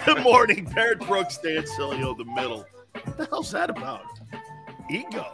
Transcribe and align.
Good 0.06 0.22
morning, 0.22 0.64
Barrett 0.64 1.00
Brooks, 1.00 1.38
Dan 1.38 1.62
Sileo, 1.62 2.16
the 2.16 2.24
middle. 2.24 2.64
What 3.04 3.16
the 3.16 3.26
hell's 3.26 3.50
that 3.52 3.70
about? 3.70 4.02
Ego? 4.90 5.26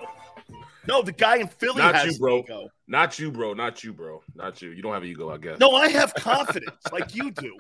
No, 0.89 1.03
the 1.03 1.13
guy 1.13 1.37
in 1.37 1.49
Philly 1.49 1.79
Not 1.79 1.95
has 1.95 2.15
you, 2.15 2.19
bro. 2.19 2.39
ego. 2.39 2.69
Not 2.87 3.19
you, 3.19 3.31
bro. 3.31 3.55
Not 3.55 3.83
you, 3.83 3.93
bro. 3.93 4.23
Not 4.35 4.63
you. 4.63 4.71
You 4.71 4.83
don't 4.83 4.93
have 4.93 5.05
ego, 5.05 5.31
I 5.31 5.39
guess. 5.39 5.59
No, 5.59 5.73
I 5.75 5.89
have 5.89 6.15
confidence 6.15 6.77
like 6.93 7.15
you 7.15 7.31
do. 7.31 7.57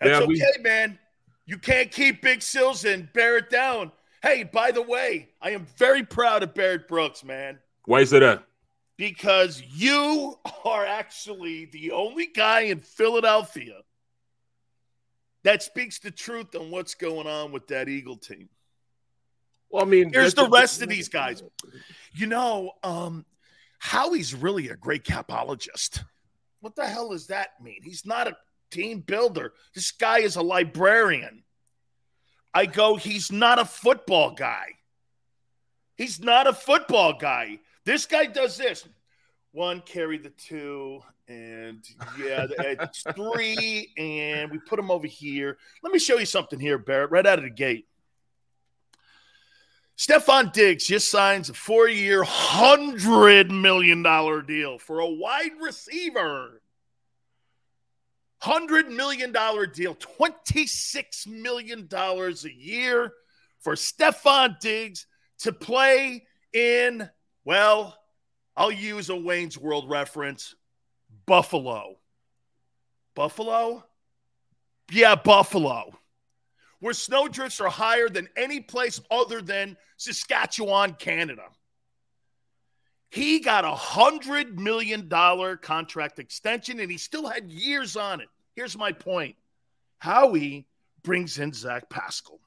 That's 0.00 0.20
Yeah, 0.20 0.24
we- 0.24 0.42
okay, 0.42 0.60
man. 0.62 0.98
You 1.46 1.58
can't 1.58 1.90
keep 1.90 2.22
Big 2.22 2.42
Sills 2.42 2.84
and 2.84 3.12
bear 3.12 3.36
it 3.36 3.50
down. 3.50 3.92
Hey, 4.22 4.44
by 4.44 4.70
the 4.70 4.82
way, 4.82 5.30
I 5.40 5.50
am 5.50 5.66
very 5.76 6.04
proud 6.04 6.42
of 6.42 6.54
Barrett 6.54 6.86
Brooks, 6.88 7.24
man. 7.24 7.58
Why 7.86 8.00
is 8.00 8.10
that? 8.10 8.44
because 8.96 9.62
you 9.72 10.38
are 10.66 10.84
actually 10.84 11.64
the 11.64 11.90
only 11.90 12.26
guy 12.26 12.60
in 12.60 12.78
Philadelphia 12.80 13.80
that 15.44 15.62
speaks 15.62 15.98
the 15.98 16.10
truth 16.10 16.54
on 16.54 16.70
what's 16.70 16.94
going 16.94 17.26
on 17.26 17.52
with 17.52 17.66
that 17.68 17.88
Eagle 17.88 18.16
team. 18.16 18.48
Well, 19.70 19.84
I 19.84 19.86
mean, 19.86 20.12
Here's 20.12 20.34
the 20.34 20.48
rest 20.48 20.82
of 20.82 20.88
these 20.88 21.08
guys. 21.08 21.42
You 22.12 22.26
know, 22.26 22.72
um, 22.82 23.24
Howie's 23.78 24.34
really 24.34 24.68
a 24.68 24.76
great 24.76 25.04
capologist. 25.04 26.02
What 26.60 26.76
the 26.76 26.86
hell 26.86 27.10
does 27.10 27.28
that 27.28 27.50
mean? 27.62 27.80
He's 27.82 28.04
not 28.04 28.26
a 28.28 28.36
team 28.70 29.00
builder. 29.00 29.52
This 29.74 29.92
guy 29.92 30.18
is 30.18 30.36
a 30.36 30.42
librarian. 30.42 31.44
I 32.52 32.66
go, 32.66 32.96
he's 32.96 33.30
not 33.30 33.58
a 33.58 33.64
football 33.64 34.32
guy. 34.32 34.66
He's 35.96 36.20
not 36.20 36.46
a 36.46 36.52
football 36.52 37.14
guy. 37.14 37.60
This 37.84 38.06
guy 38.06 38.26
does 38.26 38.56
this. 38.56 38.86
One 39.52 39.80
carry 39.80 40.16
the 40.16 40.30
two, 40.30 41.00
and 41.26 41.84
yeah, 42.16 42.46
it's 42.60 43.02
three, 43.16 43.92
and 43.98 44.50
we 44.50 44.58
put 44.58 44.76
them 44.76 44.92
over 44.92 45.08
here. 45.08 45.58
Let 45.82 45.92
me 45.92 45.98
show 45.98 46.18
you 46.18 46.26
something 46.26 46.60
here, 46.60 46.78
Barrett, 46.78 47.10
right 47.10 47.26
out 47.26 47.38
of 47.38 47.44
the 47.44 47.50
gate. 47.50 47.88
Stefon 49.98 50.52
Diggs 50.52 50.86
just 50.86 51.10
signs 51.10 51.50
a 51.50 51.54
four-year, 51.54 52.22
hundred 52.22 53.50
million 53.50 54.02
dollar 54.02 54.40
deal 54.40 54.78
for 54.78 55.00
a 55.00 55.10
wide 55.10 55.50
receiver. 55.60 56.62
Hundred 58.38 58.88
million 58.88 59.32
dollar 59.32 59.66
deal, 59.66 59.94
twenty-six 59.96 61.26
million 61.26 61.86
dollars 61.88 62.44
a 62.44 62.52
year 62.52 63.12
for 63.58 63.74
Stefon 63.74 64.58
Diggs 64.60 65.06
to 65.40 65.52
play 65.52 66.24
in. 66.54 67.10
Well, 67.44 67.99
I'll 68.60 68.70
use 68.70 69.08
a 69.08 69.16
Wayne's 69.16 69.58
World 69.58 69.88
reference. 69.88 70.54
Buffalo. 71.26 71.96
Buffalo? 73.14 73.84
Yeah, 74.92 75.14
Buffalo 75.16 75.94
where 76.80 76.94
snowdrifts 76.94 77.60
are 77.60 77.68
higher 77.68 78.08
than 78.08 78.28
any 78.36 78.60
place 78.60 79.00
other 79.10 79.40
than 79.40 79.76
Saskatchewan, 79.96 80.94
Canada. 80.94 81.44
He 83.10 83.40
got 83.40 83.64
a 83.64 83.74
hundred 83.74 84.58
million 84.58 85.08
dollar 85.08 85.56
contract 85.56 86.18
extension 86.18 86.80
and 86.80 86.90
he 86.90 86.96
still 86.96 87.28
had 87.28 87.50
years 87.50 87.96
on 87.96 88.20
it. 88.20 88.28
Here's 88.54 88.76
my 88.76 88.92
point. 88.92 89.36
Howie 89.98 90.66
brings 91.02 91.38
in 91.38 91.52
Zach 91.52 91.88
Pascal. 91.90 92.40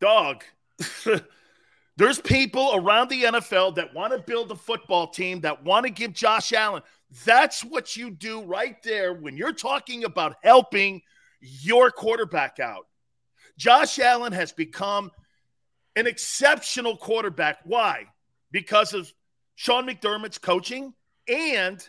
Dog, 0.00 0.44
there's 1.98 2.20
people 2.20 2.70
around 2.74 3.10
the 3.10 3.24
NFL 3.24 3.74
that 3.74 3.92
want 3.92 4.12
to 4.12 4.20
build 4.20 4.52
a 4.52 4.56
football 4.56 5.08
team 5.08 5.40
that 5.40 5.64
want 5.64 5.84
to 5.84 5.90
give 5.90 6.12
Josh 6.12 6.52
Allen. 6.52 6.82
That's 7.24 7.64
what 7.64 7.96
you 7.96 8.12
do 8.12 8.44
right 8.44 8.80
there 8.84 9.12
when 9.12 9.36
you're 9.36 9.52
talking 9.52 10.04
about 10.04 10.36
helping 10.44 11.02
your 11.40 11.90
quarterback 11.90 12.60
out. 12.60 12.86
Josh 13.56 13.98
Allen 13.98 14.32
has 14.32 14.52
become 14.52 15.10
an 15.96 16.06
exceptional 16.06 16.96
quarterback. 16.96 17.58
Why? 17.64 18.04
Because 18.52 18.94
of 18.94 19.12
Sean 19.56 19.84
McDermott's 19.84 20.38
coaching. 20.38 20.94
And 21.26 21.84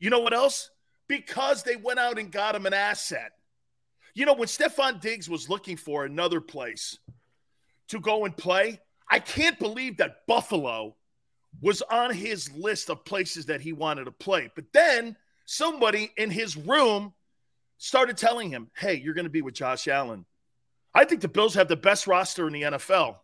you 0.00 0.10
know 0.10 0.18
what 0.18 0.34
else? 0.34 0.70
Because 1.06 1.62
they 1.62 1.76
went 1.76 2.00
out 2.00 2.18
and 2.18 2.32
got 2.32 2.56
him 2.56 2.66
an 2.66 2.74
asset. 2.74 3.30
You 4.14 4.26
know, 4.26 4.34
when 4.34 4.48
Stefon 4.48 5.00
Diggs 5.00 5.30
was 5.30 5.48
looking 5.48 5.76
for 5.76 6.04
another 6.04 6.40
place 6.40 6.98
to 7.88 8.00
go 8.00 8.24
and 8.24 8.36
play, 8.36 8.80
I 9.10 9.18
can't 9.18 9.58
believe 9.58 9.98
that 9.98 10.26
Buffalo 10.26 10.96
was 11.60 11.82
on 11.82 12.12
his 12.12 12.50
list 12.52 12.90
of 12.90 13.04
places 13.04 13.46
that 13.46 13.60
he 13.60 13.72
wanted 13.72 14.04
to 14.04 14.10
play. 14.12 14.50
But 14.54 14.64
then 14.72 15.16
somebody 15.44 16.10
in 16.16 16.30
his 16.30 16.56
room 16.56 17.12
started 17.78 18.16
telling 18.16 18.50
him, 18.50 18.70
hey, 18.76 18.94
you're 18.94 19.14
going 19.14 19.26
to 19.26 19.30
be 19.30 19.42
with 19.42 19.54
Josh 19.54 19.86
Allen. 19.88 20.24
I 20.94 21.04
think 21.04 21.20
the 21.20 21.28
Bills 21.28 21.54
have 21.54 21.68
the 21.68 21.76
best 21.76 22.06
roster 22.06 22.46
in 22.46 22.52
the 22.52 22.62
NFL. 22.62 23.16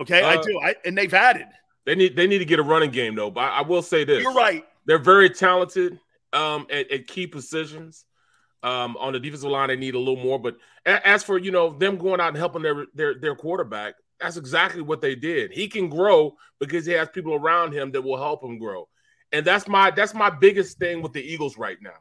Okay, 0.00 0.22
I 0.22 0.36
Uh, 0.36 0.42
do. 0.42 0.60
I, 0.62 0.74
and 0.84 0.96
they've 0.96 1.12
added. 1.12 1.46
They 1.86 1.94
need 1.94 2.14
they 2.16 2.26
need 2.26 2.38
to 2.38 2.44
get 2.44 2.58
a 2.58 2.62
running 2.62 2.90
game 2.90 3.14
though. 3.14 3.30
But 3.30 3.52
I 3.52 3.62
will 3.62 3.82
say 3.82 4.04
this: 4.04 4.22
You're 4.22 4.32
right. 4.34 4.64
They're 4.86 4.98
very 4.98 5.30
talented 5.30 5.98
um, 6.32 6.66
at, 6.70 6.90
at 6.90 7.06
key 7.06 7.26
positions. 7.26 8.04
Um, 8.62 8.96
on 8.98 9.14
the 9.14 9.20
defensive 9.20 9.50
line, 9.50 9.68
they 9.68 9.76
need 9.76 9.94
a 9.94 9.98
little 9.98 10.22
more. 10.22 10.38
But 10.38 10.56
as 10.84 11.22
for 11.22 11.38
you 11.38 11.50
know 11.50 11.70
them 11.70 11.96
going 11.96 12.20
out 12.20 12.28
and 12.28 12.36
helping 12.36 12.62
their 12.62 12.86
their 12.94 13.14
their 13.14 13.34
quarterback, 13.34 13.94
that's 14.20 14.36
exactly 14.36 14.82
what 14.82 15.00
they 15.00 15.14
did. 15.14 15.52
He 15.52 15.68
can 15.68 15.88
grow 15.88 16.36
because 16.58 16.86
he 16.86 16.92
has 16.92 17.08
people 17.08 17.34
around 17.34 17.72
him 17.72 17.90
that 17.92 18.02
will 18.02 18.16
help 18.16 18.44
him 18.44 18.58
grow. 18.58 18.88
And 19.32 19.46
that's 19.46 19.68
my 19.68 19.90
that's 19.90 20.14
my 20.14 20.30
biggest 20.30 20.78
thing 20.78 21.02
with 21.02 21.12
the 21.12 21.22
Eagles 21.22 21.56
right 21.56 21.78
now. 21.80 21.96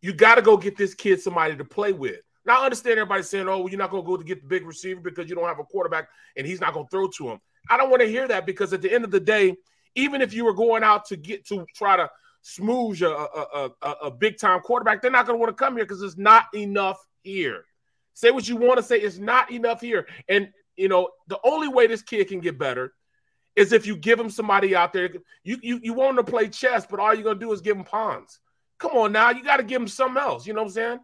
You 0.00 0.12
got 0.12 0.36
to 0.36 0.42
go 0.42 0.56
get 0.56 0.76
this 0.76 0.94
kid 0.94 1.20
somebody 1.20 1.56
to 1.56 1.64
play 1.64 1.92
with. 1.92 2.20
Now 2.44 2.60
I 2.60 2.64
understand 2.64 2.98
everybody 2.98 3.22
saying, 3.22 3.48
"Oh, 3.48 3.58
well, 3.58 3.68
you're 3.68 3.78
not 3.78 3.90
going 3.90 4.04
to 4.04 4.06
go 4.06 4.16
to 4.16 4.24
get 4.24 4.42
the 4.42 4.48
big 4.48 4.66
receiver 4.66 5.00
because 5.00 5.28
you 5.28 5.34
don't 5.34 5.48
have 5.48 5.58
a 5.58 5.64
quarterback 5.64 6.08
and 6.36 6.46
he's 6.46 6.60
not 6.60 6.74
going 6.74 6.86
to 6.86 6.90
throw 6.90 7.08
to 7.08 7.30
him." 7.30 7.40
I 7.70 7.76
don't 7.76 7.90
want 7.90 8.02
to 8.02 8.08
hear 8.08 8.28
that 8.28 8.46
because 8.46 8.72
at 8.72 8.82
the 8.82 8.92
end 8.92 9.04
of 9.04 9.10
the 9.10 9.20
day, 9.20 9.56
even 9.94 10.22
if 10.22 10.32
you 10.32 10.44
were 10.44 10.54
going 10.54 10.82
out 10.82 11.06
to 11.06 11.16
get 11.16 11.46
to 11.48 11.66
try 11.74 11.96
to 11.96 12.08
smooth 12.42 13.02
a, 13.02 13.08
a, 13.08 13.70
a, 13.82 13.90
a 14.04 14.10
big 14.10 14.38
time 14.38 14.60
quarterback, 14.60 15.02
they're 15.02 15.10
not 15.10 15.26
going 15.26 15.38
to 15.38 15.40
want 15.40 15.56
to 15.56 15.64
come 15.64 15.76
here 15.76 15.84
because 15.84 16.02
it's 16.02 16.16
not 16.16 16.44
enough 16.54 16.98
here. 17.22 17.64
Say 18.14 18.30
what 18.30 18.48
you 18.48 18.56
want 18.56 18.78
to 18.78 18.82
say, 18.82 18.98
it's 18.98 19.18
not 19.18 19.50
enough 19.52 19.80
here. 19.80 20.06
And 20.28 20.50
you 20.78 20.88
know, 20.88 21.10
the 21.26 21.38
only 21.44 21.68
way 21.68 21.86
this 21.86 22.02
kid 22.02 22.28
can 22.28 22.40
get 22.40 22.58
better 22.58 22.94
is 23.56 23.72
if 23.72 23.86
you 23.86 23.96
give 23.96 24.18
him 24.18 24.30
somebody 24.30 24.74
out 24.76 24.92
there, 24.92 25.10
you 25.42 25.58
you, 25.62 25.80
you 25.82 25.92
want 25.92 26.18
him 26.18 26.24
to 26.24 26.30
play 26.30 26.48
chess, 26.48 26.86
but 26.86 27.00
all 27.00 27.12
you're 27.14 27.24
gonna 27.24 27.38
do 27.38 27.52
is 27.52 27.60
give 27.60 27.76
him 27.76 27.84
pawns. 27.84 28.38
Come 28.78 28.92
on 28.92 29.12
now, 29.12 29.30
you 29.30 29.42
got 29.42 29.56
to 29.56 29.64
give 29.64 29.82
him 29.82 29.88
something 29.88 30.22
else. 30.22 30.46
You 30.46 30.52
know 30.54 30.62
what 30.62 30.68
I'm 30.68 30.72
saying? 30.72 31.00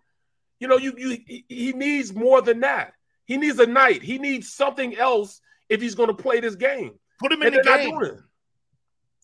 You 0.60 0.68
know, 0.68 0.76
you 0.76 0.94
you 0.96 1.18
he 1.48 1.72
needs 1.72 2.14
more 2.14 2.40
than 2.40 2.60
that. 2.60 2.92
He 3.24 3.36
needs 3.36 3.58
a 3.58 3.66
knight. 3.66 4.02
He 4.02 4.18
needs 4.18 4.52
something 4.52 4.96
else 4.96 5.40
if 5.68 5.80
he's 5.80 5.94
going 5.94 6.08
to 6.08 6.14
play 6.14 6.40
this 6.40 6.54
game. 6.54 6.92
Put 7.18 7.32
him 7.32 7.42
in 7.42 7.48
and 7.48 7.56
the 7.56 7.62
they're 7.62 7.78
game. 7.78 7.94
Not 7.94 8.00
doing 8.00 8.12
it. 8.12 8.20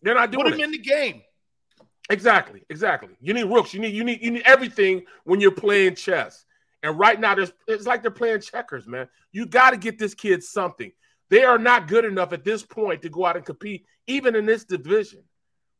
They're 0.02 0.14
not 0.14 0.30
doing 0.32 0.44
Put 0.44 0.54
him 0.54 0.60
it. 0.60 0.64
in 0.64 0.70
the 0.72 0.78
game. 0.78 1.22
Exactly, 2.08 2.64
exactly. 2.68 3.10
You 3.20 3.34
need 3.34 3.44
rooks. 3.44 3.72
You 3.72 3.80
need 3.80 3.94
you 3.94 4.02
need 4.02 4.20
you 4.20 4.32
need 4.32 4.42
everything 4.44 5.04
when 5.24 5.40
you're 5.40 5.52
playing 5.52 5.94
chess. 5.94 6.44
And 6.82 6.98
right 6.98 7.20
now, 7.20 7.34
there's 7.34 7.52
it's 7.66 7.86
like 7.86 8.02
they're 8.02 8.10
playing 8.10 8.40
checkers, 8.40 8.86
man. 8.86 9.08
You 9.32 9.46
got 9.46 9.70
to 9.70 9.76
get 9.76 9.98
this 9.98 10.14
kid 10.14 10.42
something. 10.42 10.92
They 11.28 11.44
are 11.44 11.58
not 11.58 11.88
good 11.88 12.04
enough 12.04 12.32
at 12.32 12.44
this 12.44 12.62
point 12.62 13.02
to 13.02 13.08
go 13.08 13.24
out 13.24 13.36
and 13.36 13.44
compete, 13.44 13.84
even 14.06 14.34
in 14.34 14.46
this 14.46 14.64
division. 14.64 15.22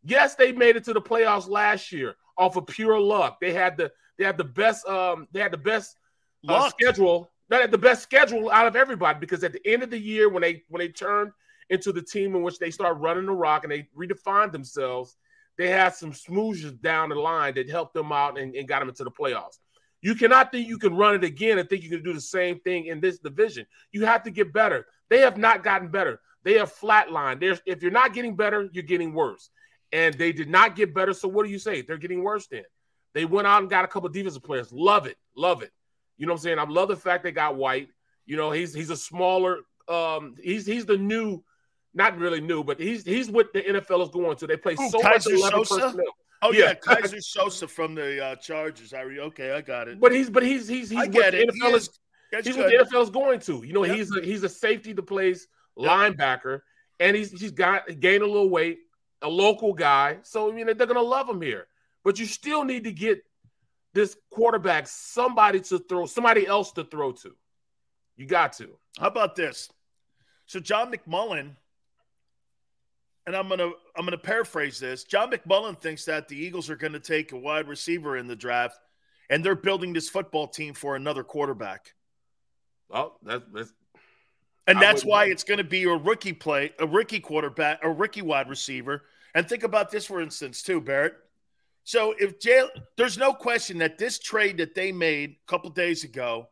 Yes, 0.05 0.35
they 0.35 0.53
made 0.53 0.77
it 0.77 0.85
to 0.85 0.93
the 0.93 1.01
playoffs 1.01 1.49
last 1.49 1.91
year 1.91 2.17
off 2.39 2.57
of 2.57 2.67
pure 2.67 2.99
luck. 2.99 3.39
They 3.41 3.53
had 3.53 3.77
the 3.77 3.91
they 4.19 4.25
had 4.25 4.39
the 4.39 4.45
best 4.45 4.87
um 4.87 5.27
they 5.33 5.41
had 5.41 5.53
the 5.53 5.59
best 5.59 5.97
uh, 6.49 6.69
schedule. 6.71 7.31
They 7.49 7.61
had 7.61 7.71
the 7.71 7.79
best 7.79 8.03
schedule 8.03 8.51
out 8.51 8.67
of 8.67 8.77
everybody 8.77 9.19
because 9.19 9.43
at 9.43 9.53
the 9.53 9.67
end 9.67 9.83
of 9.83 9.91
the 9.91 9.99
year 9.99 10.29
when 10.29 10.43
they 10.43 10.63
when 10.69 10.81
they 10.81 10.89
turned 10.89 11.33
into 11.69 11.93
the 11.93 12.03
team 12.03 12.35
in 12.35 12.43
which 12.43 12.59
they 12.59 12.71
started 12.71 13.01
running 13.01 13.27
the 13.27 13.33
rock 13.33 13.65
and 13.65 13.73
they 13.73 13.89
redefined 13.97 14.53
themselves, 14.53 15.17
they 15.57 15.69
had 15.69 15.95
some 15.95 16.13
smoothes 16.13 16.73
down 16.73 17.09
the 17.09 17.15
line 17.15 17.55
that 17.55 17.69
helped 17.69 17.95
them 17.95 18.13
out 18.13 18.39
and, 18.39 18.55
and 18.55 18.69
got 18.69 18.81
them 18.81 18.89
into 18.89 19.05
the 19.05 19.11
playoffs. 19.11 19.59
You 20.03 20.15
cannot 20.15 20.51
think 20.51 20.67
you 20.67 20.79
can 20.79 20.97
run 20.97 21.15
it 21.15 21.25
again 21.25 21.59
and 21.59 21.69
think 21.69 21.83
you 21.83 21.91
can 21.91 22.03
do 22.03 22.13
the 22.13 22.21
same 22.21 22.61
thing 22.61 22.87
in 22.87 23.01
this 23.01 23.19
division. 23.19 23.67
You 23.93 24.07
have 24.07 24.23
to 24.23 24.31
get 24.31 24.53
better. 24.53 24.87
They 25.09 25.21
have 25.21 25.37
not 25.37 25.63
gotten 25.63 25.89
better. 25.89 26.21
They 26.43 26.55
have 26.55 26.73
flatlined. 26.75 27.41
There's 27.41 27.61
if 27.67 27.83
you're 27.83 27.91
not 27.91 28.15
getting 28.15 28.35
better, 28.35 28.69
you're 28.73 28.83
getting 28.83 29.13
worse. 29.13 29.51
And 29.93 30.15
they 30.15 30.33
did 30.33 30.49
not 30.49 30.77
get 30.77 30.95
better. 30.95 31.13
So 31.13 31.29
what 31.29 31.45
do 31.45 31.53
you 31.53 31.59
say? 31.59 31.83
They're 31.83 31.99
getting 31.99 32.23
worse 32.23 32.47
then. 32.47 32.63
They 33.13 33.25
went 33.25 33.47
out 33.47 33.61
and 33.61 33.69
got 33.71 33.85
a 33.85 33.89
couple 33.89 34.09
defensive 34.09 34.43
players. 34.43 34.73
Love 34.73 35.07
it. 35.07 35.17
Love 35.37 35.63
it. 35.63 35.73
You 36.17 36.27
know 36.27 36.33
what 36.33 36.41
I'm 36.41 36.43
saying? 36.45 36.59
I 36.59 36.65
love 36.65 36.89
the 36.89 36.97
fact 36.97 37.25
they 37.25 37.33
got 37.33 37.57
White. 37.57 37.89
You 38.25 38.37
know, 38.37 38.53
he's 38.53 38.73
he's 38.73 38.91
a 38.91 38.97
smaller 38.97 39.59
um 39.89 40.37
he's 40.43 40.65
he's 40.65 40.87
the 40.87 40.97
new 40.97 41.43
not 41.93 42.17
really 42.19 42.41
new, 42.41 42.63
but 42.63 42.79
he's 42.79 43.05
he's 43.05 43.29
what 43.29 43.53
the 43.53 43.63
NFL 43.63 44.03
is 44.03 44.11
going 44.11 44.37
to. 44.37 44.47
They 44.47 44.57
play 44.57 44.75
Ooh, 44.81 44.89
so 44.91 45.01
Kaiser 45.01 45.31
much 45.31 45.41
11 45.41 45.65
Sosa? 45.65 45.81
personnel. 45.83 46.15
Oh 46.43 46.53
yeah, 46.53 46.67
Yeah. 46.69 46.75
Kaiser 46.75 47.21
Sosa 47.21 47.69
from 47.69 47.95
the 47.95 48.25
uh, 48.25 48.37
Chargers. 48.37 48.95
I 48.95 49.03
re- 49.03 49.21
okay, 49.21 49.53
I 49.53 49.61
got 49.61 49.89
it. 49.89 50.01
But 50.01 50.13
he's 50.13 50.31
but 50.31 50.43
he's 50.43 50.67
he's 50.69 50.89
he's 50.91 50.99
I 50.99 51.07
what 51.07 51.33
the. 51.33 51.39
NFL 51.47 51.53
He 51.53 51.75
is 51.75 51.83
is- 51.83 51.99
he's 52.45 52.57
good. 52.57 52.57
what 52.57 52.89
the 52.91 52.97
NFL 52.97 53.03
is 53.03 53.11
going 53.11 53.41
to. 53.41 53.63
You 53.67 53.73
know, 53.73 53.85
Yep. 53.85 53.97
he's 53.97 54.17
a 54.17 54.21
he's 54.23 54.43
a 54.43 54.49
safety 54.49 54.95
to 54.95 55.03
plays 55.03 55.47
Yep. 55.77 55.91
linebacker, 55.91 56.61
and 56.99 57.17
he's 57.17 57.31
he's 57.39 57.51
got 57.53 57.87
gained 58.01 58.23
a 58.23 58.27
little 58.27 58.49
weight, 58.51 58.79
a 59.23 59.29
local 59.29 59.73
guy. 59.75 60.19
So 60.23 60.51
I 60.51 60.55
mean, 60.55 60.67
they're 60.67 60.87
gonna 60.87 61.01
love 61.03 61.29
him 61.29 61.43
here. 61.43 61.67
But 62.05 62.19
you 62.19 62.25
still 62.27 62.65
need 62.65 62.85
to 62.85 62.93
get 62.93 63.23
this 63.93 64.17
quarterback 64.31 64.87
somebody 64.89 65.61
to 65.61 65.79
throw, 65.81 66.07
somebody 66.07 66.47
else 66.47 66.73
to 66.73 66.85
throw 66.85 67.13
to. 67.13 67.35
You 68.17 68.25
got 68.27 68.53
to. 68.55 68.79
How 68.99 69.09
about 69.09 69.35
this? 69.37 69.69
So 70.47 70.61
John 70.61 70.93
McMullen, 70.93 71.57
and 73.27 73.37
I'm 73.37 73.49
gonna 73.49 73.71
I'm 73.97 74.05
gonna 74.05 74.19
paraphrase 74.19 74.79
this. 74.79 75.05
John 75.05 75.31
McMullen 75.31 75.79
thinks 75.81 76.05
that 76.07 76.29
the 76.29 76.37
Eagles 76.37 76.71
are 76.71 76.77
going 76.77 76.93
to 76.93 77.01
take 77.01 77.33
a 77.33 77.37
wide 77.39 77.69
receiver 77.69 78.17
in 78.17 78.27
the 78.27 78.37
draft, 78.37 78.79
and 79.29 79.45
they're 79.45 79.55
building 79.55 79.93
this 79.93 80.09
football 80.09 80.49
team 80.49 80.75
for 80.75 80.97
another 80.97 81.23
quarterback, 81.23 81.95
Well, 82.89 83.19
that's, 83.23 83.45
that's 83.53 83.73
and 84.67 84.81
that's 84.81 85.05
why 85.05 85.27
know. 85.27 85.33
it's 85.33 85.45
going 85.45 85.59
to 85.59 85.65
be 85.65 85.85
a 85.85 85.97
rookie 85.97 86.33
play, 86.33 86.73
a 86.79 86.87
rookie 86.87 87.21
quarterback, 87.21 87.81
a 87.83 87.91
rookie 87.91 88.23
wide 88.23 88.49
receiver. 88.49 89.03
And 89.35 89.49
think 89.49 89.63
about 89.63 89.91
this, 89.91 90.07
for 90.07 90.21
instance, 90.21 90.63
too, 90.63 90.81
Barrett. 90.81 91.15
So 91.85 92.15
if 92.19 92.39
Jay, 92.41 92.63
there's 92.97 93.19
no 93.19 93.33
question 93.33 93.79
that 93.79 93.99
this 93.99 94.19
trade 94.19 94.59
that 94.59 94.75
they 94.75 94.93
made 94.93 95.31
a 95.31 95.51
couple 95.51 95.71
days 95.71 96.05
ago 96.05 96.49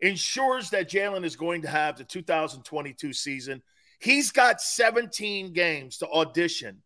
ensures 0.00 0.70
that 0.70 0.90
Jalen 0.90 1.24
is 1.24 1.36
going 1.36 1.62
to 1.62 1.68
have 1.68 1.96
the 1.96 2.04
2022 2.04 3.12
season. 3.12 3.62
He's 4.00 4.30
got 4.30 4.60
17 4.60 5.52
games 5.52 5.98
to 5.98 6.08
audition 6.08 6.82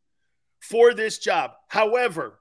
for 0.60 0.94
this 0.94 1.18
job. 1.18 1.52
However, 1.68 2.38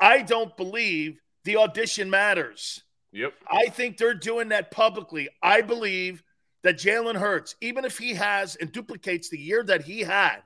I 0.00 0.22
don't 0.22 0.56
believe 0.56 1.20
the 1.44 1.56
audition 1.56 2.10
matters. 2.10 2.82
yep. 3.12 3.34
I 3.50 3.66
think 3.66 3.96
they're 3.96 4.14
doing 4.14 4.48
that 4.48 4.70
publicly. 4.70 5.28
I 5.42 5.62
believe 5.62 6.22
that 6.62 6.76
Jalen 6.76 7.16
Hurts, 7.16 7.56
even 7.60 7.84
if 7.84 7.98
he 7.98 8.14
has 8.14 8.56
and 8.56 8.70
duplicates 8.70 9.28
the 9.28 9.38
year 9.38 9.62
that 9.64 9.82
he 9.82 10.00
had, 10.00 10.38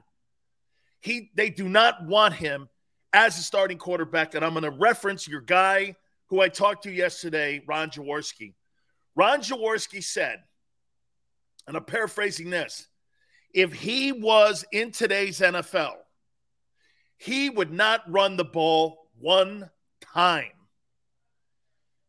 he 1.01 1.31
they 1.35 1.51
do 1.51 1.69
not 1.69 2.07
want 2.07 2.35
him 2.35 2.69
as 3.13 3.39
a 3.39 3.43
starting 3.43 3.79
quarterback. 3.79 4.35
And 4.35 4.45
I'm 4.45 4.53
going 4.53 4.65
to 4.65 4.71
reference 4.71 5.29
your 5.29 5.41
guy 5.41 5.97
who 6.29 6.41
I 6.41 6.49
talked 6.49 6.85
to 6.85 6.91
yesterday, 6.91 7.63
Ron 7.67 7.91
Jaworski. 7.91 8.55
Ron 9.15 9.41
Jaworski 9.41 10.03
said, 10.03 10.43
and 11.67 11.77
I'm 11.77 11.85
paraphrasing 11.85 12.51
this: 12.51 12.89
if 13.57 13.73
he 13.73 14.13
was 14.13 14.67
in 14.71 14.93
today's 14.93 15.41
NFL, 15.41 15.95
he 17.17 17.49
would 17.49 17.73
not 17.73 18.03
run 18.07 18.37
the 18.37 18.45
ball 18.45 19.09
one 19.19 19.71
time. 20.03 20.53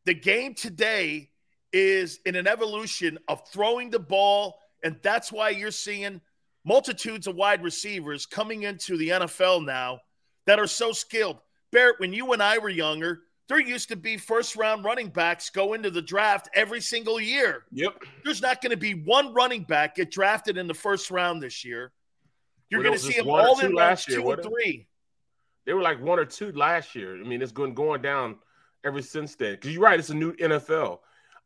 The 0.04 0.14
game 0.14 0.56
today 0.56 1.30
is 1.72 2.20
in 2.26 2.36
an 2.36 2.48
evolution 2.48 3.18
of 3.30 3.48
throwing 3.48 3.90
the 3.90 4.00
ball, 4.00 4.60
and 4.84 4.98
that's 5.02 5.32
why 5.32 5.52
you're 5.52 5.72
seeing 5.72 6.20
multitudes 6.66 7.28
of 7.28 7.36
wide 7.36 7.64
receivers 7.64 8.26
coming 8.26 8.64
into 8.64 8.98
the 8.98 9.10
NFL 9.10 9.66
now 9.66 10.02
that 10.48 10.60
are 10.60 10.68
so 10.68 10.92
skilled. 10.92 11.38
Barrett, 11.72 12.00
when 12.02 12.12
you 12.12 12.34
and 12.34 12.44
I 12.44 12.58
were 12.58 12.68
younger, 12.68 13.22
there 13.48 13.60
used 13.60 13.90
to 13.90 13.96
be 13.96 14.18
first 14.18 14.56
round 14.56 14.84
running 14.84 15.10
backs 15.10 15.50
go 15.50 15.74
into 15.74 15.90
the 15.90 16.02
draft 16.02 16.50
every 16.54 16.82
single 16.82 17.20
year. 17.20 17.64
Yep. 17.72 18.04
There's 18.24 18.42
not 18.42 18.62
going 18.62 18.72
to 18.72 18.78
be 18.78 18.94
one 18.94 19.34
running 19.34 19.64
back 19.64 19.96
get 19.96 20.12
drafted 20.12 20.58
in 20.58 20.68
the 20.68 20.74
first 20.74 21.10
round 21.12 21.42
this 21.42 21.64
year. 21.64 21.92
You're 22.70 22.82
Well, 22.82 22.90
going 22.90 23.00
to 23.00 23.06
see 23.06 23.18
them 23.18 23.30
all 23.30 23.60
in 23.60 23.74
last 23.74 24.10
year, 24.10 24.22
two 24.22 24.32
and 24.32 24.44
three. 24.44 24.88
They 25.66 25.74
were 25.74 25.82
like 25.82 26.02
one 26.02 26.20
or 26.20 26.26
two 26.26 26.52
last 26.52 26.96
year. 26.96 27.20
I 27.20 27.24
mean, 27.28 27.42
it's 27.42 27.52
been 27.52 27.74
going 27.74 28.02
down 28.02 28.38
ever 28.84 29.02
since 29.02 29.36
then. 29.36 29.54
Because 29.54 29.74
you're 29.74 29.84
right, 29.84 30.00
it's 30.00 30.10
a 30.10 30.14
new 30.14 30.34
NFL. 30.34 31.00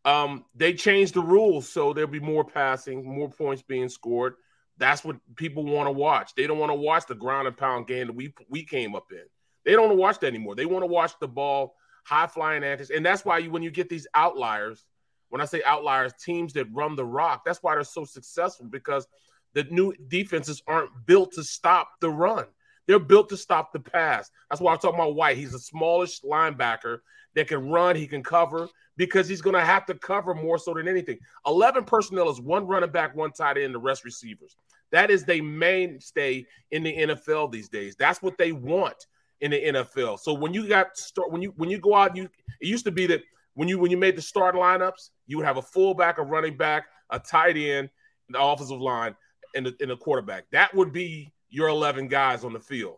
Um, 0.04 0.46
they 0.56 0.74
changed 0.74 1.14
the 1.14 1.22
rules 1.22 1.70
so 1.70 1.94
there'll 1.94 2.10
be 2.10 2.20
more 2.20 2.44
passing, 2.44 3.06
more 3.06 3.30
points 3.30 3.62
being 3.62 3.90
scored. 3.90 4.36
That's 4.78 5.04
what 5.04 5.18
people 5.36 5.64
want 5.64 5.88
to 5.88 5.92
watch. 5.92 6.34
They 6.34 6.48
don't 6.48 6.58
want 6.58 6.72
to 6.72 6.76
watch 6.76 7.06
the 7.06 7.14
ground 7.14 7.48
and 7.48 7.56
pound 7.56 7.86
game 7.86 8.08
that 8.08 8.16
we 8.16 8.34
we 8.50 8.64
came 8.64 8.96
up 8.96 9.12
in. 9.12 9.24
They 9.64 9.74
don't 9.74 9.82
want 9.82 9.92
to 9.92 10.02
watch 10.02 10.20
that 10.20 10.28
anymore. 10.28 10.56
They 10.56 10.66
want 10.66 10.82
to 10.82 10.88
watch 10.88 11.12
the 11.20 11.28
ball, 11.28 11.76
high 12.04 12.28
flying 12.28 12.64
antics, 12.64 12.90
and 12.90 13.06
that's 13.06 13.26
why 13.26 13.40
you 13.40 13.52
when 13.52 13.64
you 13.64 13.72
get 13.72 13.90
these 13.90 14.08
outliers. 14.14 14.86
When 15.30 15.40
I 15.40 15.46
say 15.46 15.62
outliers, 15.66 16.12
teams 16.22 16.52
that 16.54 16.68
run 16.74 16.98
the 16.98 17.06
rock, 17.06 17.44
that's 17.46 17.64
why 17.64 17.76
they're 17.76 17.86
so 17.86 18.04
successful 18.04 18.66
because 18.66 19.08
the 19.54 19.64
new 19.66 19.94
defenses 20.10 20.62
aren't 20.68 20.92
built 21.06 21.32
to 21.34 21.44
stop 21.44 21.90
the 22.02 22.10
run. 22.10 22.46
They're 22.88 23.00
built 23.00 23.30
to 23.30 23.38
stop 23.38 23.72
the 23.72 23.80
pass. 23.80 24.30
That's 24.50 24.62
why 24.62 24.74
I'm 24.74 24.80
talking 24.80 25.00
about 25.00 25.16
White. 25.16 25.38
He's 25.38 25.54
a 25.54 25.60
smallish 25.60 26.22
linebacker 26.22 27.00
that 27.36 27.48
can 27.48 27.70
run, 27.70 27.96
he 27.96 28.08
can 28.08 28.24
cover 28.24 28.68
because 28.98 29.28
he's 29.28 29.42
going 29.42 29.56
to 29.56 29.64
have 29.64 29.86
to 29.86 29.96
cover 29.96 30.34
more 30.34 30.58
so 30.58 30.74
than 30.74 30.88
anything. 30.88 31.18
11 31.48 31.86
personnel 31.86 32.30
is 32.30 32.42
one 32.42 32.68
running 32.68 32.92
back, 32.92 33.16
one 33.16 33.32
tight 33.32 33.58
end, 33.58 33.74
the 33.74 33.80
rest 33.80 34.04
receivers. 34.04 34.56
That 34.92 35.10
is 35.10 35.24
the 35.24 35.40
mainstay 35.40 36.46
in 36.72 36.84
the 36.84 36.96
NFL 36.96 37.52
these 37.52 37.70
days. 37.70 37.96
That's 37.96 38.22
what 38.22 38.38
they 38.38 38.52
want 38.52 39.08
in 39.42 39.52
the 39.52 39.62
NFL. 39.62 40.20
So 40.20 40.34
when 40.34 40.54
you 40.54 40.68
got 40.68 40.98
start 40.98 41.32
when 41.32 41.42
you 41.42 41.54
when 41.58 41.70
you 41.70 41.80
go 41.80 41.96
out, 41.96 42.16
you 42.16 42.30
it 42.60 42.68
used 42.68 42.86
to 42.86 42.92
be 42.92 43.08
that 43.08 43.22
when 43.56 43.68
you 43.68 43.78
when 43.80 43.92
you 43.92 43.98
made 43.98 44.16
the 44.16 44.22
start 44.22 44.56
lineups, 44.56 45.10
you 45.28 45.38
would 45.38 45.46
have 45.46 45.58
a 45.58 45.62
fullback, 45.62 46.18
a 46.18 46.24
running 46.24 46.56
back, 46.56 46.86
a 47.10 47.20
tight 47.20 47.58
end, 47.58 47.90
the 48.30 48.42
offensive 48.42 48.80
line, 48.80 49.16
and 49.56 49.66
the, 49.66 49.76
and 49.82 50.00
quarterback. 50.00 50.46
That 50.52 50.74
would 50.74 50.94
be 50.94 51.32
your 51.50 51.68
11 51.68 52.08
guys 52.08 52.44
on 52.44 52.54
the 52.54 52.60
field. 52.60 52.98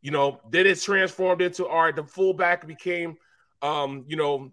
You 0.00 0.12
know, 0.12 0.40
then 0.50 0.66
it 0.66 0.80
transformed 0.80 1.42
into 1.42 1.66
all 1.66 1.82
right, 1.82 1.96
the 1.96 2.04
fullback 2.04 2.66
became 2.66 3.16
um, 3.62 4.04
you 4.06 4.16
know, 4.16 4.52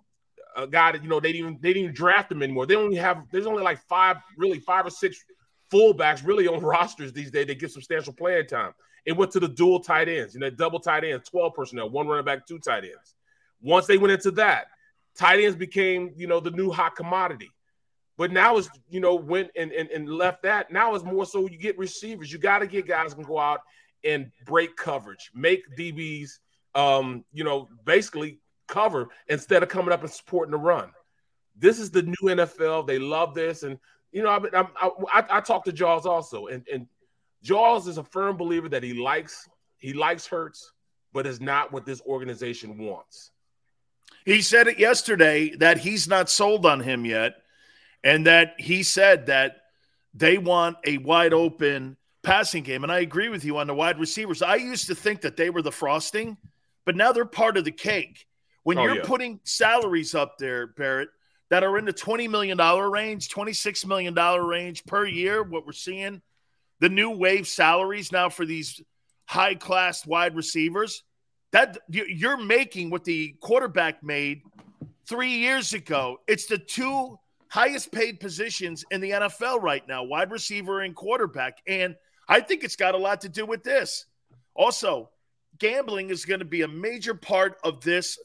a 0.57 0.65
guy 0.65 0.93
that 0.93 1.03
you 1.03 1.09
know 1.09 1.19
they 1.19 1.33
didn't 1.33 1.61
they 1.61 1.73
didn't 1.73 1.95
draft 1.95 2.31
him 2.31 2.41
anymore. 2.41 2.65
They 2.65 2.75
only 2.75 2.95
have 2.95 3.25
there's 3.31 3.45
only 3.45 3.63
like 3.63 3.79
five, 3.87 4.17
really 4.37 4.59
five 4.59 4.85
or 4.85 4.89
six 4.89 5.23
fullbacks 5.71 6.25
really 6.25 6.47
on 6.47 6.59
rosters 6.61 7.11
these 7.13 7.31
days. 7.31 7.45
They 7.45 7.55
get 7.55 7.71
substantial 7.71 8.13
playing 8.13 8.47
time. 8.47 8.73
It 9.05 9.15
went 9.15 9.31
to 9.31 9.39
the 9.39 9.47
dual 9.47 9.79
tight 9.79 10.09
ends, 10.09 10.33
you 10.33 10.39
know, 10.39 10.49
double 10.49 10.79
tight 10.79 11.03
ends, 11.03 11.29
12 11.29 11.53
personnel, 11.53 11.89
one 11.89 12.07
running 12.07 12.25
back, 12.25 12.47
two 12.47 12.59
tight 12.59 12.83
ends. 12.83 13.15
Once 13.61 13.85
they 13.85 13.97
went 13.97 14.11
into 14.11 14.31
that, 14.31 14.67
tight 15.15 15.39
ends 15.39 15.55
became, 15.55 16.11
you 16.15 16.27
know, 16.27 16.39
the 16.39 16.51
new 16.51 16.71
hot 16.71 16.95
commodity. 16.95 17.49
But 18.17 18.31
now 18.31 18.57
it's, 18.57 18.69
you 18.89 18.99
know, 18.99 19.15
went 19.15 19.51
and, 19.55 19.71
and, 19.71 19.89
and 19.89 20.09
left 20.09 20.43
that. 20.43 20.71
Now 20.71 20.95
it's 20.95 21.03
more 21.03 21.25
so 21.25 21.47
you 21.47 21.57
get 21.57 21.77
receivers. 21.77 22.31
You 22.31 22.39
got 22.39 22.59
to 22.59 22.67
get 22.67 22.87
guys 22.87 23.13
can 23.13 23.23
go 23.23 23.37
out 23.37 23.61
and 24.03 24.31
break 24.45 24.75
coverage, 24.77 25.31
make 25.33 25.63
DBs, 25.77 26.39
um, 26.75 27.25
you 27.33 27.43
know, 27.43 27.67
basically 27.83 28.39
cover 28.67 29.09
instead 29.27 29.63
of 29.63 29.69
coming 29.69 29.91
up 29.91 30.01
and 30.01 30.11
supporting 30.11 30.51
the 30.51 30.57
run. 30.57 30.91
This 31.57 31.79
is 31.79 31.91
the 31.91 32.03
new 32.03 32.15
NFL. 32.23 32.87
They 32.87 32.99
love 32.99 33.33
this, 33.33 33.63
and 33.63 33.79
you 34.11 34.23
know, 34.23 34.29
I 34.29 34.39
I, 34.53 34.89
I, 35.13 35.25
I 35.37 35.41
talked 35.41 35.65
to 35.65 35.73
Jaws 35.73 36.05
also, 36.05 36.47
and 36.47 36.65
and 36.71 36.87
Jaws 37.45 37.87
is 37.87 37.99
a 37.99 38.03
firm 38.03 38.37
believer 38.37 38.67
that 38.69 38.81
he 38.81 38.93
likes 38.93 39.47
he 39.77 39.93
likes 39.93 40.25
Hurts, 40.25 40.71
but 41.13 41.27
is 41.27 41.39
not 41.39 41.71
what 41.71 41.85
this 41.85 42.01
organization 42.01 42.77
wants. 42.79 43.29
He 44.25 44.41
said 44.41 44.67
it 44.67 44.79
yesterday 44.79 45.55
that 45.57 45.77
he's 45.77 46.07
not 46.07 46.27
sold 46.27 46.65
on 46.65 46.79
him 46.79 47.05
yet, 47.05 47.35
and 48.03 48.25
that 48.25 48.55
he 48.57 48.81
said 48.81 49.27
that 49.27 49.57
they 50.15 50.39
want 50.39 50.77
a 50.85 50.97
wide 50.97 51.33
open 51.33 51.97
passing 52.23 52.63
game. 52.63 52.81
And 52.81 52.91
I 52.91 53.01
agree 53.01 53.29
with 53.29 53.45
you 53.45 53.59
on 53.59 53.67
the 53.67 53.75
wide 53.75 53.99
receivers. 53.99 54.41
I 54.41 54.55
used 54.55 54.87
to 54.87 54.95
think 54.95 55.21
that 55.21 55.37
they 55.37 55.51
were 55.51 55.61
the 55.61 55.71
frosting, 55.71 56.37
but 56.83 56.95
now 56.95 57.11
they're 57.11 57.25
part 57.25 57.57
of 57.57 57.63
the 57.63 57.71
cake. 57.71 58.25
When 58.63 58.79
oh, 58.79 58.83
you're 58.83 58.95
yeah. 58.95 59.03
putting 59.05 59.39
salaries 59.43 60.15
up 60.15 60.39
there, 60.39 60.65
Barrett, 60.65 61.09
that 61.51 61.63
are 61.63 61.77
in 61.77 61.85
the 61.85 61.93
$20 61.93 62.27
million 62.27 62.57
range, 62.57 63.29
$26 63.29 63.85
million 63.85 64.15
range 64.15 64.83
per 64.85 65.05
year, 65.05 65.43
what 65.43 65.67
we're 65.67 65.73
seeing, 65.73 66.23
the 66.79 66.89
new 66.89 67.11
wave 67.11 67.47
salaries 67.47 68.11
now 68.11 68.29
for 68.29 68.45
these 68.45 68.81
high 69.25 69.55
class 69.55 70.05
wide 70.05 70.35
receivers, 70.35 71.03
that 71.51 71.77
you're 71.89 72.37
making 72.37 72.89
what 72.89 73.03
the 73.03 73.35
quarterback 73.39 74.03
made 74.03 74.41
three 75.07 75.31
years 75.31 75.73
ago. 75.73 76.17
It's 76.27 76.45
the 76.45 76.57
two 76.57 77.17
highest 77.47 77.91
paid 77.91 78.19
positions 78.19 78.83
in 78.91 78.99
the 78.99 79.11
NFL 79.11 79.61
right 79.61 79.87
now 79.87 80.03
wide 80.03 80.31
receiver 80.31 80.81
and 80.81 80.95
quarterback. 80.95 81.59
And 81.67 81.95
I 82.27 82.41
think 82.41 82.63
it's 82.63 82.75
got 82.75 82.95
a 82.95 82.97
lot 82.97 83.21
to 83.21 83.29
do 83.29 83.45
with 83.45 83.63
this. 83.63 84.05
Also, 84.55 85.09
gambling 85.59 86.09
is 86.09 86.25
going 86.25 86.39
to 86.39 86.45
be 86.45 86.63
a 86.63 86.67
major 86.67 87.13
part 87.13 87.57
of 87.63 87.81
this 87.81 88.17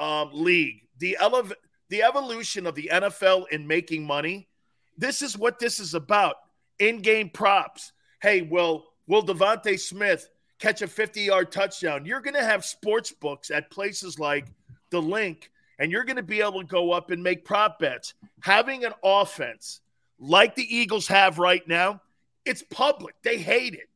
um, 0.00 0.30
league. 0.32 0.80
The 0.98 1.16
elev- 1.20 1.52
the 1.90 2.02
evolution 2.02 2.66
of 2.66 2.74
the 2.74 2.90
NFL 2.92 3.44
in 3.50 3.66
making 3.66 4.04
money. 4.04 4.48
This 4.96 5.22
is 5.22 5.36
what 5.36 5.58
this 5.58 5.78
is 5.78 5.94
about. 5.94 6.36
In-game 6.78 7.30
props. 7.30 7.92
Hey, 8.20 8.42
will 8.42 8.86
will 9.06 9.24
DeVonta 9.24 9.78
Smith 9.78 10.28
catch 10.58 10.82
a 10.82 10.86
50-yard 10.86 11.52
touchdown? 11.52 12.06
You're 12.06 12.20
going 12.20 12.34
to 12.34 12.44
have 12.44 12.64
sports 12.64 13.12
books 13.12 13.50
at 13.50 13.70
places 13.70 14.18
like 14.18 14.46
the 14.90 15.00
Linc, 15.00 15.50
and 15.78 15.92
you're 15.92 16.04
going 16.04 16.16
to 16.16 16.22
be 16.22 16.40
able 16.40 16.60
to 16.60 16.66
go 16.66 16.92
up 16.92 17.10
and 17.10 17.22
make 17.22 17.44
prop 17.44 17.78
bets. 17.78 18.14
Having 18.40 18.84
an 18.84 18.92
offense 19.02 19.80
like 20.18 20.54
the 20.54 20.76
Eagles 20.76 21.08
have 21.08 21.38
right 21.38 21.66
now, 21.66 22.00
it's 22.44 22.62
public. 22.62 23.14
They 23.22 23.38
hate 23.38 23.74
it. 23.74 23.88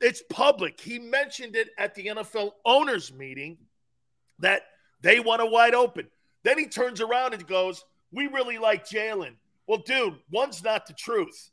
It's 0.00 0.22
public. 0.30 0.80
He 0.80 0.98
mentioned 0.98 1.56
it 1.56 1.68
at 1.76 1.94
the 1.94 2.06
NFL 2.06 2.52
owners 2.64 3.12
meeting 3.12 3.58
that 4.38 4.62
they 5.02 5.20
want 5.20 5.42
a 5.42 5.46
wide 5.46 5.74
open. 5.74 6.06
Then 6.42 6.58
he 6.58 6.66
turns 6.66 7.00
around 7.00 7.34
and 7.34 7.46
goes, 7.46 7.84
We 8.12 8.26
really 8.26 8.58
like 8.58 8.88
Jalen. 8.88 9.34
Well, 9.66 9.82
dude, 9.84 10.16
one's 10.30 10.64
not 10.64 10.86
the 10.86 10.94
truth. 10.94 11.50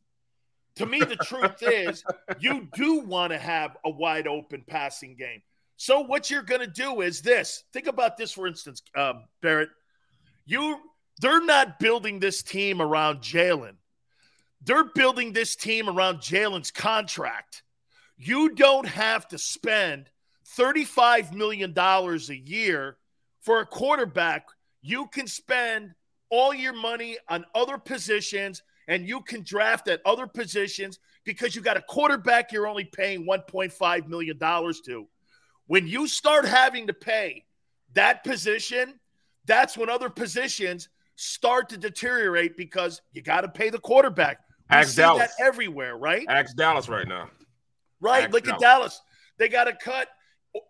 To 0.77 0.86
me, 0.86 1.00
the 1.00 1.15
truth 1.17 1.62
is 1.62 2.03
you 2.39 2.67
do 2.75 3.00
want 3.00 3.31
to 3.31 3.39
have 3.39 3.77
a 3.84 3.89
wide 3.89 4.27
open 4.27 4.63
passing 4.67 5.15
game. 5.15 5.41
So 5.75 6.01
what 6.01 6.29
you're 6.29 6.43
going 6.43 6.62
to 6.62 6.67
do 6.67 7.01
is 7.01 7.22
this. 7.22 7.63
Think 7.74 7.88
about 7.88 8.17
this, 8.17 8.31
for 8.31 8.48
instance, 8.48 8.81
um, 8.96 9.25
Barrett. 9.41 9.69
You, 10.46 10.79
they're 11.19 11.43
not 11.43 11.79
building 11.79 12.19
this 12.19 12.41
team 12.41 12.81
around 12.81 13.19
Jalen. 13.19 13.75
They're 14.63 14.91
building 14.96 15.34
this 15.34 15.55
team 15.55 15.88
around 15.88 16.17
Jalen's 16.17 16.72
contract. 16.72 17.63
You 18.17 18.55
don't 18.55 18.88
have 18.88 19.27
to 19.29 19.38
spend 19.38 20.10
$35 20.57 21.34
million 21.34 21.74
a 21.77 22.34
year 22.34 22.98
for 23.41 23.60
a 23.60 23.65
quarterback. 23.65 24.48
You 24.81 25.07
can 25.07 25.27
spend 25.27 25.93
all 26.29 26.53
your 26.53 26.74
money 26.74 27.17
on 27.29 27.46
other 27.53 27.77
positions 27.77 28.63
and 28.88 29.08
you 29.08 29.22
can 29.22 29.44
draft 29.44 29.88
at 29.88 30.01
other 30.06 30.27
positions 30.27 31.00
because 31.24 31.56
you 31.56 31.62
got 31.62 31.77
a 31.77 31.82
quarterback 31.82 32.51
you're 32.51 32.67
only 32.67 32.86
paying 32.86 33.25
$1.5 33.25 34.08
million 34.08 34.39
to. 34.39 35.08
When 35.67 35.88
you 35.88 36.08
start 36.08 36.46
having 36.46 36.88
to 36.88 36.94
pay 36.94 37.46
that 37.94 38.24
position, 38.24 39.00
that's 39.46 39.77
when 39.77 39.89
other 39.89 40.10
positions 40.10 40.88
start 41.15 41.70
to 41.70 41.77
deteriorate 41.77 42.56
because 42.56 43.01
you 43.12 43.22
got 43.22 43.41
to 43.41 43.50
pay 43.50 43.70
the 43.70 43.79
quarterback. 43.79 44.39
We 44.70 44.77
Ask 44.77 44.89
see 44.91 45.01
Dallas. 45.01 45.36
that 45.38 45.46
everywhere, 45.46 45.98
right? 45.98 46.25
Ask 46.29 46.56
Dallas 46.56 46.88
right 46.88 47.08
now. 47.08 47.29
Right. 48.00 48.25
Ask 48.25 48.34
Look 48.34 48.46
Dallas. 48.46 48.62
at 48.62 48.65
Dallas. 48.65 49.01
They 49.38 49.50
got 49.50 49.63
to 49.65 49.74
cut, 49.74 50.08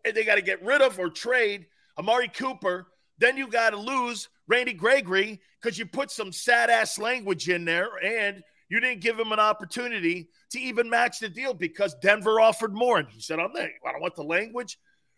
they 0.04 0.24
got 0.24 0.36
to 0.36 0.42
get 0.42 0.64
rid 0.64 0.82
of 0.82 0.98
or 1.00 1.10
trade 1.10 1.68
Amari 1.98 2.30
Cooper. 2.30 2.88
Then 3.20 3.38
you 3.38 3.48
got 3.48 3.72
to 3.72 3.78
lose 3.78 4.30
Randy 4.48 4.74
Gregory 4.74 5.42
because 5.62 5.78
you 5.78 5.86
put 5.86 6.12
some 6.12 6.32
sad 6.32 6.70
ass 6.70 6.98
language 6.98 7.50
in 7.50 7.66
there 7.66 7.90
and 8.04 8.44
you 8.70 8.80
didn't 8.80 9.02
give 9.02 9.20
him 9.20 9.32
an 9.32 9.40
opportunity 9.40 10.30
to 10.52 10.60
even 10.60 10.90
match 10.90 11.20
the 11.20 11.30
deal 11.30 11.54
because 11.54 11.96
Denver 12.02 12.40
offered 12.40 12.74
more. 12.74 12.98
And 12.98 13.08
he 13.10 13.22
said, 13.22 13.40
I'm 13.40 13.54
not, 13.54 13.64
I 13.64 13.92
don't 13.92 14.02
want 14.02 14.16
the 14.16 14.24
language 14.24 14.78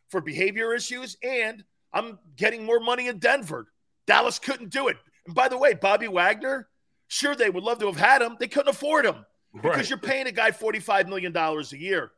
for 0.09 0.21
behavior 0.21 0.73
issues 0.73 1.17
and 1.23 1.63
I'm 1.93 2.19
getting 2.35 2.65
more 2.65 2.79
money 2.79 3.07
in 3.07 3.19
Denver. 3.19 3.67
Dallas 4.05 4.39
couldn't 4.39 4.69
do 4.71 4.87
it. 4.87 4.97
And 5.25 5.35
by 5.35 5.47
the 5.47 5.57
way, 5.57 5.73
Bobby 5.73 6.07
Wagner, 6.07 6.67
Sure, 7.09 7.35
they 7.35 7.49
would 7.49 7.63
love 7.63 7.79
to 7.79 7.87
have 7.87 7.97
had 7.97 8.21
him. 8.21 8.37
They 8.39 8.47
couldn't 8.47 8.69
afford 8.69 9.03
him 9.03 9.25
because 9.63 9.89
you're 9.89 9.97
paying 9.97 10.27
a 10.27 10.31
guy 10.31 10.51
$45 10.51 11.07
million 11.07 11.35
a 11.35 11.63
year. 11.75 12.11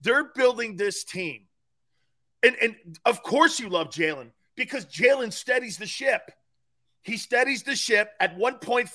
They're 0.00 0.30
building 0.34 0.76
this 0.76 1.02
team. 1.02 1.46
And, 2.44 2.56
and 2.62 2.76
of 3.04 3.24
course, 3.24 3.58
you 3.58 3.68
love 3.68 3.90
Jalen 3.90 4.30
because 4.54 4.86
Jalen 4.86 5.32
steadies 5.32 5.78
the 5.78 5.86
ship. 5.86 6.30
He 7.06 7.16
steadies 7.16 7.62
the 7.62 7.76
ship 7.76 8.10
at 8.18 8.36
one 8.36 8.56
point. 8.56 8.90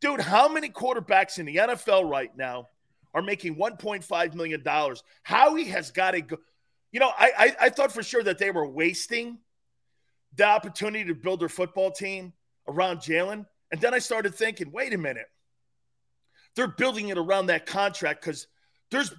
Dude, 0.00 0.20
how 0.20 0.48
many 0.48 0.68
quarterbacks 0.68 1.38
in 1.38 1.46
the 1.46 1.56
NFL 1.56 2.10
right 2.10 2.36
now 2.36 2.68
are 3.14 3.22
making 3.22 3.54
$1.5 3.54 4.34
million? 4.34 4.62
Howie 5.22 5.64
has 5.66 5.92
got 5.92 6.10
to 6.10 6.20
go. 6.20 6.36
You 6.90 6.98
know, 6.98 7.12
I, 7.16 7.30
I, 7.38 7.56
I 7.60 7.68
thought 7.70 7.92
for 7.92 8.02
sure 8.02 8.24
that 8.24 8.38
they 8.38 8.50
were 8.50 8.66
wasting 8.66 9.38
the 10.34 10.44
opportunity 10.44 11.04
to 11.04 11.14
build 11.14 11.40
their 11.40 11.48
football 11.48 11.92
team 11.92 12.32
around 12.66 12.98
Jalen. 12.98 13.46
And 13.70 13.80
then 13.80 13.94
I 13.94 14.00
started 14.00 14.34
thinking, 14.34 14.72
wait 14.72 14.92
a 14.92 14.98
minute. 14.98 15.26
They're 16.56 16.66
building 16.66 17.10
it 17.10 17.18
around 17.18 17.46
that 17.46 17.66
contract 17.66 18.20
because 18.20 18.48
there's 18.90 19.14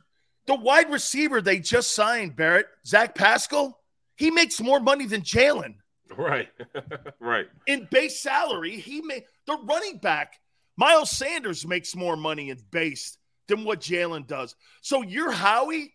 the 0.46 0.56
wide 0.56 0.92
receiver 0.92 1.42
they 1.42 1.60
just 1.60 1.96
signed, 1.96 2.36
Barrett, 2.36 2.68
Zach 2.86 3.16
Pascal. 3.16 3.80
He 4.18 4.30
makes 4.30 4.60
more 4.60 4.82
money 4.82 5.06
than 5.06 5.22
Jalen. 5.22 5.76
Right. 6.18 6.50
right. 7.20 7.48
In 7.68 7.88
base 7.92 8.20
salary, 8.20 8.78
he 8.78 9.02
made 9.02 9.24
the 9.48 9.58
running 9.64 9.98
back. 9.98 10.40
Miles 10.78 11.12
Sanders 11.12 11.66
makes 11.66 11.96
more 11.96 12.16
money 12.16 12.50
in 12.50 12.58
base 12.72 13.18
than 13.48 13.64
what 13.64 13.82
Jalen 13.82 14.28
does. 14.28 14.56
So 14.82 15.02
you're 15.02 15.32
Howie. 15.32 15.94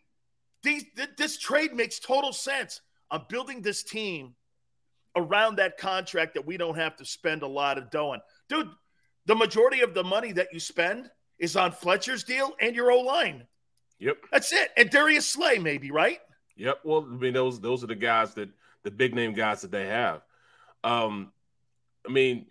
These, 0.62 0.84
this 1.16 1.38
trade 1.38 1.74
makes 1.74 1.98
total 1.98 2.32
sense. 2.32 2.80
I'm 3.10 3.22
building 3.28 3.62
this 3.62 3.82
team 3.82 4.34
around 5.16 5.56
that 5.56 5.78
contract 5.78 6.34
that 6.34 6.46
we 6.46 6.56
don't 6.56 6.76
have 6.76 6.96
to 6.96 7.04
spend 7.04 7.42
a 7.42 7.46
lot 7.46 7.78
of 7.78 7.90
dough 7.90 8.10
on 8.10 8.20
dude, 8.48 8.68
the 9.26 9.34
majority 9.34 9.80
of 9.80 9.94
the 9.94 10.04
money 10.04 10.32
that 10.32 10.48
you 10.52 10.60
spend 10.60 11.10
is 11.38 11.56
on 11.56 11.72
Fletcher's 11.72 12.24
deal 12.24 12.54
and 12.60 12.76
your 12.76 12.92
O 12.92 13.00
line. 13.00 13.46
Yep. 13.98 14.18
That's 14.32 14.52
it. 14.52 14.70
And 14.76 14.90
Darius 14.90 15.26
Slay, 15.26 15.58
maybe, 15.58 15.90
right? 15.90 16.18
Yep. 16.56 16.80
Well, 16.84 17.06
I 17.10 17.16
mean, 17.16 17.34
those 17.34 17.60
those 17.60 17.82
are 17.82 17.86
the 17.86 17.94
guys 17.94 18.34
that 18.34 18.48
the 18.84 18.90
big 18.90 19.14
name 19.14 19.32
guys 19.32 19.62
that 19.62 19.70
they 19.70 19.86
have. 19.86 20.22
Um, 20.84 21.32
I 22.06 22.10
mean, 22.10 22.46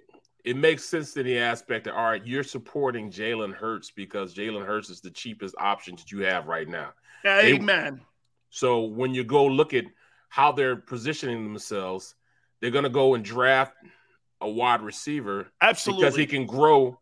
it 0.45 0.55
makes 0.55 0.85
sense 0.85 1.15
in 1.17 1.25
the 1.25 1.37
aspect 1.39 1.85
that 1.85 1.95
all 1.95 2.05
right, 2.05 2.25
you're 2.25 2.43
supporting 2.43 3.11
Jalen 3.11 3.53
Hurts 3.53 3.91
because 3.91 4.33
Jalen 4.33 4.65
Hurts 4.65 4.89
is 4.89 5.01
the 5.01 5.11
cheapest 5.11 5.55
option 5.57 5.95
that 5.95 6.11
you 6.11 6.19
have 6.19 6.47
right 6.47 6.67
now. 6.67 6.93
Amen. 7.25 7.95
They, 7.95 8.01
so 8.49 8.83
when 8.83 9.13
you 9.13 9.23
go 9.23 9.45
look 9.45 9.73
at 9.73 9.85
how 10.29 10.51
they're 10.51 10.75
positioning 10.75 11.43
themselves, 11.43 12.15
they're 12.61 12.71
going 12.71 12.83
to 12.83 12.89
go 12.89 13.15
and 13.15 13.23
draft 13.23 13.73
a 14.41 14.49
wide 14.49 14.81
receiver. 14.81 15.47
Absolutely. 15.61 16.03
Because 16.03 16.15
he 16.15 16.25
can 16.25 16.45
grow 16.45 16.99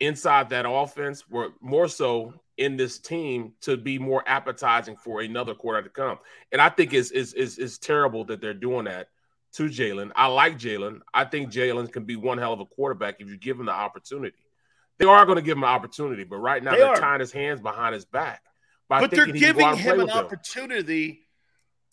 inside 0.00 0.50
that 0.50 0.68
offense, 0.68 1.24
Where 1.28 1.50
more 1.60 1.88
so 1.88 2.34
in 2.60 2.76
this 2.76 2.98
team 2.98 3.54
to 3.62 3.78
be 3.78 3.98
more 3.98 4.22
appetizing 4.26 4.94
for 4.94 5.22
another 5.22 5.54
quarter 5.54 5.82
to 5.82 5.88
come. 5.88 6.18
And 6.52 6.60
I 6.60 6.68
think 6.68 6.92
it's, 6.92 7.10
it's, 7.10 7.32
it's, 7.32 7.56
it's 7.56 7.78
terrible 7.78 8.24
that 8.26 8.42
they're 8.42 8.52
doing 8.52 8.84
that 8.84 9.08
to 9.54 9.64
Jalen. 9.64 10.12
I 10.14 10.26
like 10.26 10.58
Jalen. 10.58 11.00
I 11.12 11.24
think 11.24 11.50
Jalen 11.50 11.90
can 11.90 12.04
be 12.04 12.16
one 12.16 12.36
hell 12.36 12.52
of 12.52 12.60
a 12.60 12.66
quarterback 12.66 13.16
if 13.18 13.28
you 13.28 13.38
give 13.38 13.58
him 13.58 13.64
the 13.64 13.72
opportunity. 13.72 14.36
They 14.98 15.06
are 15.06 15.24
going 15.24 15.36
to 15.36 15.42
give 15.42 15.56
him 15.56 15.64
an 15.64 15.70
opportunity, 15.70 16.24
but 16.24 16.36
right 16.36 16.62
now 16.62 16.72
they 16.72 16.82
are 16.82 16.96
tying 16.96 17.20
his 17.20 17.32
hands 17.32 17.62
behind 17.62 17.94
his 17.94 18.04
back. 18.04 18.42
But 18.90 19.10
they're 19.10 19.26
giving 19.26 19.74
him 19.76 20.00
an 20.00 20.10
opportunity 20.10 21.20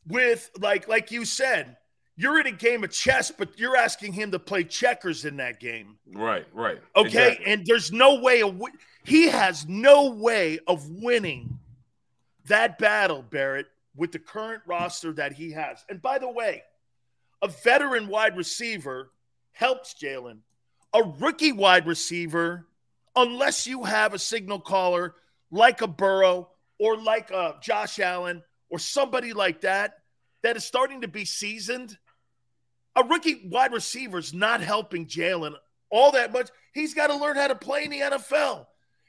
with, 0.05 0.49
like, 0.59 0.89
like 0.89 1.11
you 1.11 1.23
said, 1.23 1.77
you're 2.17 2.41
in 2.41 2.47
a 2.47 2.51
game 2.51 2.83
of 2.83 2.91
chess, 2.91 3.31
but 3.31 3.57
you're 3.57 3.77
asking 3.77 4.11
him 4.11 4.31
to 4.31 4.39
play 4.39 4.65
checkers 4.65 5.23
in 5.23 5.37
that 5.37 5.61
game. 5.61 5.97
Right, 6.13 6.45
right. 6.53 6.79
Okay, 6.95 7.07
exactly. 7.07 7.45
and 7.45 7.65
there's 7.65 7.91
no 7.93 8.19
way 8.19 8.41
of 8.41 8.59
he 9.07 9.29
has 9.29 9.65
no 9.69 10.09
way 10.09 10.59
of 10.67 10.89
winning 10.89 11.59
that 12.47 12.77
battle, 12.77 13.21
Barrett, 13.21 13.67
with 13.95 14.11
the 14.11 14.19
current 14.19 14.61
roster 14.67 15.13
that 15.13 15.31
he 15.31 15.53
has. 15.53 15.81
And 15.87 16.01
by 16.01 16.19
the 16.19 16.29
way, 16.29 16.63
a 17.41 17.47
veteran 17.47 18.09
wide 18.09 18.35
receiver 18.35 19.09
helps 19.53 19.93
Jalen. 19.93 20.39
A 20.93 21.03
rookie 21.03 21.53
wide 21.53 21.87
receiver, 21.87 22.67
unless 23.15 23.65
you 23.65 23.85
have 23.85 24.13
a 24.13 24.19
signal 24.19 24.59
caller 24.59 25.15
like 25.51 25.81
a 25.81 25.87
Burrow 25.87 26.49
or 26.77 26.97
like 26.97 27.31
a 27.31 27.55
Josh 27.61 27.99
Allen 27.99 28.43
or 28.69 28.77
somebody 28.77 29.31
like 29.31 29.61
that 29.61 29.99
that 30.43 30.57
is 30.57 30.65
starting 30.65 30.99
to 30.99 31.07
be 31.07 31.23
seasoned, 31.23 31.97
a 32.93 33.05
rookie 33.05 33.47
wide 33.49 33.71
receiver 33.71 34.17
is 34.17 34.33
not 34.33 34.59
helping 34.59 35.05
Jalen 35.05 35.53
all 35.89 36.11
that 36.11 36.33
much. 36.33 36.49
He's 36.73 36.93
got 36.93 37.07
to 37.07 37.15
learn 37.15 37.37
how 37.37 37.47
to 37.47 37.55
play 37.55 37.85
in 37.85 37.91
the 37.91 38.01
NFL. 38.01 38.65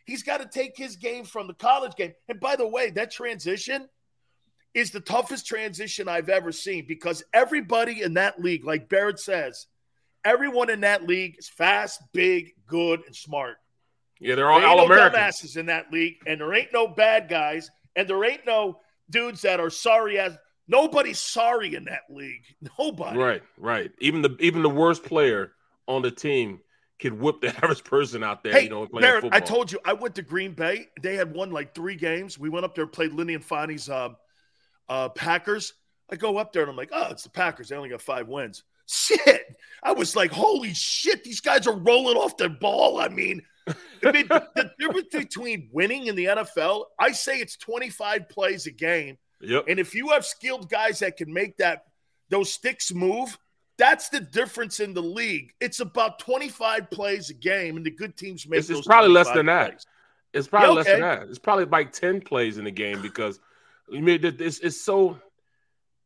He's 0.09 0.23
got 0.23 0.41
to 0.41 0.49
take 0.49 0.75
his 0.75 0.97
game 0.97 1.27
from 1.27 1.49
the 1.49 1.53
college 1.53 1.95
game. 1.95 2.15
And 2.31 2.41
by 2.41 2.57
the 2.57 2.67
way, 2.67 2.89
that 2.93 3.11
transition 3.11 3.87
is 4.73 4.91
the 4.91 5.01
toughest 5.01 5.47
transition 5.47 6.09
I've 6.09 6.31
ever 6.31 6.51
seen 6.51 6.87
because 6.89 7.23
everybody 7.35 8.01
in 8.01 8.15
that 8.15 8.41
league, 8.41 8.65
like 8.65 8.89
Barrett 8.89 9.21
says, 9.21 9.67
everyone 10.25 10.71
in 10.71 10.81
that 10.81 11.07
league 11.07 11.37
is 11.39 11.51
fast, 11.51 12.03
big, 12.15 12.55
good, 12.67 13.03
and 13.05 13.15
smart. 13.15 13.59
Yeah, 14.19 14.35
they're 14.35 14.51
all, 14.51 14.65
all 14.65 14.87
American. 14.87 15.21
Dumbasses 15.21 15.59
in 15.59 15.67
that 15.67 15.93
league, 15.93 16.17
and 16.27 16.41
there 16.41 16.55
ain't 16.55 16.73
no 16.73 16.89
bad 16.89 17.29
guys, 17.29 17.71
and 17.95 18.09
there 18.09 18.25
ain't 18.25 18.47
no 18.47 18.81
dudes 19.11 19.43
that 19.43 19.61
are 19.61 19.69
sorry 19.69 20.19
as 20.19 20.39
nobody's 20.69 21.21
sorry 21.21 21.75
in 21.75 21.85
that 21.85 22.05
league. 22.09 22.45
Nobody. 22.79 23.19
Right, 23.19 23.43
right. 23.59 23.91
Even 24.01 24.23
the 24.23 24.35
even 24.41 24.63
the 24.63 24.71
worst 24.71 25.05
player 25.05 25.53
on 25.87 26.01
the 26.01 26.11
team 26.11 26.61
can 26.99 27.19
whip 27.19 27.41
the 27.41 27.49
average 27.63 27.85
person 27.85 28.23
out 28.23 28.43
there. 28.43 28.53
Hey, 28.53 28.65
you 28.65 28.71
know, 28.71 28.87
Barrett, 28.87 29.27
I 29.33 29.41
told 29.41 29.71
you 29.71 29.79
I 29.85 29.93
went 29.93 30.15
to 30.17 30.23
Green 30.23 30.53
Bay. 30.53 30.89
They 31.03 31.15
had 31.15 31.35
won 31.35 31.51
like 31.51 31.75
three 31.75 31.97
games. 31.97 32.39
We 32.39 32.49
went 32.49 32.65
up 32.65 32.75
there, 32.75 32.87
played 32.87 33.13
Lindy 33.13 33.35
Infante's 33.35 33.89
uh, 33.89 34.11
uh, 34.89 35.09
Packers. 35.11 35.75
I 36.11 36.17
go 36.17 36.39
up 36.39 36.53
there 36.53 36.63
and 36.63 36.71
I'm 36.71 36.77
like, 36.77 36.91
oh, 36.93 37.09
it's 37.11 37.25
the 37.25 37.31
Packers. 37.31 37.69
They 37.69 37.77
only 37.77 37.91
got 37.91 38.01
five 38.01 38.29
wins. 38.29 38.65
Shit. 38.87 39.57
I 39.83 39.93
was 39.93 40.17
like, 40.17 40.33
holy 40.33 40.73
shit, 40.73 41.23
these 41.23 41.41
guys 41.41 41.67
are 41.67 41.77
rolling 41.77 42.17
off 42.17 42.39
the 42.39 42.49
ball. 42.49 42.99
I 42.99 43.09
mean, 43.09 43.43
I 44.03 44.13
mean 44.13 44.27
the, 44.29 44.49
the 44.57 44.71
difference 44.79 45.09
between 45.13 45.69
winning 45.73 46.07
in 46.07 46.15
the 46.15 46.25
NFL, 46.25 46.85
I 46.99 47.13
say 47.13 47.39
it's 47.39 47.57
25 47.57 48.29
plays 48.31 48.67
a 48.67 48.71
game. 48.71 49.19
Yep. 49.43 49.67
And 49.69 49.79
if 49.79 49.95
you 49.95 50.09
have 50.09 50.25
skilled 50.25 50.71
guys 50.71 51.01
that 51.01 51.17
can 51.17 51.33
make 51.33 51.59
that 51.59 51.85
those 52.31 52.53
sticks 52.53 52.93
move, 52.93 53.39
that's 53.79 54.09
the 54.09 54.21
difference 54.21 54.81
in 54.81 54.93
the 54.93 55.03
league. 55.03 55.53
It's 55.61 55.81
about 55.81 56.19
25 56.19 56.91
plays 56.91 57.31
a 57.31 57.35
game, 57.35 57.77
and 57.77 57.87
the 57.87 57.91
good 57.91 58.17
teams 58.17 58.47
make 58.47 58.59
it's, 58.59 58.71
it's 58.71 58.87
probably 58.87 59.11
less 59.11 59.27
than 59.29 59.47
plays. 59.47 59.47
that. 59.47 59.85
It's 60.35 60.49
probably 60.49 60.69
Yeah, 60.69 60.75
less 60.75 60.87
than 60.87 61.01
that. 61.01 61.29
It's 61.29 61.39
probably 61.39 61.65
like 61.65 61.93
10 61.93 62.21
plays 62.21 62.59
in 62.59 62.65
the 62.65 62.71
game 62.71 63.01
because 63.01 63.41
I 63.93 64.01
mean 64.01 64.21
it's, 64.23 64.59
it's 64.59 64.81
so 64.81 65.19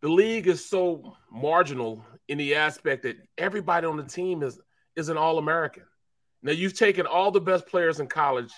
the 0.00 0.08
league 0.08 0.46
is 0.46 0.64
so 0.64 1.16
marginal 1.30 2.04
in 2.28 2.38
the 2.38 2.54
aspect 2.54 3.02
that 3.02 3.16
everybody 3.38 3.86
on 3.86 3.96
the 3.96 4.04
team 4.04 4.42
is 4.42 4.60
is 4.94 5.08
an 5.08 5.16
all-American. 5.16 5.84
Now 6.42 6.52
you've 6.52 6.76
taken 6.76 7.06
all 7.06 7.30
the 7.30 7.40
best 7.40 7.66
players 7.66 7.98
in 7.98 8.06
college 8.06 8.52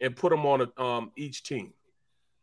and 0.00 0.14
put 0.14 0.30
them 0.30 0.44
on 0.44 0.60
a, 0.60 0.82
um, 0.82 1.12
each 1.16 1.42
team. 1.42 1.72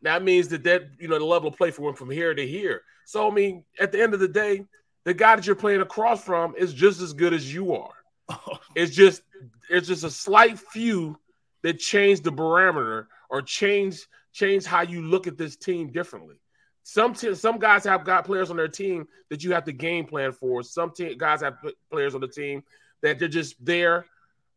That 0.01 0.24
means 0.24 0.48
that 0.50 0.63
that 0.63 0.89
you 1.00 1.08
know 1.08 1.20
the 1.20 1.25
level 1.25 1.50
of 1.50 1.55
play 1.55 1.72
for 1.72 1.84
went 1.84 1.98
from 1.98 2.10
here 2.10 2.34
to 2.34 2.46
here. 2.46 2.82
So 3.05 3.29
I 3.29 3.34
mean, 3.34 3.63
at 3.79 3.91
the 3.91 4.01
end 4.01 4.13
of 4.13 4.20
the 4.20 4.27
day, 4.27 4.65
the 5.06 5.14
guy 5.14 5.36
that 5.36 5.46
you're 5.46 5.56
playing 5.56 5.82
across 5.82 6.24
from 6.24 6.56
is 6.58 6.74
just 6.74 7.00
as 7.02 7.14
good 7.14 7.34
as 7.34 7.54
you 7.54 7.74
are. 7.74 7.94
It's 8.76 8.94
just 8.94 9.22
it's 9.70 9.88
just 9.88 10.04
a 10.04 10.12
slight 10.12 10.60
few 10.60 11.18
that 11.64 11.80
change 11.80 12.22
the 12.22 12.32
parameter 12.32 13.08
or 13.30 13.42
change 13.42 14.06
change 14.34 14.66
how 14.66 14.82
you 14.82 15.02
look 15.02 15.28
at 15.28 15.38
this 15.38 15.56
team 15.56 15.92
differently. 15.92 16.36
Some 16.84 17.14
te- 17.14 17.36
some 17.36 17.58
guys 17.58 17.86
have 17.86 18.04
got 18.04 18.26
players 18.26 18.52
on 18.52 18.58
their 18.58 18.68
team 18.68 19.08
that 19.30 19.44
you 19.44 19.54
have 19.54 19.64
to 19.64 19.72
game 19.72 20.06
plan 20.06 20.34
for. 20.34 20.62
Some 20.62 20.92
te- 20.92 21.16
guys 21.16 21.42
have 21.42 21.56
players 21.90 22.14
on 22.14 22.22
the 22.22 22.28
team 22.28 22.64
that 23.02 23.18
they're 23.18 23.28
just 23.28 23.64
there 23.64 24.06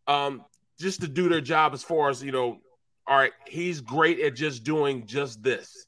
um, 0.07 0.45
just 0.78 1.00
to 1.02 1.09
do 1.09 1.28
their 1.28 1.40
job 1.40 1.73
as 1.75 1.83
far 1.83 2.11
as 2.11 2.23
you 2.23 2.33
know. 2.33 2.59
All 3.07 3.17
right, 3.17 3.33
he's 3.47 3.81
great 3.81 4.21
at 4.21 4.35
just 4.35 4.64
doing 4.64 5.07
just 5.07 5.43
this, 5.43 5.87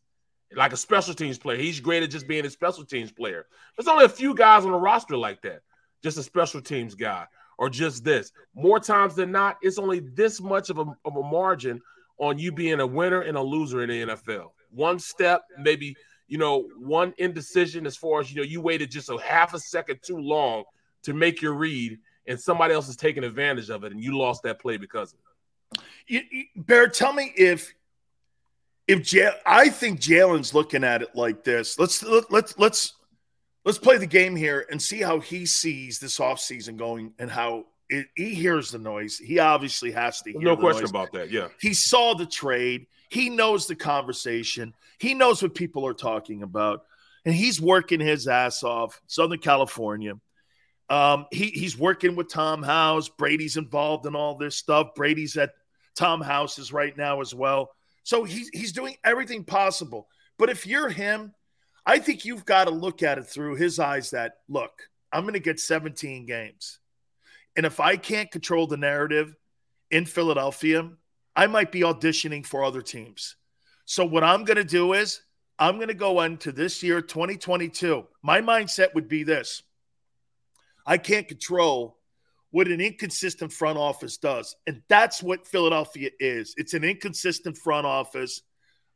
like 0.54 0.72
a 0.72 0.76
special 0.76 1.14
teams 1.14 1.38
player. 1.38 1.58
He's 1.58 1.80
great 1.80 2.02
at 2.02 2.10
just 2.10 2.26
being 2.26 2.44
a 2.44 2.50
special 2.50 2.84
teams 2.84 3.12
player. 3.12 3.46
There's 3.76 3.88
only 3.88 4.04
a 4.04 4.08
few 4.08 4.34
guys 4.34 4.64
on 4.64 4.72
the 4.72 4.78
roster 4.78 5.16
like 5.16 5.42
that, 5.42 5.62
just 6.02 6.18
a 6.18 6.22
special 6.22 6.60
teams 6.60 6.94
guy 6.94 7.26
or 7.58 7.68
just 7.68 8.04
this. 8.04 8.32
More 8.54 8.80
times 8.80 9.14
than 9.14 9.30
not, 9.30 9.58
it's 9.62 9.78
only 9.78 10.00
this 10.00 10.40
much 10.40 10.70
of 10.70 10.78
a, 10.78 10.86
of 11.04 11.16
a 11.16 11.22
margin 11.22 11.80
on 12.18 12.38
you 12.38 12.52
being 12.52 12.80
a 12.80 12.86
winner 12.86 13.20
and 13.20 13.36
a 13.36 13.42
loser 13.42 13.82
in 13.82 13.88
the 13.88 14.14
NFL. 14.14 14.50
One 14.70 14.98
step, 14.98 15.42
maybe 15.58 15.94
you 16.30 16.38
know, 16.38 16.68
one 16.78 17.12
indecision 17.18 17.86
as 17.86 17.96
far 17.96 18.20
as 18.20 18.30
you 18.30 18.36
know, 18.36 18.46
you 18.46 18.60
waited 18.60 18.90
just 18.90 19.10
a 19.10 19.18
half 19.18 19.52
a 19.52 19.58
second 19.58 19.98
too 20.00 20.16
long 20.16 20.62
to 21.02 21.12
make 21.12 21.42
your 21.42 21.54
read, 21.54 21.98
and 22.26 22.40
somebody 22.40 22.72
else 22.72 22.88
is 22.88 22.96
taking 22.96 23.24
advantage 23.24 23.68
of 23.68 23.82
it, 23.82 23.90
and 23.90 24.02
you 24.02 24.16
lost 24.16 24.44
that 24.44 24.60
play 24.60 24.76
because 24.76 25.12
of 25.12 25.18
it. 25.18 25.82
You, 26.06 26.20
you, 26.30 26.44
Bear, 26.54 26.86
tell 26.88 27.12
me 27.12 27.32
if 27.36 27.74
if 28.90 29.02
Jay, 29.02 29.30
I 29.46 29.68
think 29.68 30.00
Jalen's 30.00 30.52
looking 30.52 30.84
at 30.84 31.02
it 31.02 31.14
like 31.14 31.44
this. 31.44 31.78
Let's 31.78 32.02
let, 32.02 32.30
let's 32.30 32.58
let's 32.58 32.94
let's 33.64 33.78
play 33.78 33.98
the 33.98 34.06
game 34.06 34.34
here 34.34 34.66
and 34.70 34.80
see 34.80 35.00
how 35.00 35.20
he 35.20 35.46
sees 35.46 35.98
this 35.98 36.18
offseason 36.18 36.76
going 36.76 37.12
and 37.18 37.30
how 37.30 37.66
it, 37.88 38.06
he 38.16 38.34
hears 38.34 38.70
the 38.70 38.78
noise. 38.78 39.18
He 39.18 39.38
obviously 39.38 39.92
has 39.92 40.20
to 40.22 40.32
hear 40.32 40.40
No 40.40 40.54
the 40.56 40.60
question 40.60 40.82
noise. 40.82 40.90
about 40.90 41.12
that. 41.12 41.30
Yeah. 41.30 41.48
He 41.60 41.74
saw 41.74 42.14
the 42.14 42.26
trade. 42.26 42.86
He 43.10 43.30
knows 43.30 43.66
the 43.66 43.76
conversation. 43.76 44.74
He 44.98 45.14
knows 45.14 45.42
what 45.42 45.54
people 45.54 45.86
are 45.86 45.94
talking 45.94 46.42
about. 46.42 46.84
And 47.24 47.34
he's 47.34 47.60
working 47.60 48.00
his 48.00 48.26
ass 48.26 48.62
off. 48.62 49.00
Southern 49.06 49.40
California. 49.40 50.14
Um, 50.88 51.26
he, 51.30 51.46
he's 51.46 51.78
working 51.78 52.16
with 52.16 52.28
Tom 52.28 52.62
House. 52.62 53.08
Brady's 53.08 53.56
involved 53.56 54.06
in 54.06 54.16
all 54.16 54.36
this 54.36 54.56
stuff. 54.56 54.94
Brady's 54.96 55.36
at 55.36 55.52
Tom 55.94 56.20
House's 56.20 56.72
right 56.72 56.96
now 56.96 57.20
as 57.20 57.34
well. 57.34 57.70
So 58.02 58.24
he's, 58.24 58.48
he's 58.52 58.72
doing 58.72 58.96
everything 59.04 59.44
possible. 59.44 60.08
But 60.38 60.50
if 60.50 60.66
you're 60.66 60.88
him, 60.88 61.34
I 61.84 61.98
think 61.98 62.24
you've 62.24 62.44
got 62.44 62.64
to 62.64 62.70
look 62.70 63.02
at 63.02 63.18
it 63.18 63.26
through 63.26 63.56
his 63.56 63.78
eyes 63.78 64.10
that, 64.10 64.34
look, 64.48 64.72
I'm 65.12 65.22
going 65.22 65.34
to 65.34 65.40
get 65.40 65.60
17 65.60 66.26
games. 66.26 66.78
And 67.56 67.66
if 67.66 67.80
I 67.80 67.96
can't 67.96 68.30
control 68.30 68.66
the 68.66 68.76
narrative 68.76 69.34
in 69.90 70.06
Philadelphia, 70.06 70.88
I 71.34 71.46
might 71.46 71.72
be 71.72 71.80
auditioning 71.80 72.44
for 72.44 72.64
other 72.64 72.82
teams. 72.82 73.36
So 73.84 74.04
what 74.04 74.24
I'm 74.24 74.44
going 74.44 74.56
to 74.56 74.64
do 74.64 74.92
is 74.92 75.20
I'm 75.58 75.76
going 75.76 75.88
to 75.88 75.94
go 75.94 76.20
into 76.22 76.52
this 76.52 76.82
year 76.82 77.00
2022. 77.00 78.06
My 78.22 78.40
mindset 78.40 78.94
would 78.94 79.08
be 79.08 79.24
this. 79.24 79.62
I 80.86 80.96
can't 80.96 81.28
control 81.28 81.98
what 82.50 82.68
an 82.68 82.80
inconsistent 82.80 83.52
front 83.52 83.78
office 83.78 84.16
does. 84.16 84.56
And 84.66 84.82
that's 84.88 85.22
what 85.22 85.46
Philadelphia 85.46 86.10
is. 86.18 86.54
It's 86.56 86.74
an 86.74 86.84
inconsistent 86.84 87.56
front 87.56 87.86
office 87.86 88.42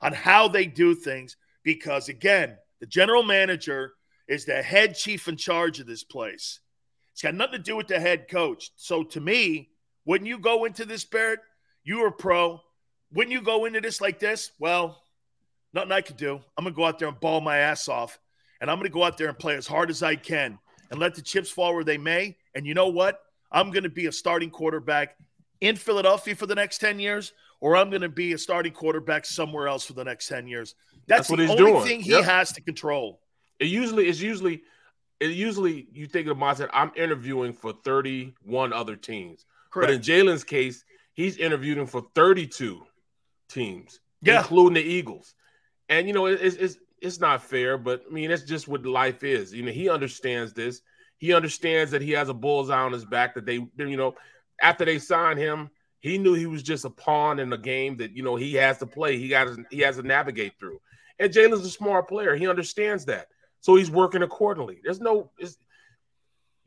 on 0.01 0.13
how 0.13 0.49
they 0.49 0.67
do 0.67 0.95
things 0.95 1.37
because 1.63 2.09
again, 2.09 2.57
the 2.81 2.87
general 2.87 3.23
manager 3.23 3.95
is 4.29 4.45
the 4.45 4.63
head 4.63 4.95
chief 4.95 5.29
in 5.29 5.37
charge 5.37 5.81
of 5.81 5.87
this 5.87 6.05
place. 6.05 6.61
It's 7.13 7.23
got 7.23 7.35
nothing 7.35 7.59
to 7.59 7.59
do 7.59 7.77
with 7.77 7.87
the 7.87 8.01
head 8.01 8.29
coach. 8.29 8.71
So 8.77 9.05
to 9.05 9.21
me, 9.21 9.71
when 10.05 10.27
you 10.27 10.39
go 10.39 10.65
into 10.65 10.85
this, 10.85 11.05
Barrett, 11.05 11.41
you 11.85 12.05
are 12.05 12.11
pro. 12.11 12.61
When 13.11 13.31
you 13.31 13.41
go 13.41 13.67
into 13.67 13.81
this 13.81 14.01
like 14.01 14.19
this, 14.19 14.51
well, 14.59 15.03
nothing 15.73 15.93
I 15.93 16.01
could 16.01 16.17
do. 16.17 16.41
I'm 16.57 16.65
gonna 16.65 16.75
go 16.75 16.85
out 16.85 16.99
there 16.99 17.09
and 17.09 17.21
ball 17.21 17.41
my 17.41 17.59
ass 17.59 17.89
off, 17.89 18.19
and 18.61 18.71
I'm 18.71 18.79
gonna 18.79 18.89
go 18.89 19.05
out 19.05 19.17
there 19.17 19.29
and 19.29 19.39
play 19.39 19.55
as 19.55 19.67
hard 19.67 19.91
as 19.91 20.03
I 20.03 20.17
can 20.17 20.59
and 20.91 20.99
let 20.99 21.15
the 21.15 21.23
chips 21.23 21.51
fall 21.51 21.75
where 21.75 21.85
they 21.85 21.99
may. 21.99 22.37
And 22.55 22.67
you 22.67 22.75
know 22.75 22.89
what? 22.89 23.21
I'm 23.55 23.71
gonna 23.71 23.89
be 23.89 24.07
a 24.07 24.13
starting 24.13 24.51
quarterback 24.51 25.17
in 25.61 25.77
Philadelphia 25.77 26.35
for 26.35 26.47
the 26.47 26.55
next 26.55 26.79
10 26.79 26.99
years, 26.99 27.33
or 27.61 27.77
I'm 27.77 27.89
gonna 27.89 28.09
be 28.09 28.33
a 28.33 28.39
starting 28.39 28.73
quarterback 28.73 29.25
somewhere 29.25 29.69
else 29.69 29.87
for 29.87 29.95
the 29.95 30.05
next 30.05 30.29
10 30.29 30.47
years. 30.49 30.75
That's, 31.07 31.29
That's 31.29 31.31
what 31.31 31.37
the 31.37 31.43
he's 31.45 31.51
only 31.53 31.73
doing. 31.73 31.85
thing 31.85 32.01
he 32.01 32.11
Yep. 32.11 32.25
has 32.25 32.53
to 32.53 32.61
control. 32.61 33.21
It 33.61 33.67
usually 33.67 34.09
is 34.09 34.21
usually 34.21 34.63
it 35.21 35.31
usually 35.31 35.87
you 35.93 36.07
think 36.07 36.27
of 36.27 36.37
the 36.37 36.45
mindset 36.45 36.69
I'm 36.73 36.91
interviewing 36.97 37.53
for 37.53 37.73
31 37.85 38.73
other 38.73 38.97
teams. 38.97 39.47
Correct. 39.71 39.89
But 39.89 39.95
in 39.95 40.01
Jalen's 40.03 40.43
case, 40.45 40.85
he's 41.15 41.37
interviewing 41.37 41.87
for 41.87 42.05
32 42.17 42.85
teams, 43.49 44.01
Yeah. 44.23 44.39
including 44.41 44.75
the 44.75 44.83
Eagles. 44.83 45.35
And 45.89 46.09
you 46.09 46.13
know, 46.15 46.27
it's 46.27 46.57
it's 46.57 46.79
it's 47.01 47.21
not 47.21 47.43
fair, 47.45 47.79
but 47.79 48.03
I 48.09 48.13
mean, 48.13 48.31
it's 48.33 48.43
just 48.43 48.67
what 48.67 48.85
life 48.85 49.23
is. 49.23 49.55
You 49.55 49.63
know, 49.63 49.71
he 49.73 49.89
understands 49.89 50.53
this. 50.53 50.81
He 51.19 51.33
understands 51.33 51.91
that 51.93 52.03
he 52.03 52.13
has 52.13 52.29
a 52.29 52.35
bullseye 52.35 52.79
on 52.83 52.93
his 52.93 53.05
back. 53.05 53.35
That 53.35 53.47
they, 53.47 53.55
you 53.77 53.97
know, 53.97 54.15
after 54.61 54.85
they 54.85 54.99
signed 54.99 55.39
him, 55.39 55.71
he 56.05 56.19
knew 56.19 56.35
he 56.35 56.47
was 56.47 56.63
just 56.63 56.85
a 56.85 56.91
pawn 56.91 57.39
in 57.39 57.51
a 57.53 57.59
game 57.59 57.97
that 57.97 58.15
you 58.15 58.23
know 58.23 58.37
he 58.37 58.55
has 58.55 58.79
to 58.79 58.87
play. 58.87 59.19
He 59.19 59.29
got 59.29 59.49
he 59.71 59.81
has 59.81 59.97
to 59.97 60.03
navigate 60.03 60.59
through. 60.59 60.79
And 61.19 61.33
Jalen's 61.33 61.65
a 61.65 61.71
smart 61.71 62.09
player. 62.09 62.35
He 62.35 62.47
understands 62.47 63.05
that, 63.07 63.29
so 63.61 63.77
he's 63.77 63.91
working 63.91 64.23
accordingly. 64.23 64.81
There's 64.85 65.01
no. 65.01 65.31
It's, 65.39 65.57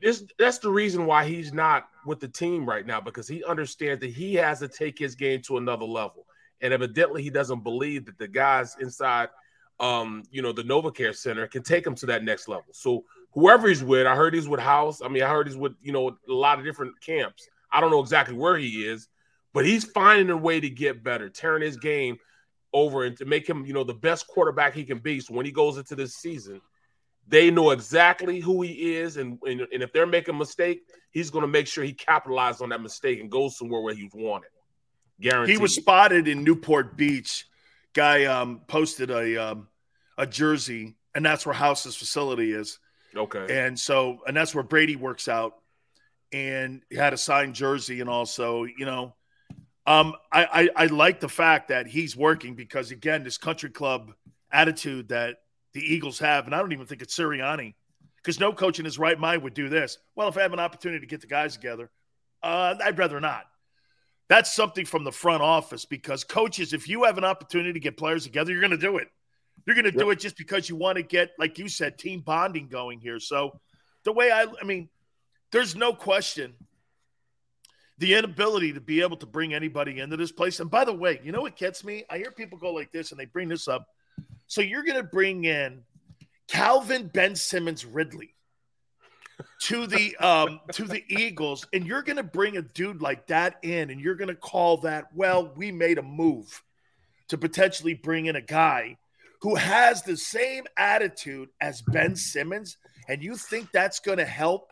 this 0.02 0.24
that's 0.38 0.60
the 0.60 0.72
reason 0.72 1.06
why 1.06 1.26
he's 1.26 1.54
not 1.54 1.88
with 2.06 2.20
the 2.20 2.28
team 2.28 2.68
right 2.68 2.86
now 2.86 3.02
because 3.02 3.28
he 3.28 3.44
understands 3.44 4.00
that 4.02 4.12
he 4.12 4.36
has 4.36 4.60
to 4.60 4.68
take 4.68 4.98
his 4.98 5.16
game 5.16 5.42
to 5.44 5.58
another 5.58 5.86
level, 5.86 6.26
and 6.62 6.74
evidently 6.74 7.22
he 7.22 7.30
doesn't 7.30 7.64
believe 7.64 8.06
that 8.06 8.18
the 8.18 8.28
guys 8.28 8.76
inside, 8.80 9.30
um, 9.80 10.24
you 10.32 10.42
know, 10.42 10.52
the 10.52 10.64
NovaCare 10.64 11.16
Center 11.16 11.46
can 11.48 11.62
take 11.62 11.86
him 11.86 11.96
to 11.96 12.06
that 12.08 12.24
next 12.24 12.48
level. 12.48 12.72
So 12.72 13.06
whoever 13.32 13.68
he's 13.68 13.84
with, 13.84 14.08
I 14.08 14.16
heard 14.16 14.34
he's 14.34 14.48
with 14.48 14.60
House. 14.60 15.02
I 15.02 15.08
mean, 15.08 15.24
I 15.24 15.30
heard 15.30 15.48
he's 15.48 15.58
with 15.58 15.74
you 15.82 15.92
know 15.92 16.10
a 16.10 16.34
lot 16.34 16.60
of 16.60 16.66
different 16.66 17.00
camps. 17.02 17.48
I 17.72 17.82
don't 17.82 17.92
know 17.92 18.00
exactly 18.00 18.36
where 18.36 18.58
he 18.58 18.86
is, 18.86 19.08
but 19.54 19.66
he's 19.66 19.86
finding 19.86 20.30
a 20.30 20.38
way 20.38 20.60
to 20.60 20.70
get 20.70 21.04
better, 21.04 21.30
tearing 21.30 21.62
his 21.62 21.78
game 21.78 22.18
over 22.74 23.04
and 23.04 23.18
to 23.18 23.26
make 23.26 23.48
him, 23.48 23.66
you 23.66 23.74
know, 23.74 23.84
the 23.84 23.94
best 23.94 24.28
quarterback 24.28 24.74
he 24.74 24.84
can 24.84 25.00
be. 25.00 25.20
So 25.20 25.34
when 25.34 25.46
he 25.46 25.52
goes 25.52 25.78
into 25.78 25.96
this 25.96 26.16
season, 26.16 26.62
they 27.28 27.52
know 27.52 27.72
exactly 27.72 28.40
who 28.40 28.62
he 28.62 28.96
is, 28.96 29.18
and 29.18 29.38
and, 29.46 29.62
and 29.62 29.84
if 29.84 29.92
they're 29.92 30.06
making 30.06 30.36
a 30.36 30.38
mistake, 30.38 30.82
he's 31.12 31.30
going 31.30 31.42
to 31.42 31.48
make 31.48 31.68
sure 31.68 31.84
he 31.84 31.94
capitalizes 31.94 32.62
on 32.62 32.70
that 32.70 32.82
mistake 32.82 33.20
and 33.20 33.30
goes 33.30 33.58
somewhere 33.58 33.82
where 33.82 33.94
he's 33.94 34.14
wanted. 34.14 34.50
Guaranteed. 35.20 35.56
He 35.56 35.62
was 35.62 35.76
spotted 35.76 36.28
in 36.28 36.44
Newport 36.44 36.96
Beach. 36.96 37.46
Guy 37.94 38.26
um, 38.26 38.62
posted 38.68 39.10
a 39.10 39.52
um, 39.52 39.68
a 40.18 40.26
jersey, 40.26 40.96
and 41.16 41.26
that's 41.26 41.46
where 41.46 41.56
House's 41.56 41.96
facility 41.96 42.54
is. 42.54 42.80
Okay. 43.16 43.66
And 43.66 43.80
so, 43.80 44.20
and 44.28 44.36
that's 44.36 44.54
where 44.54 44.64
Brady 44.64 44.96
works 44.96 45.28
out. 45.28 45.54
And 46.34 46.82
he 46.90 46.98
had 46.98 47.14
a 47.14 47.18
signed 47.18 47.56
jersey, 47.56 48.02
and 48.02 48.10
also, 48.10 48.66
you 48.66 48.86
know, 48.86 49.16
um, 49.86 50.14
I, 50.30 50.70
I 50.76 50.84
I 50.84 50.86
like 50.88 51.22
the 51.22 51.30
fact 51.30 51.70
that 51.70 51.88
he's 51.88 52.18
working 52.18 52.54
because 52.54 52.92
again, 52.92 53.24
this 53.24 53.38
country 53.38 53.70
club 53.70 54.12
attitude 54.52 55.08
that 55.10 55.38
the 55.74 55.82
Eagles 55.82 56.20
have, 56.20 56.46
and 56.46 56.54
I 56.54 56.60
don't 56.60 56.74
even 56.74 56.86
think 56.86 57.02
it's 57.02 57.18
Sirianni, 57.18 57.76
because 58.18 58.42
no 58.42 58.52
coach 58.52 58.80
in 58.80 58.86
his 58.86 59.00
right 59.00 59.18
mind 59.18 59.44
would 59.44 59.54
do 59.54 59.70
this. 59.70 59.98
Well, 60.16 60.28
if 60.28 60.38
I 60.38 60.42
have 60.42 60.52
an 60.52 60.60
opportunity 60.60 61.00
to 61.00 61.06
get 61.08 61.22
the 61.22 61.28
guys 61.28 61.54
together, 61.54 61.90
uh, 62.44 62.76
I'd 62.84 62.98
rather 62.98 63.22
not. 63.22 63.46
That's 64.28 64.54
something 64.54 64.86
from 64.86 65.06
the 65.06 65.12
front 65.14 65.42
office 65.42 65.86
because 65.86 66.26
coaches, 66.26 66.74
if 66.74 66.90
you 66.90 67.06
have 67.06 67.18
an 67.18 67.24
opportunity 67.24 67.72
to 67.72 67.80
get 67.80 67.96
players 67.96 68.24
together, 68.24 68.52
you're 68.52 68.60
going 68.60 68.72
to 68.72 68.78
do 68.78 68.98
it. 68.98 69.08
You're 69.68 69.76
going 69.76 69.86
to 69.86 69.92
yep. 69.92 70.00
do 70.00 70.10
it 70.10 70.20
just 70.20 70.38
because 70.38 70.68
you 70.70 70.76
want 70.76 70.96
to 70.96 71.04
get, 71.04 71.32
like 71.38 71.60
you 71.60 71.68
said, 71.70 72.00
team 72.00 72.22
bonding 72.22 72.70
going 72.70 73.00
here. 73.00 73.20
So, 73.20 73.60
the 74.04 74.14
way 74.14 74.32
I, 74.32 74.48
I 74.60 74.64
mean, 74.64 74.90
there's 75.52 75.76
no 75.76 75.94
question 75.94 76.56
the 78.00 78.14
inability 78.14 78.74
to 78.74 78.82
be 78.82 79.02
able 79.02 79.18
to 79.18 79.26
bring 79.26 79.54
anybody 79.54 80.00
into 80.00 80.18
this 80.18 80.32
place. 80.32 80.60
And 80.60 80.70
by 80.70 80.86
the 80.86 80.94
way, 80.94 81.20
you 81.24 81.32
know 81.32 81.42
what 81.42 81.56
gets 81.56 81.84
me? 81.84 82.06
I 82.10 82.18
hear 82.18 82.32
people 82.32 82.58
go 82.58 82.72
like 82.72 82.92
this 82.92 83.12
and 83.12 83.20
they 83.20 83.26
bring 83.26 83.50
this 83.50 83.68
up. 83.68 83.88
So 84.46 84.62
you're 84.62 84.84
going 84.84 84.98
to 84.98 85.04
bring 85.04 85.46
in 85.46 85.82
Calvin 86.48 87.08
Ben 87.08 87.36
Simmons 87.36 87.86
Ridley 87.86 88.34
to 89.62 89.86
the 89.86 90.16
um 90.18 90.60
to 90.72 90.86
the 90.86 91.04
Eagles 91.10 91.68
and 91.72 91.86
you're 91.86 92.02
going 92.02 92.18
to 92.18 92.24
bring 92.24 92.58
a 92.58 92.62
dude 92.62 93.04
like 93.04 93.28
that 93.28 93.58
in 93.62 93.92
and 93.92 94.02
you're 94.02 94.16
going 94.16 94.30
to 94.30 94.36
call 94.36 94.78
that 94.78 95.14
well 95.14 95.52
we 95.56 95.72
made 95.72 96.00
a 96.00 96.02
move 96.02 96.64
to 97.28 97.38
potentially 97.38 97.94
bring 97.94 98.26
in 98.26 98.36
a 98.36 98.42
guy 98.42 98.98
who 99.42 99.56
has 99.56 100.04
the 100.04 100.18
same 100.18 100.66
attitude 100.78 101.50
as 101.62 101.82
Ben 101.82 102.16
Simmons 102.16 102.78
and 103.08 103.24
you 103.24 103.36
think 103.36 103.72
that's 103.72 104.00
going 104.00 104.18
to 104.18 104.26
help 104.26 104.72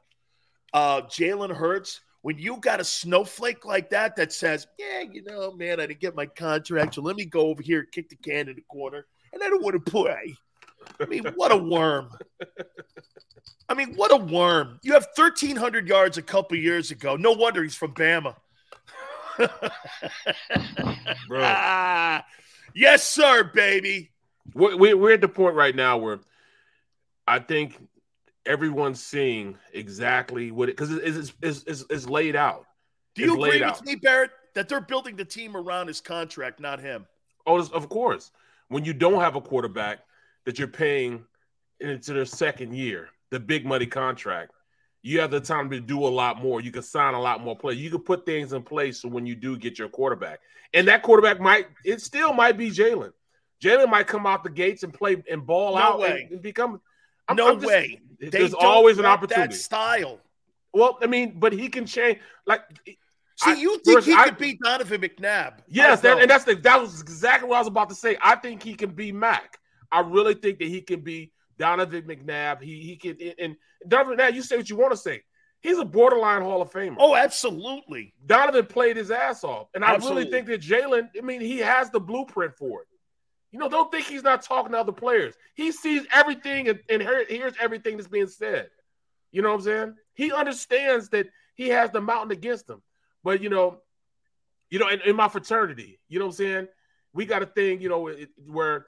uh 0.73 1.01
Jalen 1.01 1.55
Hurts 1.55 2.01
when 2.25 2.39
you 2.39 2.57
got 2.57 2.79
a 2.79 2.83
snowflake 2.83 3.65
like 3.65 3.91
that 3.91 4.15
that 4.15 4.33
says, 4.33 4.65
"Yeah, 4.79 5.01
you 5.01 5.21
know, 5.21 5.51
man, 5.51 5.79
I 5.79 5.85
didn't 5.85 5.99
get 5.99 6.15
my 6.15 6.25
contract, 6.25 6.95
so 6.95 7.03
let 7.03 7.15
me 7.15 7.25
go 7.25 7.41
over 7.41 7.61
here 7.61 7.81
and 7.81 7.91
kick 7.91 8.09
the 8.09 8.15
can 8.15 8.49
in 8.49 8.55
the 8.55 8.63
corner, 8.63 9.05
and 9.31 9.43
I 9.43 9.47
don't 9.47 9.61
want 9.61 9.75
to 9.75 9.91
play." 9.91 10.35
I 10.99 11.05
mean, 11.05 11.23
what 11.35 11.51
a 11.51 11.57
worm! 11.57 12.09
I 13.69 13.75
mean, 13.75 13.93
what 13.93 14.11
a 14.11 14.17
worm! 14.17 14.79
You 14.81 14.93
have 14.93 15.05
thirteen 15.15 15.55
hundred 15.55 15.87
yards 15.87 16.17
a 16.17 16.23
couple 16.23 16.57
years 16.57 16.89
ago. 16.89 17.15
No 17.15 17.31
wonder 17.31 17.61
he's 17.61 17.75
from 17.75 17.93
Bama. 17.93 18.35
Bro. 21.27 21.41
Ah, 21.43 22.25
yes, 22.73 23.07
sir, 23.07 23.43
baby. 23.53 24.14
We're, 24.53 24.95
we're 24.95 25.13
at 25.13 25.21
the 25.21 25.27
point 25.27 25.55
right 25.55 25.75
now 25.75 25.97
where 25.97 26.19
I 27.27 27.39
think 27.39 27.77
everyone's 28.45 29.01
seeing 29.01 29.57
exactly 29.73 30.51
what 30.51 30.69
it 30.69 30.77
because 30.77 30.91
it's, 30.91 31.33
it's, 31.41 31.63
it's, 31.63 31.85
it's, 31.89 32.07
laid 32.07 32.35
out. 32.35 32.65
Do 33.15 33.23
you 33.23 33.33
agree 33.33 33.59
with 33.59 33.63
out. 33.63 33.85
me, 33.85 33.95
Barrett, 33.95 34.31
that 34.53 34.69
they're 34.69 34.81
building 34.81 35.15
the 35.15 35.25
team 35.25 35.57
around 35.57 35.87
his 35.87 36.01
contract, 36.01 36.59
not 36.59 36.79
him? 36.79 37.05
Oh, 37.47 37.59
of 37.59 37.89
course. 37.89 38.31
When 38.69 38.83
you 38.85 38.93
don't 38.93 39.21
have 39.21 39.35
a 39.35 39.41
quarterback 39.41 39.99
that 40.45 40.59
you're 40.59 40.67
paying 40.67 41.23
into 41.79 42.13
their 42.13 42.25
second 42.25 42.73
year, 42.75 43.09
the 43.31 43.39
big 43.39 43.65
money 43.65 43.85
contract, 43.85 44.51
you 45.01 45.19
have 45.19 45.29
the 45.29 45.39
time 45.39 45.69
to 45.69 45.79
do 45.79 46.03
a 46.03 46.09
lot 46.09 46.41
more. 46.41 46.61
You 46.61 46.71
can 46.71 46.81
sign 46.81 47.13
a 47.13 47.21
lot 47.21 47.41
more 47.41 47.55
players. 47.55 47.79
You 47.79 47.91
can 47.91 48.01
put 48.01 48.25
things 48.25 48.53
in 48.53 48.63
place 48.63 49.01
so 49.01 49.07
when 49.07 49.25
you 49.25 49.35
do 49.35 49.55
get 49.55 49.77
your 49.77 49.87
quarterback, 49.87 50.39
and 50.73 50.87
that 50.87 51.03
quarterback 51.03 51.39
might 51.39 51.67
it 51.83 52.01
still 52.01 52.33
might 52.33 52.57
be 52.57 52.71
Jalen. 52.71 53.11
Jalen 53.61 53.89
might 53.89 54.07
come 54.07 54.25
out 54.25 54.43
the 54.43 54.49
gates 54.49 54.83
and 54.83 54.93
play 54.93 55.23
and 55.29 55.45
ball 55.45 55.75
no 55.75 55.81
out 55.81 56.03
and, 56.03 56.31
and, 56.31 56.41
become. 56.41 56.81
I'm, 57.27 57.35
no 57.35 57.51
I'm 57.51 57.55
just, 57.55 57.67
way. 57.67 58.01
There's 58.19 58.53
always 58.53 58.97
an 58.97 59.05
opportunity. 59.05 59.55
style. 59.55 60.19
Well, 60.73 60.97
I 61.01 61.07
mean, 61.07 61.39
but 61.39 61.53
he 61.53 61.69
can 61.69 61.85
change. 61.85 62.19
Like, 62.45 62.61
see, 62.85 62.95
I, 63.51 63.53
you 63.53 63.79
think 63.79 63.97
first, 63.97 64.07
he 64.07 64.13
I, 64.13 64.25
could 64.25 64.37
be 64.37 64.59
Donovan 64.61 65.01
McNabb? 65.01 65.59
Yes, 65.67 66.01
that, 66.01 66.19
and 66.19 66.29
that's 66.29 66.43
the 66.43 66.55
that 66.55 66.81
was 66.81 67.01
exactly 67.01 67.49
what 67.49 67.55
I 67.55 67.59
was 67.59 67.67
about 67.67 67.89
to 67.89 67.95
say. 67.95 68.17
I 68.21 68.35
think 68.35 68.61
he 68.61 68.75
can 68.75 68.91
be 68.91 69.11
Mac. 69.11 69.57
I 69.91 70.01
really 70.01 70.33
think 70.33 70.59
that 70.59 70.67
he 70.67 70.81
can 70.81 70.99
be 70.99 71.31
Donovan 71.57 72.03
McNabb. 72.03 72.61
He 72.61 72.81
he 72.81 72.97
can 72.97 73.17
and, 73.21 73.35
and 73.39 73.55
Donovan 73.87 74.17
McNabb. 74.17 74.33
You 74.33 74.41
say 74.41 74.57
what 74.57 74.69
you 74.69 74.75
want 74.75 74.91
to 74.91 74.97
say. 74.97 75.23
He's 75.61 75.79
a 75.79 75.85
borderline 75.85 76.43
Hall 76.43 76.61
of 76.61 76.71
Famer. 76.71 76.97
Oh, 76.99 77.15
absolutely. 77.15 78.13
Donovan 78.23 78.67
played 78.67 78.97
his 78.97 79.09
ass 79.09 79.43
off, 79.43 79.69
and 79.73 79.83
I 79.83 79.93
absolutely. 79.93 80.25
really 80.25 80.31
think 80.31 80.47
that 80.47 80.61
Jalen. 80.61 81.09
I 81.17 81.21
mean, 81.21 81.41
he 81.41 81.57
has 81.59 81.89
the 81.89 81.99
blueprint 81.99 82.55
for 82.55 82.81
it. 82.81 82.87
You 83.55 83.59
know, 83.59 83.69
don't 83.69 83.89
think 83.89 84.05
he's 84.05 84.21
not 84.21 84.41
talking 84.41 84.73
to 84.73 84.77
other 84.77 84.91
players. 84.91 85.33
He 85.53 85.71
sees 85.71 86.05
everything 86.11 86.67
and, 86.67 86.77
and 86.89 87.01
hears 87.01 87.53
everything 87.57 87.95
that's 87.95 88.09
being 88.09 88.27
said. 88.27 88.67
You 89.31 89.41
know 89.41 89.47
what 89.47 89.55
I'm 89.55 89.61
saying? 89.61 89.95
He 90.13 90.33
understands 90.33 91.07
that 91.11 91.27
he 91.55 91.69
has 91.69 91.89
the 91.89 92.01
mountain 92.01 92.31
against 92.31 92.69
him. 92.69 92.81
But 93.23 93.41
you 93.41 93.47
know, 93.47 93.77
you 94.69 94.77
know, 94.77 94.89
in, 94.89 94.99
in 95.05 95.15
my 95.15 95.29
fraternity, 95.29 96.01
you 96.09 96.19
know 96.19 96.25
what 96.25 96.31
I'm 96.31 96.35
saying? 96.35 96.67
We 97.13 97.25
got 97.25 97.43
a 97.43 97.45
thing, 97.45 97.79
you 97.79 97.87
know, 97.87 98.07
it, 98.07 98.27
where 98.45 98.87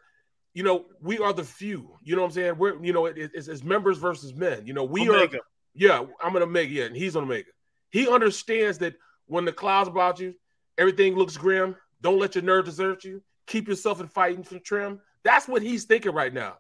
you 0.54 0.64
know 0.64 0.88
we 1.02 1.18
are 1.20 1.32
the 1.32 1.46
few. 1.46 1.98
You 2.04 2.18
know 2.18 2.24
what 2.24 2.28
I'm 2.28 2.34
saying? 2.34 2.58
We're 2.58 2.84
you 2.84 2.92
know 2.92 3.06
it, 3.06 3.16
it's, 3.18 3.48
it's, 3.48 3.64
members 3.64 3.98
versus 4.00 4.36
men. 4.36 4.68
You 4.68 4.74
know, 4.74 4.84
we 4.84 5.08
Omega. 5.08 5.38
are. 5.38 5.44
Yeah, 5.76 6.04
I'm 6.22 6.36
an 6.36 6.44
Omega. 6.44 6.74
Yeah, 6.74 6.86
and 6.88 6.96
he's 6.98 7.16
an 7.16 7.24
Omega. 7.24 7.52
He 7.90 8.10
understands 8.10 8.80
that 8.80 8.96
when 9.28 9.46
the 9.46 9.54
clouds 9.54 9.88
about 9.88 10.20
you, 10.20 10.34
everything 10.78 11.16
looks 11.16 11.38
grim. 11.38 11.78
Don't 12.02 12.20
let 12.20 12.36
your 12.36 12.44
nerve 12.44 12.66
desert 12.66 13.06
you 13.06 13.24
keep 13.48 13.68
yourself 13.68 14.00
in 14.00 14.08
fighting 14.08 14.46
trim. 14.64 15.00
That's 15.24 15.48
what 15.48 15.62
he's 15.62 15.86
thinking 15.86 16.14
right 16.14 16.34
now. 16.34 16.58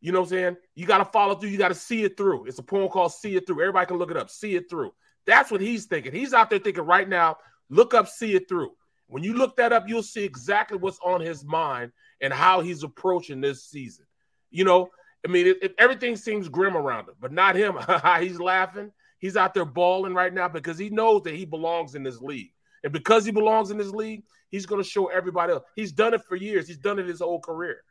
You 0.00 0.12
know 0.12 0.20
what 0.20 0.26
I'm 0.26 0.30
saying? 0.30 0.56
You 0.74 0.86
got 0.86 0.98
to 0.98 1.06
follow 1.06 1.34
through. 1.34 1.50
You 1.50 1.56
got 1.58 1.68
to 1.68 1.74
see 1.74 2.02
it 2.02 2.16
through. 2.16 2.44
It's 2.44 2.58
a 2.58 2.62
poem 2.62 2.88
called 2.90 3.12
See 3.12 3.36
It 3.36 3.46
Through. 3.46 3.62
Everybody 3.62 3.86
can 3.86 3.96
look 3.96 4.10
it 4.10 4.18
up. 4.18 4.28
See 4.28 4.54
it 4.54 4.68
through. 4.68 4.92
That's 5.26 5.50
what 5.50 5.62
he's 5.62 5.86
thinking. 5.86 6.12
He's 6.12 6.34
out 6.34 6.50
there 6.50 6.58
thinking 6.58 6.84
right 6.84 7.08
now, 7.08 7.38
look 7.70 7.94
up, 7.94 8.08
see 8.08 8.34
it 8.34 8.46
through. 8.46 8.72
When 9.06 9.22
you 9.22 9.32
look 9.34 9.56
that 9.56 9.72
up, 9.72 9.88
you'll 9.88 10.02
see 10.02 10.24
exactly 10.24 10.76
what's 10.76 10.98
on 11.04 11.20
his 11.20 11.44
mind 11.44 11.92
and 12.20 12.32
how 12.32 12.60
he's 12.60 12.82
approaching 12.82 13.40
this 13.40 13.64
season. 13.64 14.04
You 14.50 14.64
know, 14.64 14.90
I 15.26 15.30
mean, 15.30 15.46
it, 15.46 15.62
it, 15.62 15.74
everything 15.78 16.16
seems 16.16 16.48
grim 16.48 16.76
around 16.76 17.08
him, 17.08 17.14
but 17.18 17.32
not 17.32 17.56
him. 17.56 17.78
he's 18.20 18.38
laughing. 18.38 18.92
He's 19.18 19.36
out 19.36 19.54
there 19.54 19.64
balling 19.64 20.12
right 20.12 20.32
now 20.32 20.48
because 20.48 20.76
he 20.76 20.90
knows 20.90 21.22
that 21.22 21.34
he 21.34 21.46
belongs 21.46 21.94
in 21.94 22.02
this 22.02 22.20
league. 22.20 22.52
And 22.84 22.92
because 22.92 23.24
he 23.24 23.32
belongs 23.32 23.70
in 23.70 23.78
this 23.78 23.90
league, 23.90 24.22
he's 24.50 24.66
going 24.66 24.80
to 24.80 24.88
show 24.88 25.06
everybody 25.06 25.54
else. 25.54 25.64
He's 25.74 25.90
done 25.90 26.14
it 26.14 26.22
for 26.22 26.36
years. 26.36 26.68
He's 26.68 26.76
done 26.76 26.98
it 26.98 27.06
his 27.06 27.20
whole 27.20 27.40
career. 27.40 27.82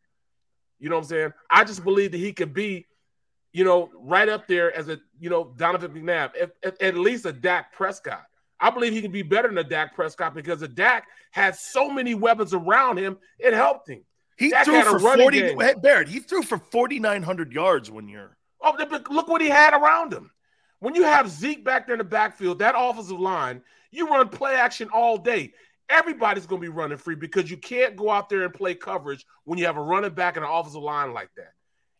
You 0.79 0.89
know 0.89 0.95
what 0.95 1.03
I'm 1.03 1.09
saying? 1.09 1.33
I 1.49 1.63
just 1.63 1.83
believe 1.83 2.11
that 2.11 2.19
he 2.19 2.31
could 2.31 2.53
be, 2.53 2.85
you 3.51 3.63
know, 3.63 3.89
right 3.95 4.29
up 4.29 4.47
there 4.47 4.73
as 4.75 4.89
a, 4.89 4.99
you 5.19 5.29
know, 5.29 5.53
Donovan 5.57 5.91
McNabb, 5.91 6.31
at, 6.39 6.51
at, 6.63 6.81
at 6.81 6.95
least 6.95 7.25
a 7.25 7.33
Dak 7.33 7.73
Prescott. 7.73 8.23
I 8.59 8.69
believe 8.69 8.93
he 8.93 9.01
can 9.01 9.11
be 9.11 9.23
better 9.23 9.47
than 9.47 9.57
a 9.57 9.63
Dak 9.63 9.95
Prescott 9.95 10.35
because 10.35 10.61
a 10.61 10.67
Dak 10.67 11.07
had 11.31 11.55
so 11.55 11.89
many 11.89 12.13
weapons 12.13 12.53
around 12.53 12.97
him, 12.97 13.17
it 13.39 13.53
helped 13.53 13.89
him. 13.89 14.05
He 14.37 14.51
Dak 14.51 14.65
threw 14.65 14.83
for 14.83 14.99
40, 14.99 15.39
game. 15.39 15.57
Barrett, 15.81 16.07
he 16.07 16.19
threw 16.19 16.43
for 16.43 16.57
4,900 16.57 17.51
yards 17.51 17.89
one 17.89 18.07
year. 18.07 18.37
Oh, 18.61 18.73
but 18.77 19.09
look 19.11 19.27
what 19.27 19.41
he 19.41 19.49
had 19.49 19.73
around 19.73 20.13
him. 20.13 20.31
When 20.83 20.95
you 20.95 21.03
have 21.03 21.29
Zeke 21.29 21.63
back 21.63 21.87
there 21.87 21.93
in 21.93 21.99
the 21.99 22.03
backfield, 22.03 22.59
that 22.59 22.75
offensive 22.77 23.17
line, 23.17 23.61
you 23.89 24.09
run 24.09 24.27
play 24.27 24.55
action 24.55 24.89
all 24.93 25.17
day. 25.17 25.53
Everybody's 25.87 26.45
going 26.45 26.61
to 26.61 26.67
be 26.67 26.73
running 26.73 26.97
free 26.97 27.15
because 27.15 27.49
you 27.49 27.55
can't 27.55 27.95
go 27.95 28.11
out 28.11 28.27
there 28.27 28.43
and 28.43 28.53
play 28.53 28.75
coverage 28.75 29.25
when 29.45 29.57
you 29.57 29.65
have 29.65 29.77
a 29.77 29.81
running 29.81 30.13
back 30.13 30.35
and 30.35 30.43
an 30.43 30.51
offensive 30.51 30.81
line 30.81 31.13
like 31.13 31.29
that. 31.37 31.53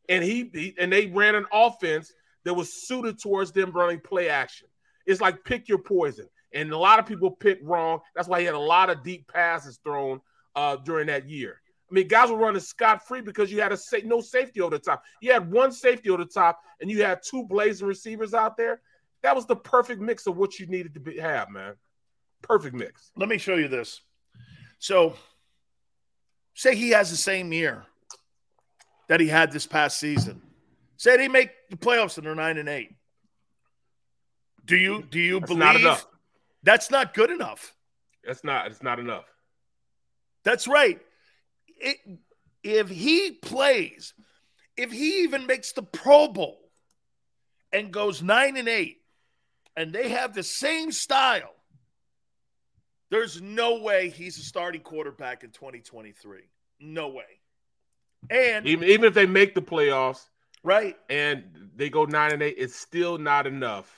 And 0.10 0.22
he, 0.22 0.50
he 0.54 0.76
and 0.78 0.92
they 0.92 1.06
ran 1.06 1.36
an 1.36 1.46
offense 1.54 2.12
that 2.44 2.56
was 2.56 2.86
suited 2.86 3.22
towards 3.22 3.54
them 3.54 3.72
running 3.72 4.02
play 4.02 4.28
action. 4.28 4.68
It's 5.06 5.22
like 5.22 5.46
pick 5.46 5.70
your 5.70 5.78
poison. 5.78 6.28
And 6.54 6.70
a 6.70 6.78
lot 6.78 7.00
of 7.00 7.06
people 7.06 7.32
picked 7.32 7.64
wrong. 7.64 8.02
That's 8.14 8.28
why 8.28 8.42
he 8.42 8.46
had 8.46 8.54
a 8.54 8.60
lot 8.60 8.90
of 8.90 9.02
deep 9.02 9.32
passes 9.32 9.80
thrown 9.86 10.20
uh, 10.58 10.76
during 10.76 11.08
that 11.08 11.30
year. 11.30 11.62
I 11.94 11.96
mean, 11.96 12.08
guys 12.08 12.32
were 12.32 12.38
running 12.38 12.60
scot 12.60 13.08
free 13.08 13.22
because 13.22 13.52
you 13.52 13.62
had 13.62 13.72
a 13.72 13.78
sa- 13.78 13.98
no 14.04 14.20
safety 14.20 14.62
over 14.62 14.76
the 14.78 14.84
top. 14.84 15.04
You 15.22 15.32
had 15.32 15.52
one 15.52 15.72
safety 15.72 16.10
over 16.10 16.24
the 16.24 16.30
top, 16.30 16.60
and 16.82 16.90
you 16.90 17.04
had 17.04 17.22
two 17.22 17.46
blazing 17.46 17.88
receivers 17.88 18.34
out 18.34 18.58
there. 18.58 18.82
That 19.22 19.36
was 19.36 19.46
the 19.46 19.56
perfect 19.56 20.02
mix 20.02 20.26
of 20.26 20.36
what 20.36 20.58
you 20.58 20.66
needed 20.66 20.96
to 20.96 21.00
be, 21.00 21.20
have, 21.20 21.52
man. 21.52 21.76
Perfect 22.42 22.76
mix. 22.76 23.12
Let 23.16 23.30
me 23.30 23.38
show 23.38 23.58
you 23.58 23.68
this. 23.68 24.02
So, 24.80 25.14
say 26.56 26.76
he 26.76 26.90
has 26.90 27.12
the 27.12 27.16
same 27.16 27.54
year 27.54 27.86
that 29.08 29.20
he 29.20 29.28
had 29.28 29.52
this 29.52 29.68
past 29.68 30.00
season. 30.00 30.42
Say 30.98 31.22
he 31.22 31.28
make 31.28 31.52
the 31.70 31.78
playoffs 31.78 32.18
and 32.18 32.26
they're 32.26 32.34
nine 32.34 32.58
and 32.58 32.70
eight. 32.70 32.96
Do 34.66 34.78
you 34.78 35.04
do 35.04 35.20
you 35.20 35.42
that's 35.42 35.48
believe 35.48 35.64
not 35.64 35.76
enough. 35.76 36.08
that's 36.64 36.90
not 36.90 37.14
good 37.14 37.30
enough? 37.30 37.76
That's 38.26 38.44
not. 38.44 38.66
It's 38.66 38.82
not 38.82 38.98
enough. 38.98 39.26
That's 40.44 40.68
right. 40.68 41.00
It, 41.84 41.98
if 42.64 42.90
he 42.90 43.32
plays, 43.32 44.14
if 44.78 44.92
he 44.92 45.24
even 45.24 45.46
makes 45.46 45.74
the 45.74 45.84
Pro 45.84 46.28
Bowl 46.28 46.60
and 47.72 47.92
goes 47.92 48.22
nine 48.22 48.58
and 48.58 48.68
eight, 48.68 49.02
and 49.76 49.92
they 49.92 50.10
have 50.10 50.34
the 50.34 50.44
same 50.44 50.92
style, 50.92 51.54
there's 53.12 53.42
no 53.42 53.80
way 53.80 54.10
he's 54.10 54.38
a 54.38 54.42
starting 54.42 54.82
quarterback 54.82 55.44
in 55.44 55.52
2023. 55.52 56.42
No 56.80 57.10
way. 57.10 57.24
And 58.30 58.66
even 58.66 58.88
even 58.88 59.06
if 59.06 59.14
they 59.14 59.26
make 59.26 59.54
the 59.54 59.62
playoffs, 59.62 60.22
right, 60.64 60.96
and 61.10 61.44
they 61.76 61.90
go 61.90 62.06
nine 62.06 62.32
and 62.32 62.42
eight, 62.42 62.56
it's 62.58 62.76
still 62.76 63.18
not 63.18 63.46
enough 63.46 63.92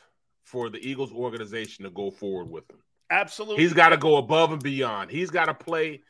for 0.43 0.69
the 0.69 0.80
Eagles 0.86 1.12
organization 1.12 1.86
to 1.86 1.91
go 1.91 2.12
forward 2.12 2.50
with 2.50 2.69
him. 2.69 2.80
Absolutely, 3.10 3.63
he's 3.63 3.74
got 3.74 3.89
to 3.89 3.98
go 3.98 4.17
above 4.17 4.52
and 4.52 4.63
beyond. 4.63 5.12
He's 5.12 5.30
got 5.30 5.45
to 5.45 5.54
play. 5.54 6.02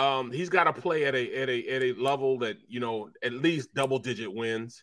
Um, 0.00 0.30
he's 0.30 0.48
got 0.48 0.64
to 0.64 0.72
play 0.72 1.04
at 1.04 1.14
a 1.14 1.34
at 1.34 1.48
a 1.48 1.68
at 1.68 1.82
a 1.82 1.92
level 1.94 2.38
that 2.38 2.56
you 2.68 2.80
know 2.80 3.10
at 3.22 3.32
least 3.32 3.74
double 3.74 3.98
digit 3.98 4.32
wins. 4.32 4.82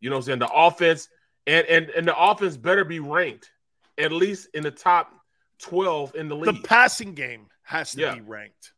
You 0.00 0.10
know 0.10 0.16
what 0.16 0.22
I'm 0.22 0.26
saying? 0.26 0.38
The 0.40 0.52
offense 0.52 1.08
and 1.46 1.66
and 1.66 1.90
and 1.90 2.06
the 2.06 2.16
offense 2.16 2.56
better 2.56 2.84
be 2.84 3.00
ranked 3.00 3.50
at 3.98 4.12
least 4.12 4.48
in 4.54 4.62
the 4.62 4.70
top 4.70 5.12
12 5.60 6.14
in 6.14 6.28
the 6.28 6.36
league. 6.36 6.62
The 6.62 6.68
passing 6.68 7.14
game 7.14 7.46
has 7.62 7.92
to 7.92 8.00
yeah. 8.00 8.14
be 8.14 8.20
ranked. 8.20 8.72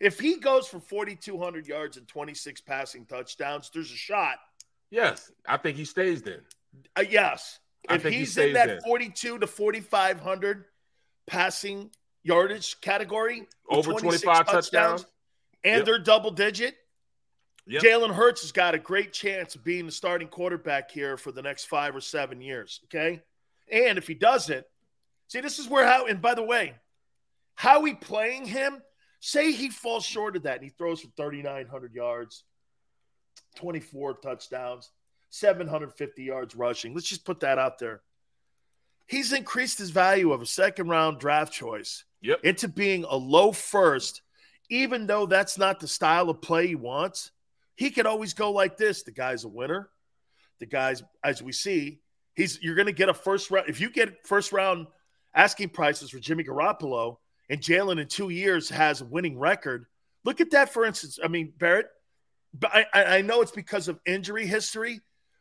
If 0.00 0.18
he 0.18 0.36
goes 0.36 0.66
for 0.66 0.80
4,200 0.80 1.66
yards 1.66 1.96
and 1.96 2.08
26 2.08 2.60
passing 2.62 3.06
touchdowns, 3.06 3.70
there's 3.72 3.92
a 3.92 3.96
shot. 3.96 4.36
Yes, 4.90 5.30
I 5.46 5.56
think 5.58 5.76
he 5.76 5.84
stays 5.84 6.22
then. 6.22 6.40
Uh, 6.96 7.04
yes. 7.08 7.60
I 7.88 7.94
if 7.94 8.04
he's 8.04 8.34
he 8.34 8.48
in 8.48 8.52
that 8.54 8.66
then. 8.66 8.80
42 8.82 9.38
to 9.38 9.46
4,500 9.46 10.64
passing 11.26 11.90
yardage 12.22 12.80
category, 12.80 13.46
over 13.68 13.92
25 13.92 14.22
touchdowns, 14.22 14.70
touchdowns 14.70 15.06
and 15.64 15.76
yep. 15.78 15.84
they're 15.84 15.98
double 15.98 16.30
digit, 16.30 16.74
yep. 17.66 17.82
Jalen 17.82 18.12
Hurts 18.12 18.42
has 18.42 18.52
got 18.52 18.74
a 18.74 18.78
great 18.78 19.12
chance 19.12 19.54
of 19.54 19.64
being 19.64 19.86
the 19.86 19.92
starting 19.92 20.28
quarterback 20.28 20.90
here 20.90 21.16
for 21.16 21.32
the 21.32 21.42
next 21.42 21.66
five 21.66 21.94
or 21.94 22.00
seven 22.00 22.40
years. 22.40 22.80
Okay. 22.84 23.22
And 23.70 23.98
if 23.98 24.06
he 24.06 24.14
doesn't, 24.14 24.66
see, 25.28 25.40
this 25.40 25.58
is 25.58 25.68
where 25.68 25.86
how, 25.86 26.06
and 26.06 26.20
by 26.20 26.34
the 26.34 26.42
way, 26.42 26.74
how 27.54 27.84
he 27.84 27.94
playing 27.94 28.46
him 28.46 28.82
Say 29.24 29.52
he 29.52 29.68
falls 29.68 30.04
short 30.04 30.34
of 30.34 30.42
that 30.42 30.56
and 30.56 30.64
he 30.64 30.70
throws 30.70 31.00
for 31.00 31.06
3,900 31.16 31.94
yards, 31.94 32.42
24 33.54 34.14
touchdowns, 34.14 34.90
750 35.30 36.24
yards 36.24 36.56
rushing. 36.56 36.92
Let's 36.92 37.06
just 37.08 37.24
put 37.24 37.38
that 37.40 37.56
out 37.56 37.78
there. 37.78 38.02
He's 39.06 39.32
increased 39.32 39.78
his 39.78 39.90
value 39.90 40.32
of 40.32 40.42
a 40.42 40.46
second 40.46 40.88
round 40.88 41.20
draft 41.20 41.52
choice 41.52 42.02
yep. 42.22 42.40
into 42.42 42.68
being 42.68 43.04
a 43.04 43.16
low 43.16 43.52
first, 43.52 44.22
even 44.70 45.06
though 45.06 45.26
that's 45.26 45.58
not 45.58 45.80
the 45.80 45.88
style 45.88 46.30
of 46.30 46.40
play 46.40 46.68
he 46.68 46.74
wants. 46.74 47.30
He 47.76 47.90
could 47.90 48.06
always 48.06 48.34
go 48.34 48.52
like 48.52 48.76
this. 48.76 49.02
The 49.02 49.12
guy's 49.12 49.44
a 49.44 49.48
winner. 49.48 49.90
The 50.60 50.66
guy's, 50.66 51.02
as 51.24 51.42
we 51.42 51.52
see, 51.52 52.00
he's 52.34 52.58
you're 52.62 52.76
going 52.76 52.86
to 52.86 52.92
get 52.92 53.08
a 53.08 53.14
first 53.14 53.50
round. 53.50 53.68
If 53.68 53.80
you 53.80 53.90
get 53.90 54.26
first 54.26 54.52
round 54.52 54.86
asking 55.34 55.70
prices 55.70 56.10
for 56.10 56.18
Jimmy 56.18 56.44
Garoppolo, 56.44 57.16
and 57.52 57.60
Jalen 57.60 58.00
in 58.00 58.08
two 58.08 58.30
years 58.30 58.70
has 58.70 59.02
a 59.02 59.04
winning 59.04 59.38
record. 59.38 59.84
Look 60.24 60.40
at 60.40 60.52
that, 60.52 60.72
for 60.72 60.86
instance. 60.86 61.18
I 61.22 61.28
mean, 61.28 61.52
Barrett, 61.58 61.86
I, 62.64 62.86
I 62.94 63.22
know 63.22 63.42
it's 63.42 63.50
because 63.50 63.88
of 63.88 64.00
injury 64.06 64.46
history, 64.46 65.00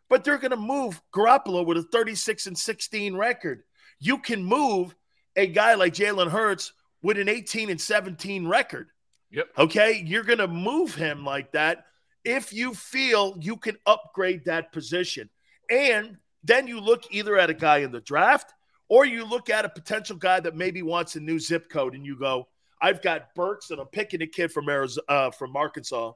but 0.10 0.24
they're 0.24 0.38
going 0.38 0.52
to 0.52 0.58
move 0.58 1.02
Garoppolo 1.13 1.65
with 1.65 1.78
a 1.78 1.84
36 1.84 2.48
and 2.48 2.58
16 2.58 3.15
record. 3.15 3.63
You 4.00 4.17
can 4.17 4.44
move 4.44 4.94
a 5.36 5.48
guy 5.48 5.76
like 5.76 5.94
Jalen 5.94 6.30
Hurts 6.30 6.74
with 7.02 7.17
an 7.17 7.30
18 7.30 7.70
and 7.70 7.82
17 7.82 8.48
record. 8.48 8.89
Yep. 9.32 9.48
Okay. 9.58 10.04
You're 10.06 10.24
going 10.24 10.39
to 10.39 10.48
move 10.48 10.94
him 10.94 11.24
like 11.24 11.52
that 11.54 11.86
if 12.24 12.54
you 12.54 12.74
feel 12.74 13.36
you 13.39 13.58
can 13.58 13.78
upgrade 13.86 14.46
that 14.46 14.72
position. 14.72 15.30
And 15.70 16.17
then 16.44 16.67
you 16.67 16.80
look 16.80 17.04
either 17.12 17.38
at 17.38 17.50
a 17.50 17.54
guy 17.54 17.78
in 17.78 17.91
the 17.91 18.02
draft 18.02 18.54
or 18.89 19.06
you 19.06 19.26
look 19.26 19.50
at 19.50 19.65
a 19.65 19.70
potential 19.70 20.17
guy 20.17 20.39
that 20.41 20.56
maybe 20.56 20.82
wants 20.82 21.15
a 21.15 21.20
new 21.20 21.39
zip 21.39 21.70
code 21.70 21.96
and 21.96 22.06
you 22.06 22.17
go, 22.20 22.48
I've 22.82 23.02
got 23.02 23.34
Burks 23.36 23.70
and 23.70 23.80
I'm 23.80 23.88
picking 23.88 24.22
a 24.22 24.28
kid 24.28 24.52
from 24.52 24.67
Arizona, 24.67 25.06
uh, 25.08 25.32
from 25.32 25.56
Arkansas. 25.56 26.12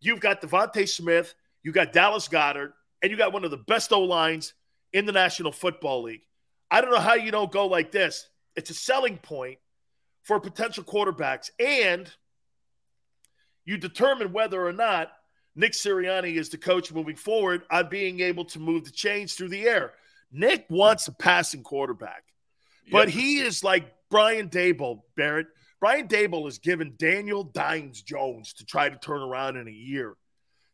You've 0.00 0.20
got 0.20 0.42
DeVonta 0.42 0.88
Smith, 0.88 1.34
you 1.62 1.72
got 1.72 1.92
Dallas 1.92 2.28
Goedert, 2.28 2.72
and 3.00 3.10
you 3.10 3.16
got 3.16 3.32
one 3.32 3.44
of 3.44 3.50
the 3.50 3.56
best 3.56 3.92
O 3.92 4.00
lines 4.00 4.54
in 4.92 5.06
the 5.06 5.12
National 5.12 5.52
Football 5.52 6.02
League. 6.02 6.22
I 6.70 6.80
don't 6.80 6.90
know 6.90 7.00
how 7.00 7.14
you 7.14 7.30
don't 7.30 7.50
go 7.50 7.66
like 7.66 7.90
this. 7.90 8.28
It's 8.56 8.70
a 8.70 8.74
selling 8.74 9.18
point 9.18 9.58
for 10.22 10.40
potential 10.40 10.84
quarterbacks, 10.84 11.50
and 11.58 12.10
you 13.64 13.76
determine 13.76 14.32
whether 14.32 14.64
or 14.64 14.72
not 14.72 15.12
Nick 15.56 15.72
Sirianni 15.72 16.36
is 16.36 16.48
the 16.48 16.58
coach 16.58 16.92
moving 16.92 17.16
forward 17.16 17.62
on 17.70 17.88
being 17.88 18.20
able 18.20 18.44
to 18.46 18.58
move 18.58 18.84
the 18.84 18.90
chains 18.90 19.34
through 19.34 19.50
the 19.50 19.66
air. 19.68 19.92
Nick 20.32 20.66
wants 20.68 21.06
a 21.08 21.12
passing 21.12 21.62
quarterback, 21.62 22.24
but 22.90 23.08
yep. 23.08 23.16
he 23.16 23.38
is 23.38 23.62
like 23.62 23.94
Brian 24.10 24.48
Daboll, 24.48 25.02
Barrett. 25.16 25.46
Brian 25.78 26.08
Daboll 26.08 26.46
has 26.46 26.58
given 26.58 26.94
Daniel 26.96 27.44
Dines 27.44 28.02
Jones 28.02 28.54
to 28.54 28.64
try 28.64 28.88
to 28.88 28.96
turn 28.96 29.20
around 29.22 29.56
in 29.56 29.68
a 29.68 29.72
year. 29.72 30.16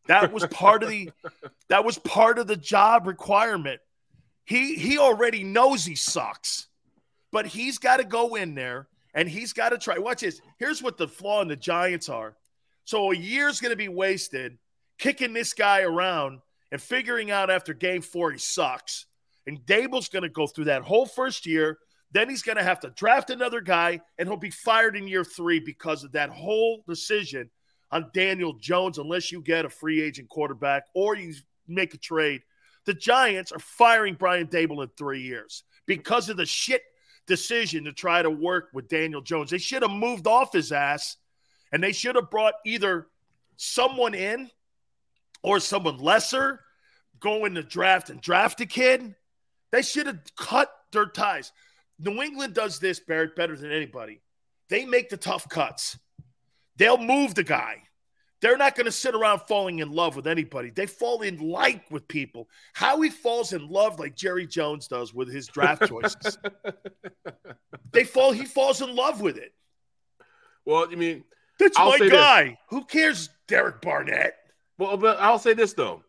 That 0.07 0.33
was 0.33 0.45
part 0.47 0.83
of 0.83 0.89
the 0.89 1.11
that 1.69 1.85
was 1.85 1.97
part 1.99 2.39
of 2.39 2.47
the 2.47 2.55
job 2.55 3.07
requirement. 3.07 3.81
He 4.45 4.75
he 4.75 4.97
already 4.97 5.43
knows 5.43 5.85
he 5.85 5.95
sucks, 5.95 6.67
but 7.31 7.47
he's 7.47 7.77
got 7.77 7.97
to 7.97 8.03
go 8.03 8.35
in 8.35 8.55
there 8.55 8.87
and 9.13 9.27
he's 9.27 9.53
got 9.53 9.69
to 9.69 9.77
try. 9.77 9.97
Watch 9.97 10.21
this. 10.21 10.41
Here's 10.57 10.81
what 10.81 10.97
the 10.97 11.07
flaw 11.07 11.41
in 11.41 11.47
the 11.47 11.55
Giants 11.55 12.09
are. 12.09 12.35
So 12.85 13.11
a 13.11 13.15
year's 13.15 13.59
going 13.59 13.71
to 13.71 13.77
be 13.77 13.87
wasted 13.87 14.57
kicking 14.97 15.33
this 15.33 15.53
guy 15.53 15.81
around 15.81 16.39
and 16.71 16.81
figuring 16.81 17.31
out 17.31 17.49
after 17.49 17.73
game 17.73 18.01
four 18.01 18.31
he 18.31 18.37
sucks. 18.37 19.05
And 19.47 19.59
Daboll's 19.65 20.09
going 20.09 20.23
to 20.23 20.29
go 20.29 20.47
through 20.47 20.65
that 20.65 20.83
whole 20.83 21.05
first 21.05 21.45
year. 21.45 21.79
Then 22.11 22.29
he's 22.29 22.43
going 22.43 22.57
to 22.57 22.63
have 22.63 22.81
to 22.81 22.89
draft 22.89 23.29
another 23.29 23.61
guy, 23.61 24.01
and 24.17 24.27
he'll 24.27 24.37
be 24.37 24.51
fired 24.51 24.97
in 24.97 25.07
year 25.07 25.23
three 25.23 25.59
because 25.59 26.03
of 26.03 26.11
that 26.11 26.29
whole 26.29 26.83
decision 26.87 27.49
on 27.89 28.11
Daniel 28.13 28.53
Jones, 28.53 28.97
unless 28.97 29.31
you 29.31 29.41
get 29.41 29.65
a 29.65 29.69
free 29.69 30.01
agent 30.01 30.29
quarterback 30.29 30.83
or 30.93 31.15
you 31.15 31.33
make 31.67 31.93
a 31.93 31.97
trade. 31.97 32.41
The 32.85 32.93
Giants 32.93 33.51
are 33.51 33.59
firing 33.59 34.15
Brian 34.15 34.47
Daboll 34.47 34.83
in 34.83 34.89
three 34.97 35.21
years 35.21 35.63
because 35.85 36.29
of 36.29 36.37
the 36.37 36.45
shit 36.45 36.81
decision 37.27 37.85
to 37.85 37.93
try 37.93 38.21
to 38.21 38.29
work 38.29 38.69
with 38.73 38.87
Daniel 38.87 39.21
Jones. 39.21 39.51
They 39.51 39.57
should 39.57 39.81
have 39.81 39.91
moved 39.91 40.27
off 40.27 40.53
his 40.53 40.71
ass 40.71 41.17
and 41.71 41.83
they 41.83 41.91
should 41.91 42.15
have 42.15 42.29
brought 42.29 42.55
either 42.65 43.07
someone 43.57 44.13
in 44.13 44.49
or 45.43 45.59
someone 45.59 45.97
lesser, 45.97 46.61
go 47.19 47.45
in 47.45 47.53
the 47.53 47.63
draft 47.63 48.09
and 48.09 48.21
draft 48.21 48.61
a 48.61 48.65
kid 48.65 49.15
they 49.71 49.81
should 49.81 50.05
have 50.07 50.19
cut 50.37 50.69
their 50.91 51.05
ties. 51.05 51.51
New 51.97 52.21
England 52.21 52.53
does 52.53 52.79
this, 52.79 52.99
Barrett, 52.99 53.35
better 53.35 53.55
than 53.55 53.71
anybody. 53.71 54.21
They 54.69 54.85
make 54.85 55.09
the 55.09 55.17
tough 55.17 55.47
cuts. 55.49 55.97
They'll 56.75 56.97
move 56.97 57.35
the 57.35 57.43
guy. 57.43 57.83
They're 58.41 58.57
not 58.57 58.75
going 58.75 58.85
to 58.85 58.91
sit 58.91 59.13
around 59.13 59.41
falling 59.41 59.79
in 59.79 59.91
love 59.91 60.15
with 60.15 60.25
anybody. 60.25 60.71
They 60.71 60.87
fall 60.87 61.21
in 61.21 61.37
like 61.37 61.89
with 61.91 62.07
people. 62.07 62.49
How 62.73 62.99
he 63.01 63.09
falls 63.09 63.53
in 63.53 63.69
love 63.69 63.99
like 63.99 64.15
Jerry 64.15 64.47
Jones 64.47 64.87
does 64.87 65.13
with 65.13 65.31
his 65.31 65.47
draft 65.47 65.87
choices. 65.87 66.39
they 67.91 68.03
fall. 68.03 68.31
He 68.31 68.45
falls 68.45 68.81
in 68.81 68.95
love 68.95 69.21
with 69.21 69.37
it. 69.37 69.53
Well, 70.65 70.87
I 70.91 70.95
mean, 70.95 71.23
that's 71.59 71.77
I'll 71.77 71.97
my 71.97 72.09
guy. 72.09 72.43
This. 72.45 72.57
Who 72.69 72.85
cares, 72.85 73.29
Derek 73.47 73.81
Barnett? 73.81 74.35
Well, 74.77 74.97
but 74.97 75.19
I'll 75.19 75.39
say 75.39 75.53
this 75.53 75.73
though. 75.73 76.03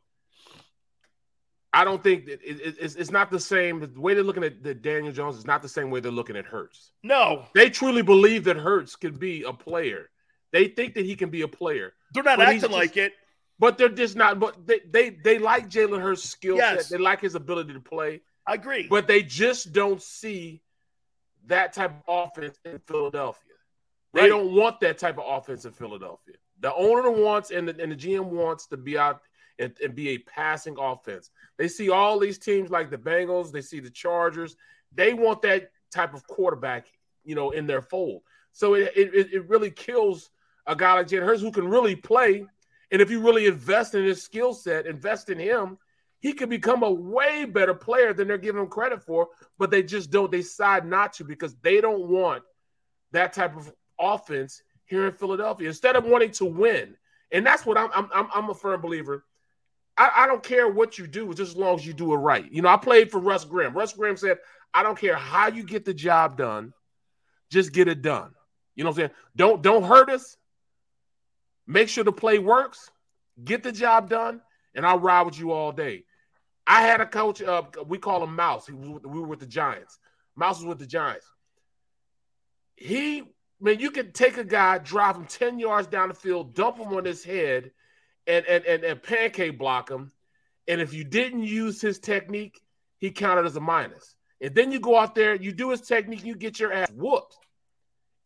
I 1.75 1.85
don't 1.85 2.03
think 2.03 2.29
it, 2.29 2.41
it, 2.45 2.77
it's, 2.79 2.95
it's 2.97 3.11
not 3.11 3.31
the 3.31 3.41
same. 3.41 3.81
The 3.81 4.01
way 4.01 4.13
they're 4.15 4.23
looking 4.23 4.45
at 4.45 4.63
the 4.63 4.75
Daniel 4.75 5.13
Jones 5.13 5.37
is 5.37 5.47
not 5.47 5.63
the 5.63 5.69
same 5.69 5.91
way 5.91 6.01
they're 6.01 6.13
looking 6.13 6.37
at 6.37 6.45
Hurts. 6.45 6.93
No, 7.03 7.47
they 7.55 7.71
truly 7.71 8.03
believe 8.03 8.45
that 8.45 8.57
Hurts 8.57 8.97
can 8.97 9.17
be 9.17 9.43
a 9.43 9.53
player. 9.53 10.11
They 10.53 10.69
think 10.69 10.95
that 10.95 11.05
he 11.05 11.17
can 11.17 11.31
be 11.31 11.43
a 11.43 11.49
player. 11.49 11.95
They're 12.13 12.23
not 12.23 12.41
acting 12.41 12.61
just, 12.61 12.73
like 12.73 12.97
it, 12.97 13.13
but 13.59 13.79
they're 13.79 13.89
just 13.89 14.17
not. 14.17 14.39
But 14.39 14.67
they 14.67 14.81
they, 14.91 15.11
they 15.11 15.39
like 15.39 15.69
Jalen 15.69 16.01
Hurts' 16.01 16.25
skill 16.25 16.57
yes. 16.57 16.89
set. 16.89 16.99
They 16.99 17.03
like 17.03 17.21
his 17.21 17.35
ability 17.35 17.73
to 17.75 17.81
play. 17.81 18.21
I 18.47 18.55
agree, 18.55 18.87
but 18.89 19.07
they 19.07 19.23
just 19.23 19.73
don't 19.73 20.03
see 20.03 20.63
that 21.47 21.73
type 21.73 21.93
of 22.07 22.27
offense 22.27 22.59
in 22.65 22.79
Philadelphia. 22.81 23.53
They 24.15 24.23
right. 24.23 24.29
don't 24.29 24.55
want 24.55 24.81
that 24.81 24.99
type 24.99 25.19
of 25.19 25.25
offense 25.27 25.65
in 25.65 25.73
Philadelphia. 25.73 26.35
The 26.61 26.75
owner 26.75 27.11
wants 27.11 27.51
and 27.51 27.69
the, 27.69 27.81
and 27.81 27.91
the 27.93 27.97
GM 27.97 28.27
wants 28.27 28.67
to 28.69 28.77
be 28.77 28.99
out 28.99 29.21
and, 29.59 29.75
and 29.83 29.95
be 29.95 30.11
a 30.11 30.19
passing 30.19 30.77
offense. 30.79 31.31
They 31.57 31.69
see 31.69 31.91
all 31.91 32.19
these 32.19 32.39
teams 32.39 32.71
like 32.71 32.91
the 32.91 32.99
Bengals, 32.99 33.53
they 33.53 33.61
see 33.61 33.81
the 33.81 33.91
Chargers. 33.91 34.57
They 34.95 35.15
want 35.15 35.43
that 35.43 35.71
type 35.91 36.15
of 36.15 36.27
quarterback, 36.27 36.87
you 37.25 37.35
know, 37.35 37.51
in 37.51 37.67
their 37.67 37.83
fold. 37.83 38.23
So 38.53 38.75
it, 38.75 38.93
it, 38.95 39.33
it 39.33 39.49
really 39.49 39.71
kills 39.71 40.31
a 40.67 40.77
guy 40.77 40.95
like 40.95 41.09
Jalen 41.09 41.27
Hurts 41.27 41.43
who 41.43 41.53
can 41.53 41.69
really 41.69 41.97
play. 41.97 42.47
And 42.91 43.01
if 43.01 43.11
you 43.11 43.21
really 43.21 43.47
invest 43.47 43.95
in 43.95 44.05
his 44.05 44.23
skill 44.23 44.55
set, 44.55 44.87
invest 44.87 45.31
in 45.31 45.39
him, 45.39 45.79
he 46.21 46.33
can 46.33 46.49
become 46.49 46.83
a 46.83 46.91
way 46.91 47.45
better 47.45 47.75
player 47.75 48.13
than 48.13 48.29
they're 48.29 48.39
giving 48.39 48.63
him 48.63 48.69
credit 48.69 49.03
for. 49.03 49.29
But 49.59 49.71
they 49.71 49.83
just 49.83 50.11
don't. 50.11 50.31
They 50.31 50.39
decide 50.39 50.87
not 50.87 51.15
to 51.15 51.25
because 51.25 51.57
they 51.63 51.81
don't 51.81 52.09
want 52.09 52.45
that 53.11 53.33
type 53.33 53.57
of 53.57 53.73
offense 53.99 54.63
here 54.85 55.07
in 55.07 55.13
Philadelphia 55.13 55.69
instead 55.69 55.97
of 55.97 56.05
wanting 56.05 56.31
to 56.33 56.45
win. 56.45 56.97
And 57.33 57.45
that's 57.47 57.67
what 57.67 57.79
I'm. 57.79 57.91
I'm. 57.95 58.29
I'm, 58.33 58.51
a 58.51 58.55
firm 58.55 58.81
believer. 58.81 59.25
I, 59.97 60.11
I 60.19 60.27
don't 60.27 60.43
care 60.43 60.69
what 60.69 60.99
you 60.99 61.07
do, 61.07 61.29
just 61.35 61.53
as 61.53 61.57
long 61.57 61.77
as 61.77 61.87
you 61.87 61.93
do 61.93 62.13
it 62.13 62.17
right. 62.17 62.51
You 62.51 62.63
know, 62.63 62.69
I 62.69 62.77
played 62.77 63.11
for 63.11 63.19
Russ 63.19 63.45
Graham. 63.45 63.75
Russ 63.75 63.95
Graham 63.95 64.17
said, 64.17 64.39
"I 64.73 64.83
don't 64.83 64.99
care 64.99 65.17
how 65.17 65.49
you 65.49 65.65
get 65.65 65.85
the 65.85 65.95
job 65.95 66.37
done, 66.37 66.73
just 67.51 67.73
get 67.73 67.89
it 67.89 68.03
done." 68.03 68.33
You 68.77 68.85
know 68.85 68.91
what 68.91 68.95
I'm 68.95 69.01
saying? 69.01 69.11
Don't 69.35 69.63
don't 69.63 69.83
hurt 69.83 70.11
us. 70.11 70.37
Make 71.67 71.89
sure 71.89 72.05
the 72.05 72.13
play 72.13 72.39
works. 72.39 72.91
Get 73.43 73.63
the 73.63 73.73
job 73.73 74.11
done, 74.11 74.41
and 74.75 74.87
I'll 74.87 74.99
ride 74.99 75.23
with 75.23 75.39
you 75.39 75.53
all 75.53 75.73
day. 75.73 76.05
I 76.67 76.83
had 76.83 77.01
a 77.01 77.07
coach. 77.07 77.43
Uh, 77.43 77.63
we 77.87 77.99
call 77.99 78.23
him 78.23 78.37
Mouse. 78.37 78.67
He 78.67 78.73
was 78.73 78.89
with, 78.89 79.07
we 79.07 79.21
were 79.21 79.27
with 79.27 79.41
the 79.41 79.47
Giants. 79.47 79.99
Mouse 80.37 80.59
was 80.59 80.67
with 80.67 80.79
the 80.79 80.87
Giants. 80.87 81.27
He 82.77 83.23
man, 83.61 83.79
you 83.79 83.91
can 83.91 84.13
take 84.13 84.37
a 84.37 84.45
guy, 84.45 84.79
drive 84.79 85.17
him 85.17 85.27
10 85.27 85.59
yards 85.59 85.87
down 85.87 86.09
the 86.09 86.15
field, 86.15 86.55
dump 86.55 86.79
him 86.79 86.89
on 86.89 87.05
his 87.05 87.25
head, 87.25 87.71
and 88.27 88.45
and 88.47 88.65
and, 88.65 88.85
and 88.85 89.03
pancake 89.03 89.59
block 89.59 89.91
him. 89.91 90.13
And 90.69 90.81
if 90.81 90.95
you 90.95 91.05
didn't 91.05 91.43
use 91.43 91.81
his 91.81 91.99
technique, 91.99 92.61
he 92.99 93.11
counted 93.11 93.47
as 93.47 93.57
a 93.57 93.61
minus. 93.61 94.15
And 94.41 94.55
then 94.55 94.73
you 94.73 94.81
go 94.81 94.99
out 94.99 95.15
there, 95.15 95.35
you 95.35 95.53
do 95.53 95.71
his 95.71 95.81
technique, 95.81 96.25
you 96.25 96.35
get 96.35 96.61
your 96.61 96.73
ass 96.73 96.91
whooped. 96.91 97.37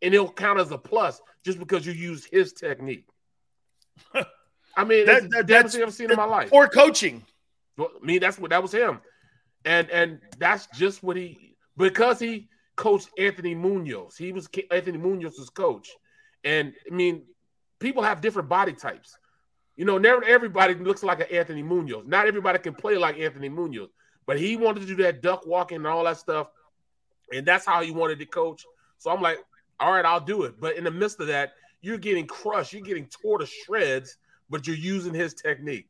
And 0.03 0.13
he'll 0.13 0.31
count 0.31 0.61
as 0.61 0.71
a 0.71 0.79
plus 0.79 1.21
just 1.45 1.59
because 1.59 1.87
you 1.87 1.93
use 1.93 2.25
his 2.25 2.53
technique. 2.53 3.07
I 4.77 4.85
mean, 4.85 5.07
that, 5.07 5.31
that, 5.31 5.47
that's 5.47 5.75
I've 5.75 5.95
seen 5.95 6.11
in 6.11 6.17
my 6.17 6.25
life. 6.25 6.51
Or 6.53 6.69
coaching. 6.69 7.25
Well, 7.77 7.91
I 8.01 8.05
mean, 8.05 8.21
that's 8.21 8.39
what 8.39 8.51
that 8.51 8.63
was 8.63 8.73
him. 8.73 9.01
And 9.65 9.91
and 9.91 10.21
that's 10.39 10.67
just 10.69 11.03
what 11.03 11.17
he 11.17 11.57
because 11.77 12.19
he 12.19 12.49
coached 12.77 13.09
Anthony 13.19 13.55
Munoz. 13.55 14.17
He 14.17 14.33
was 14.33 14.49
Anthony 14.71 14.99
Munoz's 14.99 15.51
coach. 15.51 15.91
And 16.45 16.73
I 16.91 16.95
mean, 16.95 17.23
people 17.79 18.03
have 18.03 18.21
different 18.21 18.49
body 18.49 18.73
types. 18.73 19.17
You 19.77 19.85
know, 19.85 19.99
never 19.99 20.25
everybody 20.25 20.75
looks 20.75 21.03
like 21.03 21.21
an 21.21 21.27
Anthony 21.31 21.63
Munoz. 21.63 22.05
Not 22.07 22.27
everybody 22.27 22.59
can 22.59 22.75
play 22.75 22.97
like 22.97 23.19
Anthony 23.19 23.49
Munoz, 23.49 23.89
but 24.27 24.39
he 24.39 24.57
wanted 24.57 24.81
to 24.81 24.87
do 24.87 25.03
that 25.03 25.21
duck 25.21 25.47
walking 25.47 25.79
and 25.79 25.87
all 25.87 26.05
that 26.05 26.19
stuff. 26.19 26.49
And 27.33 27.45
that's 27.45 27.67
how 27.67 27.83
he 27.83 27.91
wanted 27.91 28.19
to 28.21 28.27
coach. 28.27 28.65
So 28.99 29.11
I'm 29.11 29.21
like, 29.21 29.39
all 29.81 29.93
right, 29.93 30.05
I'll 30.05 30.21
do 30.21 30.45
it. 30.45 30.61
But 30.61 30.77
in 30.77 30.85
the 30.85 30.91
midst 30.91 31.21
of 31.21 31.27
that, 31.27 31.53
you're 31.81 31.99
getting 31.99 32.27
crushed, 32.27 32.73
you're 32.73 32.83
getting 32.83 33.07
tore 33.07 33.39
to 33.39 33.47
shreds, 33.47 34.19
but 34.51 34.67
you're 34.67 34.77
using 34.77 35.15
his 35.15 35.35
technique. 35.35 35.89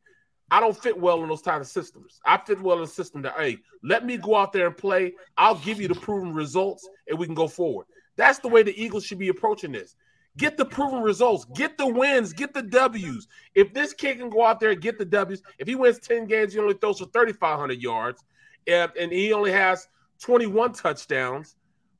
I 0.51 0.61
don't 0.61 0.77
fit 0.77 0.99
well 0.99 1.22
in 1.22 1.29
those 1.29 1.42
type 1.42 1.61
of 1.61 1.66
systems. 1.66 2.20
I 2.25 2.38
fit 2.38 2.61
well 2.61 2.79
in 2.79 2.85
a 2.85 2.88
system 2.88 3.22
that, 3.22 3.35
hey, 3.37 3.59
let 3.83 4.05
me 4.05 4.16
go 4.16 4.37
out 4.37 4.53
there 4.53 4.68
and 4.68 4.77
play. 4.77 5.14
I'll 5.37 5.57
give 5.57 5.81
you 5.81 5.88
the 5.88 5.94
proven 5.94 6.33
results 6.33 6.88
and 7.09 7.18
we 7.18 7.27
can 7.27 7.35
go 7.35 7.49
forward. 7.49 7.87
That's 8.16 8.38
the 8.38 8.49
way 8.49 8.62
the 8.62 8.81
Eagles 8.81 9.05
should 9.05 9.18
be 9.18 9.29
approaching 9.29 9.72
this. 9.72 9.96
Get 10.37 10.57
the 10.57 10.64
proven 10.64 11.03
results, 11.03 11.46
get 11.55 11.79
the 11.79 11.87
wins, 11.87 12.33
get 12.33 12.53
the 12.53 12.62
W's. 12.62 13.27
If 13.55 13.72
this 13.72 13.94
kid 13.94 14.18
can 14.18 14.29
go 14.29 14.44
out 14.44 14.61
there 14.61 14.70
and 14.70 14.81
get 14.81 14.99
the 14.99 15.05
W's, 15.05 15.42
if 15.59 15.66
he 15.66 15.75
wins 15.75 15.99
10 15.99 16.27
games, 16.27 16.53
he 16.53 16.61
only 16.61 16.75
throws 16.75 16.99
for 16.99 17.07
3,500 17.07 17.83
yards 17.83 18.22
and, 18.66 18.92
and 18.99 19.11
he 19.11 19.33
only 19.33 19.53
has 19.53 19.88
21 20.20 20.75
touchdowns, 20.75 21.57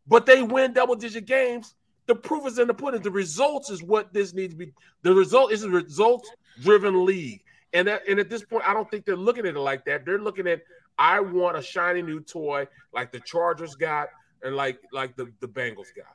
but 0.07 0.27
they 0.27 0.43
win 0.43 0.73
double 0.73 0.97
digit 0.97 1.25
games. 1.25 1.75
The 2.07 2.15
proof 2.15 2.47
is 2.47 2.59
in 2.59 2.69
the 2.69 2.75
pudding. 2.75 3.03
The 3.03 3.11
results 3.11 3.71
is 3.71 3.83
what 3.83 4.13
this 4.13 4.33
needs 4.33 4.55
to 4.55 4.59
be. 4.59 4.73
The 5.03 5.15
result 5.15 5.53
is 5.53 5.65
a 5.65 5.69
results 5.69 6.31
driven 6.61 7.05
league. 7.05 7.43
And 7.73 7.89
at, 7.89 8.03
and 8.09 8.19
at 8.19 8.31
this 8.31 8.45
point, 8.45 8.67
I 8.67 8.73
don't 8.73 8.91
think 8.91 9.05
they're 9.05 9.17
looking 9.17 9.47
at 9.47 9.57
it 9.57 9.61
like 9.61 9.85
that. 9.87 10.07
They're 10.07 10.21
looking 10.21 10.47
at 10.47 10.63
I 10.99 11.21
want 11.21 11.57
a 11.57 11.63
shiny 11.63 12.03
new 12.03 12.21
toy 12.21 12.69
like 12.93 13.13
the 13.13 13.21
Chargers 13.21 13.75
got 13.75 14.09
and 14.43 14.57
like 14.57 14.79
like 14.93 15.17
the, 15.17 15.31
the 15.41 15.49
Bengals 15.49 15.95
got. 15.95 16.07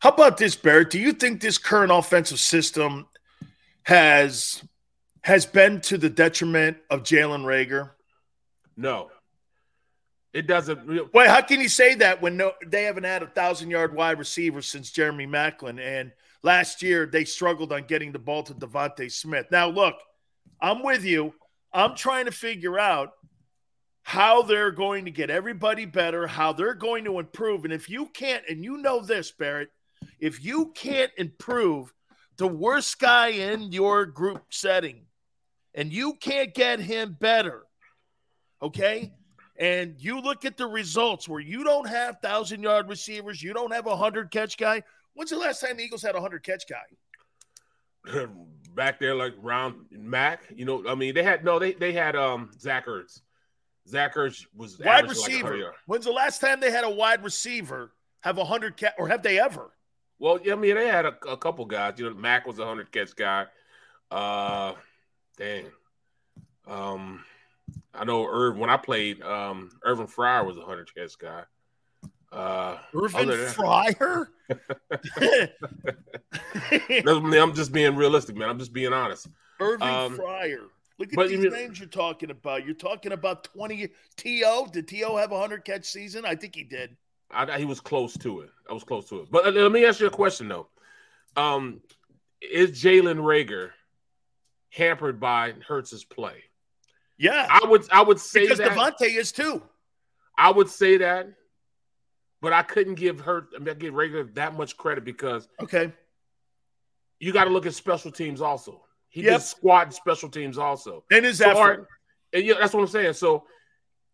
How 0.00 0.10
about 0.10 0.36
this, 0.36 0.54
Barrett? 0.54 0.90
Do 0.90 0.98
you 0.98 1.12
think 1.12 1.40
this 1.40 1.56
current 1.56 1.90
offensive 1.90 2.38
system 2.38 3.06
has 3.84 4.62
has 5.22 5.46
been 5.46 5.80
to 5.82 5.96
the 5.96 6.10
detriment 6.10 6.76
of 6.90 7.02
Jalen 7.02 7.44
Reagor? 7.44 7.90
No. 8.76 9.10
It 10.34 10.48
doesn't. 10.48 11.14
Wait, 11.14 11.28
how 11.28 11.40
can 11.42 11.60
you 11.60 11.68
say 11.68 11.94
that 11.94 12.20
when 12.20 12.36
no, 12.36 12.52
they 12.66 12.82
haven't 12.82 13.04
had 13.04 13.22
a 13.22 13.28
thousand 13.28 13.70
yard 13.70 13.94
wide 13.94 14.18
receiver 14.18 14.60
since 14.60 14.90
Jeremy 14.90 15.28
Maclin? 15.28 15.78
And 15.78 16.10
last 16.42 16.82
year 16.82 17.06
they 17.06 17.24
struggled 17.24 17.72
on 17.72 17.84
getting 17.84 18.10
the 18.10 18.18
ball 18.18 18.42
to 18.42 18.52
DeVonta 18.52 19.10
Smith. 19.12 19.46
Now, 19.52 19.68
look, 19.68 19.94
I'm 20.60 20.82
with 20.82 21.04
you. 21.04 21.34
I'm 21.72 21.94
trying 21.94 22.24
to 22.24 22.32
figure 22.32 22.80
out 22.80 23.12
how 24.02 24.42
they're 24.42 24.72
going 24.72 25.04
to 25.04 25.12
get 25.12 25.30
everybody 25.30 25.86
better, 25.86 26.26
how 26.26 26.52
they're 26.52 26.74
going 26.74 27.04
to 27.04 27.20
improve. 27.20 27.64
And 27.64 27.72
if 27.72 27.88
you 27.88 28.06
can't, 28.06 28.42
and 28.48 28.62
you 28.64 28.78
know 28.78 29.00
this, 29.00 29.30
Barrett, 29.30 29.70
if 30.18 30.44
you 30.44 30.72
can't 30.74 31.12
improve 31.16 31.94
the 32.38 32.48
worst 32.48 32.98
guy 32.98 33.28
in 33.28 33.72
your 33.72 34.04
group 34.04 34.42
setting 34.50 35.06
and 35.74 35.92
you 35.92 36.14
can't 36.14 36.52
get 36.52 36.80
him 36.80 37.16
better, 37.18 37.62
okay? 38.60 39.12
And 39.56 39.94
you 39.98 40.20
look 40.20 40.44
at 40.44 40.56
the 40.56 40.66
results 40.66 41.28
where 41.28 41.40
you 41.40 41.62
don't 41.62 41.88
have 41.88 42.18
thousand 42.20 42.62
yard 42.62 42.88
receivers, 42.88 43.42
you 43.42 43.52
don't 43.52 43.72
have 43.72 43.86
a 43.86 43.96
hundred 43.96 44.30
catch 44.30 44.56
guy. 44.56 44.82
When's 45.14 45.30
the 45.30 45.38
last 45.38 45.60
time 45.60 45.76
the 45.76 45.84
Eagles 45.84 46.02
had 46.02 46.16
a 46.16 46.20
hundred 46.20 46.42
catch 46.42 46.64
guy? 46.68 48.26
back 48.74 48.98
there 48.98 49.14
like 49.14 49.34
round 49.40 49.86
Mac. 49.90 50.42
You 50.54 50.64
know, 50.64 50.84
I 50.88 50.94
mean, 50.94 51.14
they 51.14 51.22
had 51.22 51.44
no, 51.44 51.58
they 51.58 51.72
they 51.72 51.92
had 51.92 52.16
um 52.16 52.50
Zach 52.58 52.86
Ertz. 52.86 53.20
Zach 53.88 54.14
Ertz 54.14 54.46
was 54.56 54.78
wide 54.78 55.08
receiver. 55.08 55.56
Like 55.56 55.72
When's 55.86 56.04
the 56.04 56.12
last 56.12 56.40
time 56.40 56.60
they 56.60 56.70
had 56.70 56.84
a 56.84 56.90
wide 56.90 57.22
receiver 57.22 57.92
have 58.20 58.38
a 58.38 58.44
hundred 58.44 58.76
catch, 58.76 58.94
or 58.98 59.08
have 59.08 59.22
they 59.22 59.38
ever? 59.38 59.70
Well, 60.18 60.38
I 60.50 60.54
mean, 60.54 60.76
they 60.76 60.86
had 60.86 61.06
a, 61.06 61.14
a 61.28 61.36
couple 61.36 61.64
guys. 61.66 61.94
You 61.98 62.08
know, 62.08 62.14
Mac 62.14 62.46
was 62.46 62.58
a 62.58 62.66
hundred 62.66 62.90
catch 62.90 63.14
guy. 63.14 63.46
Uh, 64.10 64.74
dang. 65.36 65.66
Um, 66.66 67.24
I 67.94 68.04
know 68.04 68.26
Irv 68.26 68.56
when 68.56 68.70
I 68.70 68.76
played. 68.76 69.22
Um, 69.22 69.70
Irvin 69.84 70.06
Fryar 70.06 70.46
was 70.46 70.56
a 70.56 70.62
hundred 70.62 70.92
catch 70.94 71.18
guy. 71.18 71.42
Uh, 72.32 72.78
Irvin 72.94 73.28
Fryar. 73.28 74.26
I'm 77.40 77.54
just 77.54 77.72
being 77.72 77.94
realistic, 77.94 78.36
man. 78.36 78.48
I'm 78.48 78.58
just 78.58 78.72
being 78.72 78.92
honest. 78.92 79.28
Irving 79.60 79.88
um, 79.88 80.18
Fryar. 80.18 80.66
Look 80.98 81.16
at 81.16 81.28
these 81.28 81.52
names 81.52 81.78
you're 81.78 81.88
talking 81.88 82.30
about. 82.30 82.64
You're 82.64 82.74
talking 82.74 83.12
about 83.12 83.44
20 83.44 83.88
To. 84.16 84.66
Did 84.70 84.88
T.O. 84.88 85.16
have 85.16 85.32
a 85.32 85.38
hundred 85.38 85.64
catch 85.64 85.86
season? 85.86 86.24
I 86.24 86.34
think 86.34 86.54
he 86.54 86.62
did. 86.62 86.96
I, 87.30 87.58
he 87.58 87.64
was 87.64 87.80
close 87.80 88.16
to 88.18 88.40
it. 88.40 88.50
I 88.68 88.72
was 88.72 88.84
close 88.84 89.08
to 89.08 89.20
it. 89.20 89.30
But 89.30 89.46
uh, 89.46 89.50
let 89.50 89.72
me 89.72 89.84
ask 89.84 90.00
you 90.00 90.06
a 90.06 90.10
question 90.10 90.48
though. 90.48 90.68
Um, 91.36 91.80
is 92.40 92.70
Jalen 92.70 93.18
Reagor 93.18 93.70
hampered 94.70 95.18
by 95.18 95.54
Hurts's 95.66 96.04
play? 96.04 96.44
Yeah, 97.16 97.46
I 97.48 97.66
would. 97.66 97.86
I 97.92 98.02
would 98.02 98.18
say 98.18 98.42
because 98.42 98.58
that 98.58 98.72
DeVonta 98.72 99.02
is 99.02 99.32
too. 99.32 99.62
I 100.36 100.50
would 100.50 100.68
say 100.68 100.96
that 100.98 101.28
but 102.44 102.52
I 102.52 102.62
couldn't 102.62 102.96
give 102.96 103.20
her 103.20 103.48
I 103.56 103.58
mean, 103.58 103.74
give 103.78 103.94
Reagor 103.94 104.34
that 104.34 104.54
much 104.54 104.76
credit 104.76 105.02
because 105.02 105.48
okay, 105.62 105.90
you 107.18 107.32
got 107.32 107.44
to 107.44 107.50
look 107.50 107.64
at 107.64 107.72
special 107.72 108.10
teams 108.10 108.42
also. 108.42 108.82
He 109.08 109.22
yep. 109.22 109.40
did 109.40 109.46
squat 109.46 109.94
special 109.94 110.28
teams 110.28 110.58
also. 110.58 111.04
And 111.10 111.24
his 111.24 111.38
so 111.38 111.48
effort. 111.48 111.88
and 112.34 112.44
yeah, 112.44 112.56
that's 112.60 112.74
what 112.74 112.82
I'm 112.82 112.86
saying. 112.88 113.14
So 113.14 113.44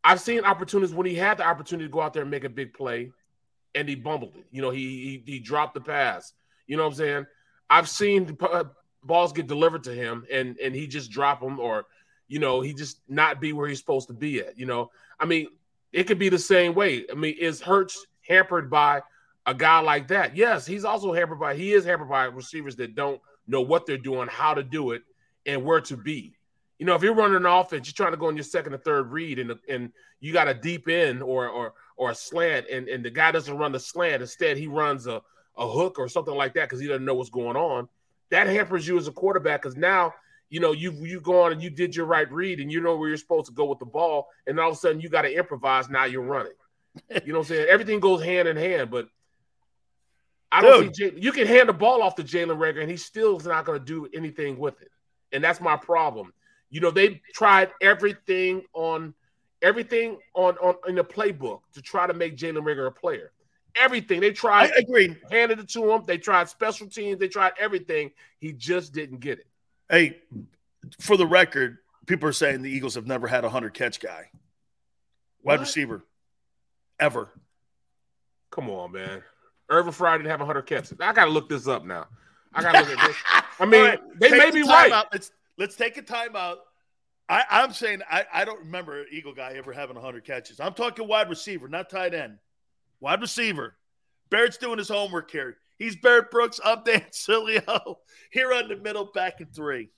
I've 0.04 0.20
seen 0.20 0.44
opportunities 0.44 0.94
when 0.94 1.06
he 1.06 1.16
had 1.16 1.38
the 1.38 1.44
opportunity 1.44 1.88
to 1.88 1.92
go 1.92 2.00
out 2.00 2.12
there 2.12 2.22
and 2.22 2.30
make 2.30 2.44
a 2.44 2.48
big 2.48 2.72
play, 2.72 3.10
and 3.74 3.88
he 3.88 3.96
bumbled 3.96 4.36
it. 4.36 4.46
You 4.52 4.62
know, 4.62 4.70
he 4.70 5.22
he, 5.26 5.32
he 5.32 5.38
dropped 5.40 5.74
the 5.74 5.80
pass. 5.80 6.32
You 6.68 6.76
know 6.76 6.84
what 6.84 6.90
I'm 6.90 6.98
saying? 6.98 7.26
I've 7.68 7.88
seen 7.88 8.38
uh, 8.40 8.64
balls 9.02 9.32
get 9.32 9.48
delivered 9.48 9.82
to 9.84 9.92
him, 9.92 10.24
and 10.32 10.56
and 10.58 10.72
he 10.72 10.86
just 10.86 11.10
drop 11.10 11.40
them, 11.40 11.58
or 11.58 11.86
you 12.30 12.38
know, 12.38 12.60
he 12.60 12.72
just 12.72 13.00
not 13.08 13.40
be 13.40 13.52
where 13.52 13.68
he's 13.68 13.80
supposed 13.80 14.06
to 14.06 14.14
be 14.14 14.38
at. 14.38 14.56
You 14.56 14.64
know, 14.64 14.92
I 15.18 15.26
mean, 15.26 15.48
it 15.92 16.04
could 16.04 16.18
be 16.18 16.28
the 16.28 16.38
same 16.38 16.74
way. 16.74 17.04
I 17.10 17.14
mean, 17.14 17.34
is 17.38 17.60
Hurts 17.60 18.06
hampered 18.26 18.70
by 18.70 19.02
a 19.46 19.52
guy 19.52 19.80
like 19.80 20.06
that. 20.08 20.36
Yes, 20.36 20.64
he's 20.64 20.84
also 20.84 21.12
hampered 21.12 21.40
by 21.40 21.56
he 21.56 21.72
is 21.72 21.84
hampered 21.84 22.08
by 22.08 22.24
receivers 22.26 22.76
that 22.76 22.94
don't 22.94 23.20
know 23.48 23.60
what 23.60 23.84
they're 23.84 23.98
doing, 23.98 24.28
how 24.28 24.54
to 24.54 24.62
do 24.62 24.92
it, 24.92 25.02
and 25.44 25.64
where 25.64 25.80
to 25.80 25.96
be. 25.96 26.36
You 26.78 26.86
know, 26.86 26.94
if 26.94 27.02
you're 27.02 27.14
running 27.14 27.36
an 27.36 27.46
offense, 27.46 27.88
you're 27.88 27.94
trying 27.94 28.12
to 28.12 28.16
go 28.16 28.28
on 28.28 28.36
your 28.36 28.44
second 28.44 28.74
or 28.74 28.78
third 28.78 29.10
read, 29.10 29.40
and 29.40 29.58
and 29.68 29.92
you 30.20 30.32
got 30.32 30.46
a 30.46 30.54
deep 30.54 30.88
end 30.88 31.24
or 31.24 31.48
or 31.48 31.74
or 31.96 32.12
a 32.12 32.14
slant, 32.14 32.66
and 32.70 32.88
and 32.88 33.04
the 33.04 33.10
guy 33.10 33.32
doesn't 33.32 33.58
run 33.58 33.72
the 33.72 33.80
slant. 33.80 34.22
Instead, 34.22 34.56
he 34.56 34.68
runs 34.68 35.08
a 35.08 35.20
a 35.58 35.68
hook 35.68 35.98
or 35.98 36.08
something 36.08 36.34
like 36.34 36.54
that 36.54 36.68
because 36.68 36.80
he 36.80 36.86
doesn't 36.86 37.04
know 37.04 37.14
what's 37.14 37.28
going 37.28 37.56
on. 37.56 37.88
That 38.30 38.46
hampers 38.46 38.86
you 38.86 38.96
as 38.98 39.08
a 39.08 39.12
quarterback 39.12 39.62
because 39.62 39.76
now 39.76 40.14
you 40.50 40.60
know 40.60 40.72
you 40.72 40.92
you 40.92 41.20
go 41.20 41.42
on 41.42 41.52
and 41.52 41.62
you 41.62 41.70
did 41.70 41.96
your 41.96 42.06
right 42.06 42.30
read 42.30 42.60
and 42.60 42.70
you 42.70 42.80
know 42.80 42.96
where 42.96 43.08
you're 43.08 43.16
supposed 43.16 43.46
to 43.46 43.52
go 43.52 43.64
with 43.66 43.78
the 43.78 43.86
ball, 43.86 44.28
and 44.46 44.60
all 44.60 44.70
of 44.70 44.76
a 44.76 44.78
sudden 44.78 45.00
you 45.00 45.08
got 45.08 45.22
to 45.22 45.34
improvise. 45.34 45.88
Now 45.88 46.04
you're 46.04 46.22
running. 46.22 46.52
You 47.24 47.32
know 47.32 47.38
what 47.38 47.50
I'm 47.50 47.54
saying? 47.56 47.66
Everything 47.70 48.00
goes 48.00 48.22
hand 48.22 48.48
in 48.48 48.56
hand, 48.56 48.90
but 48.90 49.08
I 50.52 50.60
don't 50.62 50.82
Dude. 50.84 50.96
see 50.96 51.10
Jay, 51.10 51.16
you 51.20 51.32
can 51.32 51.46
hand 51.46 51.68
the 51.68 51.72
ball 51.72 52.02
off 52.02 52.16
to 52.16 52.24
Jalen 52.24 52.58
Reagor 52.58 52.80
and 52.82 52.90
he 52.90 52.96
still 52.96 53.38
is 53.38 53.46
not 53.46 53.64
going 53.64 53.78
to 53.78 53.84
do 53.84 54.08
anything 54.12 54.58
with 54.58 54.80
it. 54.82 54.90
And 55.32 55.42
that's 55.42 55.60
my 55.60 55.76
problem. 55.76 56.32
You 56.70 56.80
know, 56.80 56.90
they 56.90 57.20
tried 57.32 57.70
everything 57.80 58.62
on 58.74 59.14
everything 59.62 60.18
on, 60.34 60.56
on 60.58 60.74
in 60.88 60.96
the 60.96 61.04
playbook 61.04 61.60
to 61.74 61.82
try 61.82 62.06
to 62.06 62.14
make 62.14 62.36
Jalen 62.36 62.62
Reagor 62.64 62.88
a 62.88 62.90
player. 62.90 63.32
everything. 63.76 64.20
They 64.20 64.32
tried. 64.32 64.72
I 64.72 64.78
agree. 64.78 65.16
Handed 65.30 65.60
it 65.60 65.68
to 65.70 65.90
him. 65.92 66.02
They 66.06 66.18
tried 66.18 66.48
special 66.48 66.88
teams. 66.88 67.18
They 67.18 67.28
tried 67.28 67.52
everything. 67.58 68.10
He 68.38 68.52
just 68.52 68.92
didn't 68.92 69.20
get 69.20 69.38
it. 69.38 69.46
Hey, 69.90 70.18
for 71.00 71.16
the 71.16 71.26
record, 71.26 71.78
people 72.06 72.28
are 72.28 72.32
saying 72.32 72.62
the 72.62 72.70
Eagles 72.70 72.94
have 72.94 73.06
never 73.06 73.26
had 73.26 73.44
a 73.44 73.50
hundred 73.50 73.74
catch 73.74 74.00
guy, 74.00 74.30
wide 75.42 75.54
What? 75.54 75.60
receiver, 75.60 76.04
ever. 76.98 77.28
Come 78.50 78.70
on, 78.70 78.92
man. 78.92 79.22
Irvin 79.68 79.92
Fryar 79.92 80.16
didn't 80.16 80.30
have 80.30 80.40
100 80.40 80.62
catches. 80.62 80.98
I 81.00 81.12
got 81.12 81.26
to 81.26 81.30
look 81.30 81.48
this 81.48 81.68
up 81.68 81.84
now. 81.84 82.06
I 82.52 82.62
got 82.62 82.72
to 82.72 82.80
look 82.80 82.98
at 82.98 83.06
this. 83.06 83.16
I 83.60 83.64
mean, 83.66 83.80
All 83.82 83.86
right, 83.86 84.00
they 84.18 84.30
may 84.30 84.50
be 84.50 84.62
time 84.62 84.68
right. 84.68 84.92
out. 84.92 85.06
Let's 85.12 85.30
let's 85.56 85.76
take 85.76 85.96
a 85.96 86.02
timeout. 86.02 86.56
I, 87.28 87.44
I'm 87.48 87.72
saying 87.72 88.02
I, 88.10 88.24
I 88.32 88.44
don't 88.44 88.58
remember 88.58 89.02
an 89.02 89.06
Eagle 89.12 89.32
guy 89.32 89.52
ever 89.52 89.72
having 89.72 89.94
100 89.94 90.24
catches. 90.24 90.58
I'm 90.58 90.74
talking 90.74 91.06
wide 91.06 91.30
receiver, 91.30 91.68
not 91.68 91.88
tight 91.88 92.12
end. 92.12 92.38
Wide 92.98 93.20
receiver. 93.20 93.76
Barrett's 94.30 94.56
doing 94.56 94.78
his 94.78 94.88
homework 94.88 95.30
here. 95.30 95.56
He's 95.80 95.96
Barrett 95.96 96.30
Brooks. 96.30 96.60
I'm 96.62 96.84
Dan 96.84 97.06
Sileo. 97.10 97.96
Here 98.30 98.52
on 98.52 98.68
the 98.68 98.76
middle, 98.76 99.10
back 99.14 99.40
in 99.40 99.46
three. 99.46 99.88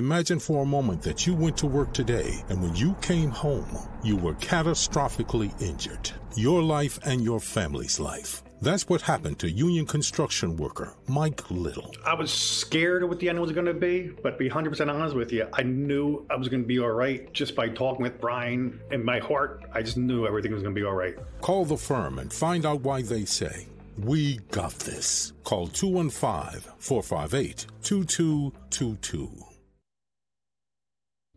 Imagine 0.00 0.38
for 0.38 0.62
a 0.62 0.66
moment 0.66 1.02
that 1.02 1.26
you 1.26 1.34
went 1.34 1.58
to 1.58 1.66
work 1.66 1.92
today 1.92 2.42
and 2.48 2.62
when 2.62 2.74
you 2.74 2.94
came 3.02 3.28
home, 3.28 3.68
you 4.02 4.16
were 4.16 4.32
catastrophically 4.32 5.52
injured. 5.60 6.10
Your 6.36 6.62
life 6.62 6.98
and 7.04 7.22
your 7.22 7.38
family's 7.38 8.00
life. 8.00 8.42
That's 8.62 8.88
what 8.88 9.02
happened 9.02 9.38
to 9.40 9.50
union 9.50 9.84
construction 9.84 10.56
worker 10.56 10.94
Mike 11.06 11.50
Little. 11.50 11.94
I 12.06 12.14
was 12.14 12.32
scared 12.32 13.02
of 13.02 13.10
what 13.10 13.20
the 13.20 13.28
end 13.28 13.38
was 13.40 13.52
going 13.52 13.66
to 13.66 13.74
be, 13.74 14.10
but 14.22 14.30
to 14.30 14.36
be 14.38 14.48
100% 14.48 14.90
honest 14.90 15.14
with 15.14 15.32
you, 15.32 15.46
I 15.52 15.64
knew 15.64 16.26
I 16.30 16.36
was 16.36 16.48
going 16.48 16.62
to 16.62 16.66
be 16.66 16.78
all 16.78 16.92
right 16.92 17.30
just 17.34 17.54
by 17.54 17.68
talking 17.68 18.02
with 18.02 18.18
Brian. 18.22 18.80
In 18.90 19.04
my 19.04 19.18
heart, 19.18 19.66
I 19.74 19.82
just 19.82 19.98
knew 19.98 20.26
everything 20.26 20.54
was 20.54 20.62
going 20.62 20.74
to 20.74 20.80
be 20.80 20.86
all 20.86 20.94
right. 20.94 21.14
Call 21.42 21.66
the 21.66 21.76
firm 21.76 22.18
and 22.18 22.32
find 22.32 22.64
out 22.64 22.80
why 22.80 23.02
they 23.02 23.26
say, 23.26 23.66
We 23.98 24.38
got 24.50 24.72
this. 24.78 25.34
Call 25.44 25.66
215 25.66 26.72
458 26.78 27.66
2222. 27.82 29.49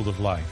Of 0.00 0.20
life, 0.20 0.46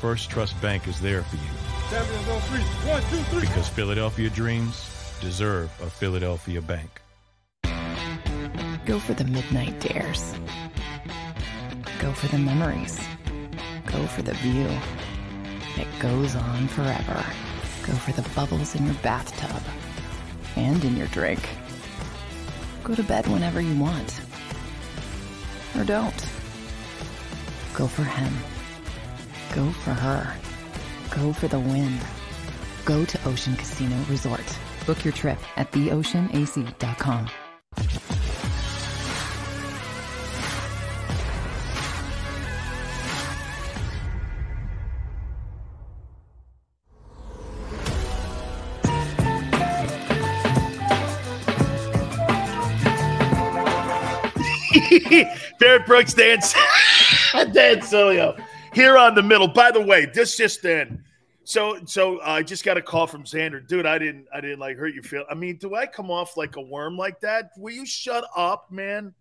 First 0.00 0.30
Trust 0.30 0.60
Bank 0.62 0.86
is 0.86 1.00
there 1.00 1.22
for 1.22 1.36
you. 1.36 3.40
Because 3.40 3.68
Philadelphia 3.68 4.30
dreams 4.30 4.88
deserve 5.20 5.68
a 5.82 5.90
Philadelphia 5.90 6.62
bank. 6.62 7.02
Go 8.86 9.00
for 9.00 9.14
the 9.14 9.24
midnight 9.24 9.80
dares. 9.80 10.34
Go 11.98 12.12
for 12.12 12.28
the 12.28 12.38
memories. 12.38 13.00
Go 13.86 14.06
for 14.06 14.22
the 14.22 14.34
view 14.34 14.68
that 15.76 15.88
goes 15.98 16.36
on 16.36 16.68
forever. 16.68 17.24
Go 17.82 17.92
for 17.94 18.12
the 18.12 18.22
bubbles 18.30 18.76
in 18.76 18.86
your 18.86 18.94
bathtub 19.02 19.62
and 20.56 20.84
in 20.84 20.96
your 20.96 21.08
drink. 21.08 21.40
Go 22.84 22.94
to 22.94 23.02
bed 23.02 23.26
whenever 23.26 23.60
you 23.60 23.76
want. 23.78 24.20
Or 25.76 25.84
don't. 25.84 26.26
Go 27.74 27.86
for 27.86 28.04
him. 28.04 28.32
Go 29.54 29.70
for 29.70 29.90
her. 29.92 30.32
Go 31.10 31.32
for 31.32 31.48
the 31.48 31.58
win. 31.58 31.98
Go 32.84 33.04
to 33.04 33.28
Ocean 33.28 33.56
Casino 33.56 33.96
Resort. 34.08 34.58
Book 34.86 35.04
your 35.04 35.12
trip 35.12 35.38
at 35.56 35.70
theoceanac.com. 35.72 37.28
Barrett 55.58 55.86
Brooks, 55.86 56.14
Dan, 56.14 56.38
Dan 57.52 57.80
Sileo, 57.80 58.40
here 58.72 58.96
on 58.98 59.14
the 59.14 59.22
middle. 59.22 59.48
By 59.48 59.70
the 59.70 59.80
way, 59.80 60.06
this 60.06 60.36
just 60.36 60.62
then. 60.62 61.04
So, 61.44 61.78
so 61.86 62.18
uh, 62.18 62.24
I 62.30 62.42
just 62.42 62.64
got 62.64 62.76
a 62.76 62.82
call 62.82 63.06
from 63.06 63.24
Xander, 63.24 63.66
dude. 63.66 63.86
I 63.86 63.98
didn't, 63.98 64.26
I 64.32 64.40
didn't 64.40 64.60
like 64.60 64.76
hurt 64.76 64.94
your 64.94 65.02
feel. 65.02 65.24
I 65.30 65.34
mean, 65.34 65.56
do 65.56 65.74
I 65.74 65.86
come 65.86 66.10
off 66.10 66.36
like 66.36 66.56
a 66.56 66.60
worm 66.60 66.96
like 66.96 67.20
that? 67.20 67.50
Will 67.56 67.72
you 67.72 67.84
shut 67.86 68.24
up, 68.36 68.70
man? 68.70 69.14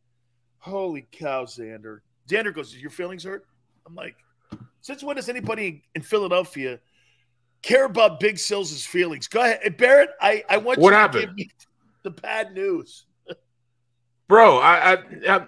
Holy 0.60 1.08
cow, 1.12 1.46
Xander. 1.46 2.00
Xander 2.28 2.54
goes, 2.54 2.74
"Is 2.76 2.82
your 2.82 2.92
feelings 2.92 3.24
hurt?" 3.24 3.48
I'm 3.88 3.96
like, 3.96 4.16
since 4.82 5.04
when 5.04 5.16
does 5.16 5.30
anybody 5.30 5.84
in 5.96 6.02
Philadelphia 6.02 6.80
care 7.62 7.86
about 7.86 8.20
Big 8.20 8.38
Sills' 8.38 8.86
feelings? 8.86 9.28
Go 9.28 9.42
ahead, 9.42 9.60
Hey, 9.64 9.70
Barrett. 9.70 10.10
I, 10.22 10.44
I 10.50 10.58
want 10.58 10.80
What 10.80 10.90
you 10.92 10.96
happened? 10.96 11.22
to 11.22 11.28
give 11.28 11.36
me 11.36 11.50
the 12.04 12.12
bad 12.12 12.54
news. 12.54 13.06
Bro, 14.28 14.60
I, 14.60 14.94
I, 14.94 14.98
I 15.28 15.48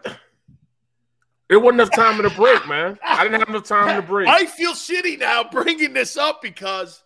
there 1.52 1.60
wasn't 1.60 1.82
enough 1.82 1.92
time 1.92 2.16
in 2.16 2.24
the 2.24 2.30
break, 2.30 2.66
man. 2.66 2.98
I 3.04 3.24
didn't 3.24 3.40
have 3.42 3.50
enough 3.50 3.66
time 3.66 3.90
in 3.90 3.98
the 3.98 4.02
break. 4.02 4.30
I 4.30 4.46
feel 4.46 4.72
shitty 4.72 5.20
now 5.20 5.44
bringing 5.44 5.92
this 5.92 6.16
up 6.16 6.42
because, 6.42 7.04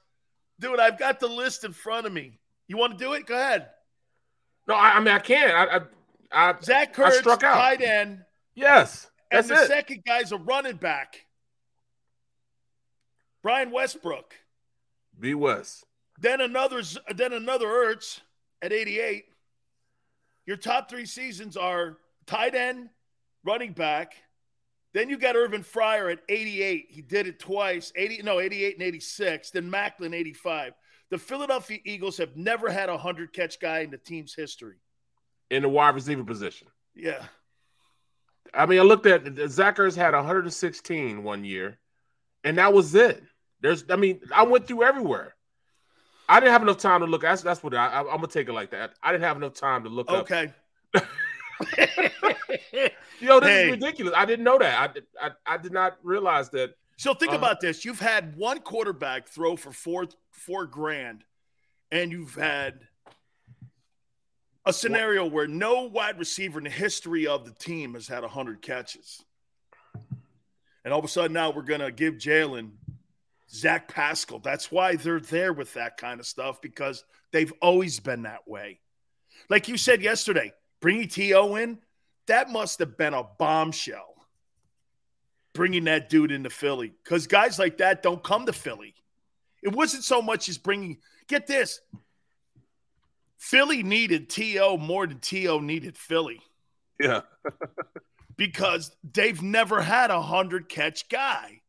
dude, 0.59 0.79
I've 0.79 0.99
got 0.99 1.19
the 1.19 1.27
list 1.27 1.63
in 1.63 1.73
front 1.73 2.05
of 2.05 2.13
me. 2.13 2.37
You 2.67 2.77
want 2.77 2.95
to 2.95 3.03
do 3.03 3.13
it? 3.13 3.25
Go 3.25 3.33
ahead. 3.33 3.69
no, 4.67 4.75
I, 4.75 4.91
I 4.91 4.99
mean 4.99 5.15
I 5.15 5.17
can't. 5.19 5.51
I, 5.51 5.77
I, 6.31 6.49
I 6.51 6.55
Zach 6.61 6.89
I 6.89 6.91
Kurtz, 6.93 7.17
struck 7.17 7.43
out. 7.43 7.55
tight 7.55 7.81
end, 7.81 8.23
Yes, 8.53 9.09
and 9.31 9.47
the 9.47 9.63
it. 9.63 9.67
second 9.67 10.03
guy's 10.05 10.31
a 10.31 10.37
running 10.37 10.77
back. 10.77 11.25
Brian 13.41 13.71
Westbrook. 13.71 14.35
B 15.19 15.33
West. 15.33 15.85
Then 16.19 16.39
another, 16.39 16.83
then 17.15 17.33
another 17.33 17.65
Ertz 17.67 18.19
at 18.61 18.71
88. 18.71 19.25
Your 20.45 20.57
top 20.57 20.87
three 20.89 21.05
seasons 21.07 21.57
are 21.57 21.97
tight 22.27 22.53
end, 22.53 22.89
running 23.43 23.71
back. 23.73 24.13
Then 24.95 25.09
you 25.09 25.17
got 25.17 25.35
Irvin 25.35 25.61
Fryar 25.61 26.09
at 26.09 26.19
88. 26.29 26.85
He 26.89 27.01
did 27.01 27.27
it 27.27 27.37
twice. 27.37 27.91
80, 27.97 28.21
no, 28.23 28.39
88 28.39 28.75
and 28.75 28.83
86. 28.83 29.51
Then 29.51 29.69
Maclin 29.69 30.15
85. 30.15 30.71
The 31.09 31.17
Philadelphia 31.17 31.79
Eagles 31.83 32.15
have 32.17 32.37
never 32.37 32.71
had 32.71 32.87
a 32.87 32.93
100 32.93 33.33
catch 33.33 33.59
guy 33.59 33.79
in 33.79 33.91
the 33.91 33.97
team's 33.97 34.33
history. 34.33 34.77
in 35.51 35.63
the 35.63 35.69
wide 35.69 35.95
receiver 35.95 36.23
position. 36.23 36.69
Yeah. 36.95 37.25
I 38.53 38.65
mean, 38.65 38.79
I 38.79 38.83
looked 38.83 39.05
at 39.05 39.25
Zach 39.49 39.75
Ertz 39.75 39.97
had 39.97 40.13
116 40.13 41.23
one 41.23 41.43
year, 41.43 41.77
and 42.45 42.57
that 42.57 42.71
was 42.71 42.95
it. 42.95 43.21
There's, 43.59 43.83
I 43.89 43.97
mean, 43.97 44.21
I 44.33 44.43
went 44.43 44.65
through 44.65 44.83
everywhere. 44.83 45.35
I 46.29 46.39
didn't 46.39 46.53
have 46.53 46.61
enough 46.61 46.77
time 46.77 47.01
to 47.01 47.05
look. 47.05 47.23
That's 47.23 47.41
that's 47.41 47.61
what 47.61 47.75
I, 47.75 47.99
am 47.99 48.05
gonna 48.05 48.27
take 48.27 48.47
it 48.47 48.53
like 48.53 48.71
that. 48.71 48.93
I 49.03 49.11
didn't 49.11 49.25
have 49.25 49.35
enough 49.35 49.55
time 49.55 49.83
to 49.83 49.89
look 49.89 50.09
okay. 50.09 50.53
up. 50.95 51.03
Yo, 53.19 53.39
this 53.39 53.49
Hey. 53.49 53.65
is 53.65 53.71
ridiculous. 53.71 54.13
I 54.15 54.25
didn't 54.25 54.43
know 54.45 54.57
that. 54.59 54.79
I, 54.89 54.93
did- 54.93 55.05
I 55.21 55.29
I 55.45 55.57
did 55.57 55.71
not 55.71 55.97
realize 56.03 56.49
that. 56.51 56.75
So 56.97 57.13
think 57.13 57.33
Uh, 57.33 57.37
about 57.37 57.61
this: 57.61 57.85
you've 57.85 57.99
had 57.99 58.35
one 58.35 58.59
quarterback 58.59 59.27
throw 59.27 59.55
for 59.55 59.71
four 59.71 60.05
four 60.31 60.65
grand, 60.65 61.23
and 61.91 62.11
you've 62.11 62.35
had 62.35 62.87
a 64.65 64.73
scenario 64.73 65.25
where 65.25 65.47
no 65.47 65.83
wide 65.83 66.17
receiver 66.19 66.57
in 66.59 66.63
the 66.65 66.69
history 66.69 67.27
of 67.27 67.45
the 67.45 67.51
team 67.51 67.93
has 67.93 68.07
had 68.07 68.23
hundred 68.23 68.61
catches, 68.61 69.23
and 70.83 70.93
all 70.93 70.99
of 70.99 71.05
a 71.05 71.09
sudden 71.09 71.33
now 71.33 71.51
we're 71.51 71.61
gonna 71.63 71.91
give 71.91 72.15
Jalen 72.15 72.71
Zach 73.49 73.87
Pascal. 73.87 74.39
That's 74.39 74.71
why 74.71 74.95
they're 74.95 75.19
there 75.19 75.53
with 75.53 75.73
that 75.75 75.97
kind 75.97 76.19
of 76.19 76.25
stuff 76.25 76.61
because 76.61 77.03
they've 77.31 77.53
always 77.61 77.99
been 77.99 78.23
that 78.23 78.47
way. 78.47 78.79
Like 79.49 79.67
you 79.67 79.77
said 79.77 80.01
yesterday, 80.01 80.51
bringing 80.81 81.07
T.O. 81.07 81.55
in, 81.55 81.79
that 82.27 82.49
must 82.49 82.79
have 82.79 82.97
been 82.97 83.13
a 83.13 83.23
bombshell 83.37 84.15
bringing 85.53 85.85
that 85.85 86.09
dude 86.09 86.31
into 86.31 86.49
Philly 86.49 86.93
because 87.03 87.27
guys 87.27 87.57
like 87.57 87.77
that 87.77 88.03
don't 88.03 88.23
come 88.23 88.45
to 88.45 88.53
Philly. 88.53 88.93
It 89.63 89.71
wasn't 89.71 90.03
so 90.03 90.21
much 90.21 90.49
as 90.49 90.57
bringing, 90.57 90.97
get 91.27 91.47
this, 91.47 91.79
Philly 93.37 93.81
needed 93.81 94.29
T.O. 94.29 94.77
more 94.77 95.07
than 95.07 95.19
T.O. 95.19 95.59
needed 95.59 95.97
Philly 95.97 96.41
Yeah. 96.99 97.21
because 98.37 98.95
they've 99.13 99.41
never 99.41 99.81
had 99.81 100.11
a 100.11 100.19
100 100.19 100.67
catch 100.67 101.09
guy. 101.09 101.61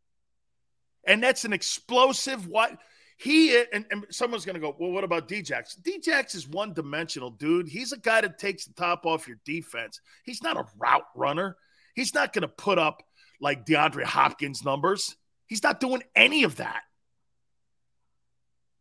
And 1.07 1.22
that's 1.22 1.44
an 1.44 1.52
explosive 1.52 2.46
what 2.48 2.76
he 3.16 3.58
and, 3.72 3.86
and 3.90 4.06
someone's 4.10 4.44
going 4.44 4.54
to 4.54 4.60
go, 4.60 4.76
well, 4.78 4.90
what 4.90 5.04
about 5.04 5.26
Djax? 5.26 5.80
Djax 5.80 6.34
is 6.34 6.46
one 6.46 6.74
dimensional, 6.74 7.30
dude. 7.30 7.66
He's 7.66 7.92
a 7.92 7.98
guy 7.98 8.20
that 8.20 8.38
takes 8.38 8.66
the 8.66 8.74
top 8.74 9.06
off 9.06 9.26
your 9.26 9.38
defense. 9.44 10.00
He's 10.22 10.42
not 10.42 10.58
a 10.58 10.66
route 10.78 11.06
runner. 11.14 11.56
He's 11.94 12.12
not 12.12 12.34
going 12.34 12.42
to 12.42 12.48
put 12.48 12.78
up 12.78 13.02
like 13.40 13.64
DeAndre 13.64 14.04
Hopkins 14.04 14.64
numbers. 14.64 15.16
He's 15.46 15.62
not 15.62 15.80
doing 15.80 16.02
any 16.14 16.44
of 16.44 16.56
that. 16.56 16.82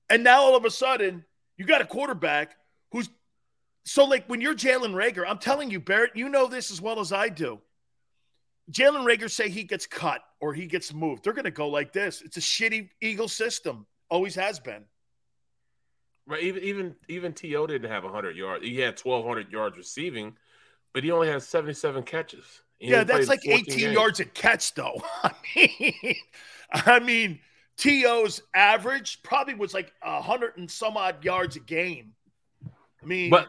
And 0.09 0.23
now 0.23 0.41
all 0.41 0.55
of 0.55 0.65
a 0.65 0.69
sudden, 0.69 1.23
you 1.57 1.65
got 1.65 1.81
a 1.81 1.85
quarterback 1.85 2.55
who's 2.91 3.09
so 3.85 4.03
like 4.03 4.27
when 4.27 4.41
you're 4.41 4.55
Jalen 4.55 4.93
Reagor, 4.93 5.23
I'm 5.27 5.37
telling 5.37 5.71
you, 5.71 5.79
Barrett, 5.79 6.15
you 6.15 6.27
know 6.27 6.47
this 6.47 6.71
as 6.71 6.81
well 6.81 6.99
as 6.99 7.13
I 7.13 7.29
do. 7.29 7.59
Jalen 8.71 9.05
Reagor 9.05 9.29
say 9.29 9.47
he 9.47 9.63
gets 9.63 9.85
cut 9.85 10.21
or 10.41 10.53
he 10.53 10.65
gets 10.65 10.93
moved. 10.93 11.23
They're 11.23 11.33
going 11.33 11.45
to 11.45 11.51
go 11.51 11.69
like 11.69 11.93
this. 11.93 12.21
It's 12.21 12.37
a 12.37 12.41
shitty 12.41 12.89
Eagle 12.99 13.27
system. 13.27 13.85
Always 14.09 14.35
has 14.35 14.59
been. 14.59 14.83
Right. 16.27 16.43
Even 16.43 16.63
even 16.63 16.95
even 17.07 17.33
T.O. 17.33 17.67
didn't 17.67 17.89
have 17.89 18.03
hundred 18.03 18.35
yards. 18.35 18.65
He 18.65 18.79
had 18.79 18.97
twelve 18.97 19.25
hundred 19.25 19.51
yards 19.51 19.77
receiving, 19.77 20.35
but 20.93 21.03
he 21.03 21.11
only 21.11 21.27
had 21.27 21.43
seventy 21.43 21.73
seven 21.73 22.03
catches. 22.03 22.45
He 22.79 22.89
yeah, 22.89 23.03
that's 23.03 23.29
like 23.29 23.47
18 23.47 23.63
games. 23.65 23.93
yards 23.93 24.19
a 24.19 24.25
catch, 24.25 24.73
though. 24.73 25.01
I 25.23 25.31
mean, 25.55 26.15
I 26.73 26.99
mean, 26.99 27.39
T.O.'s 27.77 28.41
average 28.53 29.23
probably 29.23 29.53
was 29.53 29.73
like 29.73 29.93
a 30.01 30.21
hundred 30.21 30.57
and 30.57 30.69
some 30.69 30.97
odd 30.97 31.23
yards 31.23 31.55
a 31.55 31.61
game. 31.61 32.13
I 33.01 33.05
mean, 33.05 33.29
But 33.29 33.47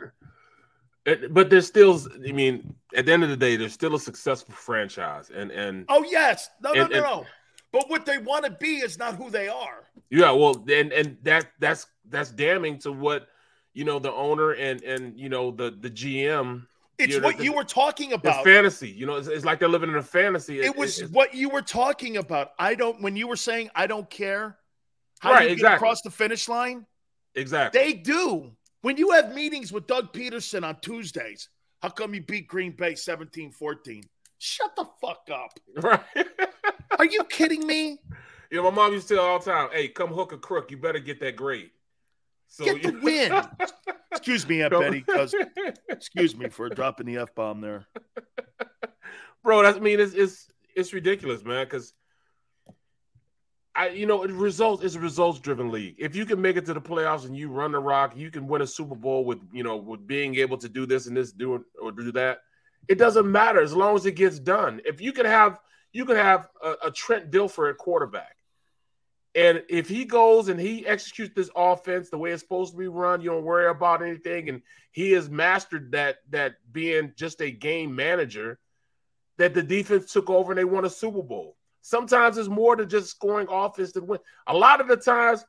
but 1.31 1.51
there's 1.51 1.67
still. 1.67 2.01
I 2.27 2.33
mean, 2.33 2.75
at 2.95 3.07
the 3.07 3.13
end 3.13 3.23
of 3.25 3.31
the 3.31 3.37
day, 3.37 3.57
there's 3.57 3.73
still 3.73 3.95
a 3.95 4.01
successful 4.01 4.55
franchise, 4.55 5.31
and 5.35 5.51
and 5.51 5.87
oh 5.89 6.05
yes, 6.05 6.51
no, 6.63 6.73
no, 6.73 6.83
and- 6.83 6.91
no, 6.93 7.01
no. 7.01 7.27
But 7.73 7.89
what 7.91 8.07
they 8.07 8.19
want 8.19 8.45
to 8.45 8.51
be 8.51 8.77
is 8.77 8.99
not 8.99 9.17
who 9.17 9.31
they 9.31 9.49
are. 9.49 9.85
Yeah, 10.11 10.31
well, 10.33 10.65
and 10.71 10.93
and 10.93 11.17
that 11.23 11.47
that's 11.59 11.87
that's 12.09 12.31
damning 12.31 12.79
to 12.81 12.93
what 12.93 13.29
you 13.75 13.85
know 13.85 13.99
the 13.99 14.13
owner 14.13 14.53
and 14.53 14.83
and 14.83 15.19
you 15.19 15.29
know 15.29 15.51
the 15.51 15.71
the 15.81 15.91
GM. 15.91 16.67
It's 16.99 17.13
you 17.15 17.21
know, 17.21 17.27
what 17.27 17.37
the- 17.39 17.45
you 17.45 17.53
were 17.53 17.65
talking 17.65 18.13
It's 18.13 18.21
about. 18.21 18.43
fantasy. 18.45 18.89
You 18.89 19.05
know, 19.05 19.17
it's, 19.17 19.29
it's 19.29 19.45
like 19.45 19.59
they're 19.59 19.69
living 19.69 19.91
in 19.91 19.97
a 19.97 20.03
fantasy. 20.03 20.61
It 20.61 20.75
was 20.75 20.97
it's- 20.99 21.13
what 21.13 21.35
you 21.35 21.51
were 21.51 21.61
talking 21.61 22.17
about. 22.17 22.53
I 22.59 22.75
don't. 22.75 23.03
When 23.03 23.17
you 23.17 23.27
were 23.29 23.37
saying 23.37 23.69
I 23.75 23.87
don't 23.87 24.09
care, 24.09 24.57
how 25.19 25.33
Right, 25.33 25.51
you 25.51 25.57
get 25.57 25.75
across 25.75 26.01
the 26.01 26.11
finish 26.11 26.49
line. 26.49 26.87
exactly. 27.35 27.79
They 27.81 27.93
do. 27.93 28.53
When 28.81 28.97
you 28.97 29.11
have 29.11 29.35
meetings 29.35 29.73
with 29.73 29.87
Doug 29.87 30.13
Pederson 30.13 30.65
on 30.65 30.79
Tuesdays, 30.81 31.49
how 31.83 31.89
come 31.91 32.15
you 32.15 32.23
beat 32.23 32.47
Green 32.49 32.71
Bay 32.73 32.93
17-14? 32.95 34.05
Shut 34.39 34.75
the 34.77 34.87
fuck 35.01 35.29
up. 35.33 35.59
Right. 35.83 36.01
Are 36.99 37.05
you 37.05 37.25
kidding 37.25 37.67
me? 37.67 37.99
You 38.51 38.59
know, 38.63 38.71
my 38.71 38.71
mom 38.71 38.93
used 38.93 39.09
to 39.09 39.17
tell 39.17 39.25
all 39.25 39.39
the 39.39 39.45
time, 39.51 39.69
"Hey, 39.73 39.89
come 39.89 40.09
hook 40.11 40.33
a 40.33 40.39
crook. 40.39 40.71
You 40.71 40.77
better 40.79 40.99
get 41.01 41.21
that 41.21 41.37
grade." 41.37 41.71
So 42.49 42.65
Get 42.65 42.83
the 42.83 42.93
you- 42.93 43.01
win. 43.03 43.43
Excuse 44.13 44.49
me, 44.49 44.63
Aunt 44.63 44.71
Go- 44.73 44.81
Betty, 44.81 45.01
because 45.01 45.35
excuse 45.89 46.37
me 46.37 46.49
for 46.49 46.69
dropping 46.69 47.07
the 47.07 47.19
F 47.19 47.35
bomb 47.35 47.61
there. 47.61 47.87
bro. 49.43 49.63
That's 49.63 49.77
I 49.77 49.81
mean, 49.81 50.01
it's 50.01 50.15
it's 50.15 50.49
it's 50.75 50.93
ridiculous, 50.93 51.45
man. 51.45 51.67
Because 51.67 51.93
I, 53.75 53.89
you 53.89 54.07
know, 54.07 54.23
it 54.23 54.31
results. 54.31 54.83
is 54.83 54.95
a 54.97 55.01
results 55.01 55.39
driven 55.39 55.71
league. 55.71 55.97
If 55.99 56.17
you 56.17 56.25
can 56.25 56.41
make 56.41 56.57
it 56.57 56.65
to 56.67 56.75
the 56.75 56.81
playoffs 56.81 57.27
and 57.27 57.37
you 57.37 57.49
run 57.51 57.73
the 57.73 57.79
rock, 57.81 58.17
you 58.17 58.31
can 58.31 58.47
win 58.47 58.63
a 58.63 58.67
Super 58.67 58.95
Bowl 58.95 59.25
with 59.25 59.39
you 59.53 59.63
know 59.63 59.77
with 59.77 60.07
being 60.07 60.37
able 60.37 60.57
to 60.59 60.69
do 60.69 60.87
this 60.87 61.07
and 61.07 61.17
this, 61.17 61.33
do 61.33 61.63
or 61.83 61.93
do 61.93 62.11
that. 62.13 62.39
It 62.89 62.99
doesn't 62.99 63.31
matter 63.31 63.61
as 63.61 63.75
long 63.75 63.97
as 63.97 64.07
it 64.07 64.13
gets 64.13 64.39
done. 64.39 64.81
If 64.85 65.01
you 65.01 65.13
can 65.13 65.27
have 65.27 65.59
you 65.93 66.05
can 66.05 66.17
have 66.17 66.49
a, 66.63 66.75
a 66.85 66.91
Trent 66.91 67.31
Dilfer 67.31 67.71
at 67.71 67.79
quarterback. 67.79 68.37
And 69.35 69.63
if 69.69 69.89
he 69.89 70.05
goes 70.05 70.49
and 70.49 70.59
he 70.59 70.87
executes 70.87 71.35
this 71.35 71.51
offense 71.55 72.09
the 72.09 72.19
way 72.19 72.33
it's 72.33 72.43
supposed 72.43 72.73
to 72.73 72.79
be 72.79 72.89
run, 72.89 73.21
you 73.21 73.31
don't 73.31 73.45
worry 73.45 73.69
about 73.69 74.03
anything. 74.03 74.49
And 74.49 74.63
he 74.93 75.13
has 75.13 75.29
mastered 75.29 75.93
that 75.93 76.17
that 76.31 76.55
being 76.73 77.13
just 77.17 77.41
a 77.41 77.51
game 77.51 77.95
manager, 77.95 78.59
that 79.39 79.53
the 79.53 79.63
defense 79.63 80.13
took 80.13 80.31
over 80.31 80.53
and 80.53 80.59
they 80.59 80.65
won 80.65 80.85
a 80.85 80.91
Super 80.91 81.23
Bowl. 81.23 81.57
Sometimes 81.83 82.39
it's 82.39 82.49
more 82.49 82.77
than 82.77 82.89
just 82.89 83.11
scoring 83.11 83.47
offense 83.51 83.93
to 83.93 84.01
win. 84.01 84.21
A 84.47 84.57
lot 84.57 84.81
of 84.81 84.89
the 84.89 84.97
times, 84.97 85.45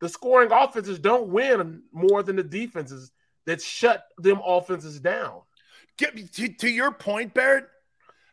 the 0.00 0.08
scoring 0.08 0.50
offenses 0.52 0.98
don't 0.98 1.28
win 1.28 1.82
more 1.92 2.22
than 2.22 2.36
the 2.36 2.42
defenses 2.42 3.10
that 3.46 3.62
shut 3.62 4.04
them 4.18 4.40
offenses 4.44 5.00
down. 5.00 5.40
Get, 5.98 6.32
to, 6.34 6.48
to 6.48 6.68
your 6.68 6.92
point, 6.92 7.34
Barrett, 7.34 7.66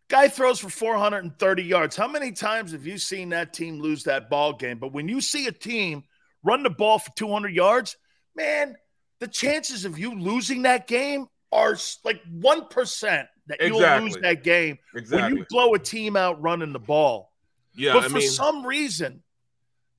guy 0.07 0.28
throws 0.28 0.59
for 0.59 0.70
430 0.70 1.63
yards. 1.63 1.95
How 1.95 2.07
many 2.07 2.32
times 2.32 2.72
have 2.72 2.86
you 2.86 2.97
seen 2.97 3.30
that 3.30 3.53
team 3.53 3.80
lose 3.80 4.03
that 4.03 4.30
ball 4.30 4.53
game? 4.53 4.78
But 4.78 4.93
when 4.93 5.09
you 5.09 5.22
see 5.22 5.47
a 5.47 5.51
team 5.51 6.03
run 6.43 6.63
the 6.63 6.70
ball 6.70 6.99
for 6.99 7.11
200 7.16 7.53
yards, 7.53 7.97
man, 8.36 8.76
the 9.20 9.28
chances 9.28 9.86
of 9.86 9.97
you 9.97 10.20
losing 10.20 10.63
that 10.63 10.88
game 10.88 11.28
are 11.51 11.78
like 12.03 12.22
1% 12.32 13.28
that 13.47 13.61
you'll 13.61 14.01
lose 14.01 14.18
that 14.22 14.43
game 14.43 14.78
when 15.09 15.36
you 15.36 15.45
blow 15.49 15.74
a 15.74 15.80
team 15.80 16.16
out 16.16 16.41
running 16.41 16.74
the 16.74 16.80
ball. 16.80 17.32
Yeah, 17.76 17.93
but 17.93 18.05
I 18.05 18.07
for 18.07 18.18
mean, 18.18 18.30
some 18.30 18.66
reason, 18.66 19.24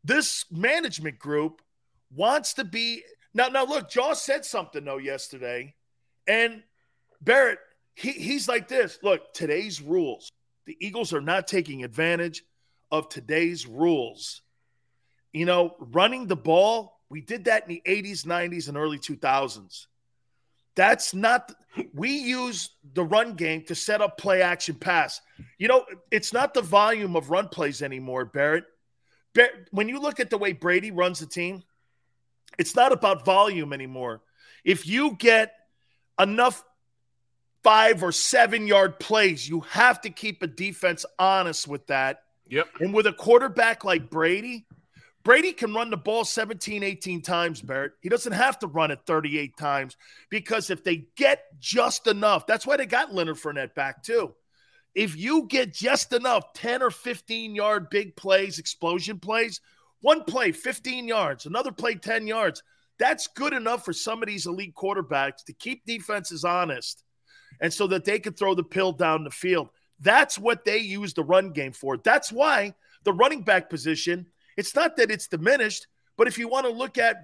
this 0.04 0.44
management 0.50 1.18
group 1.18 1.60
wants 2.14 2.54
to 2.54 2.64
be 2.64 3.02
now. 3.34 3.48
Now, 3.48 3.64
look, 3.64 3.90
Jaw 3.90 4.14
said 4.14 4.44
something 4.44 4.84
though 4.84 4.96
yesterday, 4.96 5.74
and 6.26 6.62
Barrett, 7.20 7.58
he, 7.94 8.12
he's 8.12 8.48
like 8.48 8.68
this. 8.68 8.98
Look, 9.02 9.32
today's 9.32 9.80
rules. 9.80 10.30
The 10.66 10.76
Eagles 10.80 11.12
are 11.12 11.20
not 11.20 11.46
taking 11.46 11.84
advantage 11.84 12.42
of 12.90 13.08
today's 13.08 13.66
rules. 13.66 14.42
You 15.32 15.46
know, 15.46 15.74
running 15.78 16.26
the 16.26 16.36
ball. 16.36 17.00
We 17.08 17.20
did 17.20 17.44
that 17.44 17.64
in 17.64 17.68
the 17.68 17.82
80s, 17.86 18.26
90s, 18.26 18.68
and 18.68 18.76
early 18.76 18.98
2000s. 18.98 19.86
That's 20.74 21.14
not, 21.14 21.52
we 21.94 22.10
use 22.10 22.70
the 22.92 23.04
run 23.04 23.34
game 23.34 23.62
to 23.64 23.74
set 23.74 24.02
up 24.02 24.18
play 24.18 24.42
action 24.42 24.74
pass. 24.74 25.20
You 25.56 25.68
know, 25.68 25.84
it's 26.10 26.32
not 26.32 26.52
the 26.52 26.62
volume 26.62 27.16
of 27.16 27.30
run 27.30 27.48
plays 27.48 27.80
anymore, 27.80 28.26
Barrett. 28.26 28.64
Bar- 29.34 29.48
When 29.70 29.88
you 29.88 30.00
look 30.00 30.20
at 30.20 30.30
the 30.30 30.36
way 30.38 30.52
Brady 30.52 30.90
runs 30.90 31.20
the 31.20 31.26
team, 31.26 31.62
it's 32.58 32.74
not 32.74 32.92
about 32.92 33.24
volume 33.24 33.72
anymore. 33.72 34.22
If 34.64 34.86
you 34.86 35.16
get 35.16 35.52
enough 36.20 36.62
five 37.66 38.04
or 38.04 38.12
seven 38.12 38.64
yard 38.64 38.96
plays, 39.00 39.48
you 39.48 39.58
have 39.62 40.00
to 40.00 40.08
keep 40.08 40.40
a 40.40 40.46
defense 40.46 41.04
honest 41.18 41.66
with 41.66 41.84
that. 41.88 42.22
Yep. 42.46 42.68
And 42.78 42.94
with 42.94 43.08
a 43.08 43.12
quarterback 43.12 43.82
like 43.82 44.08
Brady, 44.08 44.68
Brady 45.24 45.52
can 45.52 45.74
run 45.74 45.90
the 45.90 45.96
ball 45.96 46.24
17, 46.24 46.84
18 46.84 47.22
times, 47.22 47.60
Barrett. 47.60 47.94
He 48.02 48.08
doesn't 48.08 48.34
have 48.34 48.60
to 48.60 48.68
run 48.68 48.92
it 48.92 49.00
38 49.04 49.56
times 49.56 49.96
because 50.30 50.70
if 50.70 50.84
they 50.84 51.08
get 51.16 51.42
just 51.58 52.06
enough, 52.06 52.46
that's 52.46 52.68
why 52.68 52.76
they 52.76 52.86
got 52.86 53.12
Leonard 53.12 53.34
Fournette 53.34 53.74
back 53.74 54.04
too. 54.04 54.32
If 54.94 55.16
you 55.16 55.48
get 55.48 55.74
just 55.74 56.12
enough 56.12 56.52
10 56.52 56.84
or 56.84 56.92
15 56.92 57.56
yard 57.56 57.90
big 57.90 58.14
plays, 58.14 58.60
explosion 58.60 59.18
plays, 59.18 59.60
one 60.02 60.22
play 60.22 60.52
15 60.52 61.08
yards, 61.08 61.46
another 61.46 61.72
play 61.72 61.96
10 61.96 62.28
yards, 62.28 62.62
that's 63.00 63.26
good 63.26 63.52
enough 63.52 63.84
for 63.84 63.92
some 63.92 64.22
of 64.22 64.28
these 64.28 64.46
elite 64.46 64.76
quarterbacks 64.76 65.44
to 65.46 65.52
keep 65.52 65.84
defenses 65.84 66.44
honest 66.44 67.02
and 67.60 67.72
so 67.72 67.86
that 67.88 68.04
they 68.04 68.18
can 68.18 68.32
throw 68.32 68.54
the 68.54 68.64
pill 68.64 68.92
down 68.92 69.24
the 69.24 69.30
field. 69.30 69.68
That's 70.00 70.38
what 70.38 70.64
they 70.64 70.78
use 70.78 71.14
the 71.14 71.24
run 71.24 71.50
game 71.50 71.72
for. 71.72 71.96
That's 71.96 72.30
why 72.30 72.74
the 73.04 73.12
running 73.12 73.42
back 73.42 73.70
position, 73.70 74.26
it's 74.56 74.74
not 74.74 74.96
that 74.96 75.10
it's 75.10 75.28
diminished, 75.28 75.86
but 76.16 76.28
if 76.28 76.38
you 76.38 76.48
want 76.48 76.66
to 76.66 76.72
look 76.72 76.98
at 76.98 77.16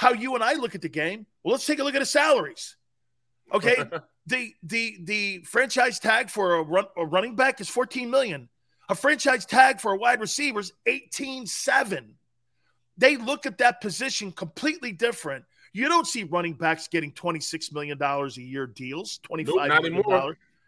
how 0.00 0.14
you 0.14 0.34
and 0.34 0.42
I 0.42 0.54
look 0.54 0.74
at 0.74 0.80
the 0.80 0.88
game. 0.88 1.26
Well, 1.44 1.52
let's 1.52 1.66
take 1.66 1.78
a 1.78 1.84
look 1.84 1.94
at 1.94 1.98
the 1.98 2.06
salaries. 2.06 2.76
Okay, 3.52 3.76
the 4.26 4.54
the 4.62 4.96
the 5.04 5.38
franchise 5.44 5.98
tag 5.98 6.30
for 6.30 6.54
a, 6.54 6.62
run, 6.62 6.86
a 6.96 7.04
running 7.04 7.36
back 7.36 7.60
is 7.60 7.68
14 7.68 8.08
million. 8.08 8.48
A 8.88 8.94
franchise 8.94 9.44
tag 9.44 9.78
for 9.78 9.92
a 9.92 9.98
wide 9.98 10.22
receiver 10.22 10.58
is 10.58 10.72
18.7. 10.88 12.14
They 12.96 13.18
look 13.18 13.44
at 13.44 13.58
that 13.58 13.82
position 13.82 14.32
completely 14.32 14.92
different. 14.92 15.44
You 15.72 15.88
don't 15.88 16.06
see 16.06 16.24
running 16.24 16.54
backs 16.54 16.88
getting 16.88 17.12
$26 17.12 17.72
million 17.72 18.00
a 18.02 18.28
year 18.40 18.66
deals, 18.66 19.20
$25 19.30 19.46
Nope, 19.46 19.82
million. 19.82 20.04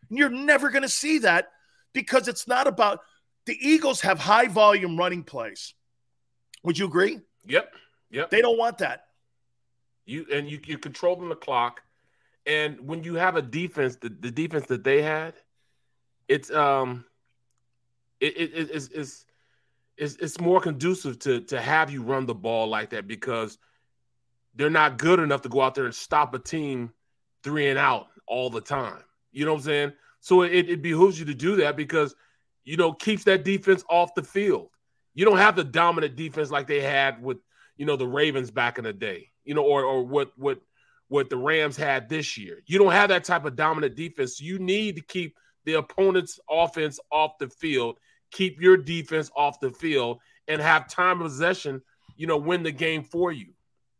And 0.09 0.19
You're 0.19 0.29
never 0.29 0.71
going 0.71 0.83
to 0.83 0.89
see 0.89 1.19
that 1.19 1.51
because 1.93 2.29
it's 2.29 2.47
not 2.47 2.67
about 2.67 3.01
the 3.47 3.57
Eagles 3.61 4.01
have 4.03 4.19
high 4.19 4.47
volume 4.47 4.97
running 4.97 5.25
plays. 5.25 5.75
Would 6.63 6.79
you 6.79 6.87
agree? 6.87 7.21
Yep. 7.47 7.75
Yep. 8.11 8.31
They 8.31 8.41
don't 8.41 8.59
want 8.59 8.79
that. 8.79 9.07
You 10.05 10.27
and 10.33 10.49
you 10.49 10.61
you're 10.67 10.79
controlling 10.79 11.29
the 11.29 11.37
clock. 11.37 11.83
And 12.47 12.81
when 12.81 13.03
you 13.05 13.15
have 13.15 13.37
a 13.37 13.43
defense, 13.43 13.97
the, 13.97 14.09
the 14.09 14.31
defense 14.31 14.67
that 14.67 14.85
they 14.85 15.01
had, 15.03 15.35
it's 16.29 16.51
um 16.51 17.05
it, 18.21 18.37
it, 18.37 18.51
it- 18.55 18.71
it's, 18.73 18.89
it's 18.89 19.25
it's 19.97 20.17
it's 20.17 20.41
more 20.41 20.61
conducive 20.61 21.19
to 21.21 21.41
to 21.43 21.61
have 21.61 21.91
you 21.91 22.03
run 22.03 22.27
the 22.27 22.35
ball 22.35 22.67
like 22.69 22.91
that 22.91 23.07
because 23.07 23.59
they're 24.55 24.71
not 24.71 24.99
good 24.99 25.19
enough 25.19 25.43
to 25.43 25.49
go 25.49 25.61
out 25.61 25.75
there 25.75 25.85
and 25.85 25.95
stop 25.95 26.35
a 26.35 26.39
team 26.39 26.93
three 27.43 27.69
and 27.69 27.79
out 27.79 28.09
all 28.27 28.51
the 28.51 28.61
time. 28.61 29.03
You 29.33 29.45
know 29.45 29.53
what 29.53 29.59
I'm 29.59 29.65
saying? 29.65 29.93
So 30.21 30.43
it, 30.43 30.69
it 30.69 30.83
behooves 30.83 31.19
you 31.19 31.27
to 31.27 31.35
do 31.35 31.57
that 31.57 31.77
because 31.77 32.15
you 32.65 32.77
know 32.77 32.93
keeps 32.93 33.25
that 33.25 33.45
defense 33.45 33.85
off 33.89 34.15
the 34.15 34.23
field. 34.23 34.69
You 35.15 35.25
don't 35.25 35.39
have 35.39 35.57
the 35.57 35.65
dominant 35.65 36.17
defense 36.17 36.51
like 36.51 36.67
they 36.67 36.81
had 36.81 37.23
with 37.23 37.39
you 37.77 37.87
know 37.87 37.97
the 37.97 38.07
Ravens 38.07 38.51
back 38.51 38.79
in 38.79 38.85
the 38.85 38.93
day, 38.93 39.31
you 39.45 39.55
know, 39.55 39.65
or 39.65 39.85
or 39.85 40.05
what 40.05 40.33
what 40.37 40.61
what 41.09 41.29
the 41.29 41.37
Rams 41.37 41.77
had 41.77 42.09
this 42.09 42.39
year. 42.39 42.63
You 42.67 42.79
don't 42.79 42.93
have 42.93 43.09
that 43.11 43.25
type 43.25 43.45
of 43.45 43.57
dominant 43.57 43.97
defense. 43.97 44.41
You 44.41 44.59
need 44.59 44.97
to 44.97 45.03
keep 45.03 45.37
the 45.65 45.75
opponent's 45.75 46.41
offense 46.49 46.99
off 47.11 47.39
the 47.39 47.49
field, 47.49 47.99
keep 48.31 48.61
your 48.61 48.77
defense 48.77 49.31
off 49.37 49.61
the 49.61 49.73
field, 49.73 50.21
and 50.49 50.61
have 50.61 50.89
time 50.89 51.21
of 51.21 51.27
possession. 51.27 51.83
You 52.17 52.27
know, 52.27 52.37
win 52.37 52.63
the 52.63 52.73
game 52.73 53.03
for 53.03 53.33
you. 53.33 53.53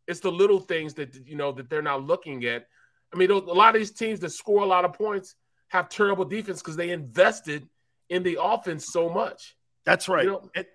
It's 0.07 0.19
the 0.19 0.31
little 0.31 0.59
things 0.59 0.93
that 0.95 1.15
you 1.27 1.35
know 1.35 1.51
that 1.53 1.69
they're 1.69 1.81
not 1.81 2.03
looking 2.03 2.45
at. 2.45 2.67
I 3.13 3.17
mean, 3.17 3.31
a 3.31 3.37
lot 3.37 3.75
of 3.75 3.79
these 3.79 3.91
teams 3.91 4.19
that 4.21 4.31
score 4.31 4.63
a 4.63 4.65
lot 4.65 4.85
of 4.85 4.93
points 4.93 5.35
have 5.69 5.89
terrible 5.89 6.25
defense 6.25 6.61
because 6.61 6.75
they 6.75 6.89
invested 6.89 7.67
in 8.09 8.23
the 8.23 8.37
offense 8.41 8.87
so 8.91 9.09
much. 9.09 9.55
That's 9.85 10.07
right. 10.09 10.25
You 10.25 10.31
know- 10.31 10.49
and, 10.55 10.65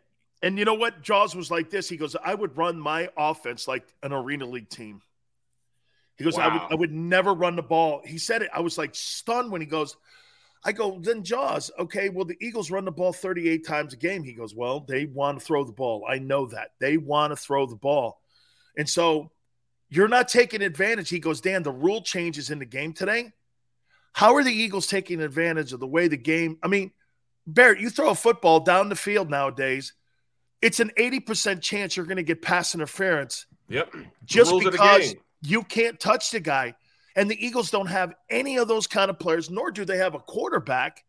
and 0.43 0.59
you 0.59 0.65
know 0.65 0.75
what? 0.75 1.03
Jaws 1.03 1.35
was 1.35 1.51
like 1.51 1.69
this. 1.69 1.89
He 1.89 1.97
goes, 1.97 2.15
I 2.15 2.35
would 2.35 2.57
run 2.57 2.79
my 2.79 3.09
offense 3.17 3.67
like 3.67 3.85
an 4.03 4.13
arena 4.13 4.47
league 4.47 4.69
team. 4.69 5.03
He 6.17 6.25
goes, 6.25 6.37
I 6.39 6.49
would 6.53 6.63
I 6.73 6.75
would 6.75 6.93
never 6.93 7.33
run 7.33 7.55
the 7.57 7.63
ball. 7.63 8.03
He 8.05 8.19
said 8.19 8.43
it. 8.43 8.51
I 8.53 8.61
was 8.61 8.77
like 8.77 8.95
stunned 8.95 9.53
when 9.53 9.61
he 9.61 9.67
goes, 9.67 9.97
I 10.65 10.73
go, 10.73 10.99
then 11.01 11.23
Jaws, 11.23 11.71
okay, 11.79 12.09
well, 12.09 12.25
the 12.25 12.37
Eagles 12.41 12.71
run 12.71 12.85
the 12.85 12.91
ball 12.91 13.13
38 13.13 13.65
times 13.65 13.93
a 13.93 13.97
game. 13.97 14.25
He 14.25 14.33
goes, 14.33 14.55
Well, 14.55 14.81
they 14.81 15.07
want 15.07 15.39
to 15.39 15.45
throw 15.45 15.65
the 15.65 15.73
ball. 15.73 16.05
I 16.09 16.19
know 16.19 16.47
that. 16.47 16.71
They 16.81 16.97
want 16.97 17.33
to 17.33 17.37
throw 17.37 17.67
the 17.67 17.77
ball. 17.77 18.21
And 18.79 18.89
so 18.89 19.31
you're 19.91 20.09
not 20.09 20.29
taking 20.29 20.63
advantage. 20.63 21.11
He 21.11 21.19
goes, 21.19 21.43
Dan, 21.43 21.63
the 21.63 21.71
rule 21.71 22.01
changes 22.01 22.49
in 22.49 22.59
the 22.59 22.65
game 22.65 22.95
today. 22.95 23.33
How 24.15 24.35
are 24.37 24.43
the 24.43 24.53
Eagles 24.53 24.87
taking 24.87 25.21
advantage 25.21 25.75
of 25.75 25.81
the 25.81 25.87
way 25.87 26.09
the 26.09 26.17
game? 26.17 26.59
I 26.63 26.69
mean, 26.69 26.93
Barrett, 27.47 27.81
you 27.81 27.91
throw 27.91 28.09
a 28.09 28.15
football 28.15 28.61
down 28.61 28.89
the 28.89 28.97
field 28.97 29.29
nowadays, 29.29 29.93
it's 30.63 30.81
an 30.81 30.91
80% 30.99 31.61
chance 31.61 31.97
you're 31.97 32.07
going 32.07 32.17
to 32.17 32.23
get 32.23 32.41
pass 32.41 32.75
interference 32.75 33.47
Yep. 33.69 33.95
Just 34.25 34.51
rules 34.51 34.67
of 34.67 34.73
the 34.73 34.79
because 34.79 35.15
you 35.43 35.63
can't 35.63 36.01
touch 36.01 36.31
the 36.31 36.41
guy. 36.41 36.75
And 37.17 37.31
the 37.31 37.45
Eagles 37.47 37.71
don't 37.71 37.87
have 37.87 38.15
any 38.31 38.59
of 38.59 38.69
those 38.69 38.87
kind 38.87 39.11
of 39.11 39.19
players, 39.19 39.51
nor 39.51 39.71
do 39.71 39.85
they 39.85 39.99
have 39.99 40.15
a 40.15 40.21
quarterback 40.21 41.05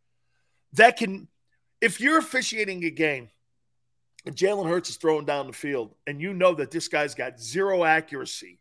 that 0.74 0.98
can. 0.98 1.28
If 1.82 2.02
you're 2.02 2.18
officiating 2.18 2.84
a 2.84 2.90
game 2.90 3.30
Jalen 4.28 4.68
Hurts 4.68 4.90
is 4.90 4.98
throwing 4.98 5.26
down 5.26 5.48
the 5.48 5.54
field, 5.54 5.96
and 6.06 6.22
you 6.22 6.34
know 6.34 6.54
that 6.56 6.72
this 6.72 6.88
guy's 6.88 7.16
got 7.16 7.40
zero 7.40 7.84
accuracy, 7.84 8.60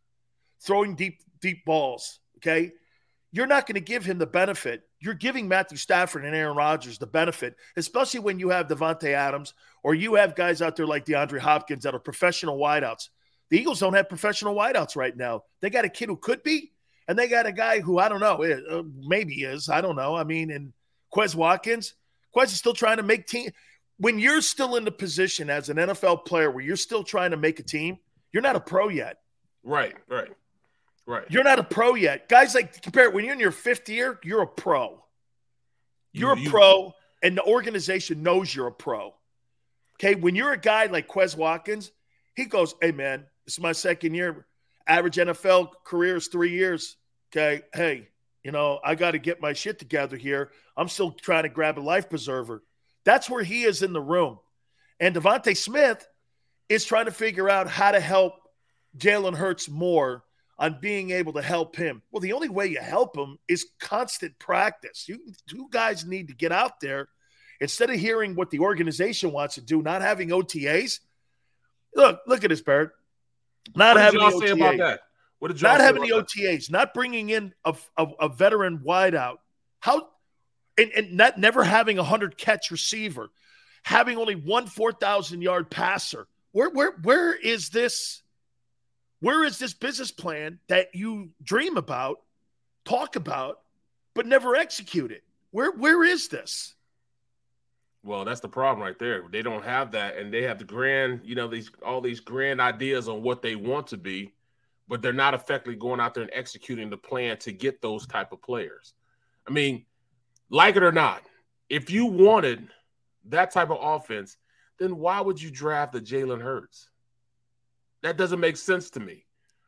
throwing 0.60 0.94
deep, 0.94 1.20
deep 1.40 1.64
balls, 1.64 2.20
okay, 2.36 2.72
you're 3.32 3.46
not 3.46 3.66
going 3.66 3.74
to 3.74 3.80
give 3.80 4.04
him 4.04 4.18
the 4.18 4.26
benefit. 4.26 4.82
You're 5.00 5.14
giving 5.14 5.48
Matthew 5.48 5.76
Stafford 5.76 6.24
and 6.24 6.34
Aaron 6.34 6.56
Rodgers 6.56 6.98
the 6.98 7.06
benefit, 7.06 7.56
especially 7.76 8.20
when 8.20 8.38
you 8.38 8.48
have 8.48 8.68
Davante 8.68 9.12
Adams 9.12 9.54
or 9.82 9.94
you 9.94 10.14
have 10.14 10.34
guys 10.34 10.62
out 10.62 10.76
there 10.76 10.86
like 10.86 11.04
DeAndre 11.04 11.38
Hopkins 11.38 11.84
that 11.84 11.94
are 11.94 12.00
professional 12.00 12.58
wideouts. 12.58 13.08
The 13.50 13.58
Eagles 13.58 13.80
don't 13.80 13.94
have 13.94 14.08
professional 14.08 14.54
wideouts 14.54 14.96
right 14.96 15.16
now. 15.16 15.42
They 15.60 15.70
got 15.70 15.84
a 15.84 15.88
kid 15.88 16.08
who 16.08 16.16
could 16.16 16.42
be, 16.42 16.72
and 17.06 17.18
they 17.18 17.28
got 17.28 17.46
a 17.46 17.52
guy 17.52 17.80
who 17.80 17.98
I 17.98 18.08
don't 18.08 18.20
know, 18.20 18.42
eh, 18.42 18.58
uh, 18.70 18.82
maybe 19.06 19.42
is. 19.42 19.68
I 19.68 19.80
don't 19.80 19.96
know. 19.96 20.14
I 20.14 20.24
mean, 20.24 20.50
and 20.50 20.72
Quez 21.14 21.34
Watkins. 21.34 21.94
Quez 22.34 22.46
is 22.46 22.58
still 22.58 22.74
trying 22.74 22.98
to 22.98 23.02
make 23.02 23.26
team. 23.26 23.50
When 23.98 24.18
you're 24.18 24.40
still 24.42 24.76
in 24.76 24.84
the 24.84 24.92
position 24.92 25.50
as 25.50 25.68
an 25.68 25.76
NFL 25.76 26.24
player 26.24 26.50
where 26.50 26.62
you're 26.64 26.76
still 26.76 27.02
trying 27.02 27.32
to 27.32 27.36
make 27.36 27.58
a 27.58 27.62
team, 27.64 27.98
you're 28.32 28.42
not 28.42 28.56
a 28.56 28.60
pro 28.60 28.88
yet. 28.88 29.18
Right, 29.64 29.94
right, 30.08 30.30
right. 31.06 31.24
You're 31.28 31.44
not 31.44 31.58
a 31.58 31.64
pro 31.64 31.94
yet. 31.94 32.28
Guys 32.28 32.54
like 32.54 32.80
compare 32.80 33.04
it 33.04 33.12
when 33.12 33.24
you're 33.24 33.34
in 33.34 33.40
your 33.40 33.50
fifth 33.50 33.88
year, 33.88 34.18
you're 34.22 34.42
a 34.42 34.46
pro. 34.46 35.02
You're 36.12 36.36
You- 36.36 36.40
a 36.42 36.44
you- 36.44 36.50
pro, 36.50 36.92
and 37.22 37.36
the 37.36 37.42
organization 37.44 38.22
knows 38.22 38.54
you're 38.54 38.68
a 38.68 38.72
pro. 38.72 39.14
Okay. 39.96 40.14
When 40.14 40.36
you're 40.36 40.52
a 40.52 40.58
guy 40.58 40.86
like 40.86 41.08
Quez 41.08 41.36
Watkins, 41.36 41.90
he 42.36 42.44
goes, 42.44 42.74
Hey 42.80 42.92
man, 42.92 43.26
this 43.44 43.54
is 43.54 43.60
my 43.60 43.72
second 43.72 44.14
year. 44.14 44.46
Average 44.86 45.16
NFL 45.16 45.72
career 45.84 46.16
is 46.16 46.28
three 46.28 46.50
years. 46.52 46.96
Okay. 47.32 47.62
Hey, 47.74 48.08
you 48.44 48.52
know, 48.52 48.78
I 48.84 48.94
got 48.94 49.10
to 49.10 49.18
get 49.18 49.42
my 49.42 49.52
shit 49.52 49.78
together 49.80 50.16
here. 50.16 50.52
I'm 50.76 50.88
still 50.88 51.10
trying 51.10 51.42
to 51.42 51.48
grab 51.48 51.78
a 51.78 51.80
life 51.80 52.08
preserver. 52.08 52.62
That's 53.04 53.28
where 53.30 53.42
he 53.42 53.62
is 53.62 53.82
in 53.82 53.92
the 53.92 54.00
room. 54.00 54.38
And 55.00 55.14
DeVonta 55.14 55.56
Smith 55.56 56.06
is 56.68 56.84
trying 56.84 57.06
to 57.06 57.12
figure 57.12 57.48
out 57.48 57.68
how 57.68 57.92
to 57.92 58.00
help 58.00 58.34
Jalen 58.98 59.34
Hurts 59.36 59.68
more 59.68 60.24
on 60.58 60.78
being 60.80 61.10
able 61.10 61.32
to 61.34 61.42
help 61.42 61.76
him. 61.76 62.02
Well, 62.10 62.20
the 62.20 62.32
only 62.32 62.48
way 62.48 62.66
you 62.66 62.80
help 62.80 63.16
him 63.16 63.38
is 63.48 63.66
constant 63.80 64.38
practice. 64.38 65.08
You 65.08 65.20
two 65.48 65.68
guys 65.70 66.04
need 66.04 66.28
to 66.28 66.34
get 66.34 66.50
out 66.52 66.80
there 66.80 67.08
instead 67.60 67.90
of 67.90 67.96
hearing 68.00 68.34
what 68.34 68.50
the 68.50 68.58
organization 68.58 69.32
wants 69.32 69.54
to 69.54 69.60
do, 69.60 69.82
not 69.82 70.02
having 70.02 70.30
OTAs. 70.30 70.98
Look, 71.94 72.20
look 72.26 72.44
at 72.44 72.50
this, 72.50 72.60
Barrett. 72.60 72.90
Not 73.76 73.94
What 73.94 73.94
did 73.94 74.00
having 74.04 74.20
y'all 74.20 74.40
the 74.40 74.46
say 74.46 74.52
about 74.52 74.74
OTAs. 74.74 74.78
that? 74.78 75.00
What 75.38 75.48
did 75.48 75.60
y'all 75.60 75.70
Not 75.72 75.80
having 75.80 76.02
the 76.02 76.08
about 76.16 76.28
that? 76.28 76.40
OTAs, 76.40 76.70
not 76.70 76.94
bringing 76.94 77.30
in 77.30 77.54
a, 77.64 77.74
a, 77.96 78.06
a 78.22 78.28
veteran 78.28 78.78
wideout. 78.78 79.36
How 79.80 80.08
and, 80.78 80.92
and 80.92 81.38
never 81.38 81.64
having 81.64 81.98
a 81.98 82.04
hundred 82.04 82.38
catch 82.38 82.70
receiver, 82.70 83.28
having 83.82 84.16
only 84.16 84.36
one 84.36 84.66
four 84.66 84.92
thousand 84.92 85.42
yard 85.42 85.70
passer. 85.70 86.26
Where 86.52 86.70
where 86.70 86.92
where 87.02 87.34
is 87.34 87.68
this? 87.70 88.22
Where 89.20 89.44
is 89.44 89.58
this 89.58 89.74
business 89.74 90.12
plan 90.12 90.60
that 90.68 90.94
you 90.94 91.30
dream 91.42 91.76
about, 91.76 92.18
talk 92.84 93.16
about, 93.16 93.58
but 94.14 94.26
never 94.26 94.54
execute 94.54 95.10
it? 95.10 95.24
Where 95.50 95.72
where 95.72 96.04
is 96.04 96.28
this? 96.28 96.74
Well, 98.04 98.24
that's 98.24 98.40
the 98.40 98.48
problem 98.48 98.82
right 98.82 98.98
there. 98.98 99.24
They 99.30 99.42
don't 99.42 99.64
have 99.64 99.90
that, 99.92 100.16
and 100.16 100.32
they 100.32 100.42
have 100.42 100.58
the 100.58 100.64
grand, 100.64 101.20
you 101.24 101.34
know, 101.34 101.48
these 101.48 101.70
all 101.84 102.00
these 102.00 102.20
grand 102.20 102.60
ideas 102.60 103.08
on 103.08 103.22
what 103.22 103.42
they 103.42 103.56
want 103.56 103.88
to 103.88 103.96
be, 103.96 104.32
but 104.86 105.02
they're 105.02 105.12
not 105.12 105.34
effectively 105.34 105.74
going 105.74 106.00
out 106.00 106.14
there 106.14 106.22
and 106.22 106.32
executing 106.32 106.90
the 106.90 106.96
plan 106.96 107.36
to 107.38 107.52
get 107.52 107.82
those 107.82 108.06
type 108.06 108.32
of 108.32 108.40
players. 108.40 108.94
I 109.46 109.50
mean, 109.50 109.84
like 110.50 110.76
it 110.76 110.82
or 110.82 110.92
not, 110.92 111.22
if 111.68 111.90
you 111.90 112.06
wanted 112.06 112.68
that 113.26 113.50
type 113.50 113.70
of 113.70 113.78
offense, 113.80 114.36
then 114.78 114.96
why 114.96 115.20
would 115.20 115.40
you 115.40 115.50
draft 115.50 115.92
the 115.92 116.00
Jalen 116.00 116.40
Hurts? 116.40 116.88
That 118.02 118.16
doesn't 118.16 118.40
make 118.40 118.56
sense 118.56 118.90
to 118.90 119.00
me. 119.00 119.24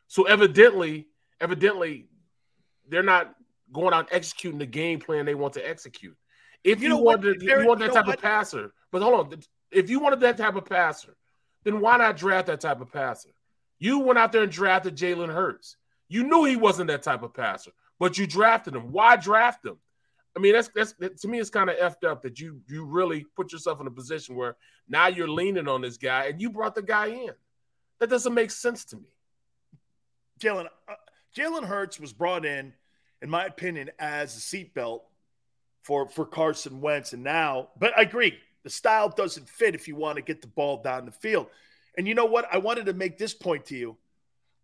So 0.07 0.23
evidently, 0.23 1.07
evidently, 1.39 2.07
they're 2.87 3.03
not 3.03 3.33
going 3.71 3.93
out 3.93 4.09
executing 4.11 4.59
the 4.59 4.65
game 4.65 4.99
plan 4.99 5.25
they 5.25 5.35
want 5.35 5.53
to 5.53 5.67
execute. 5.69 6.17
If 6.63 6.79
You 6.79 6.83
you, 6.83 6.89
know 6.89 7.01
wanted, 7.01 7.39
Barrett, 7.39 7.61
you 7.61 7.67
want 7.67 7.79
you 7.79 7.87
that 7.87 7.93
know 7.93 7.99
type 7.99 8.07
what? 8.07 8.15
of 8.17 8.21
passer, 8.21 8.73
but 8.91 9.01
hold 9.01 9.33
on, 9.33 9.39
if 9.71 9.89
you 9.89 9.99
wanted 9.99 10.19
that 10.21 10.37
type 10.37 10.55
of 10.55 10.65
passer, 10.65 11.15
then 11.63 11.79
why 11.79 11.97
not 11.97 12.17
draft 12.17 12.47
that 12.47 12.61
type 12.61 12.81
of 12.81 12.91
passer? 12.91 13.29
You 13.79 13.99
went 13.99 14.19
out 14.19 14.31
there 14.31 14.43
and 14.43 14.51
drafted 14.51 14.95
Jalen 14.95 15.33
Hurts. 15.33 15.77
You 16.07 16.23
knew 16.23 16.43
he 16.43 16.55
wasn't 16.55 16.87
that 16.87 17.03
type 17.03 17.23
of 17.23 17.33
passer, 17.33 17.71
but 17.99 18.17
you 18.17 18.27
drafted 18.27 18.75
him. 18.75 18.91
Why 18.91 19.15
draft 19.15 19.65
him? 19.65 19.77
I 20.35 20.39
mean, 20.39 20.53
that's 20.53 20.69
that's 20.73 20.93
that, 20.93 21.17
to 21.19 21.27
me, 21.27 21.39
it's 21.39 21.49
kind 21.49 21.69
of 21.69 21.77
effed 21.77 22.07
up 22.07 22.21
that 22.21 22.39
you 22.39 22.61
you 22.67 22.85
really 22.85 23.25
put 23.35 23.51
yourself 23.51 23.81
in 23.81 23.87
a 23.87 23.91
position 23.91 24.35
where 24.35 24.55
now 24.87 25.07
you're 25.07 25.27
leaning 25.27 25.67
on 25.67 25.81
this 25.81 25.97
guy 25.97 26.25
and 26.25 26.41
you 26.41 26.49
brought 26.49 26.75
the 26.75 26.81
guy 26.81 27.07
in. 27.07 27.31
That 27.99 28.09
doesn't 28.09 28.33
make 28.33 28.51
sense 28.51 28.85
to 28.85 28.95
me. 28.95 29.09
Jalen 30.39 30.67
uh, 30.87 30.93
Jalen 31.35 31.65
Hurts 31.65 31.99
was 31.99 32.13
brought 32.13 32.45
in, 32.45 32.73
in 33.21 33.29
my 33.29 33.45
opinion, 33.45 33.91
as 33.99 34.35
a 34.35 34.39
seatbelt 34.39 35.01
for 35.83 36.07
for 36.07 36.25
Carson 36.25 36.81
Wentz, 36.81 37.13
and 37.13 37.23
now, 37.23 37.69
but 37.77 37.97
I 37.97 38.01
agree, 38.03 38.37
the 38.63 38.69
style 38.69 39.09
doesn't 39.09 39.49
fit 39.49 39.75
if 39.75 39.87
you 39.87 39.95
want 39.95 40.15
to 40.15 40.21
get 40.21 40.41
the 40.41 40.47
ball 40.47 40.81
down 40.81 41.05
the 41.05 41.11
field. 41.11 41.47
And 41.97 42.07
you 42.07 42.15
know 42.15 42.25
what? 42.25 42.47
I 42.51 42.57
wanted 42.57 42.85
to 42.85 42.93
make 42.93 43.17
this 43.17 43.33
point 43.33 43.65
to 43.65 43.75
you. 43.75 43.97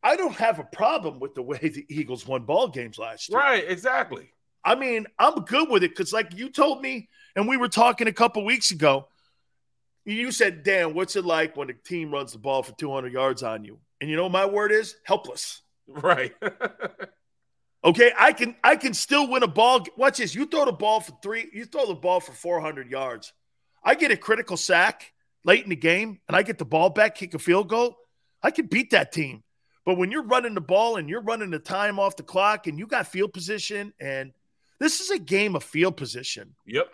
I 0.02 0.16
don't 0.16 0.36
have 0.36 0.60
a 0.60 0.64
problem 0.64 1.20
with 1.20 1.36
the 1.36 1.42
way 1.42 1.58
the 1.58 1.86
Eagles 1.90 2.26
won 2.26 2.44
ball 2.44 2.70
games 2.70 2.98
last 2.98 3.30
year. 3.30 3.38
Right, 3.38 3.66
exactly. 3.68 4.32
I 4.68 4.76
mean, 4.76 5.08
I'm 5.18 5.46
good 5.46 5.70
with 5.70 5.84
it 5.84 5.92
because, 5.92 6.12
like 6.12 6.38
you 6.38 6.50
told 6.50 6.82
me, 6.82 7.08
and 7.38 7.48
we 7.48 7.56
were 7.56 7.70
talking 7.70 8.08
a 8.08 8.12
couple 8.12 8.44
weeks 8.44 8.72
ago. 8.72 9.08
You 10.04 10.30
said, 10.30 10.64
"Dan, 10.64 10.94
what's 10.94 11.16
it 11.16 11.24
like 11.24 11.56
when 11.56 11.70
a 11.70 11.74
team 11.74 12.12
runs 12.12 12.34
the 12.34 12.38
ball 12.38 12.64
for 12.64 12.74
200 12.74 13.14
yards 13.14 13.44
on 13.44 13.64
you?" 13.64 13.80
And 14.02 14.10
you 14.10 14.18
know, 14.18 14.28
my 14.28 14.46
word 14.46 14.74
is 14.74 14.96
helpless. 15.06 15.62
Right. 15.90 16.34
okay, 17.86 18.12
I 18.20 18.34
can 18.34 18.58
I 18.62 18.76
can 18.76 18.94
still 18.94 19.30
win 19.30 19.44
a 19.44 19.48
ball. 19.48 19.86
Watch 19.96 20.18
this. 20.18 20.36
You 20.36 20.46
throw 20.46 20.66
the 20.66 20.74
ball 20.74 21.00
for 21.00 21.14
three. 21.24 21.50
You 21.54 21.64
throw 21.64 21.88
the 21.88 21.96
ball 21.96 22.20
for 22.20 22.34
400 22.34 22.92
yards. 22.92 23.32
I 23.82 23.96
get 23.96 24.12
a 24.12 24.18
critical 24.18 24.58
sack 24.58 25.14
late 25.46 25.64
in 25.64 25.70
the 25.70 25.78
game, 25.78 26.20
and 26.28 26.36
I 26.36 26.44
get 26.44 26.58
the 26.58 26.66
ball 26.66 26.90
back, 26.90 27.16
kick 27.16 27.34
a 27.36 27.40
field 27.40 27.70
goal. 27.70 27.96
I 28.44 28.52
can 28.52 28.66
beat 28.66 28.90
that 28.92 29.14
team. 29.14 29.44
But 29.86 29.98
when 29.98 30.12
you're 30.12 30.24
running 30.24 30.56
the 30.56 30.60
ball 30.60 30.98
and 30.98 31.08
you're 31.08 31.22
running 31.22 31.52
the 31.52 31.60
time 31.60 31.98
off 31.98 32.18
the 32.18 32.24
clock, 32.24 32.68
and 32.68 32.78
you 32.78 32.86
got 32.86 33.08
field 33.08 33.32
position, 33.32 33.94
and 34.02 34.34
this 34.80 35.00
is 35.02 35.10
a 35.10 35.20
game 35.20 35.56
of 35.56 35.64
field 35.64 35.98
position. 35.98 36.56
Yep. 36.66 36.88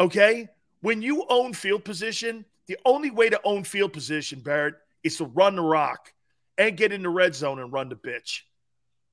Okay. 0.00 0.48
When 0.80 1.02
you 1.02 1.24
own 1.28 1.54
field 1.54 1.84
position, 1.84 2.44
the 2.66 2.78
only 2.84 3.10
way 3.10 3.30
to 3.30 3.40
own 3.44 3.64
field 3.64 3.92
position, 3.92 4.40
Barrett, 4.40 4.74
is 5.02 5.16
to 5.16 5.24
run 5.24 5.56
the 5.56 5.62
rock 5.62 6.12
and 6.56 6.76
get 6.76 6.92
in 6.92 7.02
the 7.02 7.08
red 7.08 7.34
zone 7.34 7.58
and 7.58 7.72
run 7.72 7.88
the 7.88 7.96
bitch. 7.96 8.42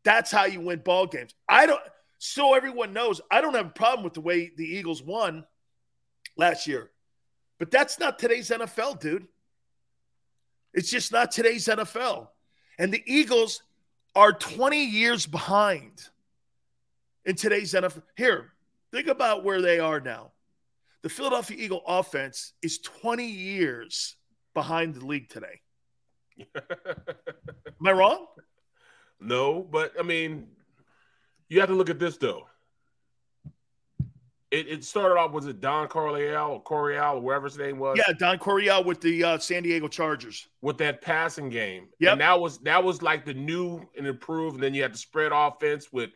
That's 0.04 0.32
how 0.32 0.46
you 0.46 0.62
win 0.62 0.80
ball 0.80 1.08
games. 1.08 1.34
I 1.50 1.66
don't 1.66 1.82
so 2.18 2.54
everyone 2.54 2.94
knows 2.94 3.22
I 3.32 3.42
don't 3.42 3.56
have 3.56 3.68
a 3.68 3.70
problem 3.70 4.04
with 4.04 4.14
the 4.14 4.22
way 4.22 4.52
the 4.56 4.66
Eagles 4.66 5.02
won 5.02 5.46
last 6.38 6.68
year. 6.68 6.92
But 7.60 7.72
that's 7.72 8.00
not 8.00 8.20
today's 8.20 8.50
NFL, 8.50 9.00
dude. 9.00 9.28
It's 10.74 10.92
just 10.92 11.12
not 11.12 11.32
today's 11.32 11.68
NFL. 11.68 12.28
And 12.78 12.94
the 12.94 13.04
Eagles 13.06 13.62
are 14.16 14.34
20 14.34 14.86
years 14.86 15.26
behind 15.26 16.10
in 17.26 17.36
today's 17.36 17.74
NFL. 17.74 18.04
Here, 18.16 18.54
think 18.92 19.08
about 19.08 19.44
where 19.44 19.62
they 19.62 19.80
are 19.80 20.00
now. 20.00 20.32
The 21.02 21.10
Philadelphia 21.10 21.58
Eagle 21.60 21.84
offense 21.86 22.54
is 22.62 22.80
20 22.80 23.26
years 23.26 24.16
behind 24.54 24.96
the 24.96 25.06
league 25.06 25.30
today. 25.30 25.62
Am 26.56 27.86
I 27.86 27.92
wrong? 27.92 28.26
No, 29.20 29.62
but 29.62 29.94
I 30.00 30.04
mean, 30.04 30.48
you 31.50 31.60
have 31.60 31.70
to 31.70 31.76
look 31.76 31.90
at 31.90 32.00
this 32.00 32.18
though. 32.18 32.48
It, 34.52 34.68
it 34.68 34.84
started 34.84 35.16
off 35.16 35.32
was 35.32 35.48
it 35.48 35.60
Don 35.60 35.88
Coryell 35.88 36.52
or 36.52 36.62
Coryell 36.62 37.18
or 37.18 37.22
whatever 37.22 37.46
his 37.46 37.58
name 37.58 37.78
was? 37.78 37.98
Yeah, 37.98 38.14
Don 38.18 38.38
Coryell 38.38 38.84
with 38.84 39.02
the 39.02 39.24
uh, 39.24 39.38
San 39.38 39.64
Diego 39.64 39.88
Chargers 39.88 40.48
with 40.62 40.78
that 40.78 41.02
passing 41.02 41.50
game. 41.50 41.88
Yeah, 42.00 42.14
and 42.14 42.22
that 42.22 42.40
was 42.40 42.60
that 42.60 42.84
was 42.84 43.02
like 43.02 43.26
the 43.26 43.34
new 43.34 43.88
and 43.98 44.08
improved. 44.08 44.56
And 44.56 44.64
then 44.64 44.74
you 44.74 44.82
had 44.82 44.94
the 44.94 44.98
spread 44.98 45.32
offense 45.34 45.92
with 45.92 46.12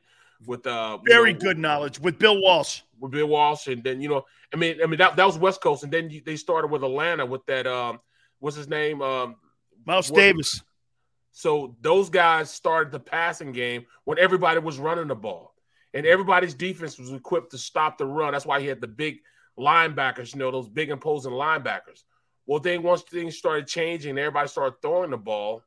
with 0.45 0.65
uh 0.65 0.97
very 1.05 1.33
know, 1.33 1.39
good 1.39 1.57
knowledge 1.57 1.99
with 1.99 2.17
Bill 2.17 2.41
Walsh. 2.41 2.81
With 2.99 3.11
Bill 3.11 3.27
Walsh, 3.27 3.67
and 3.67 3.83
then 3.83 4.01
you 4.01 4.09
know, 4.09 4.25
I 4.53 4.57
mean, 4.57 4.77
I 4.81 4.85
mean 4.85 4.97
that, 4.97 5.15
that 5.15 5.25
was 5.25 5.37
West 5.37 5.61
Coast, 5.61 5.83
and 5.83 5.91
then 5.91 6.09
you, 6.09 6.21
they 6.25 6.35
started 6.35 6.67
with 6.67 6.83
Atlanta 6.83 7.25
with 7.25 7.45
that 7.45 7.67
um, 7.67 7.99
what's 8.39 8.57
his 8.57 8.67
name, 8.67 9.01
um, 9.01 9.35
Mouse 9.85 10.09
Davis. 10.09 10.63
So 11.31 11.75
those 11.81 12.09
guys 12.09 12.49
started 12.49 12.91
the 12.91 12.99
passing 12.99 13.51
game 13.51 13.85
when 14.03 14.19
everybody 14.19 14.59
was 14.59 14.77
running 14.77 15.07
the 15.07 15.15
ball, 15.15 15.53
and 15.93 16.05
everybody's 16.05 16.53
defense 16.53 16.97
was 16.97 17.11
equipped 17.11 17.51
to 17.51 17.57
stop 17.57 17.97
the 17.97 18.05
run. 18.05 18.33
That's 18.33 18.45
why 18.45 18.59
he 18.59 18.67
had 18.67 18.81
the 18.81 18.87
big 18.87 19.19
linebackers, 19.57 20.33
you 20.33 20.39
know, 20.39 20.51
those 20.51 20.69
big 20.69 20.89
imposing 20.89 21.31
linebackers. 21.31 22.03
Well, 22.45 22.59
then 22.59 22.81
once 22.81 23.03
things 23.03 23.37
started 23.37 23.67
changing, 23.67 24.17
everybody 24.17 24.47
started 24.47 24.81
throwing 24.81 25.11
the 25.11 25.17
ball. 25.17 25.61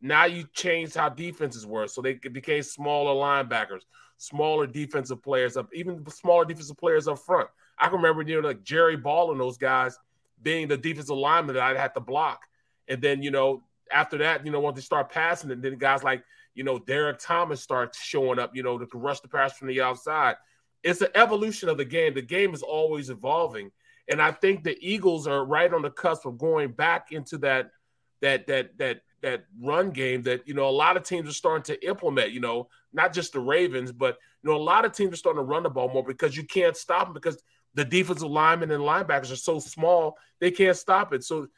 Now 0.00 0.24
you 0.24 0.46
changed 0.52 0.94
how 0.94 1.08
defenses 1.10 1.66
were, 1.66 1.86
so 1.86 2.00
they 2.00 2.14
became 2.14 2.62
smaller 2.62 3.12
linebackers, 3.12 3.82
smaller 4.16 4.66
defensive 4.66 5.22
players 5.22 5.56
up, 5.56 5.68
even 5.74 6.04
smaller 6.10 6.44
defensive 6.44 6.78
players 6.78 7.06
up 7.06 7.18
front. 7.18 7.48
I 7.78 7.86
can 7.88 7.96
remember, 7.96 8.22
you 8.22 8.40
know, 8.40 8.48
like 8.48 8.62
Jerry 8.62 8.96
Ball 8.96 9.32
and 9.32 9.40
those 9.40 9.58
guys 9.58 9.98
being 10.42 10.68
the 10.68 10.76
defensive 10.76 11.16
lineman 11.16 11.54
that 11.54 11.62
I'd 11.62 11.76
have 11.76 11.94
to 11.94 12.00
block. 12.00 12.42
And 12.88 13.02
then, 13.02 13.22
you 13.22 13.30
know, 13.30 13.62
after 13.92 14.18
that, 14.18 14.44
you 14.44 14.52
know, 14.52 14.60
once 14.60 14.76
they 14.76 14.82
start 14.82 15.10
passing, 15.10 15.50
and 15.50 15.62
then 15.62 15.76
guys 15.76 16.02
like, 16.02 16.22
you 16.54 16.64
know, 16.64 16.78
Derrick 16.78 17.18
Thomas 17.18 17.60
starts 17.60 18.02
showing 18.02 18.38
up, 18.38 18.54
you 18.54 18.62
know, 18.62 18.78
to 18.78 18.98
rush 18.98 19.20
the 19.20 19.28
pass 19.28 19.56
from 19.56 19.68
the 19.68 19.80
outside. 19.80 20.36
It's 20.82 21.00
an 21.00 21.08
evolution 21.14 21.68
of 21.68 21.76
the 21.76 21.84
game. 21.84 22.14
The 22.14 22.22
game 22.22 22.54
is 22.54 22.62
always 22.62 23.10
evolving. 23.10 23.70
And 24.08 24.20
I 24.20 24.32
think 24.32 24.64
the 24.64 24.76
Eagles 24.80 25.26
are 25.26 25.44
right 25.44 25.72
on 25.72 25.82
the 25.82 25.90
cusp 25.90 26.26
of 26.26 26.38
going 26.38 26.72
back 26.72 27.12
into 27.12 27.38
that 27.38 27.70
that 28.22 28.46
that 28.48 28.76
that 28.78 29.02
that 29.22 29.44
run 29.60 29.90
game 29.90 30.22
that 30.22 30.46
you 30.46 30.54
know 30.54 30.68
a 30.68 30.70
lot 30.70 30.96
of 30.96 31.02
teams 31.02 31.28
are 31.28 31.32
starting 31.32 31.74
to 31.74 31.86
implement. 31.86 32.32
You 32.32 32.40
know, 32.40 32.68
not 32.92 33.12
just 33.12 33.32
the 33.32 33.40
Ravens, 33.40 33.92
but 33.92 34.18
you 34.42 34.50
know 34.50 34.56
a 34.56 34.62
lot 34.62 34.84
of 34.84 34.92
teams 34.92 35.12
are 35.12 35.16
starting 35.16 35.40
to 35.40 35.44
run 35.44 35.62
the 35.62 35.70
ball 35.70 35.88
more 35.92 36.04
because 36.04 36.36
you 36.36 36.44
can't 36.44 36.76
stop 36.76 37.06
them 37.06 37.14
because 37.14 37.42
the 37.74 37.84
defensive 37.84 38.28
linemen 38.28 38.70
and 38.72 38.82
linebackers 38.82 39.30
are 39.30 39.36
so 39.36 39.60
small 39.60 40.16
they 40.40 40.50
can't 40.50 40.76
stop 40.76 41.12
it. 41.12 41.22
So 41.22 41.48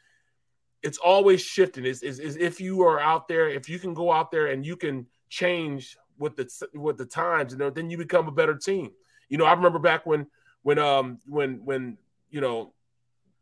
it's 0.83 0.97
always 0.97 1.41
shifting. 1.41 1.85
Is 1.85 2.03
is 2.03 2.19
if 2.35 2.61
you 2.61 2.83
are 2.83 2.99
out 2.99 3.27
there, 3.27 3.49
if 3.49 3.69
you 3.69 3.79
can 3.79 3.93
go 3.93 4.11
out 4.11 4.29
there 4.29 4.47
and 4.47 4.65
you 4.65 4.75
can 4.75 5.07
change 5.29 5.97
with 6.19 6.35
the 6.35 6.67
with 6.73 6.97
the 6.97 7.05
times, 7.05 7.53
you 7.53 7.57
know, 7.57 7.69
then 7.69 7.89
you 7.89 7.97
become 7.97 8.27
a 8.27 8.31
better 8.31 8.55
team. 8.55 8.91
You 9.29 9.37
know, 9.37 9.45
I 9.45 9.53
remember 9.53 9.79
back 9.79 10.05
when 10.05 10.27
when 10.61 10.77
um 10.77 11.19
when 11.25 11.65
when 11.65 11.97
you 12.29 12.41
know 12.41 12.73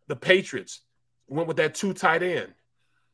the 0.07 0.15
Patriots 0.15 0.82
went 1.28 1.47
with 1.47 1.57
that 1.57 1.74
two 1.74 1.93
tight 1.93 2.22
end 2.22 2.53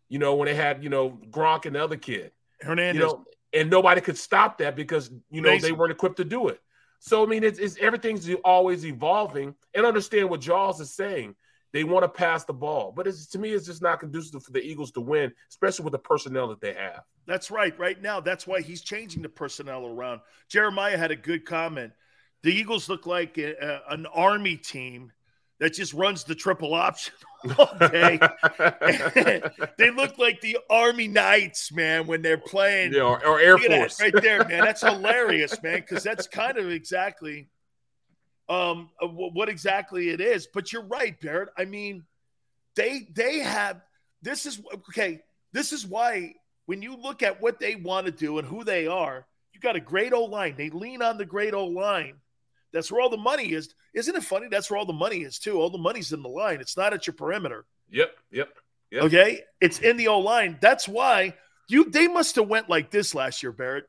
you 0.09 0.19
know, 0.19 0.35
when 0.35 0.47
they 0.47 0.55
had, 0.55 0.83
you 0.83 0.89
know, 0.89 1.19
Gronk 1.29 1.65
and 1.65 1.75
the 1.75 1.83
other 1.83 1.97
kid. 1.97 2.31
Hernandez. 2.61 2.95
You 2.95 3.07
know, 3.07 3.25
and 3.53 3.69
nobody 3.69 4.01
could 4.01 4.17
stop 4.17 4.57
that 4.59 4.75
because, 4.75 5.09
you 5.29 5.41
know, 5.41 5.57
they 5.57 5.71
weren't 5.71 5.91
equipped 5.91 6.17
to 6.17 6.25
do 6.25 6.49
it. 6.49 6.59
So, 6.99 7.23
I 7.23 7.27
mean, 7.27 7.43
it's, 7.43 7.59
it's 7.59 7.77
everything's 7.77 8.29
always 8.43 8.85
evolving 8.85 9.55
and 9.73 9.85
understand 9.85 10.29
what 10.29 10.41
Jaws 10.41 10.79
is 10.79 10.93
saying. 10.93 11.35
They 11.73 11.83
want 11.83 12.03
to 12.03 12.09
pass 12.09 12.43
the 12.45 12.53
ball, 12.53 12.93
but 12.95 13.07
it's, 13.07 13.27
to 13.27 13.39
me, 13.39 13.51
it's 13.51 13.65
just 13.65 13.81
not 13.81 13.99
conducive 13.99 14.41
for 14.41 14.51
the 14.51 14.61
Eagles 14.61 14.91
to 14.93 15.01
win, 15.01 15.31
especially 15.49 15.83
with 15.83 15.91
the 15.91 15.99
personnel 15.99 16.47
that 16.47 16.61
they 16.61 16.73
have. 16.73 17.01
That's 17.25 17.51
right. 17.51 17.77
Right 17.77 18.01
now, 18.01 18.19
that's 18.19 18.47
why 18.47 18.61
he's 18.61 18.81
changing 18.81 19.21
the 19.21 19.29
personnel 19.29 19.85
around. 19.85 20.21
Jeremiah 20.49 20.97
had 20.97 21.11
a 21.11 21.15
good 21.15 21.45
comment. 21.45 21.91
The 22.43 22.53
Eagles 22.53 22.89
look 22.89 23.05
like 23.05 23.37
a, 23.37 23.53
a, 23.53 23.93
an 23.93 24.05
army 24.07 24.55
team 24.55 25.11
that 25.59 25.73
just 25.73 25.93
runs 25.93 26.23
the 26.23 26.35
triple 26.35 26.73
option 26.73 27.13
all 27.57 27.75
day. 27.79 28.19
they 29.77 29.89
look 29.89 30.17
like 30.17 30.41
the 30.41 30.57
Army 30.69 31.07
Knights, 31.07 31.71
man, 31.71 32.07
when 32.07 32.21
they're 32.21 32.37
playing. 32.37 32.93
Yeah, 32.93 33.01
or, 33.01 33.25
or 33.25 33.39
Air 33.39 33.57
Force. 33.57 33.99
right 33.99 34.13
there, 34.21 34.43
man. 34.45 34.63
That's 34.63 34.81
hilarious, 34.87 35.61
man, 35.61 35.79
because 35.79 36.03
that's 36.03 36.27
kind 36.27 36.57
of 36.57 36.69
exactly 36.69 37.47
um 38.49 38.89
what 39.01 39.49
exactly 39.49 40.09
it 40.09 40.21
is. 40.21 40.47
But 40.53 40.71
you're 40.71 40.85
right, 40.85 41.19
Barrett. 41.19 41.49
I 41.57 41.65
mean, 41.65 42.05
they 42.75 43.07
they 43.13 43.39
have 43.39 43.81
this 44.21 44.45
is 44.45 44.61
okay. 44.89 45.21
This 45.53 45.73
is 45.73 45.85
why 45.85 46.35
when 46.65 46.81
you 46.81 46.95
look 46.95 47.23
at 47.23 47.41
what 47.41 47.59
they 47.59 47.75
want 47.75 48.05
to 48.05 48.11
do 48.11 48.37
and 48.37 48.47
who 48.47 48.63
they 48.63 48.87
are, 48.87 49.25
you 49.53 49.59
got 49.59 49.75
a 49.75 49.81
great 49.81 50.13
old 50.13 50.31
line. 50.31 50.55
They 50.57 50.69
lean 50.69 51.01
on 51.01 51.17
the 51.17 51.25
great 51.25 51.53
old 51.53 51.73
line 51.73 52.15
that's 52.77 52.91
where 52.91 53.01
all 53.01 53.09
the 53.09 53.17
money 53.17 53.53
is. 53.53 53.73
Isn't 53.95 54.15
it 54.15 54.23
funny? 54.23 54.47
That's 54.49 54.69
where 54.69 54.77
all 54.77 54.85
the 54.85 54.93
money 54.93 55.23
is 55.23 55.39
too. 55.39 55.59
All 55.59 55.71
the 55.71 55.79
money's 55.79 56.13
in 56.13 56.21
the 56.21 56.29
line. 56.29 56.61
It's 56.61 56.77
not 56.77 56.93
at 56.93 57.07
your 57.07 57.15
perimeter. 57.15 57.65
Yep. 57.89 58.11
Yep. 58.31 58.49
Yep. 58.91 59.03
Okay. 59.03 59.41
It's 59.59 59.79
in 59.79 59.97
the 59.97 60.09
O 60.09 60.19
line. 60.19 60.59
That's 60.61 60.87
why 60.87 61.33
you 61.67 61.89
they 61.89 62.07
must 62.07 62.35
have 62.35 62.47
went 62.47 62.69
like 62.69 62.91
this 62.91 63.15
last 63.15 63.41
year, 63.41 63.51
Barrett. 63.51 63.85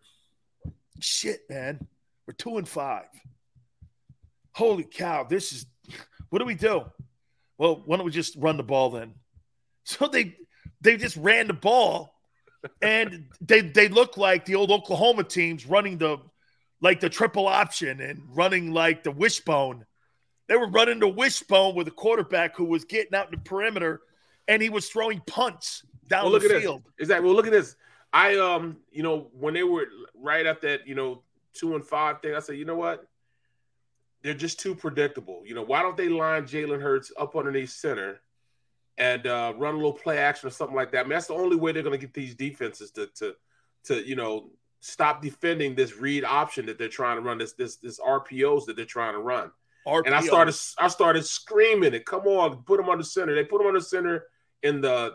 Shit, 1.01 1.41
man. 1.51 1.86
We're 2.26 2.32
two 2.32 2.57
and 2.57 2.66
five. 2.66 3.05
Holy 4.53 4.84
cow. 4.84 5.24
This 5.24 5.53
is 5.53 5.66
what 6.30 6.39
do 6.39 6.47
we 6.47 6.55
do? 6.55 6.84
Well, 7.59 7.82
why 7.84 7.97
don't 7.97 8.07
we 8.07 8.12
just 8.12 8.36
run 8.36 8.57
the 8.57 8.62
ball 8.62 8.91
then? 8.91 9.14
So 9.84 10.07
they 10.07 10.36
they 10.82 10.99
just 10.99 11.16
ran 11.16 11.47
the 11.47 11.55
ball 11.55 12.14
and 12.82 13.26
they 13.41 13.62
they 13.62 13.89
look 13.89 14.18
like 14.18 14.45
the 14.45 14.55
old 14.57 14.70
Oklahoma 14.70 15.24
teams 15.24 15.64
running 15.64 15.97
the 15.97 16.18
like 16.81 17.01
the 17.01 17.09
triple 17.09 17.47
option 17.47 18.01
and 18.01 18.22
running 18.31 18.72
like 18.72 19.03
the 19.03 19.11
wishbone. 19.11 19.85
They 20.49 20.57
were 20.57 20.68
running 20.68 21.01
the 21.01 21.09
wishbone 21.09 21.74
with 21.74 21.89
a 21.89 21.93
quarterback 21.93 22.57
who 22.57 22.64
was 22.64 22.85
getting 22.85 23.14
out 23.14 23.26
in 23.26 23.33
the 23.33 23.39
perimeter 23.39 24.01
and 24.47 24.62
he 24.62 24.70
was 24.70 24.89
throwing 24.89 25.20
punts 25.26 25.85
down 26.09 26.24
well, 26.24 26.33
look 26.33 26.43
the 26.43 26.55
at 26.55 26.62
field. 26.62 26.83
This. 26.85 27.05
Exactly. 27.05 27.26
Well, 27.26 27.37
look 27.37 27.47
at 27.47 27.53
this. 27.53 27.76
I 28.12 28.37
um, 28.37 28.79
you 28.91 29.03
know, 29.03 29.31
when 29.33 29.55
they 29.55 29.62
were 29.62 29.87
right 30.14 30.47
at 30.47 30.62
that, 30.62 30.87
you 30.87 30.95
know, 30.95 31.22
two 31.53 31.74
and 31.74 31.85
five 31.85 32.22
thing, 32.22 32.35
I 32.35 32.41
said, 32.41 32.57
you 32.57 32.64
know 32.64 32.74
what? 32.74 33.07
They're 34.22 34.35
just 34.35 34.59
too 34.59 34.74
predictable. 34.74 35.43
You 35.45 35.55
know, 35.55 35.62
why 35.62 35.83
don't 35.83 35.97
they 35.97 36.09
line 36.09 36.45
Jalen 36.45 36.81
Hurts 36.81 37.12
up 37.18 37.37
underneath 37.37 37.70
center 37.70 38.20
and 38.97 39.26
uh, 39.26 39.53
run 39.57 39.74
a 39.74 39.76
little 39.76 39.93
play 39.93 40.18
action 40.18 40.49
or 40.49 40.51
something 40.51 40.74
like 40.74 40.91
that? 40.93 41.01
I 41.01 41.03
mean, 41.03 41.11
that's 41.11 41.26
the 41.26 41.35
only 41.35 41.57
way 41.57 41.72
they're 41.72 41.83
going 41.83 41.99
to 41.99 42.05
get 42.05 42.14
these 42.14 42.35
defenses 42.35 42.91
to 42.93 43.09
to 43.16 43.37
to 43.85 44.09
you 44.09 44.16
know 44.16 44.51
stop 44.81 45.22
defending 45.22 45.74
this 45.74 45.97
read 45.97 46.24
option 46.24 46.66
that 46.66 46.79
they're 46.79 46.89
trying 46.89 47.16
to 47.16 47.22
run, 47.22 47.39
this 47.39 47.55
this 47.55 47.76
this 47.76 47.99
RPOs 48.01 48.66
that 48.66 48.76
they're 48.76 48.85
trying 48.85 49.14
to 49.14 49.20
run. 49.20 49.51
RPOs. 49.87 50.07
And 50.07 50.14
I 50.14 50.20
started 50.20 50.55
I 50.79 50.89
started 50.89 51.24
screaming 51.24 51.95
it. 51.95 52.07
Come 52.07 52.26
on, 52.26 52.62
put 52.64 52.76
them 52.79 52.89
on 52.89 52.99
the 52.99 53.05
center. 53.05 53.35
They 53.35 53.45
put 53.45 53.59
them 53.59 53.68
on 53.68 53.74
the 53.74 53.81
center 53.81 54.26
in 54.62 54.81
the 54.81 55.14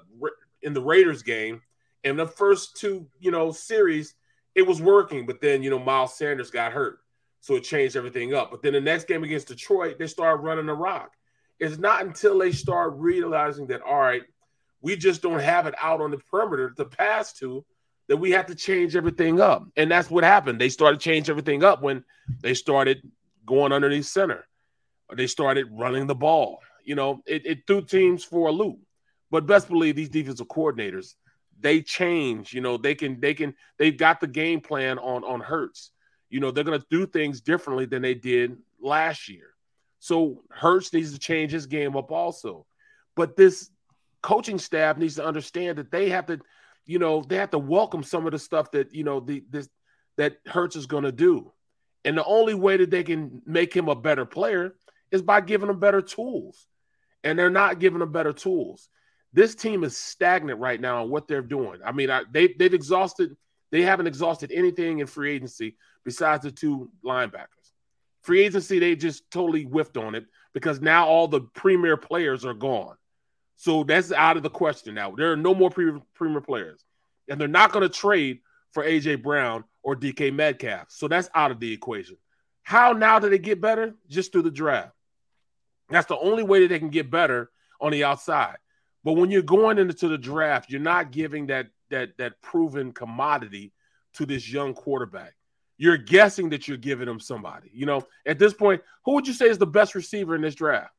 in 0.61 0.73
the 0.73 0.81
Raiders 0.81 1.23
game, 1.23 1.61
In 2.03 2.15
the 2.15 2.25
first 2.25 2.77
two, 2.77 3.07
you 3.19 3.31
know, 3.31 3.51
series, 3.51 4.15
it 4.55 4.65
was 4.65 4.81
working, 4.81 5.25
but 5.25 5.41
then 5.41 5.63
you 5.63 5.69
know 5.69 5.79
Miles 5.79 6.17
Sanders 6.17 6.51
got 6.51 6.71
hurt, 6.71 6.99
so 7.41 7.55
it 7.55 7.63
changed 7.63 7.95
everything 7.95 8.33
up. 8.33 8.51
But 8.51 8.61
then 8.61 8.73
the 8.73 8.81
next 8.81 9.07
game 9.07 9.23
against 9.23 9.47
Detroit, 9.47 9.99
they 9.99 10.07
started 10.07 10.43
running 10.43 10.65
the 10.65 10.73
rock. 10.73 11.11
It's 11.59 11.77
not 11.77 12.03
until 12.05 12.39
they 12.39 12.51
start 12.51 12.93
realizing 12.95 13.67
that 13.67 13.81
all 13.81 13.99
right, 13.99 14.23
we 14.81 14.95
just 14.95 15.21
don't 15.21 15.39
have 15.39 15.67
it 15.67 15.75
out 15.81 16.01
on 16.01 16.11
the 16.11 16.17
perimeter 16.17 16.71
to 16.71 16.85
pass 16.85 17.33
to 17.33 17.65
that 18.07 18.17
we 18.17 18.31
have 18.31 18.47
to 18.47 18.55
change 18.55 18.95
everything 18.95 19.39
up. 19.39 19.65
And 19.75 19.89
that's 19.89 20.09
what 20.09 20.23
happened. 20.23 20.59
They 20.59 20.69
started 20.69 20.99
changing 20.99 21.31
everything 21.31 21.63
up 21.63 21.81
when 21.81 22.03
they 22.41 22.53
started 22.53 23.01
going 23.45 23.71
underneath 23.71 24.05
center. 24.05 24.45
They 25.15 25.27
started 25.27 25.67
running 25.71 26.07
the 26.07 26.15
ball. 26.15 26.59
You 26.83 26.95
know, 26.95 27.21
it, 27.25 27.45
it 27.45 27.67
threw 27.67 27.81
teams 27.81 28.23
for 28.23 28.49
a 28.49 28.51
loop. 28.51 28.79
But 29.31 29.45
best 29.45 29.67
believe 29.67 29.95
these 29.95 30.09
defensive 30.09 30.47
coordinators, 30.47 31.15
they 31.59 31.81
change. 31.81 32.53
You 32.53 32.61
know, 32.61 32.77
they 32.77 32.93
can 32.93 33.19
they 33.19 33.33
can 33.33 33.55
they've 33.79 33.97
got 33.97 34.19
the 34.19 34.27
game 34.27 34.61
plan 34.61 34.99
on 34.99 35.23
on 35.23 35.39
Hurts. 35.39 35.91
You 36.29 36.39
know, 36.39 36.51
they're 36.51 36.63
going 36.63 36.79
to 36.79 36.85
do 36.89 37.05
things 37.05 37.41
differently 37.41 37.85
than 37.85 38.01
they 38.01 38.15
did 38.15 38.57
last 38.81 39.29
year. 39.29 39.53
So 39.99 40.43
Hurts 40.49 40.91
needs 40.91 41.13
to 41.13 41.19
change 41.19 41.51
his 41.51 41.65
game 41.65 41.95
up 41.95 42.11
also. 42.11 42.65
But 43.15 43.37
this 43.37 43.69
coaching 44.21 44.57
staff 44.57 44.97
needs 44.97 45.15
to 45.15 45.25
understand 45.25 45.77
that 45.77 45.91
they 45.91 46.09
have 46.09 46.25
to, 46.27 46.39
you 46.85 46.99
know, 46.99 47.21
they 47.21 47.37
have 47.37 47.51
to 47.51 47.59
welcome 47.59 48.03
some 48.03 48.25
of 48.25 48.31
the 48.31 48.39
stuff 48.39 48.71
that 48.71 48.93
you 48.93 49.03
know 49.03 49.19
the 49.19 49.43
this 49.49 49.69
that 50.17 50.37
Hurts 50.45 50.75
is 50.75 50.85
going 50.85 51.03
to 51.03 51.11
do. 51.11 51.51
And 52.05 52.17
the 52.17 52.25
only 52.25 52.53
way 52.53 52.77
that 52.77 52.91
they 52.91 53.03
can 53.03 53.41
make 53.45 53.73
him 53.73 53.87
a 53.87 53.95
better 53.95 54.25
player 54.25 54.75
is 55.11 55.21
by 55.21 55.41
giving 55.41 55.69
him 55.69 55.79
better 55.79 56.01
tools. 56.01 56.67
And 57.23 57.39
they're 57.39 57.49
not 57.49 57.79
giving 57.79 58.01
him 58.01 58.11
better 58.11 58.33
tools. 58.33 58.89
This 59.31 59.55
team 59.55 59.83
is 59.83 59.97
stagnant 59.97 60.59
right 60.59 60.79
now 60.79 61.03
on 61.03 61.09
what 61.09 61.27
they're 61.27 61.41
doing. 61.41 61.79
I 61.83 61.91
mean, 61.91 62.09
I, 62.09 62.23
they, 62.29 62.53
they've 62.59 62.73
exhausted, 62.73 63.35
they 63.71 63.81
haven't 63.81 64.07
exhausted 64.07 64.51
anything 64.51 64.99
in 64.99 65.07
free 65.07 65.33
agency 65.33 65.77
besides 66.03 66.43
the 66.43 66.51
two 66.51 66.91
linebackers. 67.03 67.47
Free 68.21 68.43
agency, 68.43 68.79
they 68.79 68.95
just 68.95 69.29
totally 69.31 69.63
whiffed 69.63 69.97
on 69.97 70.15
it 70.15 70.25
because 70.53 70.81
now 70.81 71.07
all 71.07 71.27
the 71.27 71.41
premier 71.41 71.97
players 71.97 72.45
are 72.45 72.53
gone. 72.53 72.95
So 73.55 73.83
that's 73.83 74.11
out 74.11 74.37
of 74.37 74.43
the 74.43 74.49
question 74.49 74.95
now. 74.95 75.11
There 75.11 75.31
are 75.31 75.37
no 75.37 75.53
more 75.53 75.69
premier, 75.69 76.41
players. 76.41 76.83
And 77.29 77.39
they're 77.39 77.47
not 77.47 77.71
going 77.71 77.87
to 77.87 77.93
trade 77.93 78.39
for 78.71 78.83
AJ 78.83 79.23
Brown 79.23 79.63
or 79.83 79.95
DK 79.95 80.33
Metcalf. 80.33 80.87
So 80.89 81.07
that's 81.07 81.29
out 81.33 81.51
of 81.51 81.59
the 81.59 81.71
equation. 81.71 82.17
How 82.63 82.93
now 82.93 83.19
do 83.19 83.29
they 83.29 83.37
get 83.37 83.61
better? 83.61 83.95
Just 84.09 84.31
through 84.31 84.43
the 84.43 84.51
draft. 84.51 84.93
That's 85.89 86.07
the 86.07 86.17
only 86.17 86.43
way 86.43 86.61
that 86.61 86.69
they 86.69 86.79
can 86.79 86.89
get 86.89 87.11
better 87.11 87.51
on 87.79 87.91
the 87.91 88.03
outside. 88.03 88.57
But 89.03 89.13
when 89.13 89.29
you're 89.31 89.41
going 89.41 89.77
into 89.77 90.07
the 90.07 90.17
draft, 90.17 90.69
you're 90.69 90.79
not 90.81 91.11
giving 91.11 91.47
that 91.47 91.67
that 91.89 92.17
that 92.17 92.41
proven 92.41 92.93
commodity 92.93 93.73
to 94.13 94.25
this 94.25 94.51
young 94.51 94.73
quarterback. 94.73 95.33
You're 95.77 95.97
guessing 95.97 96.49
that 96.49 96.67
you're 96.67 96.77
giving 96.77 97.09
him 97.09 97.19
somebody. 97.19 97.69
You 97.73 97.85
know, 97.85 98.03
at 98.25 98.39
this 98.39 98.53
point, 98.53 98.81
who 99.05 99.13
would 99.13 99.27
you 99.27 99.33
say 99.33 99.49
is 99.49 99.57
the 99.57 99.67
best 99.67 99.95
receiver 99.95 100.35
in 100.35 100.41
this 100.41 100.55
draft? 100.55 100.93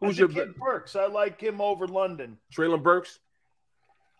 Who's 0.00 0.18
your 0.18 0.28
kid 0.28 0.54
Burks? 0.56 0.94
I 0.94 1.06
like 1.06 1.40
him 1.40 1.60
over 1.60 1.86
London. 1.86 2.38
Treylon 2.54 2.82
Burks. 2.82 3.18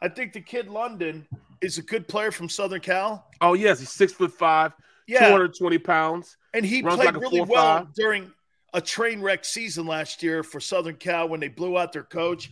I 0.00 0.08
think 0.08 0.32
the 0.32 0.40
kid 0.40 0.68
London 0.68 1.26
is 1.60 1.78
a 1.78 1.82
good 1.82 2.08
player 2.08 2.30
from 2.30 2.48
Southern 2.48 2.80
Cal. 2.80 3.26
Oh 3.40 3.54
yes, 3.54 3.80
he's 3.80 3.90
six 3.90 4.12
foot 4.12 4.32
five, 4.32 4.72
yeah. 5.06 5.28
220 5.28 5.78
pounds. 5.78 6.36
And 6.54 6.64
he 6.64 6.82
played 6.82 6.98
like 6.98 7.16
really 7.16 7.40
well 7.40 7.78
five. 7.78 7.94
during 7.94 8.32
a 8.74 8.80
train 8.80 9.20
wreck 9.20 9.44
season 9.44 9.86
last 9.86 10.22
year 10.22 10.42
for 10.42 10.60
Southern 10.60 10.96
Cal 10.96 11.28
when 11.28 11.40
they 11.40 11.48
blew 11.48 11.78
out 11.78 11.92
their 11.92 12.04
coach. 12.04 12.50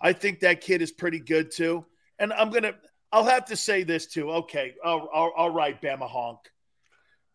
I 0.00 0.12
think 0.12 0.40
that 0.40 0.60
kid 0.60 0.82
is 0.82 0.92
pretty 0.92 1.20
good 1.20 1.50
too. 1.50 1.84
And 2.18 2.32
I'm 2.32 2.50
gonna 2.50 2.74
I'll 3.12 3.24
have 3.24 3.46
to 3.46 3.56
say 3.56 3.82
this 3.82 4.06
too. 4.06 4.30
Okay, 4.30 4.74
all, 4.84 5.08
all, 5.12 5.32
all 5.36 5.50
right, 5.50 5.80
Bama 5.80 6.08
honk. 6.08 6.38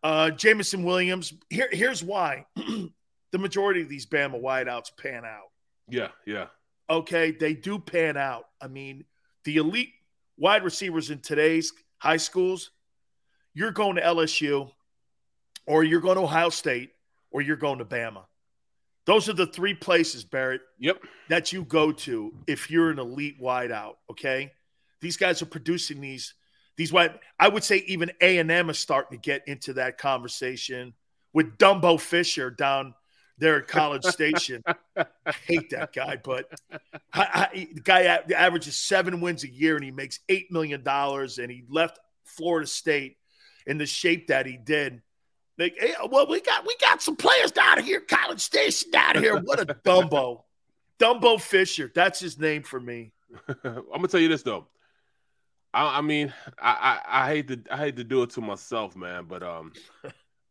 Uh 0.02 0.30
Jameson 0.30 0.84
Williams. 0.84 1.32
Here, 1.50 1.68
here's 1.70 2.02
why. 2.02 2.46
the 3.32 3.38
majority 3.38 3.82
of 3.82 3.88
these 3.88 4.06
Bama 4.06 4.40
wideouts 4.40 4.96
pan 4.96 5.24
out. 5.24 5.50
Yeah, 5.88 6.08
yeah. 6.26 6.46
Okay, 6.88 7.32
they 7.32 7.54
do 7.54 7.78
pan 7.78 8.16
out. 8.16 8.44
I 8.60 8.68
mean, 8.68 9.04
the 9.44 9.56
elite 9.56 9.92
wide 10.36 10.62
receivers 10.62 11.10
in 11.10 11.18
today's 11.18 11.72
high 11.98 12.18
schools, 12.18 12.70
you're 13.54 13.72
going 13.72 13.96
to 13.96 14.02
LSU 14.02 14.70
or 15.66 15.84
you're 15.84 16.00
going 16.00 16.16
to 16.16 16.22
Ohio 16.22 16.50
State 16.50 16.90
or 17.30 17.40
you're 17.40 17.56
going 17.56 17.78
to 17.78 17.84
Bama. 17.84 18.24
Those 19.04 19.28
are 19.28 19.32
the 19.32 19.46
three 19.46 19.74
places, 19.74 20.24
Barrett. 20.24 20.60
Yep. 20.78 21.02
That 21.28 21.52
you 21.52 21.64
go 21.64 21.92
to 21.92 22.32
if 22.46 22.70
you're 22.70 22.90
an 22.90 22.98
elite 22.98 23.40
wideout. 23.40 23.94
Okay. 24.10 24.52
These 25.00 25.16
guys 25.16 25.42
are 25.42 25.46
producing 25.46 26.00
these 26.00 26.34
these 26.76 26.92
wide. 26.92 27.18
I 27.38 27.48
would 27.48 27.64
say 27.64 27.78
even 27.86 28.12
A 28.20 28.38
and 28.38 28.50
M 28.50 28.70
is 28.70 28.78
starting 28.78 29.18
to 29.18 29.22
get 29.22 29.42
into 29.48 29.74
that 29.74 29.98
conversation 29.98 30.94
with 31.32 31.58
Dumbo 31.58 32.00
Fisher 32.00 32.50
down 32.50 32.94
there 33.42 33.56
at 33.58 33.68
College 33.68 34.04
Station. 34.04 34.62
I 34.96 35.32
hate 35.46 35.70
that 35.70 35.92
guy, 35.92 36.16
but 36.22 36.50
I, 37.12 37.48
I, 37.52 37.68
the 37.74 37.80
guy 37.80 38.04
averages 38.34 38.76
seven 38.76 39.20
wins 39.20 39.44
a 39.44 39.50
year 39.50 39.74
and 39.74 39.84
he 39.84 39.90
makes 39.90 40.20
eight 40.28 40.50
million 40.50 40.82
dollars, 40.82 41.38
and 41.38 41.50
he 41.50 41.64
left 41.68 41.98
Florida 42.24 42.66
State 42.66 43.16
in 43.66 43.78
the 43.78 43.86
shape 43.86 44.28
that 44.28 44.46
he 44.46 44.56
did. 44.56 45.02
Like, 45.58 45.74
hey, 45.78 45.94
well, 46.08 46.26
we 46.28 46.40
got 46.40 46.64
we 46.64 46.74
got 46.80 47.02
some 47.02 47.16
players 47.16 47.50
down 47.50 47.82
here, 47.82 48.00
College 48.00 48.40
Station 48.40 48.90
down 48.90 49.18
here. 49.18 49.38
What 49.38 49.60
a 49.60 49.66
Dumbo, 49.66 50.44
Dumbo 50.98 51.40
Fisher. 51.40 51.90
That's 51.94 52.20
his 52.20 52.38
name 52.38 52.62
for 52.62 52.80
me. 52.80 53.12
I'm 53.64 53.84
gonna 53.92 54.08
tell 54.08 54.20
you 54.20 54.28
this 54.28 54.42
though. 54.42 54.66
I, 55.74 55.98
I 55.98 56.00
mean, 56.00 56.32
I, 56.58 57.00
I, 57.04 57.22
I 57.22 57.28
hate 57.28 57.48
to 57.48 57.60
I 57.70 57.76
hate 57.76 57.96
to 57.96 58.04
do 58.04 58.22
it 58.22 58.30
to 58.30 58.40
myself, 58.40 58.94
man, 58.94 59.24
but 59.28 59.42
um, 59.42 59.72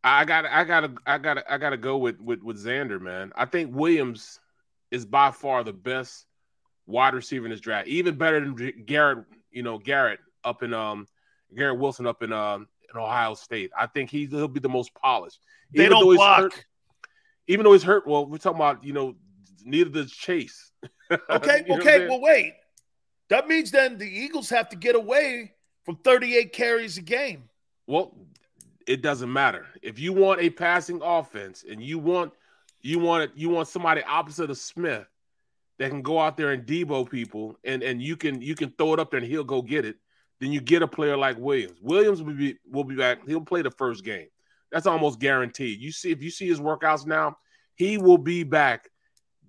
I 0.04 0.24
got 0.24 0.46
I 0.46 0.64
got 0.64 0.80
to 0.80 0.94
I 1.06 1.18
got 1.18 1.44
I 1.48 1.58
got 1.58 1.70
to 1.70 1.76
go 1.76 1.96
with, 1.98 2.20
with 2.20 2.42
with 2.42 2.62
Xander, 2.62 3.00
man. 3.00 3.32
I 3.36 3.44
think 3.44 3.74
Williams 3.74 4.40
is 4.90 5.04
by 5.04 5.30
far 5.30 5.62
the 5.62 5.72
best 5.72 6.26
wide 6.86 7.14
receiver 7.14 7.44
in 7.44 7.50
this 7.50 7.60
draft, 7.60 7.88
even 7.88 8.16
better 8.16 8.40
than 8.40 8.84
Garrett. 8.84 9.24
You 9.50 9.62
know, 9.62 9.78
Garrett 9.78 10.20
up 10.44 10.62
in 10.62 10.74
um 10.74 11.06
Garrett 11.56 11.78
Wilson 11.78 12.06
up 12.06 12.22
in 12.22 12.32
um 12.32 12.66
in 12.92 13.00
Ohio 13.00 13.34
State. 13.34 13.70
I 13.78 13.86
think 13.86 14.10
he, 14.10 14.26
he'll 14.26 14.48
be 14.48 14.60
the 14.60 14.68
most 14.68 14.92
polished. 14.94 15.38
They 15.72 15.86
even 15.86 15.98
don't 15.98 16.16
block. 16.16 16.40
Hurt, 16.40 16.64
even 17.46 17.64
though 17.64 17.72
he's 17.72 17.82
hurt, 17.82 18.06
well, 18.06 18.26
we're 18.26 18.38
talking 18.38 18.56
about 18.56 18.82
you 18.82 18.92
know 18.92 19.14
neither 19.64 19.90
does 19.90 20.12
Chase. 20.12 20.70
Okay, 21.28 21.62
okay. 21.68 22.08
Well, 22.08 22.22
wait. 22.22 22.54
That 23.28 23.46
means 23.46 23.70
then 23.70 23.98
the 23.98 24.08
Eagles 24.08 24.48
have 24.48 24.70
to 24.70 24.76
get 24.76 24.94
away 24.94 25.52
from 25.84 25.96
38 25.96 26.54
carries 26.54 26.96
a 26.96 27.02
game. 27.02 27.50
Well, 27.86 28.16
it 28.86 29.02
doesn't 29.02 29.32
matter. 29.32 29.66
If 29.82 29.98
you 29.98 30.12
want 30.12 30.40
a 30.40 30.50
passing 30.50 31.00
offense 31.02 31.64
and 31.68 31.82
you 31.82 31.98
want 31.98 32.32
you 32.80 32.98
want 32.98 33.36
you 33.36 33.48
want 33.48 33.68
somebody 33.68 34.02
opposite 34.02 34.50
of 34.50 34.58
Smith 34.58 35.06
that 35.78 35.90
can 35.90 36.02
go 36.02 36.18
out 36.18 36.36
there 36.36 36.52
and 36.52 36.66
debo 36.66 37.08
people 37.08 37.56
and 37.64 37.82
and 37.82 38.02
you 38.02 38.16
can 38.16 38.40
you 38.40 38.54
can 38.54 38.72
throw 38.76 38.94
it 38.94 39.00
up 39.00 39.10
there 39.10 39.20
and 39.20 39.28
he'll 39.28 39.44
go 39.44 39.62
get 39.62 39.84
it, 39.84 39.96
then 40.40 40.52
you 40.52 40.60
get 40.60 40.82
a 40.82 40.88
player 40.88 41.16
like 41.16 41.38
Williams. 41.38 41.78
Williams 41.80 42.22
will 42.22 42.34
be 42.34 42.56
will 42.70 42.84
be 42.84 42.96
back. 42.96 43.26
He'll 43.26 43.40
play 43.40 43.62
the 43.62 43.70
first 43.70 44.04
game. 44.04 44.26
That's 44.70 44.86
almost 44.86 45.20
guaranteed. 45.20 45.80
You 45.80 45.92
see 45.92 46.10
if 46.10 46.22
you 46.22 46.30
see 46.30 46.48
his 46.48 46.60
workouts 46.60 47.06
now, 47.06 47.36
he 47.74 47.98
will 47.98 48.18
be 48.18 48.42
back 48.42 48.88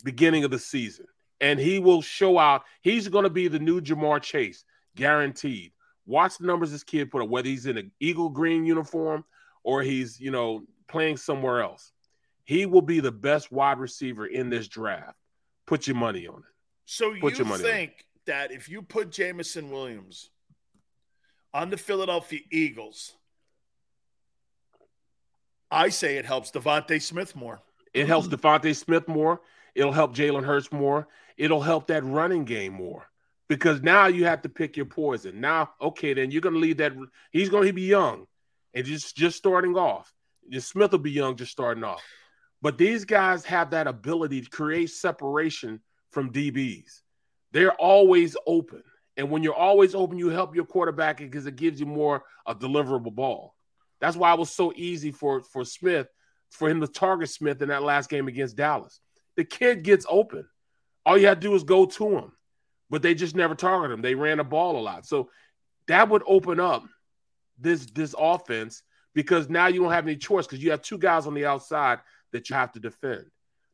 beginning 0.03 0.43
of 0.43 0.51
the 0.51 0.59
season 0.59 1.05
and 1.43 1.59
he 1.59 1.79
will 1.79 2.01
show 2.01 2.37
out. 2.39 2.63
He's 2.81 3.07
going 3.09 3.23
to 3.23 3.29
be 3.29 3.47
the 3.47 3.59
new 3.59 3.81
Ja'Marr 3.81 4.21
Chase, 4.21 4.63
guaranteed. 4.95 5.71
Watch 6.05 6.37
the 6.37 6.45
numbers 6.45 6.71
this 6.71 6.83
kid 6.83 7.11
put 7.11 7.21
up, 7.21 7.29
whether 7.29 7.47
he's 7.47 7.65
in 7.65 7.77
an 7.77 7.91
eagle 7.99 8.29
green 8.29 8.65
uniform 8.65 9.23
or 9.63 9.81
he's, 9.81 10.19
you 10.19 10.31
know, 10.31 10.63
playing 10.87 11.17
somewhere 11.17 11.61
else. 11.61 11.91
He 12.43 12.65
will 12.65 12.81
be 12.81 12.99
the 12.99 13.11
best 13.11 13.51
wide 13.51 13.79
receiver 13.79 14.25
in 14.25 14.49
this 14.49 14.67
draft. 14.67 15.17
Put 15.65 15.87
your 15.87 15.95
money 15.95 16.27
on 16.27 16.39
it. 16.39 16.43
So 16.85 17.15
put 17.21 17.39
you 17.39 17.45
think 17.45 18.05
that 18.25 18.51
if 18.51 18.67
you 18.67 18.81
put 18.81 19.11
Jameson 19.11 19.71
Williams 19.71 20.29
on 21.53 21.69
the 21.69 21.77
Philadelphia 21.77 22.41
Eagles, 22.51 23.13
I 25.71 25.87
say 25.89 26.17
it 26.17 26.25
helps 26.25 26.51
DeVonta 26.51 27.01
Smith 27.01 27.35
more. 27.35 27.61
It 27.93 28.07
helps 28.07 28.27
DeVonta 28.27 28.75
Smith 28.75 29.07
more. 29.07 29.39
It'll 29.73 29.93
help 29.93 30.13
Jalen 30.13 30.43
Hurts 30.43 30.71
more. 30.71 31.07
It'll 31.37 31.61
help 31.61 31.87
that 31.87 32.03
running 32.03 32.43
game 32.43 32.73
more 32.73 33.07
because 33.49 33.81
now 33.81 34.07
you 34.07 34.25
have 34.25 34.41
to 34.43 34.49
pick 34.49 34.77
your 34.77 34.85
poison. 34.85 35.41
Now, 35.41 35.71
okay, 35.81 36.13
then 36.13 36.31
you're 36.31 36.41
going 36.41 36.55
to 36.55 36.61
leave 36.61 36.77
that. 36.77 36.93
He's 37.31 37.49
going 37.49 37.67
to 37.67 37.73
be 37.73 37.83
young 37.83 38.25
and 38.73 38.85
just 38.85 39.15
just 39.15 39.37
starting 39.37 39.75
off. 39.75 40.11
Smith 40.59 40.91
will 40.91 40.99
be 40.99 41.11
young, 41.11 41.35
just 41.35 41.51
starting 41.51 41.83
off. 41.83 42.03
But 42.61 42.77
these 42.77 43.05
guys 43.05 43.45
have 43.45 43.71
that 43.71 43.87
ability 43.87 44.41
to 44.41 44.49
create 44.49 44.89
separation 44.89 45.81
from 46.11 46.31
DBs. 46.31 47.01
They're 47.51 47.73
always 47.73 48.37
open. 48.47 48.83
And 49.17 49.29
when 49.29 49.43
you're 49.43 49.53
always 49.53 49.93
open, 49.93 50.17
you 50.17 50.29
help 50.29 50.55
your 50.55 50.65
quarterback 50.65 51.17
because 51.17 51.45
it 51.45 51.55
gives 51.55 51.79
you 51.79 51.85
more 51.85 52.23
a 52.47 52.55
deliverable 52.55 53.13
ball. 53.13 53.53
That's 53.99 54.17
why 54.17 54.33
it 54.33 54.39
was 54.39 54.49
so 54.49 54.73
easy 54.75 55.11
for, 55.11 55.41
for 55.41 55.63
Smith, 55.63 56.07
for 56.49 56.69
him 56.69 56.81
to 56.81 56.87
target 56.87 57.29
Smith 57.29 57.61
in 57.61 57.69
that 57.69 57.83
last 57.83 58.09
game 58.09 58.27
against 58.27 58.55
Dallas. 58.55 58.99
The 59.35 59.43
kid 59.43 59.83
gets 59.83 60.05
open. 60.09 60.47
All 61.05 61.17
you 61.17 61.27
have 61.27 61.39
to 61.39 61.47
do 61.47 61.55
is 61.55 61.63
go 61.63 61.85
to 61.85 62.17
him. 62.17 62.31
But 62.89 63.01
they 63.01 63.15
just 63.15 63.35
never 63.35 63.55
targeted 63.55 63.93
him. 63.93 64.01
They 64.01 64.15
ran 64.15 64.37
the 64.37 64.43
ball 64.43 64.77
a 64.77 64.81
lot. 64.81 65.05
So 65.05 65.29
that 65.87 66.09
would 66.09 66.23
open 66.25 66.59
up 66.59 66.83
this 67.59 67.85
this 67.87 68.15
offense 68.17 68.83
because 69.13 69.49
now 69.49 69.67
you 69.67 69.81
don't 69.81 69.91
have 69.91 70.05
any 70.05 70.17
choice 70.17 70.45
because 70.45 70.63
you 70.63 70.71
have 70.71 70.81
two 70.81 70.97
guys 70.97 71.27
on 71.27 71.33
the 71.33 71.45
outside 71.45 71.99
that 72.31 72.49
you 72.49 72.55
have 72.55 72.71
to 72.73 72.79
defend. 72.79 73.25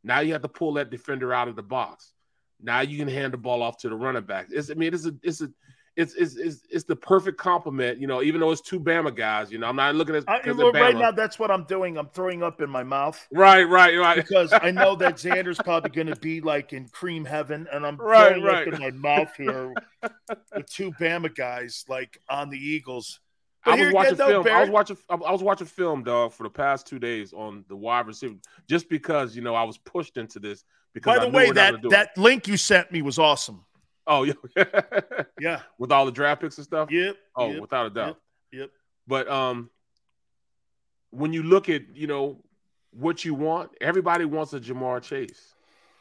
Now 0.04 0.20
you 0.20 0.34
have 0.34 0.42
to 0.42 0.50
pull 0.50 0.74
that 0.74 0.90
defender 0.90 1.34
out 1.34 1.48
of 1.48 1.56
the 1.56 1.64
box. 1.64 2.14
Now 2.62 2.82
you 2.82 2.98
can 2.98 3.08
hand 3.08 3.34
the 3.34 3.38
ball 3.38 3.62
off 3.62 3.78
to 3.80 3.90
the 3.90 3.96
running 3.96 4.24
back. 4.24 4.48
It's, 4.52 4.70
I 4.70 4.74
mean, 4.74 4.94
it's 4.94 5.06
a 5.06 5.14
it's 5.24 5.42
a 5.42 5.50
it's, 6.00 6.14
it's, 6.16 6.38
it's, 6.38 6.62
it's 6.70 6.84
the 6.86 6.96
perfect 6.96 7.38
compliment, 7.38 8.00
you 8.00 8.08
know, 8.08 8.22
even 8.22 8.40
though 8.40 8.52
it's 8.52 8.62
two 8.62 8.80
Bama 8.80 9.14
guys, 9.14 9.52
you 9.52 9.58
know, 9.58 9.68
I'm 9.68 9.76
not 9.76 9.96
looking 9.96 10.16
at 10.16 10.24
I, 10.30 10.40
well, 10.54 10.72
right 10.72 10.96
now. 10.96 11.12
That's 11.12 11.38
what 11.38 11.52
I'm 11.52 11.66
doing. 11.66 11.98
I'm 11.98 12.08
throwing 12.08 12.42
up 12.42 12.62
in 12.62 12.70
my 12.70 12.84
mouth. 12.84 13.28
Right, 13.34 13.64
right, 13.64 13.98
right. 13.98 14.16
Because 14.16 14.54
I 14.54 14.72
know 14.72 14.96
that 14.96 15.16
Xander's 15.18 15.58
probably 15.58 15.90
going 15.90 16.08
to 16.08 16.16
be 16.16 16.40
like 16.40 16.72
in 16.72 16.88
cream 16.88 17.26
heaven, 17.26 17.68
and 17.74 17.86
I'm 17.86 17.98
right, 17.98 18.30
throwing 18.30 18.44
right. 18.44 18.68
up 18.68 18.74
in 18.74 18.80
my 18.80 18.92
mouth 18.92 19.36
here 19.36 19.74
with 20.56 20.70
two 20.72 20.94
Bama 20.94 21.36
guys 21.36 21.84
like 21.90 22.22
on 22.30 22.50
the 22.50 22.58
Eagles. 22.58 23.20
But 23.66 23.78
I 23.78 23.84
was 23.84 23.94
watching 23.94 24.16
though, 24.16 24.44
film. 24.44 24.56
I 24.56 24.62
was 24.62 24.70
watching. 24.70 24.98
I 25.10 25.16
was 25.16 25.44
watching 25.44 25.68
film, 25.68 26.04
dog, 26.04 26.32
for 26.32 26.44
the 26.44 26.50
past 26.50 26.88
two 26.88 27.00
days 27.00 27.34
on 27.34 27.66
the 27.68 27.76
wide 27.76 28.08
receiver, 28.08 28.36
just 28.70 28.88
because 28.88 29.36
you 29.36 29.42
know 29.42 29.54
I 29.54 29.64
was 29.64 29.78
pushed 29.78 30.16
into 30.16 30.40
this. 30.40 30.64
Because 30.94 31.20
By 31.20 31.26
the 31.26 31.32
way, 31.32 31.52
that 31.52 31.76
that 31.90 32.18
link 32.18 32.48
you 32.48 32.56
sent 32.56 32.90
me 32.90 33.02
was 33.02 33.20
awesome. 33.20 33.66
Oh 34.12 34.24
yeah, 34.24 34.34
Yeah. 35.40 35.62
with 35.78 35.92
all 35.92 36.06
the 36.08 36.12
draft 36.12 36.42
picks 36.42 36.58
and 36.58 36.66
stuff. 36.66 36.90
Yep. 36.92 37.16
Oh, 37.36 37.52
yep, 37.52 37.62
without 37.62 37.86
a 37.86 37.90
doubt. 37.92 38.08
Yep. 38.52 38.62
Yep. 38.62 38.70
But 39.08 39.30
um, 39.30 39.70
when 41.12 41.32
you 41.32 41.44
look 41.44 41.70
at 41.70 41.96
you 41.96 42.08
know 42.08 42.44
what 42.92 43.24
you 43.24 43.36
want, 43.36 43.70
everybody 43.80 44.26
wants 44.26 44.52
a 44.54 44.60
Ja'Marr 44.60 45.04
Chase. 45.04 45.54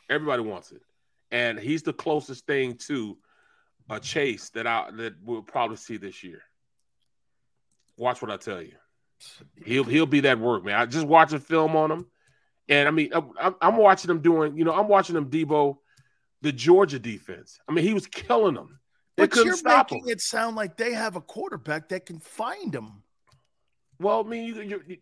Everybody 0.09 0.43
wants 0.43 0.73
it, 0.73 0.81
and 1.31 1.59
he's 1.59 1.83
the 1.83 1.93
closest 1.93 2.47
thing 2.47 2.77
to 2.87 3.19
a 3.91 4.01
Chase 4.01 4.49
that 4.51 4.67
I 4.67 4.91
that 4.97 5.15
we'll 5.23 5.43
probably 5.43 5.77
see 5.77 5.99
this 5.99 6.25
year. 6.25 6.41
Watch 7.99 8.23
what 8.23 8.31
I 8.31 8.39
tell 8.39 8.63
you. 8.63 8.73
He'll 9.65 9.85
he'll 9.85 10.07
be 10.07 10.21
that 10.21 10.39
work, 10.39 10.65
man. 10.65 10.77
I 10.77 10.87
just 10.87 11.07
watching 11.07 11.41
film 11.41 11.77
on 11.77 11.91
him, 11.91 12.07
and 12.71 12.89
I 12.89 12.91
mean 12.91 13.11
I'm, 13.13 13.55
I'm 13.61 13.77
watching 13.77 14.11
him 14.11 14.21
doing. 14.21 14.57
You 14.57 14.65
know, 14.65 14.73
I'm 14.73 14.89
watching 14.89 15.15
him 15.15 15.29
Debo, 15.29 15.77
the 16.43 16.53
Georgia 16.53 16.99
defense. 16.99 17.59
I 17.68 17.72
mean, 17.72 17.84
he 17.84 17.95
was 17.95 18.07
killing 18.07 18.55
them. 18.55 18.78
They 19.16 19.26
But 19.26 19.34
you're 19.45 19.57
making 19.62 20.05
him. 20.05 20.09
it 20.09 20.20
sound 20.20 20.57
like 20.57 20.76
they 20.76 20.93
have 20.93 21.16
a 21.16 21.20
quarterback 21.20 21.89
that 21.89 22.07
can 22.07 22.20
find 22.20 22.74
him. 22.74 23.03
Well, 23.99 24.20
I 24.24 24.28
mean, 24.28 24.45
you, 24.47 24.62
you 24.62 24.97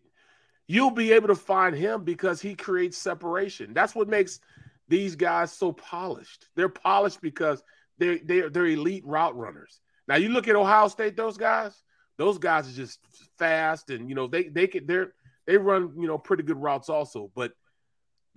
you'll 0.67 0.91
be 0.91 1.11
able 1.13 1.27
to 1.27 1.35
find 1.35 1.75
him 1.75 2.03
because 2.03 2.41
he 2.41 2.55
creates 2.55 2.97
separation. 2.97 3.73
That's 3.73 3.93
what 3.95 4.07
makes 4.07 4.39
these 4.87 5.15
guys 5.15 5.51
so 5.51 5.71
polished. 5.71 6.47
They're 6.55 6.69
polished 6.69 7.21
because 7.21 7.61
they're 7.99 8.19
they're 8.23 8.49
they're 8.49 8.65
elite 8.65 9.05
route 9.05 9.35
runners. 9.37 9.79
Now 10.07 10.15
you 10.15 10.29
look 10.29 10.47
at 10.47 10.55
Ohio 10.55 10.87
State; 10.87 11.15
those 11.15 11.37
guys, 11.37 11.83
those 12.17 12.37
guys 12.39 12.67
are 12.67 12.75
just 12.75 12.99
fast, 13.37 13.89
and 13.91 14.09
you 14.09 14.15
know 14.15 14.27
they 14.27 14.43
they 14.47 14.67
can 14.67 14.87
they're 14.87 15.13
they 15.45 15.57
run 15.57 15.93
you 15.99 16.07
know 16.07 16.17
pretty 16.17 16.43
good 16.43 16.57
routes 16.57 16.89
also. 16.89 17.31
But 17.35 17.53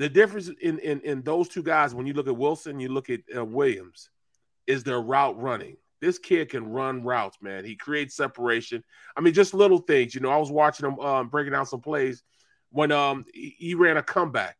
the 0.01 0.09
difference 0.09 0.48
in 0.62 0.78
in 0.78 1.01
in 1.03 1.20
those 1.20 1.46
two 1.46 1.62
guys, 1.62 1.94
when 1.94 2.07
you 2.07 2.14
look 2.14 2.26
at 2.26 2.34
Wilson, 2.34 2.80
you 2.80 2.88
look 2.88 3.11
at 3.11 3.20
uh, 3.36 3.44
Williams, 3.44 4.09
is 4.66 4.82
their 4.82 4.98
route 4.98 5.38
running. 5.38 5.76
This 6.01 6.18
kid 6.18 6.48
can 6.48 6.72
run 6.72 7.05
routes, 7.05 7.36
man. 7.42 7.66
He 7.66 7.76
creates 7.76 8.16
separation. 8.16 8.82
I 9.14 9.20
mean, 9.20 9.34
just 9.34 9.53
little 9.53 9.76
things. 9.76 10.14
You 10.14 10.22
know, 10.22 10.30
I 10.30 10.38
was 10.38 10.51
watching 10.51 10.86
him 10.86 10.98
um, 11.01 11.28
breaking 11.28 11.53
down 11.53 11.66
some 11.66 11.82
plays 11.82 12.22
when 12.70 12.92
um 12.92 13.26
he, 13.34 13.55
he 13.59 13.74
ran 13.74 13.98
a 13.98 14.03
comeback, 14.03 14.57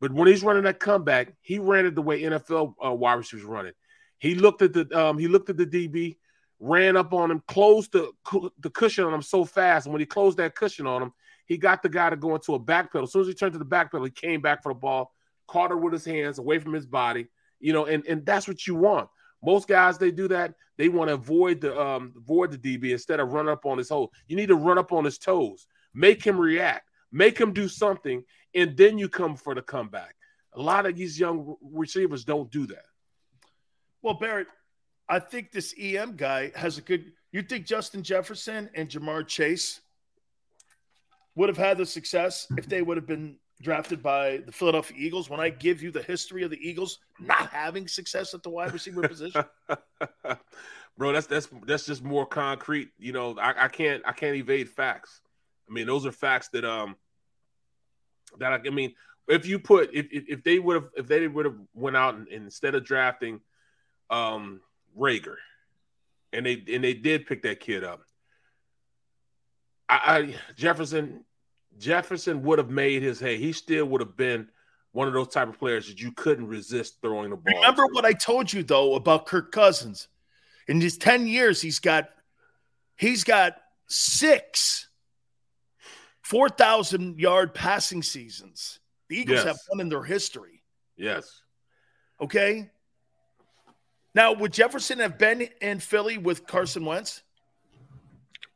but 0.00 0.12
when 0.12 0.28
he's 0.28 0.44
running 0.44 0.62
that 0.62 0.78
comeback, 0.78 1.34
he 1.40 1.58
ran 1.58 1.86
it 1.86 1.96
the 1.96 2.02
way 2.02 2.22
NFL 2.22 2.74
uh, 2.84 2.94
wide 2.94 3.14
receivers 3.14 3.44
run 3.44 3.66
it. 3.66 3.74
He 4.18 4.36
looked 4.36 4.62
at 4.62 4.72
the 4.72 4.86
um 4.96 5.18
he 5.18 5.26
looked 5.26 5.50
at 5.50 5.56
the 5.56 5.66
DB, 5.66 6.18
ran 6.60 6.96
up 6.96 7.12
on 7.12 7.32
him, 7.32 7.42
closed 7.48 7.90
the 7.90 8.12
the 8.60 8.70
cushion 8.70 9.04
on 9.04 9.12
him 9.12 9.22
so 9.22 9.44
fast, 9.44 9.86
and 9.86 9.92
when 9.92 9.98
he 9.98 10.06
closed 10.06 10.38
that 10.38 10.54
cushion 10.54 10.86
on 10.86 11.02
him, 11.02 11.12
he 11.46 11.56
got 11.56 11.82
the 11.82 11.88
guy 11.88 12.10
to 12.10 12.16
go 12.16 12.34
into 12.34 12.54
a 12.54 12.58
back 12.58 12.92
pedal. 12.92 13.04
As 13.04 13.12
soon 13.12 13.22
as 13.22 13.28
he 13.28 13.34
turned 13.34 13.52
to 13.52 13.58
the 13.58 13.64
back 13.64 13.90
pedal, 13.90 14.04
he 14.04 14.10
came 14.10 14.40
back 14.40 14.62
for 14.62 14.72
the 14.72 14.78
ball, 14.78 15.12
caught 15.46 15.70
her 15.70 15.76
with 15.76 15.92
his 15.92 16.04
hands 16.04 16.38
away 16.38 16.58
from 16.58 16.72
his 16.72 16.86
body. 16.86 17.26
You 17.60 17.72
know, 17.72 17.86
and 17.86 18.04
and 18.06 18.24
that's 18.24 18.48
what 18.48 18.66
you 18.66 18.74
want. 18.74 19.08
Most 19.42 19.68
guys 19.68 19.98
they 19.98 20.10
do 20.10 20.28
that. 20.28 20.54
They 20.76 20.88
want 20.88 21.08
to 21.08 21.14
avoid 21.14 21.60
the 21.60 21.78
um 21.78 22.14
avoid 22.16 22.50
the 22.50 22.58
DB 22.58 22.90
instead 22.90 23.20
of 23.20 23.32
run 23.32 23.48
up 23.48 23.66
on 23.66 23.78
his 23.78 23.88
hole. 23.88 24.12
You 24.26 24.36
need 24.36 24.48
to 24.48 24.56
run 24.56 24.78
up 24.78 24.92
on 24.92 25.04
his 25.04 25.18
toes, 25.18 25.66
make 25.94 26.24
him 26.24 26.38
react, 26.38 26.88
make 27.12 27.38
him 27.38 27.52
do 27.52 27.68
something, 27.68 28.24
and 28.54 28.76
then 28.76 28.98
you 28.98 29.08
come 29.08 29.36
for 29.36 29.54
the 29.54 29.62
comeback. 29.62 30.14
A 30.54 30.60
lot 30.60 30.86
of 30.86 30.96
these 30.96 31.18
young 31.18 31.56
receivers 31.62 32.24
don't 32.24 32.50
do 32.50 32.66
that. 32.66 32.86
Well, 34.02 34.14
Barrett, 34.14 34.48
I 35.08 35.18
think 35.18 35.50
this 35.50 35.74
EM 35.78 36.16
guy 36.16 36.52
has 36.54 36.78
a 36.78 36.80
good. 36.80 37.12
You 37.32 37.42
think 37.42 37.66
Justin 37.66 38.02
Jefferson 38.02 38.70
and 38.74 38.88
Ja'Marr 38.88 39.26
Chase 39.26 39.80
would 41.36 41.48
have 41.48 41.58
had 41.58 41.78
the 41.78 41.86
success 41.86 42.46
if 42.56 42.68
they 42.68 42.82
would 42.82 42.96
have 42.96 43.06
been 43.06 43.36
drafted 43.62 44.02
by 44.02 44.38
the 44.46 44.52
Philadelphia 44.52 44.96
Eagles? 44.98 45.28
When 45.30 45.40
I 45.40 45.50
give 45.50 45.82
you 45.82 45.90
the 45.90 46.02
history 46.02 46.42
of 46.42 46.50
the 46.50 46.68
Eagles 46.68 46.98
not 47.18 47.50
having 47.50 47.88
success 47.88 48.34
at 48.34 48.42
the 48.42 48.50
wide 48.50 48.72
receiver 48.72 49.02
position, 49.08 49.44
Bro, 50.96 51.12
that's 51.12 51.26
that's 51.26 51.48
that's 51.66 51.86
just 51.86 52.04
more 52.04 52.24
concrete. 52.24 52.90
You 52.98 53.12
know, 53.12 53.36
I, 53.38 53.64
I 53.64 53.68
can't 53.68 54.02
I 54.06 54.12
can't 54.12 54.36
evade 54.36 54.68
facts. 54.68 55.20
I 55.68 55.72
mean, 55.72 55.86
those 55.86 56.06
are 56.06 56.12
facts 56.12 56.48
that 56.48 56.64
um 56.64 56.96
that 58.38 58.52
I, 58.52 58.60
I 58.66 58.70
mean, 58.70 58.94
if 59.26 59.46
you 59.46 59.58
put 59.58 59.90
if 59.92 60.06
if, 60.10 60.44
they 60.44 60.58
would 60.58 60.74
have 60.74 60.90
if 60.96 61.08
they 61.08 61.26
would 61.26 61.46
have 61.46 61.56
went 61.74 61.96
out 61.96 62.14
and, 62.14 62.28
and 62.28 62.44
instead 62.44 62.76
of 62.76 62.84
drafting 62.84 63.40
um 64.08 64.60
Reagor, 64.96 65.36
and 66.32 66.46
they 66.46 66.62
and 66.72 66.84
they 66.84 66.94
did 66.94 67.26
pick 67.26 67.42
that 67.42 67.58
kid 67.58 67.82
up. 67.82 68.02
I, 69.88 69.98
I 70.18 70.34
Jefferson 70.56 71.24
Jefferson 71.78 72.42
would 72.42 72.58
have 72.58 72.70
made 72.70 73.02
his 73.02 73.20
hay. 73.20 73.36
He 73.36 73.52
still 73.52 73.86
would 73.86 74.00
have 74.00 74.16
been 74.16 74.48
one 74.92 75.08
of 75.08 75.14
those 75.14 75.28
type 75.28 75.48
of 75.48 75.58
players 75.58 75.88
that 75.88 76.00
you 76.00 76.12
couldn't 76.12 76.46
resist 76.46 76.98
throwing 77.02 77.30
the 77.30 77.36
ball. 77.36 77.54
remember 77.54 77.86
to. 77.86 77.92
what 77.92 78.04
I 78.04 78.12
told 78.12 78.52
you 78.52 78.62
though 78.62 78.94
about 78.94 79.26
Kirk 79.26 79.50
Cousins. 79.52 80.08
In 80.68 80.80
his 80.80 80.96
ten 80.96 81.26
years, 81.26 81.60
he's 81.60 81.78
got 81.80 82.08
he's 82.96 83.24
got 83.24 83.56
six 83.86 84.88
four 86.22 86.48
thousand 86.48 87.18
yard 87.20 87.52
passing 87.52 88.02
seasons. 88.02 88.80
The 89.08 89.16
Eagles 89.18 89.38
Yes. 89.38 89.46
have 89.46 89.58
one 89.68 89.80
in 89.80 89.88
their 89.90 90.02
history. 90.04 90.62
Yes. 90.96 91.42
Okay. 92.20 92.70
Now, 94.14 94.32
would 94.32 94.52
Jefferson 94.52 95.00
have 95.00 95.18
been 95.18 95.48
in 95.60 95.80
Philly 95.80 96.18
with 96.18 96.46
Carson 96.46 96.84
Wentz? 96.84 97.22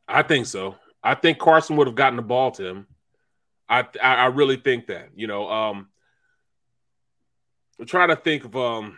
I 0.07 0.23
think 0.23 0.45
so. 0.47 0.75
I 1.03 1.15
think 1.15 1.39
Carson 1.39 1.77
would 1.77 1.87
have 1.87 1.95
gotten 1.95 2.17
the 2.17 2.21
ball 2.21 2.51
to 2.51 2.65
him. 2.65 2.87
I 3.67 3.85
I, 4.01 4.15
I 4.15 4.25
really 4.27 4.57
think 4.57 4.87
that. 4.87 5.09
You 5.15 5.27
know, 5.27 5.49
um 5.49 5.89
I'm 7.79 7.85
trying 7.85 8.09
to 8.09 8.15
think 8.15 8.45
of 8.45 8.55
um 8.55 8.97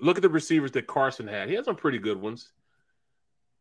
Look 0.00 0.16
at 0.16 0.22
the 0.22 0.28
receivers 0.28 0.72
that 0.72 0.86
Carson 0.86 1.26
had. 1.26 1.48
He 1.48 1.54
had 1.54 1.64
some 1.64 1.76
pretty 1.76 1.98
good 1.98 2.20
ones. 2.20 2.52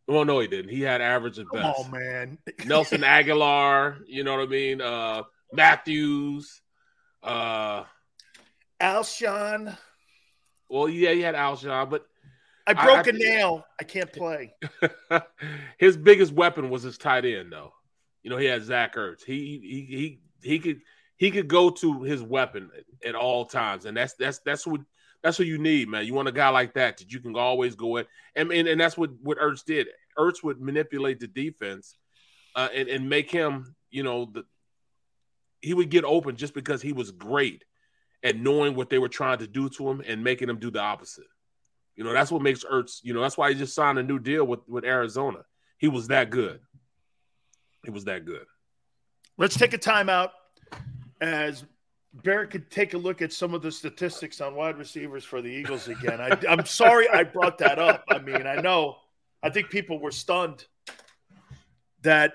Well, 0.08 0.24
no, 0.24 0.40
he 0.40 0.48
didn't. 0.48 0.70
He 0.72 0.82
had 0.82 1.02
average 1.02 1.38
at 1.40 1.48
best. 1.52 1.80
on, 1.80 1.92
man. 1.92 2.38
Nelson 2.66 3.02
Agholor, 3.02 3.98
you 4.08 4.24
know 4.24 4.38
what 4.38 4.44
I 4.44 4.46
mean? 4.52 4.82
Uh 4.82 5.24
Matthews, 5.52 6.62
uh 7.24 7.84
Alshon. 8.82 9.76
well, 10.70 10.88
yeah, 10.90 11.12
he 11.12 11.22
had 11.22 11.36
Alshon, 11.36 11.90
but 11.90 12.06
I 12.68 12.74
broke 12.74 13.08
I- 13.08 13.10
a 13.10 13.14
nail. 13.14 13.66
I 13.80 13.84
can't 13.84 14.12
play. 14.12 14.54
his 15.78 15.98
biggest 15.98 16.32
weapon 16.34 16.70
was 16.70 16.84
his 16.84 16.98
tight 16.98 17.26
end, 17.26 17.52
though. 17.52 17.74
You 18.24 18.30
know, 18.30 18.38
he 18.38 18.46
had 18.46 18.64
Zach 18.64 18.96
Ertz. 18.96 19.24
He 19.24 19.60
he 19.64 19.96
he 19.96 20.20
he 20.50 20.60
could 20.60 20.82
he 21.16 21.32
could 21.32 21.48
go 21.48 21.70
to 21.70 22.04
his 22.04 22.22
weapon 22.22 22.70
at 23.06 23.16
all 23.16 23.46
times, 23.46 23.86
and 23.86 23.96
that's 23.96 24.14
that's 24.16 24.40
that's 24.40 24.68
what 24.68 24.82
that's 25.28 25.38
what 25.38 25.48
you 25.48 25.58
need, 25.58 25.90
man. 25.90 26.06
You 26.06 26.14
want 26.14 26.30
a 26.30 26.32
guy 26.32 26.48
like 26.48 26.74
that 26.76 26.98
that 26.98 27.12
you 27.12 27.20
can 27.20 27.36
always 27.36 27.76
go 27.76 27.98
in, 27.98 28.06
and 28.38 28.50
and, 28.50 28.66
and 28.66 28.80
that's 28.80 28.98
what 28.98 29.10
what 29.22 29.38
Ertz 29.38 29.66
did. 29.66 29.88
Ertz 30.18 30.42
would 30.42 30.62
manipulate 30.62 31.20
the 31.20 31.28
defense 31.28 31.98
uh, 32.56 32.70
and 32.74 32.88
and 32.88 33.10
make 33.10 33.30
him, 33.30 33.76
you 33.92 34.04
know, 34.04 34.30
the 34.32 34.46
he 35.62 35.74
would 35.74 35.90
get 35.90 36.06
open 36.06 36.38
just 36.38 36.54
because 36.54 36.82
he 36.82 36.94
was 36.94 37.12
great 37.12 37.66
at 38.24 38.38
knowing 38.38 38.74
what 38.74 38.90
they 38.90 39.00
were 39.00 39.10
trying 39.10 39.40
to 39.40 39.48
do 39.48 39.68
to 39.68 39.90
him 39.90 40.02
and 40.08 40.24
making 40.24 40.48
him 40.48 40.60
do 40.60 40.72
the 40.72 40.80
opposite. 40.80 41.28
You 41.98 42.06
know, 42.06 42.14
that's 42.14 42.32
what 42.32 42.42
makes 42.42 42.64
Ertz, 42.64 43.00
you 43.04 43.14
know, 43.14 43.22
that's 43.22 43.38
why 43.38 43.50
he 43.50 43.56
just 43.58 43.76
signed 43.76 44.00
a 44.00 44.04
new 44.04 44.20
deal 44.20 44.46
with, 44.46 44.62
with 44.66 44.86
Arizona. 44.86 45.40
He 45.78 45.90
was 45.90 46.08
that 46.08 46.30
good. 46.30 46.62
He 47.84 47.92
was 47.92 48.06
that 48.06 48.24
good. 48.24 48.46
Let's 49.38 49.58
take 49.58 49.74
a 49.74 49.78
timeout 49.78 50.30
as 51.20 51.66
Barrett 52.24 52.50
could 52.52 52.70
take 52.72 52.94
a 52.94 52.98
look 52.98 53.22
at 53.22 53.32
some 53.34 53.54
of 53.54 53.62
the 53.62 53.72
statistics 53.72 54.42
on 54.42 54.56
wide 54.56 54.78
receivers 54.78 55.24
for 55.24 55.42
the 55.42 55.50
Eagles 55.50 55.88
again. 55.88 56.20
I, 56.20 56.38
I'm 56.50 56.66
sorry 56.66 57.08
I 57.10 57.24
brought 57.24 57.58
that 57.60 57.80
up. 57.80 58.04
I 58.10 58.20
mean, 58.20 58.48
I 58.48 58.56
know, 58.56 58.98
I 59.44 59.50
think 59.50 59.70
people 59.70 60.00
were 60.00 60.12
stunned 60.12 60.66
that 62.02 62.34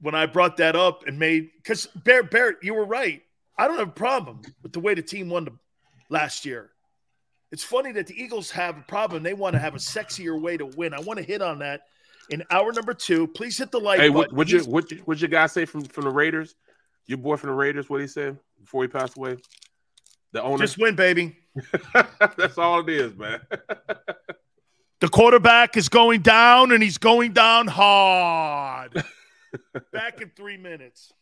when 0.00 0.14
I 0.14 0.26
brought 0.26 0.56
that 0.58 0.76
up 0.76 1.06
and 1.06 1.18
made 1.18 1.50
because 1.56 1.86
Barrett, 2.04 2.30
Barrett, 2.30 2.56
you 2.62 2.74
were 2.74 2.84
right. 2.84 3.22
I 3.58 3.68
don't 3.68 3.78
have 3.78 3.88
a 3.88 3.92
problem 3.92 4.40
with 4.62 4.72
the 4.72 4.80
way 4.80 4.94
the 4.94 5.02
team 5.02 5.28
won 5.28 5.44
the, 5.44 5.52
last 6.08 6.46
year. 6.46 6.70
It's 7.52 7.64
funny 7.64 7.92
that 7.92 8.06
the 8.06 8.20
Eagles 8.20 8.50
have 8.52 8.78
a 8.78 8.82
problem. 8.82 9.22
They 9.22 9.34
want 9.34 9.54
to 9.54 9.58
have 9.58 9.74
a 9.74 9.78
sexier 9.78 10.40
way 10.40 10.56
to 10.56 10.66
win. 10.66 10.94
I 10.94 11.00
want 11.00 11.18
to 11.18 11.24
hit 11.24 11.42
on 11.42 11.58
that 11.58 11.82
in 12.30 12.42
hour 12.50 12.72
number 12.72 12.94
two. 12.94 13.26
Please 13.26 13.58
hit 13.58 13.70
the 13.70 13.78
like 13.80 14.00
Hey, 14.00 14.08
button. 14.08 14.16
what 14.16 14.32
what 14.32 14.48
you 14.48 14.58
He's- 14.58 14.68
what 14.68 14.90
what 15.04 15.20
your 15.20 15.28
guy 15.28 15.46
say 15.46 15.64
from 15.64 15.84
from 15.84 16.04
the 16.04 16.10
Raiders? 16.10 16.54
Your 17.10 17.18
boy 17.18 17.34
from 17.34 17.48
the 17.48 17.56
Raiders, 17.56 17.90
what 17.90 18.00
he 18.00 18.06
said 18.06 18.38
before 18.60 18.84
he 18.84 18.88
passed 18.88 19.16
away? 19.16 19.36
The 20.30 20.40
owner. 20.44 20.58
Just 20.58 20.78
win, 20.78 20.94
baby. 20.94 21.36
That's 22.36 22.56
all 22.56 22.78
it 22.78 22.88
is, 22.88 23.16
man. 23.16 23.40
The 25.00 25.08
quarterback 25.08 25.76
is 25.76 25.88
going 25.88 26.20
down 26.20 26.70
and 26.70 26.80
he's 26.80 26.98
going 26.98 27.32
down 27.32 27.66
hard. 27.66 29.02
Back 29.92 30.20
in 30.20 30.30
three 30.36 30.56
minutes. 30.56 31.12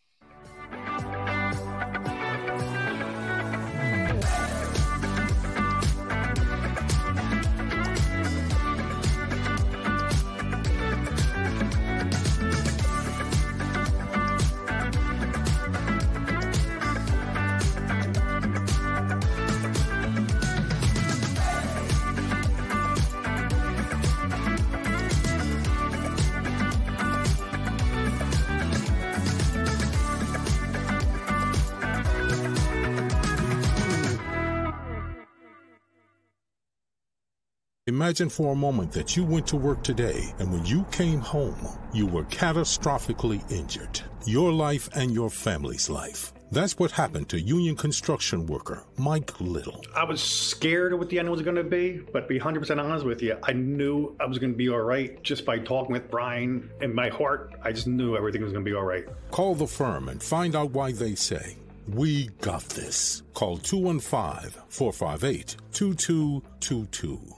Imagine 37.89 38.29
for 38.29 38.53
a 38.53 38.55
moment 38.55 38.93
that 38.93 39.17
you 39.17 39.25
went 39.25 39.47
to 39.47 39.57
work 39.57 39.83
today 39.83 40.35
and 40.39 40.53
when 40.53 40.63
you 40.67 40.85
came 40.93 41.21
home, 41.21 41.57
you 41.95 42.07
were 42.07 42.25
catastrophically 42.25 43.41
injured. 43.51 44.03
Your 44.27 44.53
life 44.53 44.91
and 44.95 45.11
your 45.11 45.31
family's 45.31 45.89
life. 45.89 46.35
That's 46.53 46.79
what 46.79 46.91
happened 46.91 47.31
to 47.31 47.41
union 47.41 47.77
construction 47.77 48.45
worker 48.45 48.85
Mike 48.99 49.41
Little. 49.41 49.83
I 49.97 50.05
was 50.05 50.23
scared 50.23 50.93
of 50.93 50.99
what 50.99 51.09
the 51.09 51.19
end 51.19 51.31
was 51.31 51.41
going 51.41 51.57
to 51.57 51.65
be, 51.65 52.03
but 52.13 52.21
to 52.21 52.27
be 52.27 52.39
100% 52.39 52.79
honest 52.79 53.07
with 53.07 53.23
you, 53.23 53.39
I 53.43 53.55
knew 53.55 54.15
I 54.21 54.27
was 54.27 54.37
going 54.39 54.53
to 54.53 54.59
be 54.59 54.69
all 54.69 54.83
right 54.83 55.23
just 55.23 55.47
by 55.47 55.59
talking 55.59 55.93
with 55.93 56.11
Brian. 56.11 56.69
In 56.83 56.95
my 56.95 57.09
heart, 57.09 57.55
I 57.63 57.73
just 57.73 57.87
knew 57.87 58.19
everything 58.19 58.43
was 58.43 58.53
going 58.53 58.67
to 58.67 58.71
be 58.71 58.77
all 58.77 58.85
right. 58.85 59.07
Call 59.31 59.55
the 59.55 59.67
firm 59.67 60.11
and 60.11 60.23
find 60.23 60.55
out 60.55 60.73
why 60.73 60.93
they 60.93 61.15
say, 61.15 61.57
We 61.89 62.29
got 62.43 62.69
this. 62.69 63.23
Call 63.33 63.57
215 63.57 64.61
458 64.69 65.57
2222. 65.73 67.38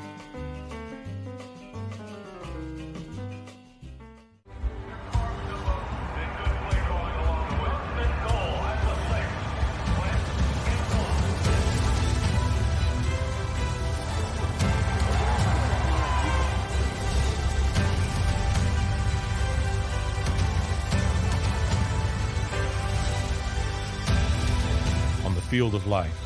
Field 25.51 25.75
of 25.75 25.85
life, 25.85 26.17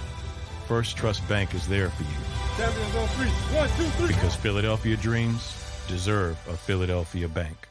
First 0.68 0.96
Trust 0.98 1.28
Bank 1.28 1.56
is 1.56 1.68
there 1.68 1.90
for 1.90 2.04
you 2.04 2.10
Champions 2.58 2.96
on 2.96 3.08
three. 3.08 3.58
One, 3.58 3.70
two, 3.70 3.84
three. 3.98 4.08
because 4.10 4.36
Philadelphia 4.36 4.96
dreams 4.96 5.82
deserve 5.88 6.38
a 6.48 6.56
Philadelphia 6.56 7.28
bank. 7.28 7.68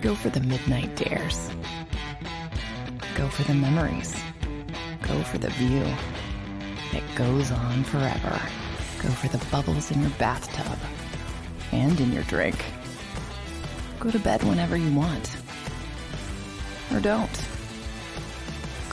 Go 0.00 0.14
for 0.14 0.28
the 0.28 0.38
midnight 0.38 0.94
dares. 0.94 1.50
Go 3.16 3.26
for 3.28 3.42
the 3.42 3.54
memories. 3.54 4.14
Go 5.02 5.20
for 5.24 5.38
the 5.38 5.50
view 5.50 5.82
that 6.92 7.02
goes 7.16 7.50
on 7.50 7.82
forever. 7.82 8.40
Go 9.02 9.08
for 9.08 9.26
the 9.26 9.44
bubbles 9.50 9.90
in 9.90 10.00
your 10.00 10.10
bathtub 10.10 10.78
and 11.72 11.98
in 11.98 12.12
your 12.12 12.22
drink. 12.24 12.64
Go 13.98 14.12
to 14.12 14.20
bed 14.20 14.44
whenever 14.44 14.76
you 14.76 14.94
want. 14.94 15.36
Or 16.92 17.00
don't. 17.00 17.43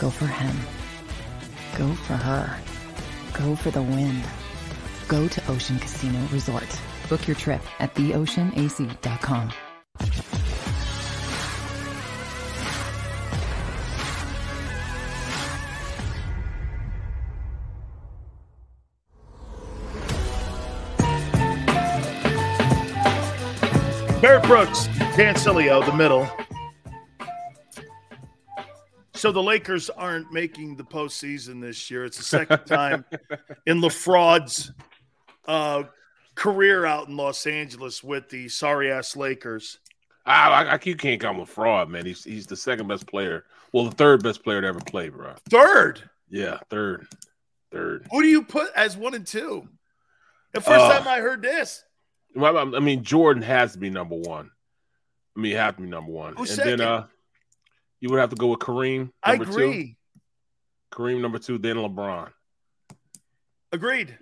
Go 0.02 0.10
for 0.10 0.26
him. 0.26 0.56
Go 1.78 1.94
for 1.94 2.14
her. 2.14 2.57
Go 3.34 3.56
for 3.56 3.69
the 3.69 3.84
win. 3.84 4.19
Go 5.07 5.28
to 5.28 5.52
Ocean 5.52 5.78
Casino 5.78 6.19
Resort. 6.32 6.82
Book 7.07 7.28
your 7.28 7.36
trip 7.36 7.61
at 7.80 7.94
theoceanac.com. 7.94 9.52
Barrett 24.19 24.44
Brooks, 24.45 24.88
Dan 25.15 25.36
Sileo, 25.36 25.86
the 25.86 25.94
middle. 25.94 26.28
So 29.22 29.31
the 29.31 29.43
Lakers 29.43 29.91
aren't 29.91 30.31
making 30.34 30.77
the 30.77 30.84
postseason 30.84 31.61
this 31.61 31.91
year. 31.91 32.06
It's 32.06 32.18
the 32.18 32.23
second 32.23 32.65
time 32.65 33.06
in 33.68 33.80
LaFraud's 33.80 34.72
uh, 35.48 35.84
career 36.34 36.88
out 36.88 37.07
in 37.07 37.15
Los 37.15 37.45
Angeles 37.45 38.03
with 38.03 38.30
the 38.30 38.49
sorry 38.49 38.91
ass 38.91 39.15
Lakers. 39.15 39.77
I, 40.26 40.64
I, 40.64 40.80
you 40.84 40.95
can't 40.95 41.22
call 41.22 41.35
him 41.35 41.41
a 41.41 41.45
fraud, 41.45 41.88
man. 41.88 42.03
He's 42.03 42.23
he's 42.23 42.48
the 42.48 42.56
second 42.56 42.88
best 42.88 43.06
player. 43.06 43.45
Well, 43.72 43.85
the 43.85 43.95
third 43.95 44.23
best 44.23 44.43
player 44.43 44.60
to 44.60 44.65
ever 44.65 44.80
play, 44.80 45.10
bro. 45.10 45.35
Third. 45.52 46.02
Yeah, 46.27 46.57
third, 46.72 47.06
third. 47.72 48.07
Who 48.10 48.23
do 48.23 48.27
you 48.27 48.41
put 48.41 48.72
as 48.76 48.98
one 48.98 49.14
and 49.14 49.27
two? 49.27 49.68
The 50.53 50.61
first 50.61 50.84
Uh, 50.84 50.98
time 50.98 51.07
I 51.07 51.19
heard 51.19 51.43
this. 51.43 51.84
I 52.35 52.64
mean, 52.80 53.03
Jordan 53.03 53.43
has 53.43 53.73
to 53.73 53.77
be 53.77 53.91
number 53.91 54.15
one. 54.15 54.49
I 55.38 55.39
mean, 55.39 55.52
he 55.52 55.57
have 55.57 55.76
to 55.76 55.84
be 55.84 55.88
number 55.88 56.11
one. 56.11 56.35
Who's 56.35 56.49
and 56.49 56.57
second? 56.57 56.80
then 56.80 56.88
uh, 56.88 57.06
you 58.02 58.10
would 58.10 58.19
have 58.19 58.32
to 58.32 58.36
go 58.36 58.48
with 58.48 58.60
Kareem. 58.60 59.11
I 59.23 59.36
agree. 59.36 59.98
Two. 60.91 60.98
Kareem 60.98 61.22
number 61.22 61.40
two, 61.40 61.57
then 61.57 61.78
LeBron. 61.78 62.30
Agreed. 63.72 64.18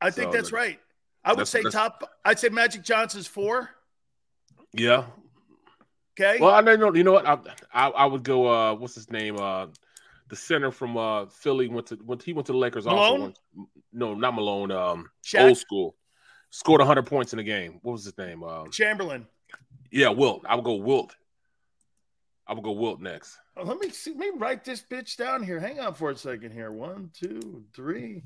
I 0.00 0.10
think 0.10 0.30
that's 0.32 0.50
that- 0.50 0.56
right. 0.56 0.78
I 1.24 1.32
would 1.32 1.48
say 1.48 1.62
top. 1.62 2.08
I'd 2.24 2.38
say 2.38 2.50
Magic 2.50 2.84
Johnson's 2.84 3.26
four. 3.26 3.70
Yeah. 4.72 5.06
Okay. 6.18 6.38
Well, 6.40 6.54
I 6.54 6.60
know. 6.60 6.94
You 6.94 7.02
know 7.02 7.12
what? 7.12 7.26
I, 7.26 7.38
I, 7.72 7.88
I 7.88 8.06
would 8.06 8.22
go. 8.22 8.46
Uh, 8.46 8.74
what's 8.76 8.94
his 8.94 9.10
name? 9.10 9.36
Uh, 9.36 9.66
the 10.28 10.36
center 10.36 10.70
from 10.70 10.96
uh 10.96 11.26
Philly 11.26 11.66
went 11.68 11.88
to 11.88 11.98
went 12.04 12.22
he 12.22 12.32
went 12.32 12.46
to 12.46 12.52
the 12.52 12.58
Lakers. 12.58 12.86
Also 12.86 13.16
Malone? 13.16 13.34
No, 13.92 14.14
not 14.14 14.34
Malone. 14.34 14.70
Um, 14.70 15.10
Shaq? 15.24 15.48
old 15.48 15.58
school. 15.58 15.96
Scored 16.50 16.80
100 16.80 17.06
points 17.06 17.32
in 17.32 17.38
the 17.38 17.42
game. 17.42 17.80
What 17.82 17.92
was 17.92 18.04
his 18.04 18.16
name? 18.16 18.44
Um, 18.44 18.70
Chamberlain. 18.70 19.26
yeah, 19.90 20.08
Wilt. 20.10 20.44
I 20.48 20.54
would 20.54 20.64
go 20.64 20.76
Wilt. 20.76 21.14
I 22.48 22.54
would 22.54 22.62
go 22.64 22.72
Wilt 22.72 23.00
next. 23.00 23.36
Oh, 23.56 23.64
let 23.64 23.78
me 23.78 23.90
see. 23.90 24.10
Let 24.10 24.18
me 24.18 24.30
write 24.36 24.64
this 24.64 24.82
bitch 24.82 25.16
down 25.16 25.42
here. 25.42 25.58
Hang 25.58 25.80
on 25.80 25.94
for 25.94 26.10
a 26.10 26.16
second 26.16 26.52
here. 26.52 26.70
One, 26.70 27.10
two, 27.12 27.64
three. 27.74 28.22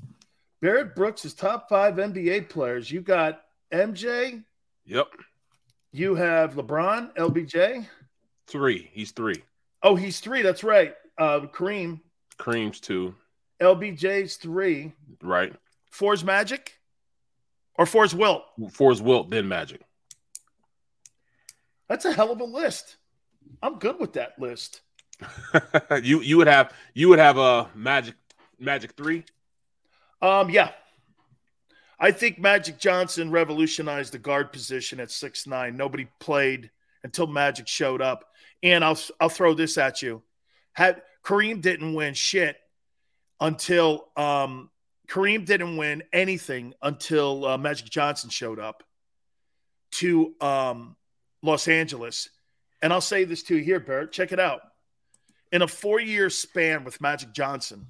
Barrett 0.61 0.95
Brooks 0.95 1.25
is 1.25 1.33
top 1.33 1.67
five 1.69 1.95
NBA 1.95 2.49
players. 2.49 2.91
You 2.91 3.01
got 3.01 3.41
MJ. 3.73 4.43
Yep, 4.85 5.07
You 5.91 6.15
have 6.15 6.53
LeBron, 6.55 7.15
LBJ. 7.15 7.87
three. 8.47 8.89
He's 8.93 9.11
three. 9.11 9.41
Oh, 9.83 9.95
he's 9.95 10.19
three. 10.19 10.41
That's 10.43 10.63
right. 10.63 10.93
Uh, 11.17 11.41
Kareem. 11.41 12.01
Kareem's 12.37 12.79
two. 12.79 13.15
LBJ's 13.61 14.35
three. 14.35 14.91
Right. 15.21 15.53
Four's 15.91 16.23
Magic. 16.23 16.77
Or 17.75 17.85
four's 17.85 18.13
Wilt. 18.13 18.43
Four's 18.71 19.01
Wilt, 19.01 19.29
then 19.31 19.47
Magic. 19.47 19.81
That's 21.87 22.05
a 22.05 22.13
hell 22.13 22.31
of 22.31 22.39
a 22.41 22.45
list. 22.45 22.97
I'm 23.61 23.79
good 23.79 23.99
with 23.99 24.13
that 24.13 24.39
list. 24.39 24.81
you 26.01 26.21
you 26.21 26.37
would 26.37 26.47
have 26.47 26.73
you 26.93 27.09
would 27.09 27.19
have 27.19 27.37
a 27.37 27.69
Magic 27.75 28.15
Magic 28.59 28.93
three. 28.93 29.23
Um, 30.21 30.49
yeah. 30.49 30.71
I 31.99 32.11
think 32.11 32.39
Magic 32.39 32.79
Johnson 32.79 33.29
revolutionized 33.29 34.13
the 34.13 34.17
guard 34.17 34.51
position 34.51 34.99
at 34.99 35.11
six 35.11 35.45
nine. 35.45 35.77
Nobody 35.77 36.07
played 36.19 36.71
until 37.03 37.27
Magic 37.27 37.67
showed 37.67 38.01
up. 38.01 38.25
And 38.63 38.83
I'll 38.83 38.99
I'll 39.19 39.29
throw 39.29 39.53
this 39.53 39.77
at 39.77 40.01
you. 40.01 40.21
Had 40.73 41.01
Kareem 41.23 41.61
didn't 41.61 41.93
win 41.93 42.13
shit 42.13 42.57
until 43.39 44.07
um 44.15 44.69
Kareem 45.07 45.45
didn't 45.45 45.77
win 45.77 46.03
anything 46.13 46.73
until 46.81 47.45
uh, 47.45 47.57
Magic 47.57 47.89
Johnson 47.89 48.29
showed 48.29 48.59
up 48.59 48.83
to 49.91 50.33
um 50.41 50.95
Los 51.43 51.67
Angeles. 51.67 52.29
And 52.81 52.91
I'll 52.91 53.01
say 53.01 53.23
this 53.23 53.43
to 53.43 53.55
you 53.55 53.63
here, 53.63 53.79
Barrett. 53.79 54.11
Check 54.11 54.31
it 54.31 54.39
out. 54.39 54.61
In 55.51 55.61
a 55.61 55.67
four-year 55.67 56.29
span 56.29 56.83
with 56.83 57.01
Magic 57.01 57.33
Johnson, 57.33 57.87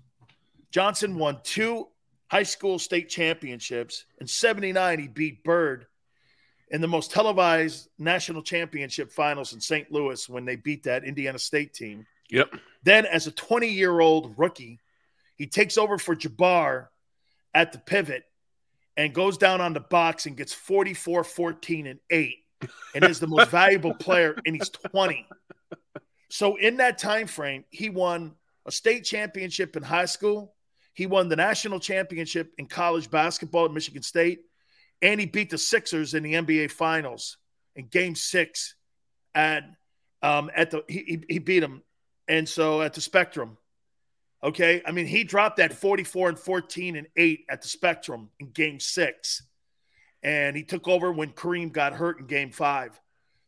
Johnson 0.71 1.17
won 1.17 1.39
two 1.43 1.87
high 2.27 2.43
school 2.43 2.79
state 2.79 3.09
championships. 3.09 4.05
In 4.19 4.27
79, 4.27 4.99
he 4.99 5.07
beat 5.07 5.43
Bird 5.43 5.85
in 6.69 6.81
the 6.81 6.87
most 6.87 7.11
televised 7.11 7.89
national 7.99 8.41
championship 8.41 9.11
finals 9.11 9.53
in 9.53 9.59
St. 9.59 9.91
Louis 9.91 10.27
when 10.29 10.45
they 10.45 10.55
beat 10.55 10.83
that 10.83 11.03
Indiana 11.03 11.37
State 11.37 11.73
team. 11.73 12.05
Yep. 12.29 12.55
Then, 12.83 13.05
as 13.05 13.27
a 13.27 13.31
20 13.31 13.67
year 13.67 13.99
old 13.99 14.37
rookie, 14.37 14.79
he 15.35 15.47
takes 15.47 15.77
over 15.77 15.97
for 15.97 16.15
Jabbar 16.15 16.87
at 17.53 17.73
the 17.73 17.79
pivot 17.79 18.23
and 18.95 19.13
goes 19.13 19.37
down 19.37 19.59
on 19.59 19.73
the 19.73 19.79
box 19.81 20.25
and 20.25 20.37
gets 20.37 20.53
44, 20.53 21.23
14, 21.23 21.87
and 21.87 21.99
8 22.09 22.35
and 22.95 23.03
is 23.03 23.19
the 23.19 23.27
most 23.27 23.49
valuable 23.49 23.93
player 23.93 24.35
and 24.45 24.55
he's 24.55 24.69
20. 24.69 25.27
So 26.29 26.55
in 26.55 26.77
that 26.77 26.97
time 26.97 27.27
frame, 27.27 27.65
he 27.69 27.89
won 27.89 28.35
a 28.65 28.71
state 28.71 29.03
championship 29.03 29.75
in 29.75 29.83
high 29.83 30.05
school. 30.05 30.55
He 30.93 31.05
won 31.05 31.29
the 31.29 31.35
national 31.35 31.79
championship 31.79 32.53
in 32.57 32.67
college 32.67 33.09
basketball 33.09 33.65
at 33.65 33.73
Michigan 33.73 34.01
State, 34.01 34.41
and 35.01 35.19
he 35.19 35.25
beat 35.25 35.49
the 35.49 35.57
Sixers 35.57 36.13
in 36.13 36.23
the 36.23 36.33
NBA 36.33 36.71
Finals 36.71 37.37
in 37.75 37.87
Game 37.87 38.15
Six. 38.15 38.75
At 39.33 39.63
um, 40.21 40.51
at 40.55 40.71
the 40.71 40.83
he, 40.87 41.23
he 41.29 41.39
beat 41.39 41.61
them, 41.61 41.83
and 42.27 42.47
so 42.47 42.81
at 42.81 42.93
the 42.93 43.01
Spectrum. 43.01 43.57
Okay, 44.43 44.81
I 44.85 44.91
mean 44.91 45.05
he 45.05 45.23
dropped 45.23 45.57
that 45.57 45.73
forty-four 45.73 46.29
and 46.29 46.39
fourteen 46.39 46.95
and 46.97 47.07
eight 47.15 47.45
at 47.49 47.61
the 47.61 47.67
Spectrum 47.69 48.29
in 48.39 48.51
Game 48.51 48.79
Six, 48.79 49.43
and 50.23 50.55
he 50.55 50.63
took 50.63 50.87
over 50.87 51.11
when 51.11 51.31
Kareem 51.31 51.71
got 51.71 51.93
hurt 51.93 52.19
in 52.19 52.27
Game 52.27 52.51
Five. 52.51 52.99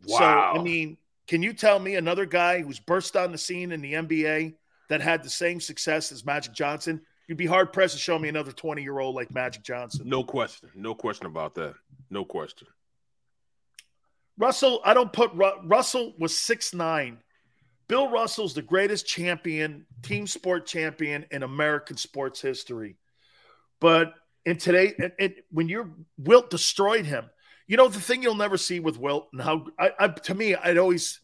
Wow. 0.06 0.54
So 0.54 0.60
I 0.60 0.64
mean, 0.64 0.98
can 1.28 1.42
you 1.42 1.54
tell 1.54 1.80
me 1.80 1.96
another 1.96 2.26
guy 2.26 2.62
who's 2.62 2.80
burst 2.80 3.16
on 3.16 3.32
the 3.32 3.38
scene 3.38 3.72
in 3.72 3.82
the 3.82 3.94
NBA 3.94 4.56
that 4.90 5.02
had 5.02 5.24
the 5.24 5.30
same 5.30 5.60
success 5.60 6.12
as 6.12 6.26
Magic 6.26 6.54
Johnson? 6.54 7.02
You'd 7.28 7.38
be 7.38 7.46
hard 7.46 7.72
pressed 7.72 7.96
to 7.96 8.00
show 8.02 8.20
me 8.20 8.28
another 8.30 8.52
20 8.52 8.84
year 8.84 9.00
old 9.00 9.16
like 9.16 9.34
Magic 9.34 9.64
Johnson. 9.64 10.08
No 10.08 10.24
question. 10.24 10.70
No 10.76 10.94
question 10.94 11.26
about 11.26 11.56
that. 11.56 11.76
No 12.10 12.26
question. 12.26 12.68
Russell, 14.38 14.82
I 14.84 14.94
don't 14.94 15.14
put 15.14 15.32
Ru- 15.34 15.62
Russell 15.64 16.14
was 16.18 16.38
six 16.38 16.74
nine. 16.74 17.20
Bill 17.88 18.10
Russell's 18.10 18.54
the 18.54 18.62
greatest 18.62 19.06
champion, 19.06 19.86
team 20.02 20.26
sport 20.26 20.66
champion 20.66 21.26
in 21.32 21.44
American 21.44 21.98
sports 21.98 22.42
history. 22.42 22.98
But 23.80 24.14
in 24.46 24.58
today, 24.58 24.94
and, 25.00 25.12
and 25.20 25.34
when 25.52 25.70
you're 25.70 25.90
Wilt 26.18 26.50
destroyed 26.50 27.06
him. 27.06 27.30
You 27.68 27.78
know 27.78 27.88
the 27.88 28.02
thing 28.02 28.22
you'll 28.22 28.36
never 28.36 28.58
see 28.58 28.80
with 28.80 29.00
Wilt, 29.00 29.30
and 29.32 29.42
how 29.42 29.66
I, 29.80 29.92
I 30.00 30.08
to 30.10 30.36
me, 30.36 30.54
it 30.54 30.78
always 30.78 31.22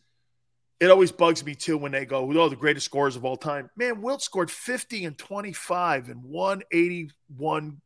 it 0.79 0.89
always 0.89 1.11
bugs 1.11 1.43
me 1.43 1.53
too 1.53 1.77
when 1.77 1.91
they 1.91 2.05
go, 2.05 2.31
"Oh, 2.31 2.49
the 2.49 2.55
greatest 2.55 2.85
scorers 2.85 3.15
of 3.15 3.25
all 3.25 3.35
time." 3.35 3.69
Man, 3.75 4.01
Wilt 4.01 4.21
scored 4.21 4.49
fifty 4.49 5.05
and 5.05 5.17
twenty 5.17 5.51
five 5.51 6.09
in 6.09 6.17
one 6.17 6.61
eighty 6.71 7.11
one 7.35 7.81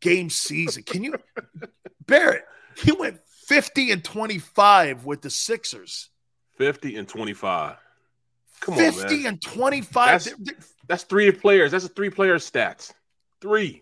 game 0.00 0.28
season. 0.28 0.82
Can 0.82 1.02
you, 1.02 1.14
Barrett? 2.06 2.44
He 2.76 2.92
went 2.92 3.18
fifty 3.46 3.92
and 3.92 4.04
twenty 4.04 4.38
five 4.38 5.06
with 5.06 5.22
the 5.22 5.30
Sixers. 5.30 6.10
50 6.58 6.96
and 6.96 7.08
25. 7.08 7.76
Come 8.60 8.74
on, 8.74 8.80
50 8.80 9.16
man. 9.16 9.26
and 9.26 9.42
25. 9.42 10.24
That's, 10.24 10.34
that's 10.86 11.02
three 11.04 11.32
players. 11.32 11.72
That's 11.72 11.84
a 11.84 11.88
three 11.88 12.10
player 12.10 12.36
stats. 12.36 12.92
Three. 13.40 13.81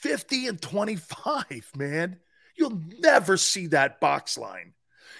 50 0.00 0.48
and 0.48 0.60
25, 0.60 1.70
man. 1.76 2.18
You'll 2.56 2.82
never 3.00 3.36
see 3.36 3.68
that 3.68 4.00
box 4.00 4.36
line. 4.36 4.74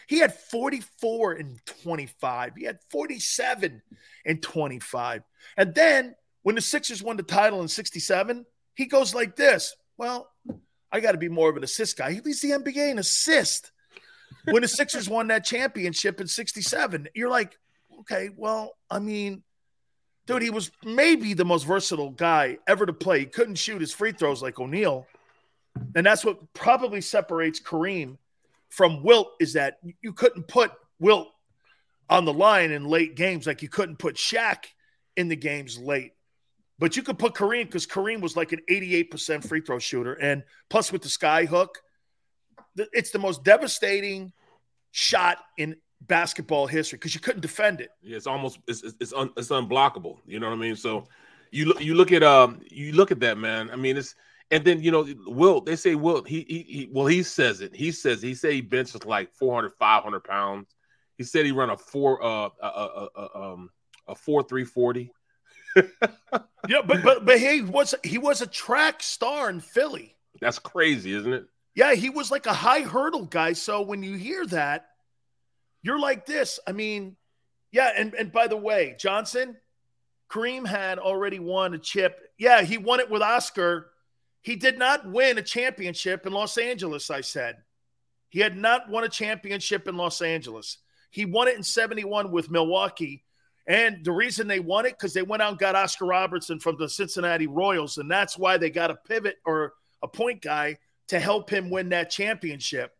He 0.07 0.19
had 0.19 0.35
44 0.35 1.33
and 1.33 1.61
25. 1.83 2.53
He 2.57 2.65
had 2.65 2.79
47 2.91 3.83
and 4.25 4.43
25. 4.43 5.23
And 5.57 5.75
then 5.75 6.15
when 6.43 6.55
the 6.55 6.61
Sixers 6.61 7.03
won 7.03 7.17
the 7.17 7.23
title 7.23 7.61
in 7.61 7.69
67, 7.69 8.47
he 8.75 8.87
goes 8.87 9.15
like 9.15 9.37
this. 9.37 9.77
Well, 9.97 10.31
I 10.91 11.01
got 11.01 11.13
to 11.13 11.19
be 11.19 11.29
more 11.29 11.51
of 11.51 11.57
an 11.57 11.65
assist 11.65 11.99
guy. 11.99 12.13
He 12.13 12.21
leads 12.21 12.41
the 12.41 12.53
NBA 12.53 12.91
in 12.91 12.99
assist. 12.99 13.71
When 14.45 14.63
the 14.63 14.69
Sixers 14.69 15.09
won 15.09 15.29
that 15.29 15.45
championship 15.45 16.21
in 16.21 16.27
67, 16.27 17.09
you're 17.15 17.29
like, 17.29 17.59
okay, 18.01 18.31
well, 18.35 18.77
I 18.91 18.99
mean, 18.99 19.43
dude, 20.29 20.43
he 20.43 20.51
was 20.51 20.71
maybe 20.85 21.33
the 21.33 21.45
most 21.45 21.65
versatile 21.65 22.11
guy 22.11 22.59
ever 22.69 22.85
to 22.85 22.93
play. 22.93 23.21
He 23.21 23.27
couldn't 23.27 23.55
shoot 23.57 23.81
his 23.81 23.93
free 23.93 24.13
throws 24.13 24.43
like 24.43 24.61
O'Neal. 24.61 25.07
And 25.97 26.05
that's 26.05 26.25
what 26.25 26.53
probably 26.53 27.01
separates 27.01 27.61
Kareem 27.61 28.19
from 28.69 29.03
Wilt 29.03 29.33
is 29.41 29.55
that 29.55 29.79
you 30.03 30.13
couldn't 30.13 30.47
put 30.47 30.71
Wilt 31.01 31.29
on 32.11 32.27
the 32.27 32.33
line 32.33 32.73
in 32.73 32.85
late 32.85 33.17
games 33.17 33.47
like 33.47 33.63
you 33.63 33.71
couldn't 33.71 33.99
put 33.99 34.17
Shaq 34.17 34.67
in 35.17 35.29
the 35.29 35.37
games 35.37 35.79
late. 35.79 36.13
But 36.79 36.97
you 36.97 37.03
could 37.03 37.19
put 37.19 37.35
Kareem 37.35 37.65
because 37.65 37.87
Kareem 37.87 38.21
was 38.21 38.37
like 38.37 38.53
an 38.53 38.61
88% 38.71 39.47
free 39.49 39.63
throw 39.63 39.79
shooter. 39.79 40.13
And 40.13 40.45
plus 40.69 40.93
with 40.93 41.03
the 41.03 41.09
sky 41.09 41.47
hook, 41.47 41.79
it's 42.77 43.11
the 43.11 43.19
most 43.19 43.45
devastating 43.45 44.33
shot 44.91 45.39
in 45.57 45.77
basketball 46.07 46.67
history 46.67 46.97
because 46.97 47.15
you 47.15 47.21
couldn't 47.21 47.41
defend 47.41 47.81
it. 47.81 47.91
Yeah, 48.03 48.17
it's 48.17 48.27
almost 48.27 48.59
it's 48.67 48.83
it's 49.01 49.13
un, 49.13 49.31
it's 49.37 49.49
unblockable. 49.49 50.19
You 50.27 50.41
know 50.41 50.49
what 50.49 50.57
I 50.57 50.59
mean? 50.59 50.77
So 50.77 51.05
you 51.51 51.67
look 51.67 51.81
you 51.81 51.95
look 51.95 52.13
at 52.13 52.23
um 52.23 52.61
you 52.71 52.93
look 52.93 53.11
at 53.11 53.21
that 53.21 53.39
man. 53.39 53.71
I 53.71 53.77
mean 53.77 53.97
it's 53.97 54.15
and 54.51 54.65
then 54.65 54.83
you 54.83 54.91
know 54.91 55.07
Wilt 55.27 55.67
they 55.67 55.77
say 55.77 55.95
Wilt 55.95 56.29
he 56.29 56.45
he, 56.49 56.63
he 56.63 56.89
well 56.91 57.07
he 57.07 57.23
says 57.23 57.61
it 57.61 57.75
he 57.75 57.93
says 57.93 58.23
he 58.23 58.35
said 58.35 58.53
he 58.53 58.61
benches 58.61 59.05
like 59.05 59.33
400 59.35 59.73
500 59.79 60.21
pounds. 60.25 60.75
He 61.17 61.25
said 61.25 61.45
he 61.45 61.53
run 61.53 61.71
a 61.71 61.77
four 61.77 62.23
uh 62.23 62.49
a, 62.63 62.67
a, 62.67 63.09
a 63.17 63.41
um 63.41 63.71
a 64.07 64.15
four 64.15 64.43
three 64.43 64.65
forty. 64.65 65.13
yeah, 65.77 66.81
but 66.85 67.03
but 67.03 67.25
but 67.25 67.39
he 67.39 67.63
was 67.63 67.95
he 68.03 68.19
was 68.19 68.41
a 68.41 68.47
track 68.47 69.03
star 69.03 69.51
in 69.51 69.61
Philly. 69.61 70.17
That's 70.41 70.59
crazy, 70.59 71.13
isn't 71.13 71.33
it? 71.33 71.45
Yeah, 71.75 71.95
he 71.95 72.11
was 72.11 72.31
like 72.31 72.47
a 72.47 72.53
high 72.53 72.81
hurdle 72.81 73.27
guy. 73.27 73.53
So 73.53 73.83
when 73.83 74.03
you 74.03 74.15
hear 74.17 74.45
that, 74.47 74.88
you're 75.83 75.99
like 75.99 76.27
this. 76.27 76.59
I 76.67 76.73
mean, 76.73 77.17
yeah, 77.71 77.93
and, 77.97 78.15
and 78.15 78.33
by 78.33 78.47
the 78.47 78.57
way, 78.57 78.97
Johnson, 78.99 79.57
Kareem 80.31 80.67
had 80.67 80.99
already 80.99 81.39
won 81.39 81.75
a 81.75 81.79
chip. 81.79 82.21
Yeah, 82.39 82.63
he 82.63 82.79
won 82.79 83.01
it 83.01 83.11
with 83.11 83.23
Oscar. 83.23 83.91
He 84.43 84.57
did 84.57 84.79
not 84.79 85.11
win 85.11 85.39
a 85.39 85.43
championship 85.43 86.27
in 86.27 86.33
Los 86.33 86.59
Angeles, 86.59 87.11
I 87.11 87.21
said. 87.21 87.57
He 88.29 88.41
had 88.41 88.57
not 88.57 88.89
won 88.89 89.05
a 89.05 89.09
championship 89.09 89.89
in 89.89 89.97
Los 89.97 90.21
Angeles. 90.21 90.79
He 91.11 91.25
won 91.25 91.49
it 91.49 91.57
in 91.57 91.63
71 91.63 92.31
with 92.31 92.51
Milwaukee. 92.51 93.25
And 93.67 94.05
the 94.05 94.13
reason 94.13 94.49
they 94.49 94.61
won 94.61 94.87
it, 94.87 94.93
because 94.93 95.13
they 95.13 95.23
went 95.23 95.43
out 95.43 95.51
and 95.51 95.59
got 95.59 95.75
Oscar 95.75 96.07
Robertson 96.07 96.59
from 96.59 96.77
the 96.79 96.89
Cincinnati 96.89 97.47
Royals. 97.47 97.99
And 97.99 98.11
that's 98.11 98.39
why 98.39 98.57
they 98.57 98.71
got 98.71 98.91
a 98.91 98.97
pivot 98.97 99.37
or 99.45 99.75
a 100.03 100.09
point 100.09 100.43
guy 100.43 100.79
to 101.09 101.21
help 101.21 101.51
him 101.51 101.71
win 101.71 101.91
that 101.91 102.11
championship. 102.11 102.93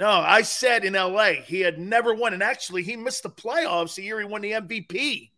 No, 0.00 0.08
I 0.08 0.40
said 0.40 0.86
in 0.86 0.94
LA 0.94 1.32
he 1.44 1.60
had 1.60 1.78
never 1.78 2.14
won. 2.14 2.32
And 2.32 2.42
actually, 2.42 2.82
he 2.82 2.96
missed 2.96 3.22
the 3.22 3.28
playoffs 3.28 3.96
the 3.96 4.02
year 4.02 4.18
he 4.18 4.24
won 4.24 4.40
the 4.40 4.52
MVP 4.52 5.30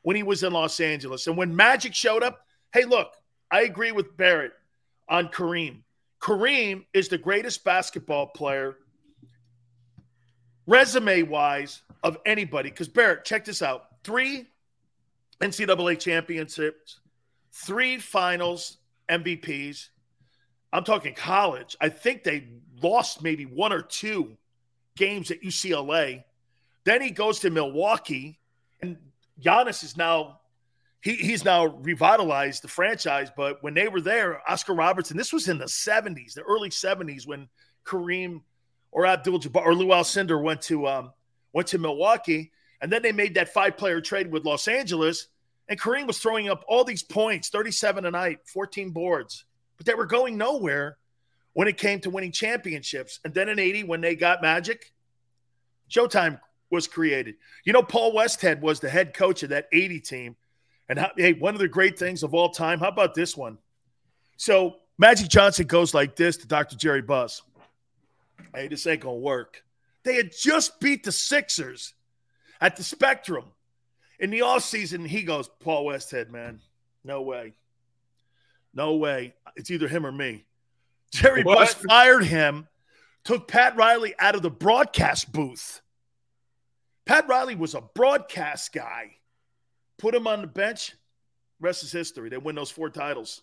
when 0.00 0.16
he 0.16 0.22
was 0.22 0.42
in 0.42 0.54
Los 0.54 0.80
Angeles. 0.80 1.26
And 1.26 1.36
when 1.36 1.54
Magic 1.54 1.94
showed 1.94 2.22
up, 2.22 2.46
hey, 2.72 2.86
look, 2.86 3.12
I 3.50 3.62
agree 3.62 3.92
with 3.92 4.16
Barrett 4.16 4.52
on 5.06 5.28
Kareem. 5.28 5.82
Kareem 6.18 6.86
is 6.94 7.08
the 7.08 7.18
greatest 7.18 7.62
basketball 7.62 8.28
player, 8.28 8.78
resume 10.66 11.22
wise, 11.24 11.82
of 12.02 12.16
anybody. 12.24 12.70
Because 12.70 12.88
Barrett, 12.88 13.24
check 13.26 13.44
this 13.44 13.60
out 13.60 13.84
three 14.02 14.46
NCAA 15.42 15.98
championships, 15.98 17.00
three 17.52 17.98
finals 17.98 18.78
MVPs. 19.10 19.88
I'm 20.72 20.84
talking 20.84 21.14
college. 21.14 21.76
I 21.82 21.90
think 21.90 22.24
they 22.24 22.48
lost 22.82 23.22
maybe 23.22 23.44
one 23.44 23.72
or 23.72 23.82
two 23.82 24.36
games 24.96 25.30
at 25.30 25.42
UCLA. 25.42 26.24
Then 26.84 27.02
he 27.02 27.10
goes 27.10 27.40
to 27.40 27.50
Milwaukee, 27.50 28.38
and 28.80 28.96
Giannis 29.40 29.84
is 29.84 29.96
now 29.96 30.40
he, 31.06 31.14
he's 31.14 31.44
now 31.44 31.66
revitalized 31.66 32.62
the 32.62 32.68
franchise. 32.68 33.30
But 33.36 33.62
when 33.62 33.74
they 33.74 33.86
were 33.86 34.00
there, 34.00 34.42
Oscar 34.50 34.74
Robertson, 34.74 35.16
this 35.16 35.32
was 35.32 35.48
in 35.48 35.58
the 35.58 35.66
70s, 35.66 36.34
the 36.34 36.42
early 36.42 36.70
70s, 36.70 37.26
when 37.26 37.48
Kareem 37.84 38.42
or 38.90 39.06
Abdul 39.06 39.40
Jabbar 39.40 39.64
or 39.64 39.74
Lou 39.74 39.88
Alcindor 39.88 40.42
went 40.42 40.62
to 40.62 40.86
um, 40.88 41.12
went 41.52 41.68
to 41.68 41.78
Milwaukee, 41.78 42.50
and 42.80 42.90
then 42.90 43.02
they 43.02 43.12
made 43.12 43.34
that 43.34 43.52
five 43.52 43.76
player 43.76 44.00
trade 44.00 44.30
with 44.30 44.44
Los 44.44 44.68
Angeles, 44.68 45.28
and 45.68 45.80
Kareem 45.80 46.06
was 46.06 46.18
throwing 46.18 46.48
up 46.48 46.64
all 46.66 46.84
these 46.84 47.02
points, 47.02 47.48
37 47.50 48.04
a 48.04 48.10
night, 48.10 48.40
14 48.46 48.90
boards, 48.90 49.44
but 49.76 49.86
they 49.86 49.94
were 49.94 50.06
going 50.06 50.36
nowhere 50.36 50.96
when 51.56 51.68
it 51.68 51.78
came 51.78 51.98
to 51.98 52.10
winning 52.10 52.32
championships. 52.32 53.18
And 53.24 53.32
then 53.32 53.48
in 53.48 53.58
80, 53.58 53.84
when 53.84 54.02
they 54.02 54.14
got 54.14 54.42
Magic, 54.42 54.92
Showtime 55.90 56.38
was 56.70 56.86
created. 56.86 57.36
You 57.64 57.72
know, 57.72 57.82
Paul 57.82 58.12
Westhead 58.12 58.60
was 58.60 58.78
the 58.78 58.90
head 58.90 59.14
coach 59.14 59.42
of 59.42 59.48
that 59.48 59.66
80 59.72 60.00
team. 60.00 60.36
And 60.90 60.98
how, 60.98 61.12
hey, 61.16 61.32
one 61.32 61.54
of 61.54 61.60
the 61.60 61.66
great 61.66 61.98
things 61.98 62.22
of 62.22 62.34
all 62.34 62.50
time, 62.50 62.78
how 62.78 62.88
about 62.88 63.14
this 63.14 63.38
one? 63.38 63.56
So 64.36 64.76
Magic 64.98 65.30
Johnson 65.30 65.66
goes 65.66 65.94
like 65.94 66.14
this 66.14 66.36
to 66.36 66.46
Dr. 66.46 66.76
Jerry 66.76 67.00
Buss. 67.00 67.40
Hey, 68.54 68.68
this 68.68 68.86
ain't 68.86 69.00
going 69.00 69.16
to 69.16 69.24
work. 69.24 69.64
They 70.02 70.16
had 70.16 70.32
just 70.38 70.78
beat 70.78 71.04
the 71.04 71.12
Sixers 71.12 71.94
at 72.60 72.76
the 72.76 72.84
Spectrum. 72.84 73.46
In 74.20 74.28
the 74.28 74.40
offseason, 74.40 75.06
he 75.06 75.22
goes, 75.22 75.48
Paul 75.60 75.86
Westhead, 75.86 76.28
man, 76.28 76.60
no 77.02 77.22
way. 77.22 77.54
No 78.74 78.96
way. 78.96 79.32
It's 79.56 79.70
either 79.70 79.88
him 79.88 80.04
or 80.04 80.12
me. 80.12 80.45
Jerry 81.12 81.42
what? 81.42 81.58
Buss 81.58 81.74
fired 81.74 82.24
him, 82.24 82.68
took 83.24 83.48
Pat 83.48 83.76
Riley 83.76 84.14
out 84.18 84.34
of 84.34 84.42
the 84.42 84.50
broadcast 84.50 85.32
booth. 85.32 85.80
Pat 87.06 87.28
Riley 87.28 87.54
was 87.54 87.74
a 87.74 87.80
broadcast 87.80 88.72
guy. 88.72 89.16
Put 89.98 90.14
him 90.14 90.26
on 90.26 90.40
the 90.40 90.46
bench. 90.46 90.94
Rest 91.60 91.84
is 91.84 91.92
history. 91.92 92.28
They 92.28 92.36
win 92.36 92.56
those 92.56 92.70
four 92.70 92.90
titles. 92.90 93.42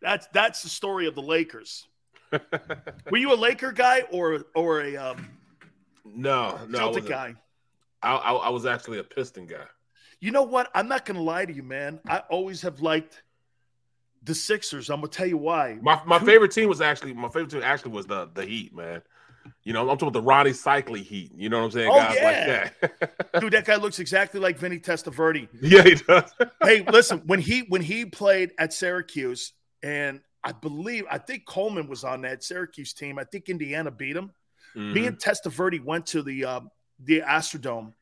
That's 0.00 0.26
that's 0.32 0.62
the 0.62 0.68
story 0.68 1.06
of 1.06 1.14
the 1.14 1.22
Lakers. 1.22 1.86
Were 3.10 3.18
you 3.18 3.32
a 3.32 3.36
Laker 3.36 3.72
guy 3.72 4.02
or 4.10 4.44
or 4.54 4.80
a 4.80 4.96
um, 4.96 5.28
no 6.04 6.58
no 6.68 6.78
Celtic 6.78 7.06
guy? 7.06 7.34
I, 8.02 8.14
I, 8.14 8.32
I 8.32 8.48
was 8.48 8.66
actually 8.66 8.98
a 8.98 9.04
Piston 9.04 9.46
guy. 9.46 9.66
You 10.20 10.30
know 10.30 10.42
what? 10.42 10.70
I'm 10.74 10.88
not 10.88 11.04
going 11.04 11.16
to 11.16 11.22
lie 11.22 11.44
to 11.44 11.52
you, 11.52 11.62
man. 11.62 12.00
I 12.08 12.18
always 12.30 12.62
have 12.62 12.80
liked 12.80 13.22
the 14.24 14.34
Sixers. 14.34 14.90
I'm 14.90 15.00
gonna 15.00 15.08
tell 15.08 15.26
you 15.26 15.38
why. 15.38 15.78
My 15.82 16.00
my 16.06 16.18
favorite 16.18 16.52
team 16.52 16.68
was 16.68 16.80
actually 16.80 17.12
my 17.12 17.28
favorite 17.28 17.50
team 17.50 17.62
actually 17.62 17.92
was 17.92 18.06
the 18.06 18.28
the 18.34 18.44
Heat, 18.44 18.74
man. 18.74 19.02
You 19.64 19.72
know, 19.72 19.80
I'm 19.88 19.98
talking 19.98 20.08
about 20.08 20.20
the 20.20 20.28
Rony 20.28 20.50
Seikaly 20.50 21.02
Heat. 21.02 21.32
You 21.36 21.48
know 21.48 21.58
what 21.58 21.64
I'm 21.66 21.70
saying? 21.72 21.90
Oh, 21.92 21.96
Guys 21.96 22.16
yeah. 22.16 22.70
like 22.80 23.00
that. 23.00 23.40
Dude, 23.40 23.52
that 23.52 23.64
guy 23.64 23.76
looks 23.76 23.98
exactly 23.98 24.40
like 24.40 24.58
Vinny 24.58 24.78
Testaverde. 24.78 25.48
Yeah, 25.60 25.82
he 25.82 25.94
does. 25.94 26.32
hey, 26.62 26.84
listen, 26.90 27.22
when 27.26 27.40
he 27.40 27.60
when 27.68 27.82
he 27.82 28.04
played 28.04 28.52
at 28.58 28.72
Syracuse, 28.72 29.52
and 29.82 30.20
I 30.44 30.52
believe 30.52 31.04
I 31.10 31.18
think 31.18 31.46
Coleman 31.46 31.88
was 31.88 32.04
on 32.04 32.22
that 32.22 32.42
Syracuse 32.44 32.92
team. 32.92 33.18
I 33.18 33.24
think 33.24 33.48
Indiana 33.48 33.90
beat 33.90 34.16
him. 34.16 34.32
Mm-hmm. 34.76 34.92
Me 34.92 35.06
and 35.06 35.18
Testaverde 35.18 35.84
went 35.84 36.06
to 36.06 36.22
the 36.22 36.44
uh, 36.44 36.60
the 37.00 37.20
Astrodome, 37.20 37.92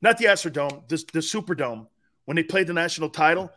not 0.00 0.18
the 0.18 0.26
Astrodome, 0.26 0.88
the, 0.88 0.96
the 1.12 1.20
Superdome 1.20 1.86
when 2.24 2.36
they 2.36 2.42
played 2.42 2.66
the 2.66 2.72
national 2.72 3.10
title. 3.10 3.50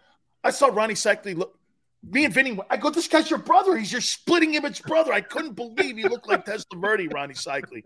I 0.43 0.51
saw 0.51 0.69
Rony 0.69 0.91
Seikaly 0.91 1.37
look. 1.37 1.57
Me 2.03 2.25
and 2.25 2.33
Vinny, 2.33 2.57
I 2.69 2.77
go, 2.77 2.89
this 2.89 3.07
guy's 3.07 3.29
your 3.29 3.39
brother. 3.39 3.77
He's 3.77 3.91
your 3.91 4.01
splitting 4.01 4.55
image 4.55 4.81
brother. 4.83 5.13
I 5.13 5.21
couldn't 5.21 5.53
believe 5.53 5.97
he 5.97 6.03
looked 6.03 6.27
like 6.27 6.45
Tesla 6.45 6.65
Testaverde, 6.65 7.11
Rony 7.11 7.35
Seikaly. 7.35 7.83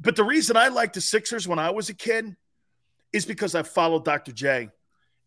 But 0.00 0.16
the 0.16 0.24
reason 0.24 0.56
I 0.56 0.68
liked 0.68 0.94
the 0.94 1.02
Sixers 1.02 1.46
when 1.46 1.58
I 1.58 1.70
was 1.70 1.90
a 1.90 1.94
kid 1.94 2.34
is 3.12 3.26
because 3.26 3.54
I 3.54 3.62
followed 3.62 4.04
Dr. 4.04 4.32
J 4.32 4.70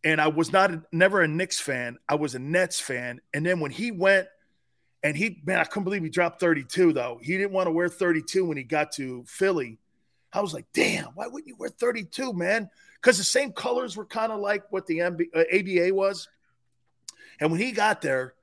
and 0.03 0.21
I 0.21 0.27
was 0.27 0.51
not 0.51 0.71
never 0.91 1.21
a 1.21 1.27
Knicks 1.27 1.59
fan. 1.59 1.97
I 2.07 2.15
was 2.15 2.35
a 2.35 2.39
Nets 2.39 2.79
fan. 2.79 3.19
And 3.33 3.45
then 3.45 3.59
when 3.59 3.71
he 3.71 3.91
went 3.91 4.27
and 5.03 5.15
he 5.15 5.41
man, 5.45 5.59
I 5.59 5.63
couldn't 5.63 5.83
believe 5.83 6.03
he 6.03 6.09
dropped 6.09 6.39
32 6.39 6.93
though. 6.93 7.19
He 7.21 7.37
didn't 7.37 7.51
want 7.51 7.67
to 7.67 7.71
wear 7.71 7.89
32 7.89 8.45
when 8.45 8.57
he 8.57 8.63
got 8.63 8.91
to 8.93 9.23
Philly. 9.27 9.79
I 10.31 10.41
was 10.41 10.53
like, 10.53 10.67
damn, 10.73 11.07
why 11.15 11.27
wouldn't 11.27 11.47
you 11.47 11.55
wear 11.57 11.69
32, 11.69 12.33
man? 12.33 12.69
Because 13.01 13.17
the 13.17 13.23
same 13.23 13.51
colors 13.51 13.97
were 13.97 14.05
kind 14.05 14.31
of 14.31 14.39
like 14.39 14.63
what 14.71 14.85
the 14.85 14.99
MB, 14.99 15.21
uh, 15.33 15.43
ABA 15.51 15.93
was. 15.93 16.27
And 17.39 17.51
when 17.51 17.59
he 17.59 17.71
got 17.71 18.01
there, 18.01 18.33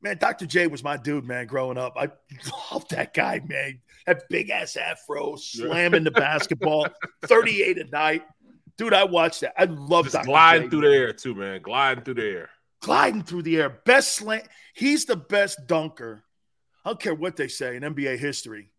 man, 0.00 0.18
Dr. 0.18 0.46
J 0.46 0.66
was 0.66 0.82
my 0.82 0.96
dude, 0.96 1.24
man, 1.24 1.46
growing 1.46 1.78
up. 1.78 1.94
I 1.96 2.10
loved 2.72 2.90
that 2.90 3.14
guy, 3.14 3.40
man. 3.46 3.80
That 4.06 4.28
big 4.28 4.50
ass 4.50 4.76
afro, 4.76 5.36
slamming 5.36 6.04
the 6.04 6.10
basketball, 6.10 6.88
38 7.22 7.78
a 7.78 7.84
night. 7.84 8.24
Dude, 8.76 8.94
I 8.94 9.04
watched 9.04 9.42
that. 9.42 9.54
I 9.56 9.64
love 9.64 10.10
that. 10.12 10.24
Gliding 10.24 10.70
through 10.70 10.80
the 10.82 10.88
air, 10.88 11.12
too, 11.12 11.34
man. 11.34 11.62
Gliding 11.62 12.02
through 12.04 12.14
the 12.14 12.24
air. 12.24 12.50
Gliding 12.80 13.22
through 13.22 13.42
the 13.42 13.60
air. 13.60 13.70
Best 13.70 14.14
slant. 14.14 14.48
He's 14.74 15.04
the 15.04 15.14
best 15.14 15.66
dunker. 15.68 16.24
I 16.84 16.90
don't 16.90 16.98
care 16.98 17.14
what 17.14 17.36
they 17.36 17.46
say 17.46 17.76
in 17.76 17.82
NBA 17.82 18.18
history. 18.18 18.70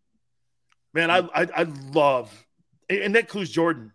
Man, 0.92 1.10
I 1.10 1.20
I, 1.34 1.48
I 1.56 1.62
love, 1.92 2.46
and 2.90 3.14
that 3.14 3.20
includes 3.20 3.50
Jordan. 3.50 3.92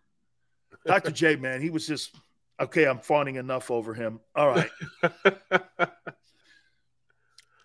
Dr. 0.86 1.12
J, 1.12 1.36
man, 1.36 1.62
he 1.62 1.70
was 1.70 1.86
just 1.86 2.16
okay. 2.60 2.86
I'm 2.86 2.99
fawning 2.99 3.36
enough 3.36 3.72
over 3.72 3.94
him. 3.94 4.19
All 4.36 4.49
right. 4.49 4.69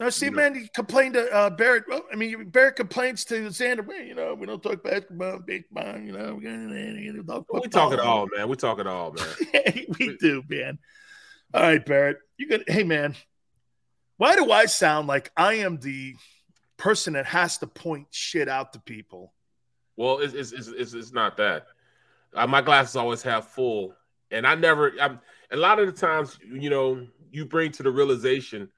Now, 0.01 0.09
see, 0.09 0.27
you 0.27 0.33
know. 0.33 0.37
man, 0.37 0.55
he 0.55 0.69
complained 0.75 1.15
to 1.15 1.33
uh, 1.33 1.51
Barrett. 1.51 1.85
Well, 1.89 2.03
I 2.13 2.17
mean, 2.17 2.51
Barrett 2.51 2.77
complains 2.77 3.25
to 3.27 3.47
Xander. 3.47 3.87
Man, 3.87 4.07
you 4.07 4.15
know, 4.15 4.35
we 4.35 4.47
don't 4.47 4.63
talk 4.63 4.83
basketball, 4.83 5.39
big 5.39 5.65
man. 5.73 6.07
You 6.07 6.13
know, 6.13 6.35
we, 6.35 7.23
talk, 7.23 7.47
we 7.53 7.69
talk 7.69 7.93
it 7.93 8.01
all, 8.01 8.29
man. 8.37 8.49
We 8.49 8.57
talk 8.57 8.81
it 8.81 8.87
all, 8.87 9.13
man. 9.13 9.87
we 9.99 10.17
do, 10.19 10.43
man. 10.49 10.79
All 11.53 11.63
right, 11.63 11.85
Barrett. 11.85 12.19
You 12.37 12.49
got. 12.49 12.69
Hey, 12.69 12.83
man. 12.83 13.15
Why 14.17 14.37
do 14.37 14.51
I 14.51 14.67
sound 14.67 15.07
like 15.07 15.31
I 15.37 15.55
am 15.55 15.79
the 15.79 16.15
person 16.77 17.15
that 17.15 17.27
has 17.27 17.59
to 17.59 17.67
point 17.67 18.09
shit 18.11 18.49
out 18.49 18.73
to 18.73 18.81
people? 18.81 19.33
Well, 19.97 20.19
it's 20.19 20.35
it's 20.35 20.53
it's, 20.53 20.93
it's 20.93 21.13
not 21.13 21.37
that. 21.37 21.67
Uh, 22.35 22.49
my 22.49 22.63
glasses 22.63 22.97
always 22.97 23.23
have 23.23 23.47
full, 23.47 23.95
and 24.31 24.47
I 24.47 24.55
never. 24.55 24.93
I'm 25.01 25.21
a 25.51 25.57
lot 25.57 25.79
of 25.79 25.87
the 25.87 25.93
times, 25.93 26.39
you 26.45 26.71
know, 26.71 27.07
you 27.31 27.45
bring 27.45 27.73
to 27.73 27.83
the 27.83 27.91
realization 27.91 28.69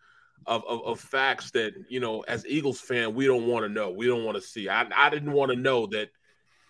of, 0.47 0.65
of, 0.69 0.83
of, 0.85 1.01
facts 1.01 1.51
that 1.51 1.73
you 1.89 1.99
know 1.99 2.21
as 2.23 2.47
Eagles 2.47 2.81
fan 2.81 3.15
we 3.15 3.27
don't 3.27 3.47
want 3.47 3.65
to 3.65 3.69
know. 3.69 3.91
We 3.91 4.07
don't 4.07 4.25
want 4.25 4.37
to 4.37 4.43
see. 4.43 4.69
I, 4.69 4.87
I 4.95 5.11
didn't 5.11 5.33
want 5.33 5.51
to 5.51 5.57
know 5.57 5.87
that 5.89 6.11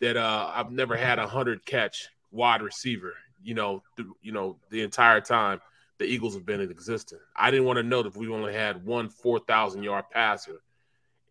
that 0.00 0.16
uh, 0.16 0.50
I've 0.54 0.70
never 0.70 0.96
had 0.96 1.18
a 1.18 1.26
hundred 1.26 1.64
catch 1.64 2.08
wide 2.30 2.62
receiver. 2.62 3.14
You 3.42 3.54
know, 3.54 3.82
th- 3.96 4.08
you 4.22 4.32
know 4.32 4.56
the 4.70 4.82
entire 4.82 5.20
time 5.20 5.60
the 5.98 6.04
Eagles 6.04 6.34
have 6.34 6.46
been 6.46 6.60
in 6.60 6.70
existence. 6.70 7.22
I 7.34 7.50
didn't 7.50 7.66
want 7.66 7.78
to 7.78 7.82
know 7.82 8.02
that 8.02 8.16
we 8.16 8.28
only 8.28 8.54
had 8.54 8.84
one 8.84 9.08
four 9.08 9.38
thousand 9.40 9.82
yard 9.82 10.06
passer 10.10 10.60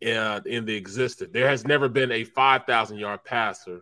uh, 0.06 0.42
in 0.46 0.66
the 0.66 0.76
existence. 0.76 1.32
There 1.34 1.50
has 1.50 1.66
never 1.66 1.90
been 1.90 2.12
a 2.12 2.24
five 2.24 2.66
thousand 2.66 2.98
yard 2.98 3.24
passer 3.24 3.82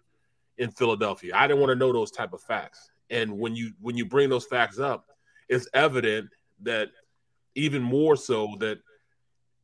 in 0.58 0.72
Philadelphia. 0.72 1.34
I 1.36 1.48
didn't 1.48 1.62
want 1.62 1.72
to 1.72 1.76
know 1.76 1.92
those 1.92 2.12
type 2.12 2.34
of 2.34 2.42
facts. 2.42 2.92
And 3.14 3.38
when 3.38 3.56
you 3.56 3.74
when 3.80 3.96
you 3.96 4.06
bring 4.06 4.30
those 4.30 4.46
facts 4.46 4.80
up, 4.80 5.06
it's 5.48 5.70
evident 5.74 6.30
that 6.64 6.90
even 7.56 7.84
more 7.84 8.16
so 8.16 8.56
that 8.60 8.80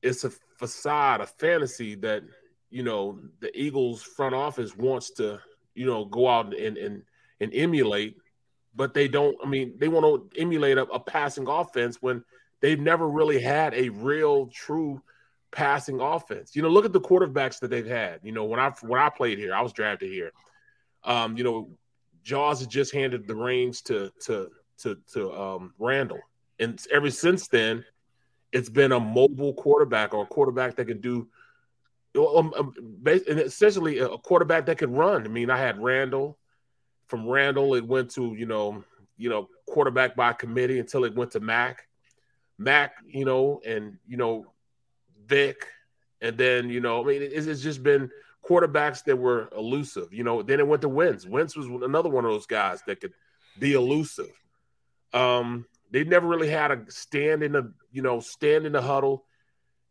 it's 0.03 0.23
a 0.23 0.31
facade, 0.59 1.19
a 1.19 1.25
fantasy 1.25 1.95
that 1.95 2.21
you 2.69 2.83
know 2.83 3.19
the 3.39 3.49
Eagles 3.59 4.03
front 4.03 4.35
office 4.35 4.77
wants 4.77 5.09
to 5.15 5.39
you 5.73 5.87
know 5.87 6.05
go 6.05 6.29
out 6.29 6.55
and 6.55 6.77
and 6.77 7.01
and 7.39 7.53
emulate, 7.55 8.17
but 8.75 8.93
they 8.93 9.07
don't. 9.07 9.35
I 9.43 9.49
mean, 9.49 9.73
they 9.77 9.87
want 9.87 10.31
to 10.31 10.39
emulate 10.39 10.77
a, 10.77 10.83
a 10.83 10.99
passing 10.99 11.47
offense 11.47 11.97
when 12.01 12.23
they've 12.61 12.79
never 12.79 13.09
really 13.09 13.41
had 13.41 13.73
a 13.73 13.89
real 13.89 14.45
true 14.47 15.01
passing 15.51 16.01
offense. 16.01 16.55
You 16.55 16.61
know, 16.61 16.69
look 16.69 16.85
at 16.85 16.93
the 16.93 17.01
quarterbacks 17.01 17.59
that 17.61 17.69
they've 17.71 17.87
had. 17.87 18.19
You 18.21 18.31
know, 18.31 18.45
when 18.45 18.59
I 18.59 18.69
when 18.81 19.01
I 19.01 19.09
played 19.09 19.39
here, 19.39 19.55
I 19.55 19.61
was 19.61 19.73
drafted 19.73 20.11
here. 20.11 20.33
Um, 21.03 21.35
you 21.35 21.43
know, 21.43 21.69
Jaws 22.29 22.59
has 22.59 22.67
just 22.67 22.93
handed 22.93 23.21
the 23.27 23.35
reins 23.35 23.81
to 23.89 24.11
to 24.25 24.49
to 24.81 24.97
to 25.13 25.21
um, 25.33 25.73
Randall. 25.79 26.21
And 26.59 26.79
ever 26.91 27.09
since 27.09 27.47
then, 27.47 27.83
it's 28.51 28.69
been 28.69 28.91
a 28.91 28.99
mobile 28.99 29.53
quarterback 29.53 30.13
or 30.13 30.23
a 30.23 30.27
quarterback 30.35 30.75
that 30.75 30.87
can 30.91 31.01
do 31.01 31.27
Um, 32.15 32.53
um, 32.59 32.73
and 33.05 33.39
essentially 33.39 33.99
a 33.99 34.17
quarterback 34.17 34.65
that 34.65 34.77
could 34.77 34.93
run. 35.03 35.25
I 35.25 35.29
mean, 35.29 35.49
I 35.49 35.57
had 35.57 35.81
Randall. 35.89 36.37
From 37.07 37.27
Randall, 37.27 37.75
it 37.79 37.85
went 37.85 38.11
to 38.15 38.23
you 38.41 38.45
know, 38.45 38.83
you 39.17 39.29
know, 39.29 39.49
quarterback 39.65 40.15
by 40.15 40.33
committee 40.33 40.79
until 40.79 41.05
it 41.05 41.15
went 41.15 41.31
to 41.31 41.39
Mac. 41.39 41.75
Mac, 42.57 42.89
you 43.05 43.25
know, 43.25 43.61
and 43.65 43.97
you 44.07 44.17
know, 44.17 44.45
Vic, 45.25 45.57
and 46.21 46.37
then 46.37 46.69
you 46.69 46.81
know, 46.81 47.01
I 47.01 47.05
mean, 47.07 47.21
it's 47.23 47.63
just 47.63 47.81
been 47.83 48.09
quarterbacks 48.49 49.03
that 49.03 49.15
were 49.15 49.49
elusive. 49.55 50.11
You 50.11 50.23
know, 50.23 50.41
then 50.41 50.59
it 50.59 50.67
went 50.67 50.81
to 50.81 50.89
Wentz. 50.89 51.25
Wentz 51.25 51.55
was 51.55 51.67
another 51.67 52.09
one 52.09 52.25
of 52.25 52.31
those 52.31 52.47
guys 52.47 52.81
that 52.87 52.99
could 52.99 53.13
be 53.59 53.73
elusive. 53.73 54.31
Um, 55.13 55.65
they 55.91 56.03
never 56.03 56.27
really 56.27 56.49
had 56.49 56.71
a 56.71 56.83
stand 56.89 57.43
in 57.43 57.51
the, 57.51 57.73
you 57.91 58.01
know, 58.01 58.19
stand 58.19 58.65
in 58.65 58.71
the 58.71 58.81
huddle. 58.81 59.25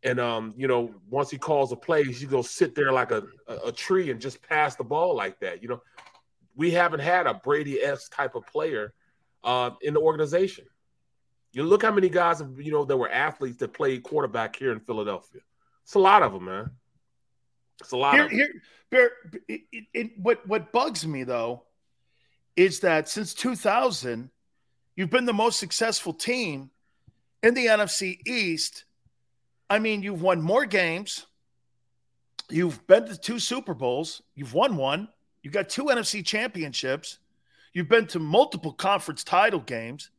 And 0.02 0.20
um, 0.20 0.54
you 0.56 0.68
know, 0.68 0.94
once 1.10 1.30
he 1.30 1.38
calls 1.38 1.72
a 1.72 1.76
play, 1.76 2.04
he's 2.04 2.24
gonna 2.24 2.42
sit 2.42 2.74
there 2.74 2.92
like 2.92 3.10
a, 3.10 3.24
a, 3.48 3.56
a 3.66 3.72
tree 3.72 4.10
and 4.10 4.20
just 4.20 4.40
pass 4.42 4.76
the 4.76 4.84
ball 4.84 5.14
like 5.16 5.40
that. 5.40 5.62
You 5.62 5.68
know, 5.68 5.82
we 6.54 6.70
haven't 6.70 7.00
had 7.00 7.26
a 7.26 7.34
Brady 7.34 7.80
S 7.80 8.08
type 8.08 8.34
of 8.34 8.46
player 8.46 8.92
uh, 9.42 9.70
in 9.82 9.94
the 9.94 10.00
organization. 10.00 10.66
You 11.52 11.64
look 11.64 11.82
how 11.82 11.92
many 11.92 12.08
guys, 12.08 12.42
you 12.58 12.70
know, 12.70 12.84
that 12.84 12.96
were 12.96 13.10
athletes 13.10 13.56
that 13.58 13.72
played 13.72 14.02
quarterback 14.02 14.54
here 14.54 14.72
in 14.72 14.80
Philadelphia. 14.80 15.40
It's 15.82 15.94
a 15.94 15.98
lot 15.98 16.22
of 16.22 16.32
them, 16.32 16.44
man. 16.44 16.70
It's 17.80 17.92
a 17.92 17.96
lot 17.96 18.14
here, 18.14 18.24
of 18.24 18.30
here, 18.30 19.12
it, 19.48 19.62
it, 19.94 20.10
what 20.18 20.46
what 20.46 20.72
bugs 20.72 21.06
me 21.06 21.24
though 21.24 21.62
is 22.56 22.80
that 22.80 23.08
since 23.08 23.34
2000, 23.34 24.30
you've 24.96 25.10
been 25.10 25.26
the 25.26 25.32
most 25.32 25.60
successful 25.60 26.12
team 26.12 26.70
in 27.42 27.54
the 27.54 27.66
NFC 27.66 28.18
East. 28.26 28.84
I 29.70 29.78
mean, 29.78 30.02
you've 30.02 30.22
won 30.22 30.42
more 30.42 30.64
games. 30.64 31.26
You've 32.50 32.84
been 32.86 33.06
to 33.06 33.16
two 33.16 33.38
Super 33.38 33.74
Bowls. 33.74 34.22
You've 34.34 34.54
won 34.54 34.76
one. 34.76 35.08
You've 35.42 35.52
got 35.52 35.68
two 35.68 35.84
NFC 35.84 36.24
championships. 36.24 37.18
You've 37.72 37.88
been 37.88 38.06
to 38.08 38.18
multiple 38.18 38.72
conference 38.72 39.22
title 39.22 39.60
games. 39.60 40.10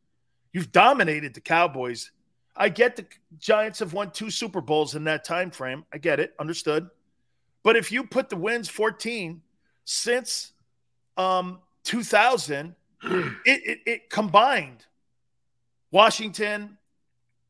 You've 0.53 0.71
dominated 0.71 1.33
the 1.33 1.41
Cowboys. 1.41 2.11
I 2.55 2.69
get 2.69 2.95
the 2.95 3.05
Giants 3.37 3.79
have 3.79 3.93
won 3.93 4.11
two 4.11 4.29
Super 4.29 4.61
Bowls 4.61 4.95
in 4.95 5.03
that 5.05 5.25
time 5.25 5.51
frame. 5.51 5.85
I 5.91 5.97
get 5.97 6.19
it. 6.19 6.33
Understood. 6.39 6.89
But 7.63 7.75
if 7.75 7.91
you 7.91 8.03
put 8.03 8.29
the 8.29 8.35
wins 8.35 8.69
14 8.69 9.41
since 9.85 10.53
um, 11.17 11.59
2000, 11.83 12.75
it, 13.03 13.31
it, 13.45 13.79
it 13.85 14.09
combined 14.09 14.85
Washington, 15.91 16.77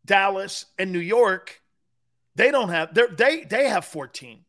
Dallas, 0.06 0.66
and 0.78 0.92
New 0.92 1.00
York. 1.00 1.62
They 2.36 2.52
don't 2.52 2.70
have 2.70 2.94
they 2.94 3.44
they 3.44 3.68
have 3.68 3.86
14, 3.86 4.40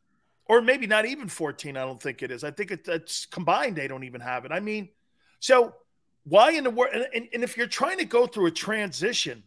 or 0.47 0.61
maybe 0.63 0.87
not 0.87 1.07
even 1.07 1.29
14. 1.29 1.77
I 1.77 1.81
don't 1.81 2.01
think 2.01 2.23
it 2.23 2.31
is. 2.31 2.45
I 2.45 2.51
think 2.51 2.71
it, 2.71 2.87
it's 2.87 3.27
combined. 3.27 3.77
They 3.77 3.89
don't 3.89 4.05
even 4.05 4.21
have 4.21 4.45
it. 4.45 4.53
I 4.53 4.61
mean, 4.61 4.91
so 5.41 5.75
why 6.25 6.53
in 6.53 6.65
the 6.65 6.71
world? 6.71 6.95
And, 6.95 7.07
and, 7.15 7.29
and 7.33 7.43
if 7.43 7.57
you're 7.57 7.67
trying 7.67 7.99
to 7.99 8.05
go 8.05 8.27
through 8.27 8.47
a 8.47 8.51
transition, 8.53 9.43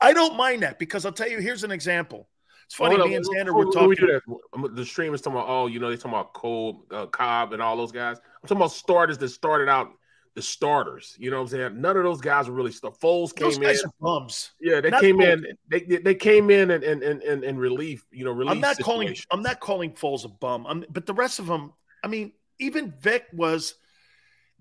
I 0.00 0.12
don't 0.12 0.36
mind 0.36 0.62
that 0.62 0.78
because 0.78 1.04
I'll 1.04 1.12
tell 1.12 1.28
you. 1.28 1.38
Here's 1.38 1.64
an 1.64 1.70
example. 1.70 2.28
It's 2.66 2.74
funny, 2.74 2.98
me 2.98 3.14
and 3.14 3.24
Xander 3.24 3.54
were 3.54 3.70
talking. 3.70 4.74
The 4.74 4.84
stream 4.84 5.14
is 5.14 5.20
talking 5.20 5.38
about, 5.38 5.48
oh, 5.48 5.66
you 5.68 5.78
know, 5.78 5.88
they're 5.88 5.96
talking 5.96 6.10
about 6.10 6.32
Cole, 6.32 6.84
uh, 6.90 7.06
Cobb, 7.06 7.52
and 7.52 7.62
all 7.62 7.76
those 7.76 7.92
guys. 7.92 8.18
I'm 8.18 8.48
talking 8.48 8.56
about 8.56 8.72
starters 8.72 9.18
that 9.18 9.28
started 9.28 9.68
out 9.68 9.92
the 10.34 10.42
starters. 10.42 11.16
You 11.18 11.30
know 11.30 11.38
what 11.38 11.44
I'm 11.44 11.48
saying? 11.48 11.80
None 11.80 11.96
of 11.96 12.02
those 12.02 12.20
guys 12.20 12.48
were 12.48 12.54
really 12.54 12.72
stuff. 12.72 13.00
Foles 13.00 13.34
came 13.34 13.46
those 13.46 13.58
guys 13.58 13.80
in. 13.80 13.86
Are 13.86 13.92
bums. 14.00 14.50
Yeah, 14.60 14.80
they 14.80 14.90
Not 14.90 15.00
came 15.00 15.18
Foles. 15.18 15.44
in. 15.46 15.58
They, 15.68 15.80
they 15.80 16.14
came 16.14 16.50
in 16.50 16.72
and 16.72 16.82
and 16.84 17.02
and 17.02 17.44
and 17.44 17.58
relief. 17.58 18.04
You 18.10 18.24
know, 18.24 18.32
relief. 18.32 18.50
I'm 18.50 18.60
not 18.60 18.78
calling. 18.78 19.16
I'm 19.30 19.42
not 19.42 19.60
calling 19.60 19.92
Foles 19.92 20.24
a 20.24 20.28
bum. 20.28 20.66
I'm, 20.66 20.84
but 20.90 21.06
the 21.06 21.14
rest 21.14 21.38
of 21.38 21.46
them. 21.46 21.72
I 22.04 22.08
mean, 22.08 22.32
even 22.58 22.92
Vic 23.00 23.26
was. 23.32 23.74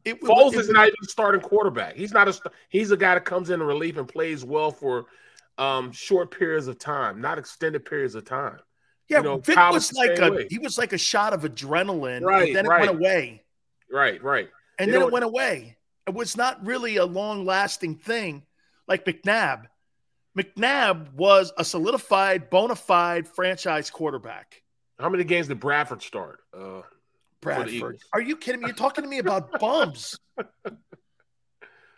It, 0.05 0.21
Foles 0.21 0.53
it, 0.53 0.59
is 0.59 0.69
not 0.69 0.87
even 0.87 0.95
starting 1.03 1.41
quarterback. 1.41 1.95
He's 1.95 2.13
not 2.13 2.27
a. 2.27 2.39
He's 2.69 2.91
a 2.91 2.97
guy 2.97 3.15
that 3.15 3.25
comes 3.25 3.49
in 3.49 3.61
relief 3.61 3.97
and 3.97 4.07
plays 4.07 4.45
well 4.45 4.69
for 4.69 5.07
um, 5.57 5.91
short 5.91 6.37
periods 6.37 6.67
of 6.67 6.77
time, 6.77 7.21
not 7.21 7.37
extended 7.37 7.85
periods 7.85 8.15
of 8.15 8.25
time. 8.25 8.59
Yeah, 9.07 9.17
you 9.17 9.23
know, 9.23 9.37
Vic 9.37 9.55
was 9.55 9.93
like 9.93 10.17
a 10.17 10.47
he 10.49 10.57
was 10.57 10.77
like 10.77 10.93
a 10.93 10.97
shot 10.97 11.33
of 11.33 11.43
adrenaline, 11.43 12.23
right? 12.23 12.53
then 12.53 12.65
it 12.65 12.69
right. 12.69 12.81
went 12.81 12.97
away. 12.97 13.43
Right, 13.91 14.21
right. 14.23 14.49
And 14.79 14.89
they 14.89 14.93
then 14.93 15.07
it 15.07 15.11
went 15.11 15.25
away. 15.25 15.77
It 16.07 16.13
was 16.13 16.35
not 16.35 16.65
really 16.65 16.97
a 16.97 17.05
long 17.05 17.45
lasting 17.45 17.95
thing 17.95 18.43
like 18.87 19.05
McNabb. 19.05 19.65
McNabb 20.37 21.13
was 21.13 21.53
a 21.57 21.63
solidified, 21.63 22.49
bona 22.49 22.75
fide 22.75 23.27
franchise 23.27 23.89
quarterback. 23.89 24.61
How 24.99 25.09
many 25.09 25.23
games 25.23 25.47
did 25.47 25.59
Bradford 25.59 26.01
start? 26.01 26.39
Uh, 26.53 26.81
Bradford. 27.41 27.99
Are 28.11 28.21
you 28.21 28.35
kidding 28.35 28.61
me? 28.61 28.67
You're 28.67 28.75
talking 28.75 29.03
to 29.03 29.09
me 29.09 29.19
about 29.19 29.51
bums. 29.59 30.19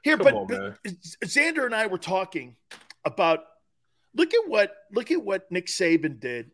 Here, 0.03 0.17
but, 0.17 0.33
on, 0.33 0.47
but 0.47 0.77
Xander 1.25 1.65
and 1.65 1.75
I 1.75 1.87
were 1.87 1.97
talking 1.97 2.55
about 3.07 3.43
look 4.13 4.33
at 4.33 4.47
what 4.47 4.75
look 4.91 5.11
at 5.11 5.23
what 5.23 5.51
Nick 5.51 5.67
Saban 5.67 6.19
did 6.19 6.51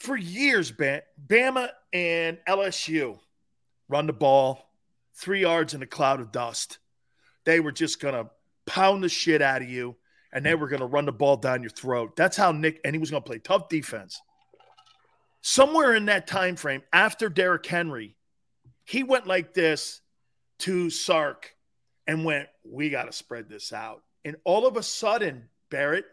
for 0.00 0.16
years. 0.16 0.72
Bama 0.72 1.70
and 1.92 2.38
LSU 2.48 3.18
run 3.88 4.06
the 4.06 4.12
ball 4.12 4.70
three 5.14 5.42
yards 5.42 5.74
in 5.74 5.82
a 5.82 5.86
cloud 5.86 6.20
of 6.20 6.32
dust. 6.32 6.78
They 7.44 7.60
were 7.60 7.72
just 7.72 8.00
gonna 8.00 8.30
pound 8.66 9.02
the 9.02 9.08
shit 9.08 9.40
out 9.40 9.62
of 9.62 9.68
you, 9.68 9.96
and 10.32 10.44
they 10.44 10.54
were 10.54 10.68
gonna 10.68 10.86
run 10.86 11.06
the 11.06 11.12
ball 11.12 11.36
down 11.36 11.62
your 11.62 11.70
throat. 11.70 12.16
That's 12.16 12.36
how 12.36 12.52
Nick 12.52 12.80
and 12.84 12.94
he 12.94 12.98
was 12.98 13.10
gonna 13.10 13.20
play 13.22 13.38
tough 13.38 13.68
defense. 13.68 14.20
Somewhere 15.42 15.94
in 15.94 16.06
that 16.06 16.26
time 16.26 16.56
frame, 16.56 16.82
after 16.92 17.28
Derrick 17.28 17.64
Henry, 17.64 18.16
he 18.84 19.04
went 19.04 19.26
like 19.26 19.54
this 19.54 20.00
to 20.58 20.90
Sark 20.90 21.54
and 22.06 22.24
went, 22.24 22.48
"We 22.64 22.90
got 22.90 23.04
to 23.04 23.12
spread 23.12 23.48
this 23.48 23.72
out." 23.72 24.02
And 24.26 24.34
all 24.42 24.66
of 24.66 24.76
a 24.76 24.82
sudden, 24.82 25.48
Barrett, 25.70 26.04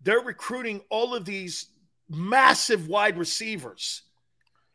they're 0.00 0.20
recruiting 0.20 0.80
all 0.88 1.14
of 1.14 1.26
these 1.26 1.66
massive 2.08 2.88
wide 2.88 3.18
receivers 3.18 4.02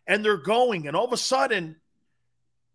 and 0.05 0.23
they're 0.23 0.37
going. 0.37 0.87
And 0.87 0.95
all 0.95 1.05
of 1.05 1.11
a 1.11 1.17
sudden, 1.17 1.77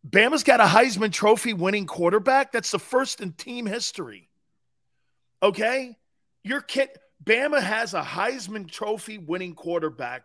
Bama's 0.05 0.43
got 0.43 0.61
a 0.61 0.65
Heisman 0.65 1.13
Trophy 1.13 1.53
winning 1.53 1.87
quarterback. 1.87 2.51
That's 2.51 2.73
the 2.73 2.81
first 2.81 3.21
in 3.21 3.31
team 3.35 3.65
history. 3.65 4.29
Okay? 5.41 5.97
Your 6.43 6.63
kid, 6.63 6.89
Bama 7.23 7.63
has 7.63 7.95
a 7.95 8.03
Heisman 8.03 8.69
Trophy 8.69 9.19
winning 9.19 9.55
quarterback. 9.55 10.25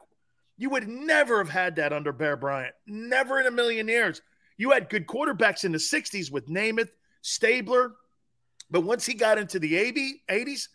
You 0.57 0.71
would 0.71 0.87
never 0.87 1.37
have 1.37 1.49
had 1.49 1.75
that 1.75 1.93
under 1.93 2.11
Bear 2.11 2.35
Bryant. 2.35 2.73
Never 2.87 3.39
in 3.39 3.45
a 3.45 3.51
million 3.51 3.87
years. 3.87 4.23
You 4.57 4.71
had 4.71 4.89
good 4.89 5.05
quarterbacks 5.05 5.65
in 5.65 5.71
the 5.71 5.77
60s 5.77 6.31
with 6.31 6.47
Namath, 6.47 6.89
Stabler, 7.21 7.91
but 8.69 8.81
once 8.81 9.05
he 9.05 9.13
got 9.13 9.37
into 9.37 9.59
the 9.59 9.75
80, 9.75 10.23
80s, 10.29 10.67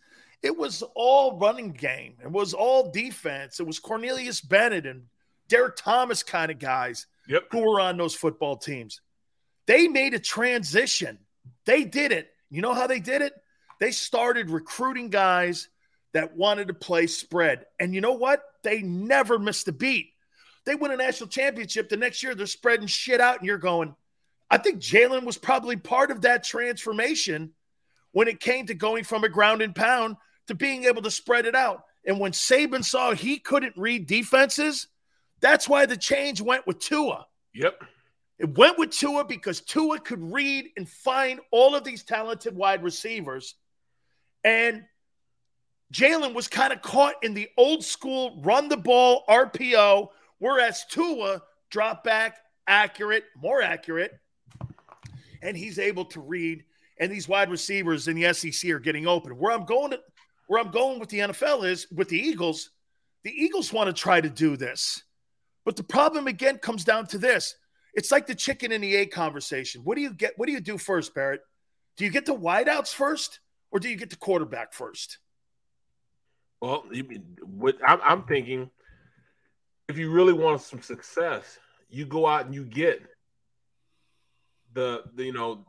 it 0.42 0.56
was 0.56 0.82
all 0.94 1.38
running 1.38 1.72
game. 1.72 2.14
It 2.22 2.30
was 2.30 2.54
all 2.54 2.90
defense. 2.90 3.60
It 3.60 3.66
was 3.66 3.78
Cornelius 3.78 4.40
Bennett 4.40 4.86
and 4.86 5.04
Derrick 5.48 5.76
Thomas 5.76 6.22
kind 6.22 6.50
of 6.50 6.58
guys 6.58 7.06
yep. 7.28 7.44
who 7.50 7.60
were 7.60 7.80
on 7.80 7.96
those 7.96 8.14
football 8.14 8.56
teams. 8.56 9.00
They 9.66 9.88
made 9.88 10.14
a 10.14 10.18
transition. 10.18 11.18
They 11.66 11.84
did 11.84 12.12
it. 12.12 12.30
You 12.48 12.62
know 12.62 12.74
how 12.74 12.86
they 12.86 13.00
did 13.00 13.22
it? 13.22 13.34
They 13.80 13.90
started 13.90 14.50
recruiting 14.50 15.10
guys 15.10 15.68
that 16.12 16.36
wanted 16.36 16.68
to 16.68 16.74
play 16.74 17.06
spread. 17.06 17.66
And 17.78 17.94
you 17.94 18.00
know 18.00 18.12
what? 18.12 18.42
They 18.62 18.82
never 18.82 19.38
missed 19.38 19.68
a 19.68 19.72
beat. 19.72 20.12
They 20.64 20.74
win 20.74 20.90
a 20.90 20.96
national 20.96 21.28
championship 21.28 21.88
the 21.88 21.96
next 21.96 22.22
year. 22.22 22.34
They're 22.34 22.46
spreading 22.46 22.86
shit 22.86 23.20
out, 23.20 23.38
and 23.38 23.46
you're 23.46 23.58
going, 23.58 23.94
I 24.50 24.58
think 24.58 24.80
Jalen 24.80 25.24
was 25.24 25.38
probably 25.38 25.76
part 25.76 26.10
of 26.10 26.22
that 26.22 26.44
transformation 26.44 27.52
when 28.12 28.28
it 28.28 28.40
came 28.40 28.66
to 28.66 28.74
going 28.74 29.04
from 29.04 29.24
a 29.24 29.28
ground 29.28 29.62
and 29.62 29.74
pound 29.74 30.16
to 30.46 30.54
being 30.54 30.84
able 30.84 31.02
to 31.02 31.10
spread 31.10 31.46
it 31.46 31.54
out. 31.54 31.84
And 32.04 32.18
when 32.18 32.32
Saban 32.32 32.84
saw 32.84 33.12
he 33.12 33.38
couldn't 33.38 33.76
read 33.76 34.06
defenses, 34.06 34.88
that's 35.40 35.68
why 35.68 35.86
the 35.86 35.96
change 35.96 36.40
went 36.40 36.66
with 36.66 36.78
Tua. 36.78 37.26
Yep. 37.54 37.82
It 38.38 38.56
went 38.56 38.78
with 38.78 38.90
Tua 38.90 39.24
because 39.24 39.60
Tua 39.60 40.00
could 40.00 40.22
read 40.32 40.70
and 40.76 40.88
find 40.88 41.40
all 41.50 41.74
of 41.74 41.84
these 41.84 42.02
talented 42.02 42.56
wide 42.56 42.82
receivers. 42.82 43.54
And 44.44 44.84
Jalen 45.92 46.34
was 46.34 46.48
kind 46.48 46.72
of 46.72 46.80
caught 46.80 47.14
in 47.22 47.34
the 47.34 47.48
old 47.56 47.84
school 47.84 48.40
run 48.42 48.68
the 48.68 48.76
ball 48.76 49.24
RPO, 49.28 50.08
whereas 50.38 50.86
Tua 50.90 51.42
drop 51.70 52.02
back, 52.02 52.38
accurate, 52.66 53.24
more 53.36 53.60
accurate, 53.60 54.18
and 55.42 55.56
he's 55.56 55.78
able 55.78 56.06
to 56.06 56.20
read 56.20 56.64
and 57.00 57.10
these 57.10 57.26
wide 57.26 57.50
receivers 57.50 58.06
in 58.06 58.14
the 58.14 58.32
SEC 58.32 58.70
are 58.70 58.78
getting 58.78 59.06
open. 59.06 59.32
Where 59.32 59.52
I'm 59.52 59.64
going 59.64 59.90
to, 59.90 60.00
where 60.46 60.60
I'm 60.60 60.70
going 60.70 61.00
with 61.00 61.08
the 61.08 61.18
NFL 61.18 61.68
is 61.68 61.88
with 61.90 62.08
the 62.08 62.18
Eagles. 62.18 62.70
The 63.24 63.30
Eagles 63.30 63.72
want 63.72 63.88
to 63.88 63.92
try 63.92 64.20
to 64.20 64.30
do 64.30 64.56
this, 64.56 65.02
but 65.64 65.76
the 65.76 65.82
problem 65.82 66.26
again 66.26 66.58
comes 66.58 66.84
down 66.84 67.06
to 67.08 67.18
this: 67.18 67.56
it's 67.94 68.12
like 68.12 68.26
the 68.26 68.34
chicken 68.34 68.70
and 68.70 68.84
the 68.84 68.96
egg 68.96 69.10
conversation. 69.10 69.82
What 69.82 69.96
do 69.96 70.02
you 70.02 70.12
get? 70.12 70.34
What 70.36 70.46
do 70.46 70.52
you 70.52 70.60
do 70.60 70.78
first, 70.78 71.14
Barrett? 71.14 71.40
Do 71.96 72.04
you 72.04 72.10
get 72.10 72.26
the 72.26 72.36
wideouts 72.36 72.94
first, 72.94 73.40
or 73.70 73.80
do 73.80 73.88
you 73.88 73.96
get 73.96 74.10
the 74.10 74.16
quarterback 74.16 74.72
first? 74.72 75.18
Well, 76.60 76.84
what 77.42 77.76
I'm, 77.86 78.24
thinking, 78.24 78.70
if 79.88 79.96
you 79.96 80.10
really 80.10 80.34
want 80.34 80.60
some 80.60 80.82
success, 80.82 81.58
you 81.88 82.04
go 82.04 82.26
out 82.26 82.44
and 82.44 82.54
you 82.54 82.64
get 82.64 83.02
the, 84.74 85.04
the 85.14 85.24
you 85.24 85.32
know, 85.32 85.64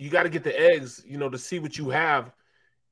you 0.00 0.08
got 0.08 0.22
to 0.22 0.30
get 0.30 0.42
the 0.42 0.58
eggs, 0.58 1.02
you 1.06 1.18
know, 1.18 1.28
to 1.28 1.36
see 1.36 1.58
what 1.58 1.76
you 1.76 1.90
have 1.90 2.32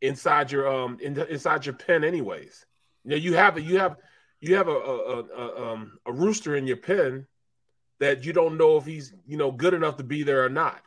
inside 0.03 0.53
your 0.53 0.69
um 0.69 0.99
in, 1.01 1.19
inside 1.23 1.65
your 1.65 1.75
pen, 1.75 2.05
anyways. 2.05 2.67
You 3.05 3.11
know, 3.13 3.17
you 3.17 3.35
have 3.35 3.57
a 3.57 3.63
you 3.63 3.79
have 3.79 3.97
you 4.41 4.57
have 4.57 4.69
a 4.69 4.73
a, 4.73 5.25
a, 5.25 5.73
um, 5.73 5.99
a 6.05 6.13
rooster 6.13 6.57
in 6.57 6.67
your 6.67 6.77
pen 6.77 7.27
that 7.99 8.25
you 8.25 8.33
don't 8.33 8.59
know 8.59 8.77
if 8.77 8.85
he's 8.85 9.15
you 9.27 9.39
know 9.39 9.51
good 9.51 9.73
enough 9.73 9.97
to 9.97 10.05
be 10.05 10.23
there 10.23 10.45
or 10.45 10.51
not. 10.51 10.83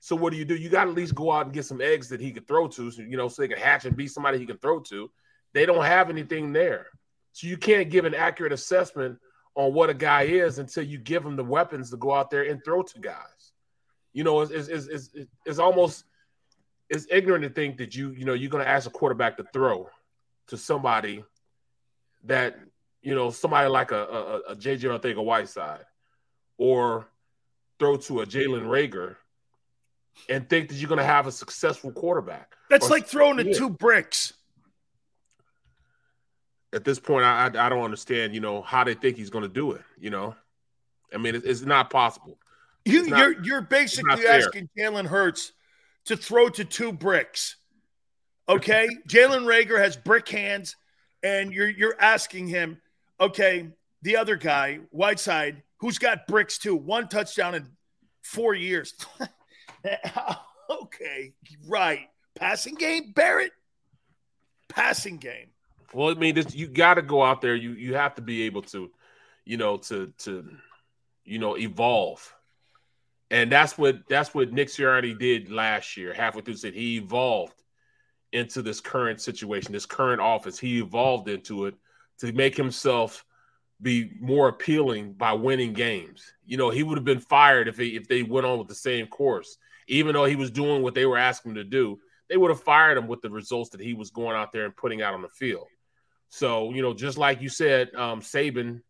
So 0.00 0.14
what 0.14 0.32
do 0.32 0.38
you 0.38 0.44
do? 0.44 0.54
You 0.54 0.68
got 0.68 0.84
to 0.84 0.90
at 0.90 0.96
least 0.96 1.14
go 1.14 1.32
out 1.32 1.46
and 1.46 1.54
get 1.54 1.64
some 1.64 1.80
eggs 1.80 2.10
that 2.10 2.20
he 2.20 2.30
could 2.30 2.46
throw 2.46 2.68
to, 2.68 2.90
so 2.90 3.00
you 3.00 3.16
know, 3.16 3.28
so 3.28 3.40
they 3.40 3.48
can 3.48 3.56
hatch 3.56 3.86
and 3.86 3.96
be 3.96 4.06
somebody 4.06 4.38
he 4.38 4.44
can 4.44 4.58
throw 4.58 4.80
to. 4.80 5.10
They 5.54 5.64
don't 5.64 5.84
have 5.84 6.10
anything 6.10 6.52
there, 6.52 6.88
so 7.32 7.46
you 7.46 7.56
can't 7.56 7.88
give 7.88 8.04
an 8.04 8.14
accurate 8.14 8.52
assessment 8.52 9.18
on 9.54 9.72
what 9.72 9.88
a 9.88 9.94
guy 9.94 10.24
is 10.24 10.58
until 10.58 10.84
you 10.84 10.98
give 10.98 11.24
him 11.24 11.36
the 11.36 11.44
weapons 11.44 11.88
to 11.90 11.96
go 11.96 12.12
out 12.12 12.30
there 12.30 12.42
and 12.42 12.62
throw 12.64 12.82
to 12.82 12.98
guys. 12.98 13.33
You 14.14 14.24
know, 14.24 14.40
it's 14.40 14.68
it's, 14.68 14.86
it's, 14.86 15.10
it's 15.44 15.58
almost 15.58 16.04
it's 16.88 17.06
ignorant 17.10 17.42
to 17.42 17.50
think 17.50 17.76
that 17.78 17.94
you 17.94 18.10
you 18.12 18.24
know 18.24 18.32
you're 18.32 18.50
going 18.50 18.64
to 18.64 18.70
ask 18.70 18.86
a 18.86 18.90
quarterback 18.90 19.36
to 19.36 19.44
throw 19.52 19.90
to 20.46 20.56
somebody 20.56 21.24
that 22.24 22.58
you 23.02 23.14
know 23.14 23.30
somebody 23.30 23.68
like 23.68 23.90
a, 23.90 24.04
a, 24.04 24.36
a 24.52 24.56
JJ 24.56 24.98
Arcega-Whiteside 24.98 25.84
or 26.56 27.08
throw 27.78 27.96
to 27.96 28.20
a 28.20 28.26
Jalen 28.26 28.66
Reagor 28.66 29.16
and 30.28 30.48
think 30.48 30.68
that 30.68 30.76
you're 30.76 30.88
going 30.88 30.98
to 30.98 31.04
have 31.04 31.26
a 31.26 31.32
successful 31.32 31.90
quarterback. 31.90 32.54
That's 32.70 32.88
like 32.90 33.06
throwing 33.06 33.36
the 33.36 33.52
two 33.52 33.68
bricks. 33.68 34.32
At 36.72 36.84
this 36.84 36.98
point, 36.98 37.24
I, 37.24 37.46
I 37.46 37.68
don't 37.68 37.82
understand. 37.82 38.34
You 38.34 38.40
know 38.40 38.62
how 38.62 38.84
they 38.84 38.94
think 38.94 39.16
he's 39.16 39.30
going 39.30 39.42
to 39.42 39.48
do 39.48 39.72
it. 39.72 39.82
You 39.98 40.10
know, 40.10 40.36
I 41.12 41.18
mean, 41.18 41.34
it's, 41.34 41.44
it's 41.44 41.62
not 41.62 41.90
possible. 41.90 42.38
You, 42.84 43.06
not, 43.06 43.18
you're 43.18 43.42
you're 43.42 43.60
basically 43.62 44.26
asking 44.26 44.68
Jalen 44.78 45.06
Hurts 45.06 45.52
to 46.06 46.16
throw 46.16 46.48
to 46.50 46.64
two 46.64 46.92
bricks. 46.92 47.56
Okay, 48.48 48.88
Jalen 49.08 49.44
Reagor 49.46 49.78
has 49.78 49.96
brick 49.96 50.28
hands, 50.28 50.76
and 51.22 51.52
you're 51.52 51.68
you're 51.68 51.96
asking 51.98 52.48
him, 52.48 52.80
okay, 53.18 53.70
the 54.02 54.16
other 54.16 54.36
guy, 54.36 54.80
Whiteside, 54.90 55.62
who's 55.78 55.98
got 55.98 56.26
bricks 56.26 56.58
too, 56.58 56.76
one 56.76 57.08
touchdown 57.08 57.54
in 57.54 57.66
four 58.22 58.54
years. 58.54 58.94
okay, 60.70 61.32
right. 61.66 62.08
Passing 62.34 62.74
game, 62.74 63.12
Barrett. 63.14 63.52
Passing 64.68 65.16
game. 65.16 65.48
Well, 65.92 66.10
I 66.10 66.14
mean, 66.14 66.34
this, 66.34 66.54
you 66.54 66.66
got 66.66 66.94
to 66.94 67.02
go 67.02 67.22
out 67.22 67.40
there. 67.40 67.54
You 67.54 67.72
you 67.72 67.94
have 67.94 68.14
to 68.16 68.22
be 68.22 68.42
able 68.42 68.62
to, 68.62 68.90
you 69.44 69.56
know, 69.56 69.76
to 69.78 70.12
to, 70.18 70.50
you 71.24 71.38
know, 71.38 71.56
evolve, 71.56 72.34
and 73.34 73.50
that's 73.50 73.76
what 73.76 74.08
that's 74.08 74.32
what 74.32 74.52
Nick 74.52 74.68
Sirianni 74.68 75.18
did 75.18 75.50
last 75.50 75.96
year. 75.96 76.14
Halfway 76.14 76.42
through, 76.42 76.54
said 76.54 76.72
he 76.72 76.98
evolved 76.98 77.60
into 78.32 78.62
this 78.62 78.80
current 78.80 79.20
situation, 79.20 79.72
this 79.72 79.86
current 79.86 80.20
office. 80.20 80.56
He 80.56 80.78
evolved 80.78 81.28
into 81.28 81.66
it 81.66 81.74
to 82.20 82.32
make 82.32 82.56
himself 82.56 83.24
be 83.82 84.12
more 84.20 84.46
appealing 84.46 85.14
by 85.14 85.32
winning 85.32 85.72
games. 85.72 86.32
You 86.46 86.56
know, 86.56 86.70
he 86.70 86.84
would 86.84 86.96
have 86.96 87.04
been 87.04 87.18
fired 87.18 87.66
if 87.66 87.76
he, 87.76 87.96
if 87.96 88.06
they 88.06 88.22
went 88.22 88.46
on 88.46 88.56
with 88.56 88.68
the 88.68 88.74
same 88.74 89.08
course, 89.08 89.58
even 89.88 90.12
though 90.12 90.26
he 90.26 90.36
was 90.36 90.52
doing 90.52 90.82
what 90.82 90.94
they 90.94 91.04
were 91.04 91.18
asking 91.18 91.50
him 91.50 91.56
to 91.56 91.64
do. 91.64 91.98
They 92.28 92.36
would 92.36 92.52
have 92.52 92.62
fired 92.62 92.96
him 92.96 93.08
with 93.08 93.20
the 93.20 93.30
results 93.30 93.70
that 93.70 93.80
he 93.80 93.94
was 93.94 94.10
going 94.10 94.36
out 94.36 94.52
there 94.52 94.64
and 94.64 94.76
putting 94.76 95.02
out 95.02 95.14
on 95.14 95.22
the 95.22 95.28
field. 95.28 95.66
So, 96.28 96.72
you 96.72 96.82
know, 96.82 96.94
just 96.94 97.18
like 97.18 97.42
you 97.42 97.48
said, 97.48 97.92
um, 97.96 98.20
Saban, 98.20 98.82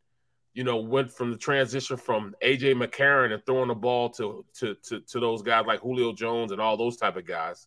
you 0.55 0.62
know, 0.62 0.76
went 0.76 1.10
from 1.10 1.32
the 1.32 1.36
transition 1.36 1.97
from 1.97 2.35
AJ 2.43 2.81
McCarron 2.81 3.32
and 3.32 3.44
throwing 3.44 3.68
the 3.68 3.74
ball 3.74 4.09
to 4.10 4.44
to 4.60 4.76
to, 4.85 5.01
to 5.01 5.20
those 5.20 5.43
guys 5.43 5.66
like 5.66 5.81
Julio 5.81 6.12
Jones 6.12 6.52
and 6.52 6.60
all 6.60 6.76
those 6.76 6.97
type 6.97 7.16
of 7.16 7.26
guys 7.26 7.66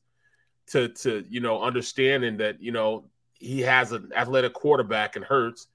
to 0.67 0.87
to 0.89 1.25
you 1.29 1.41
know 1.41 1.61
understanding 1.61 2.37
that 2.37 2.61
you 2.61 2.71
know 2.71 3.05
he 3.33 3.61
has 3.61 3.91
an 3.91 4.11
athletic 4.15 4.53
quarterback 4.53 5.17
and 5.17 5.25
Hurts. 5.25 5.67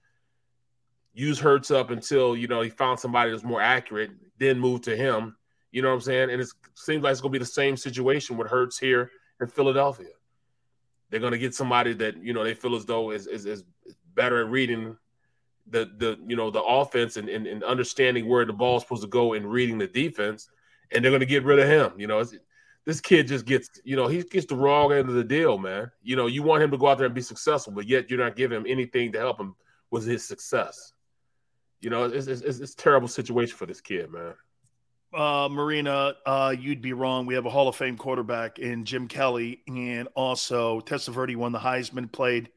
Use 1.15 1.39
Hurts 1.39 1.71
up 1.71 1.91
until 1.91 2.35
you 2.35 2.49
know 2.49 2.63
he 2.63 2.71
found 2.71 2.99
somebody 2.99 3.31
that's 3.31 3.45
more 3.45 3.61
accurate, 3.61 4.11
then 4.39 4.59
move 4.59 4.81
to 4.83 4.97
him. 4.97 5.37
You 5.71 5.83
know 5.83 5.89
what 5.89 5.95
I'm 5.95 6.01
saying? 6.01 6.31
And 6.31 6.41
it 6.41 6.49
seems 6.75 7.03
like 7.03 7.13
it's 7.13 7.21
gonna 7.21 7.33
be 7.33 7.39
the 7.39 7.45
same 7.45 7.77
situation 7.77 8.39
with 8.39 8.49
Hurts 8.49 8.79
here 8.79 9.11
in 9.39 9.49
Philadelphia. 9.49 10.09
They're 11.11 11.21
gonna 11.21 11.37
get 11.37 11.55
somebody 11.55 11.93
that 11.95 12.17
you 12.23 12.33
know 12.33 12.43
they 12.43 12.55
feel 12.55 12.75
as 12.75 12.87
though 12.87 13.11
is 13.11 13.27
is, 13.27 13.45
is 13.45 13.65
better 14.15 14.41
at 14.41 14.51
reading 14.51 14.97
the 15.69 15.91
the 15.97 16.19
you 16.27 16.37
know 16.37 16.51
the 16.51 16.63
offense 16.63 17.17
and, 17.17 17.29
and, 17.29 17.47
and 17.47 17.63
understanding 17.65 18.29
where 18.29 18.45
the 18.45 18.53
ball's 18.53 18.83
supposed 18.83 19.03
to 19.03 19.09
go 19.09 19.35
and 19.35 19.51
reading 19.51 19.79
the 19.79 19.87
defense, 19.87 20.49
and 20.91 21.05
they're 21.05 21.13
gonna 21.13 21.25
get 21.25 21.45
rid 21.45 21.59
of 21.59 21.69
him. 21.69 21.99
You 21.99 22.07
know, 22.07 22.25
this 22.85 23.01
kid 23.01 23.29
just 23.29 23.45
gets, 23.47 23.69
you 23.85 23.97
know, 23.97 24.09
he 24.09 24.23
gets 24.23 24.47
the 24.47 24.57
wrong 24.57 24.93
end 24.93 25.09
of 25.09 25.15
the 25.15 25.25
deal, 25.25 25.57
man. 25.57 25.91
You 26.03 26.17
know, 26.17 26.27
you 26.27 26.43
want 26.43 26.63
him 26.63 26.71
to 26.73 26.79
go 26.79 26.89
out 26.89 26.99
there 26.99 27.07
and 27.07 27.15
be 27.15 27.23
successful, 27.23 27.73
but 27.73 27.87
yet 27.87 28.11
you're 28.11 28.19
not 28.19 28.37
giving 28.37 28.57
him 28.57 28.67
anything 28.69 29.13
to 29.13 29.19
help 29.19 29.39
him 29.39 29.55
with 29.91 30.07
his 30.07 30.25
success. 30.25 30.93
You 31.81 31.91
know, 31.91 32.05
it's 32.05 32.27
it's, 32.27 32.41
it's, 32.43 32.59
it's 32.59 32.75
terrible 32.75 33.09
situation 33.09 33.57
for 33.57 33.67
this 33.67 33.81
kid, 33.81 34.11
man. 34.11 34.35
Uh, 35.15 35.49
Marina, 35.51 36.15
uh, 36.25 36.55
you'd 36.59 36.81
be 36.81 36.95
wrong. 36.95 37.27
We 37.27 37.35
have 37.35 37.45
a 37.45 37.51
Hall 37.51 37.69
of 37.69 37.77
Fame 37.77 37.99
quarterback 37.99 38.59
in 38.59 38.85
Jim 38.85 39.09
Kelly, 39.09 39.61
and 39.69 40.09
also 40.15 40.81
Tessa 40.81 41.11
Testaverde 41.11 41.37
won 41.37 41.53
the 41.53 41.59
Heisman, 41.59 42.11
played 42.11 42.49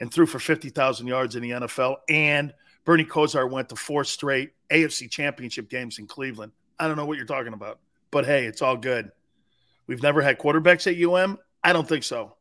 and 0.00 0.12
threw 0.12 0.26
for 0.26 0.38
fifty 0.38 0.70
thousand 0.70 1.06
yards 1.06 1.36
in 1.36 1.42
the 1.42 1.50
NFL, 1.50 1.96
and 2.08 2.52
Bernie 2.84 3.04
Kosar 3.04 3.50
went 3.50 3.68
to 3.68 3.76
four 3.76 4.04
straight 4.04 4.52
AFC 4.70 5.10
Championship 5.10 5.68
games 5.68 5.98
in 5.98 6.06
Cleveland. 6.06 6.52
I 6.78 6.86
don't 6.86 6.96
know 6.96 7.06
what 7.06 7.16
you're 7.16 7.26
talking 7.26 7.52
about, 7.52 7.80
but 8.10 8.24
hey, 8.24 8.46
it's 8.46 8.62
all 8.62 8.76
good. 8.76 9.10
We've 9.86 10.02
never 10.02 10.22
had 10.22 10.38
quarterbacks 10.38 10.86
at 10.86 11.02
UM. 11.02 11.38
I 11.64 11.72
don't 11.72 11.88
think 11.88 12.04
so. 12.04 12.36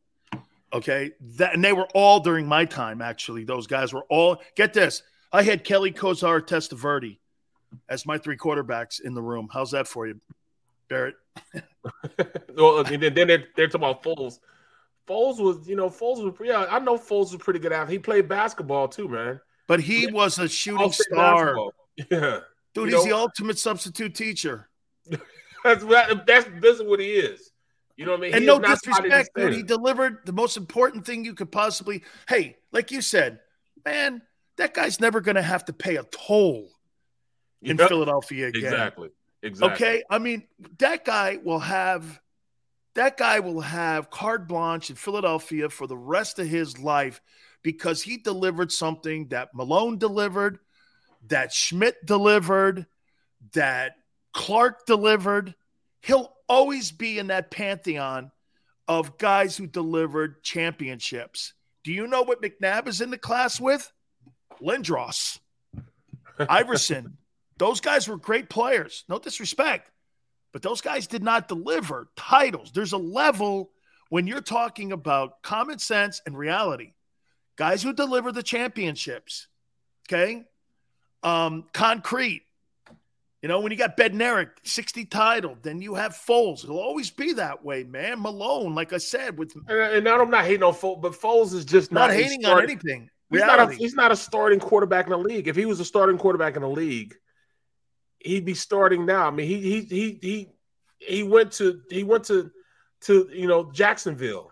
Okay. 0.71 1.11
That, 1.38 1.53
and 1.53 1.63
they 1.63 1.73
were 1.73 1.88
all 1.93 2.19
during 2.19 2.45
my 2.45 2.65
time, 2.65 3.01
actually. 3.01 3.45
Those 3.45 3.67
guys 3.67 3.93
were 3.93 4.05
all, 4.09 4.41
get 4.55 4.73
this. 4.73 5.01
I 5.31 5.43
had 5.43 5.63
Kelly 5.63 5.91
Kosar 5.91 6.41
Testaverde 6.41 7.17
as 7.89 8.05
my 8.05 8.17
three 8.17 8.38
quarterbacks 8.38 9.01
in 9.01 9.13
the 9.13 9.21
room. 9.21 9.49
How's 9.51 9.71
that 9.71 9.88
for 9.88 10.07
you, 10.07 10.19
Barrett? 10.89 11.15
well, 12.55 12.84
then 12.84 12.99
they're, 12.99 13.45
they're 13.55 13.67
talking 13.67 13.75
about 13.75 14.03
Foles. 14.03 14.39
Foles 15.07 15.39
was, 15.39 15.67
you 15.67 15.75
know, 15.75 15.89
Foles 15.89 16.23
was, 16.23 16.34
yeah, 16.43 16.65
I 16.69 16.79
know 16.79 16.97
Foles 16.97 17.31
was 17.31 17.38
pretty 17.38 17.59
good 17.59 17.71
at 17.71 17.89
He 17.89 17.97
played 17.97 18.27
basketball 18.27 18.88
too, 18.88 19.07
man. 19.07 19.39
But 19.67 19.79
he 19.79 20.05
yeah. 20.05 20.11
was 20.11 20.39
a 20.39 20.47
shooting 20.47 20.91
star. 20.91 21.55
Yeah. 22.11 22.41
Dude, 22.75 22.91
you 22.91 22.95
he's 22.97 23.05
know, 23.05 23.09
the 23.09 23.15
ultimate 23.15 23.57
substitute 23.57 24.13
teacher. 24.13 24.69
that's, 25.63 25.84
that's, 25.84 26.47
that's 26.61 26.84
what 26.84 26.99
he 26.99 27.13
is. 27.13 27.49
You 27.95 28.05
know 28.05 28.11
what 28.11 28.19
I 28.19 28.21
mean? 28.21 28.34
And 28.35 28.41
he 28.43 28.45
no 28.45 28.59
disrespect, 28.59 29.31
dude. 29.35 29.53
He 29.55 29.63
delivered 29.63 30.19
the 30.25 30.31
most 30.31 30.57
important 30.57 31.03
thing 31.03 31.25
you 31.25 31.34
could 31.34 31.51
possibly. 31.51 32.03
Hey, 32.29 32.57
like 32.71 32.91
you 32.91 33.01
said, 33.01 33.39
man, 33.84 34.21
that 34.57 34.75
guy's 34.75 34.99
never 34.99 35.21
going 35.21 35.38
to 35.38 35.41
have 35.41 35.65
to 35.65 35.73
pay 35.73 35.95
a 35.95 36.03
toll 36.03 36.69
in 37.63 37.77
yep. 37.77 37.89
Philadelphia 37.89 38.49
again. 38.49 38.65
Exactly. 38.65 39.09
Exactly. 39.41 39.88
Okay. 39.88 40.03
I 40.07 40.19
mean, 40.19 40.43
that 40.77 41.03
guy 41.03 41.39
will 41.43 41.59
have 41.59 42.19
that 42.98 43.15
guy 43.15 43.40
will 43.40 43.61
have 43.61 44.10
carte 44.10 44.48
blanche 44.48 44.90
in 44.90 44.95
Philadelphia 44.95 45.69
for 45.69 45.86
the 45.86 45.95
rest 45.95 46.40
of 46.40 46.48
his 46.48 46.80
life 46.80 47.22
because 47.61 48.02
he 48.02 48.18
delivered 48.18 48.72
something 48.72 49.28
that 49.28 49.53
Malone 49.53 49.99
delivered, 49.99 50.57
that 51.28 51.53
Schmidt 51.53 52.03
delivered, 52.03 52.88
that 53.53 53.94
Clark 54.34 54.88
delivered. 54.88 55.53
He'll 56.02 56.34
always 56.49 56.91
be 56.91 57.19
in 57.19 57.28
that 57.28 57.52
pantheon 57.52 58.32
of 58.88 59.19
guys 59.19 59.56
who 59.56 59.68
delivered 59.68 60.41
championships. 60.41 61.53
Do 61.84 61.94
you 61.94 62.07
know 62.07 62.24
what 62.24 62.41
McNabb 62.41 62.88
is 62.88 63.02
in 63.02 63.11
the 63.11 63.18
class 63.19 63.61
with? 63.61 63.91
Lindros, 64.60 65.38
Iverson. 66.40 67.18
Those 67.60 67.80
guys 67.80 68.07
were 68.07 68.18
great 68.18 68.49
players. 68.49 69.03
No 69.07 69.19
disrespect. 69.19 69.91
But 70.53 70.61
those 70.61 70.82
guys 70.82 71.07
did 71.07 71.24
not 71.24 71.48
deliver 71.48 72.10
titles. 72.15 72.72
There's 72.74 72.94
a 72.94 72.98
level 72.98 73.72
when 74.10 74.28
you're 74.28 74.41
talking 74.41 74.91
about 74.91 75.41
common 75.44 75.80
sense 75.80 76.22
and 76.26 76.38
reality. 76.38 76.94
Guys 77.57 77.82
who 77.84 77.94
deliver 77.94 78.32
the 78.32 78.44
championships, 78.44 79.48
okay? 80.07 80.44
Um, 81.24 81.65
concrete. 81.74 82.44
You 83.41 83.49
know, 83.49 83.60
when 83.60 83.72
you 83.72 83.78
got 83.78 83.98
Bednarik, 83.98 84.49
60 84.64 85.06
title, 85.06 85.57
then 85.61 85.82
you 85.82 85.95
have 85.95 86.14
Foles. 86.14 86.64
It'll 86.64 86.80
always 86.80 87.11
be 87.11 87.34
that 87.34 87.64
way, 87.64 87.84
man. 87.84 88.22
Malone, 88.22 88.74
like 88.74 88.94
I 88.94 88.98
said, 88.98 89.38
with 89.38 89.53
and, 89.68 89.80
and 89.80 90.07
I'm 90.07 90.30
not 90.30 90.45
hating 90.45 90.64
on 90.64 90.74
Foles, 90.74 91.02
but 91.02 91.14
Foles 91.14 91.53
is 91.53 91.65
just 91.65 91.91
not, 91.91 92.10
not 92.10 92.15
hating 92.15 92.45
on 92.45 92.64
anything. 92.64 93.10
He's 93.30 93.41
not, 93.41 93.60
a, 93.60 93.74
he's 93.74 93.94
not 93.94 94.11
a 94.11 94.15
starting 94.15 94.60
quarterback 94.60 95.06
in 95.06 95.11
the 95.11 95.18
league. 95.18 95.48
If 95.48 95.56
he 95.56 95.65
was 95.65 95.80
a 95.80 95.86
starting 95.86 96.18
quarterback 96.18 96.56
in 96.56 96.61
the 96.61 96.69
league, 96.69 97.15
he'd 98.28 98.45
be 98.45 98.54
starting 98.54 99.06
now. 99.06 99.28
I 99.28 99.32
mean, 99.32 99.48
he 99.48 99.62
he 99.62 99.82
he 99.82 100.20
he 100.22 100.49
he 100.99 101.24
went 101.24 101.52
to 101.54 101.82
he 101.90 102.04
went 102.04 102.26
to 102.26 102.52
to 103.02 103.30
you 103.34 103.48
know 103.48 103.72
Jacksonville 103.72 104.52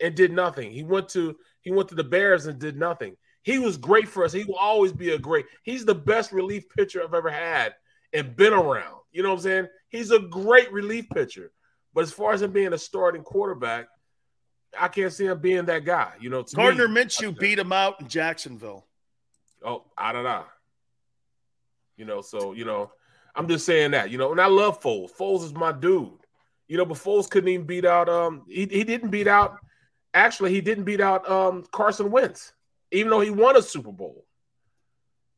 and 0.00 0.14
did 0.14 0.32
nothing. 0.32 0.70
He 0.70 0.82
went 0.82 1.08
to 1.10 1.36
he 1.60 1.70
went 1.70 1.88
to 1.90 1.94
the 1.94 2.04
Bears 2.04 2.46
and 2.46 2.58
did 2.58 2.76
nothing. 2.76 3.16
He 3.42 3.58
was 3.58 3.76
great 3.76 4.08
for 4.08 4.24
us. 4.24 4.32
He 4.32 4.44
will 4.44 4.56
always 4.56 4.92
be 4.92 5.10
a 5.10 5.18
great. 5.18 5.46
He's 5.62 5.84
the 5.84 5.94
best 5.94 6.32
relief 6.32 6.64
pitcher 6.68 7.02
I've 7.02 7.14
ever 7.14 7.30
had 7.30 7.74
and 8.12 8.36
been 8.36 8.52
around. 8.52 9.00
You 9.12 9.22
know 9.22 9.30
what 9.30 9.36
I'm 9.36 9.42
saying? 9.42 9.68
He's 9.88 10.10
a 10.10 10.20
great 10.20 10.70
relief 10.72 11.08
pitcher. 11.10 11.52
But 11.94 12.02
as 12.02 12.12
far 12.12 12.32
as 12.32 12.42
him 12.42 12.52
being 12.52 12.72
a 12.72 12.78
starting 12.78 13.22
quarterback, 13.22 13.88
I 14.78 14.88
can't 14.88 15.12
see 15.12 15.26
him 15.26 15.40
being 15.40 15.64
that 15.66 15.84
guy. 15.84 16.12
You 16.20 16.30
know, 16.30 16.44
Gardner 16.54 16.86
me, 16.86 17.02
Minshew 17.02 17.36
beat 17.36 17.58
him 17.58 17.72
out 17.72 18.00
in 18.00 18.08
Jacksonville. 18.08 18.86
Oh, 19.64 19.84
I 19.98 20.12
don't 20.12 20.24
know. 20.24 20.44
You 21.96 22.04
know, 22.04 22.20
so 22.20 22.52
you 22.52 22.64
know, 22.64 22.92
I'm 23.34 23.48
just 23.48 23.66
saying 23.66 23.92
that. 23.92 24.10
You 24.10 24.18
know, 24.18 24.32
and 24.32 24.40
I 24.40 24.46
love 24.46 24.80
Foles. 24.80 25.10
Foles 25.16 25.44
is 25.44 25.54
my 25.54 25.72
dude. 25.72 26.12
You 26.68 26.76
know, 26.76 26.84
but 26.84 26.98
Foles 26.98 27.28
couldn't 27.28 27.48
even 27.48 27.66
beat 27.66 27.84
out. 27.84 28.08
Um, 28.08 28.42
he 28.48 28.66
he 28.66 28.84
didn't 28.84 29.10
beat 29.10 29.26
out. 29.26 29.58
Actually, 30.14 30.52
he 30.52 30.60
didn't 30.60 30.84
beat 30.84 31.00
out 31.00 31.28
um 31.30 31.64
Carson 31.72 32.10
Wentz, 32.10 32.52
even 32.92 33.10
though 33.10 33.20
he 33.20 33.30
won 33.30 33.56
a 33.56 33.62
Super 33.62 33.92
Bowl. 33.92 34.24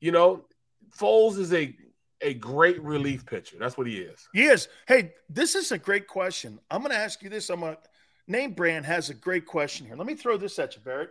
You 0.00 0.12
know, 0.12 0.44
Foles 0.96 1.38
is 1.38 1.52
a 1.52 1.74
a 2.20 2.34
great 2.34 2.80
relief 2.82 3.26
pitcher. 3.26 3.56
That's 3.58 3.76
what 3.76 3.86
he 3.86 3.96
is. 3.96 4.28
He 4.32 4.44
is. 4.44 4.68
Hey, 4.86 5.12
this 5.28 5.54
is 5.54 5.72
a 5.72 5.78
great 5.78 6.06
question. 6.06 6.58
I'm 6.70 6.82
to 6.84 6.94
ask 6.94 7.22
you 7.22 7.28
this. 7.28 7.50
I'm 7.50 7.62
a 7.64 7.76
name 8.28 8.52
brand 8.52 8.86
has 8.86 9.10
a 9.10 9.14
great 9.14 9.46
question 9.46 9.86
here. 9.86 9.96
Let 9.96 10.06
me 10.06 10.14
throw 10.14 10.36
this 10.36 10.58
at 10.58 10.76
you, 10.76 10.82
Barrett. 10.82 11.10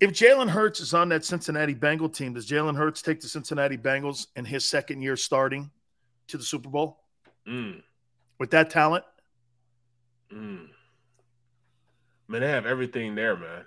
If 0.00 0.12
Jalen 0.12 0.48
Hurts 0.48 0.80
is 0.80 0.94
on 0.94 1.10
that 1.10 1.24
Cincinnati 1.24 1.74
Bengal 1.74 2.08
team, 2.08 2.34
does 2.34 2.48
Jalen 2.48 2.76
Hurts 2.76 3.02
take 3.02 3.20
the 3.20 3.28
Cincinnati 3.28 3.76
Bengals 3.76 4.28
in 4.36 4.44
his 4.44 4.64
second 4.64 5.02
year 5.02 5.16
starting 5.16 5.70
to 6.28 6.38
the 6.38 6.44
Super 6.44 6.70
Bowl 6.70 7.00
mm. 7.46 7.82
with 8.38 8.50
that 8.50 8.70
talent? 8.70 9.04
Mm. 10.32 10.68
Man, 12.28 12.40
they 12.40 12.48
have 12.48 12.66
everything 12.66 13.14
there, 13.14 13.36
man. 13.36 13.64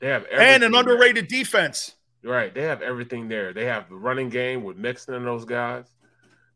They 0.00 0.08
have 0.08 0.26
and 0.32 0.62
an 0.62 0.74
underrated 0.74 1.28
there. 1.28 1.38
defense. 1.38 1.94
Right. 2.22 2.52
They 2.52 2.62
have 2.62 2.82
everything 2.82 3.28
there. 3.28 3.52
They 3.52 3.66
have 3.66 3.88
the 3.88 3.94
running 3.94 4.30
game 4.30 4.64
with 4.64 4.76
Mixon 4.76 5.14
and 5.14 5.26
those 5.26 5.44
guys. 5.44 5.84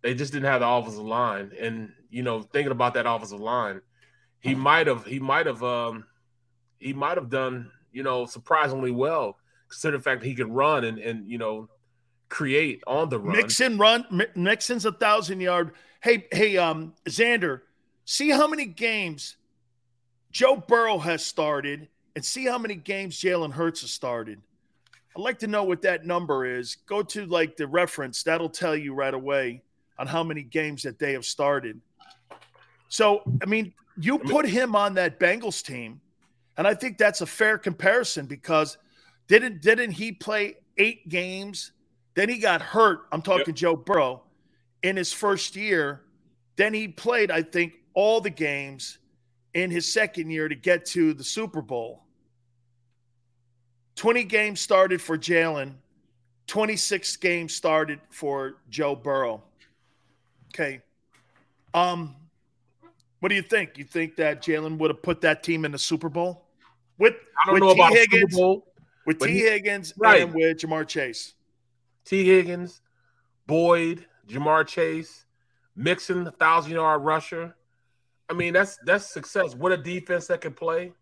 They 0.03 0.15
just 0.15 0.32
didn't 0.32 0.47
have 0.47 0.61
the 0.61 0.69
offensive 0.69 1.05
line. 1.05 1.53
And, 1.61 1.93
you 2.11 2.23
know, 2.23 2.43
thinking 2.43 2.73
about 2.73 2.95
that 2.95 3.07
offensive 3.07 3.41
line, 3.41 3.81
he 4.41 4.55
might 4.55 4.87
have 4.87 5.05
he 5.05 5.19
might 5.19 5.47
have 5.47 5.62
um 5.62 6.07
he 6.78 6.93
might 6.95 7.19
have 7.19 7.28
done, 7.28 7.70
you 7.92 8.02
know, 8.02 8.26
surprisingly 8.26 8.90
well, 8.90 9.36
considering 9.68 10.00
the 10.00 10.02
fact 10.02 10.20
that 10.22 10.26
he 10.26 10.34
could 10.34 10.52
run 10.52 10.84
and 10.84 10.98
and 10.98 11.28
you 11.28 11.38
know 11.38 11.68
create 12.28 12.82
on 12.86 13.08
the 13.08 13.18
run. 13.18 13.36
Mixon 13.36 13.78
run 13.78 14.26
Mixon's 14.34 14.84
a 14.84 14.92
thousand 14.92 15.40
yard. 15.40 15.72
Hey, 16.02 16.26
hey, 16.32 16.56
um, 16.56 16.94
Xander, 17.06 17.60
see 18.06 18.30
how 18.30 18.48
many 18.48 18.64
games 18.64 19.36
Joe 20.30 20.56
Burrow 20.56 20.98
has 20.98 21.24
started 21.24 21.88
and 22.16 22.24
see 22.24 22.46
how 22.46 22.58
many 22.58 22.74
games 22.74 23.20
Jalen 23.20 23.52
Hurts 23.52 23.82
has 23.82 23.90
started. 23.90 24.40
I'd 25.16 25.22
like 25.22 25.40
to 25.40 25.46
know 25.46 25.64
what 25.64 25.82
that 25.82 26.06
number 26.06 26.46
is. 26.46 26.76
Go 26.86 27.02
to 27.02 27.26
like 27.26 27.56
the 27.56 27.66
reference, 27.66 28.22
that'll 28.22 28.48
tell 28.48 28.76
you 28.76 28.94
right 28.94 29.12
away 29.12 29.62
on 29.98 30.06
how 30.06 30.22
many 30.22 30.42
games 30.42 30.82
that 30.84 30.98
they 30.98 31.12
have 31.12 31.24
started. 31.24 31.80
So, 32.88 33.22
I 33.42 33.46
mean, 33.46 33.74
you 33.98 34.18
put 34.18 34.46
him 34.46 34.74
on 34.74 34.94
that 34.94 35.20
Bengals 35.20 35.64
team, 35.64 36.00
and 36.61 36.69
I 36.69 36.74
think 36.74 36.99
that's 36.99 37.23
a 37.23 37.27
fair 37.27 37.57
comparison 37.57 38.27
because 38.27 38.77
didn't 39.28 39.62
didn't 39.62 39.93
he 39.93 40.12
play 40.12 40.57
eight 40.77 41.09
games? 41.09 41.73
Then 42.12 42.28
he 42.28 42.37
got 42.37 42.61
hurt. 42.61 43.07
I'm 43.11 43.23
talking 43.23 43.45
yep. 43.47 43.57
Joe 43.57 43.77
Burrow 43.77 44.24
in 44.82 44.95
his 44.95 45.11
first 45.11 45.57
year. 45.57 46.03
Then 46.57 46.74
he 46.74 46.87
played, 46.87 47.31
I 47.31 47.41
think, 47.41 47.73
all 47.95 48.20
the 48.20 48.28
games 48.28 48.99
in 49.55 49.70
his 49.70 49.91
second 49.91 50.28
year 50.28 50.51
to 50.51 50.55
get 50.55 50.85
to 50.87 51.15
the 51.15 51.24
Super 51.24 51.62
Bowl. 51.62 52.03
20 53.97 54.24
games 54.24 54.61
started 54.61 55.01
for 55.01 55.16
Jalen, 55.16 55.73
26 56.47 57.16
games 57.16 57.55
started 57.55 58.01
for 58.11 58.57
Joe 58.69 58.95
Burrow. 58.95 59.43
Okay. 60.53 60.82
Um, 61.73 62.16
what 63.20 63.31
do 63.31 63.35
you 63.35 63.43
think? 63.43 63.78
You 63.78 63.85
think 63.85 64.16
that 64.16 64.43
Jalen 64.43 64.77
would 64.77 64.91
have 64.91 65.03
put 65.03 65.23
that 65.23 65.43
team 65.43 65.65
in 65.65 65.73
the 65.73 65.78
Super 65.78 66.11
Bowl? 66.11 66.49
With, 67.01 67.14
I 67.43 67.47
don't 67.47 67.55
with 67.55 67.62
know 67.62 67.74
T. 67.74 67.81
about 67.81 67.93
Higgins, 67.93 68.32
Super 68.32 68.36
Bowl. 68.36 68.66
With 69.06 69.18
T. 69.18 69.39
Higgins 69.39 69.94
right. 69.97 70.22
and 70.22 70.35
with 70.35 70.59
Ja'Marr 70.59 70.86
Chase. 70.86 71.35
T. 72.05 72.24
Higgins, 72.24 72.82
Boyd, 73.47 74.06
Ja'Marr 74.28 74.66
Chase, 74.66 75.24
Mixon, 75.74 76.27
a 76.27 76.31
thousand 76.31 76.72
yard 76.72 77.02
rusher. 77.02 77.56
I 78.28 78.35
mean, 78.35 78.52
that's 78.52 78.78
that's 78.85 79.06
success. 79.06 79.55
What 79.55 79.72
a 79.72 79.77
defense 79.77 80.27
that 80.27 80.43
can 80.43 80.52
play. 80.52 80.93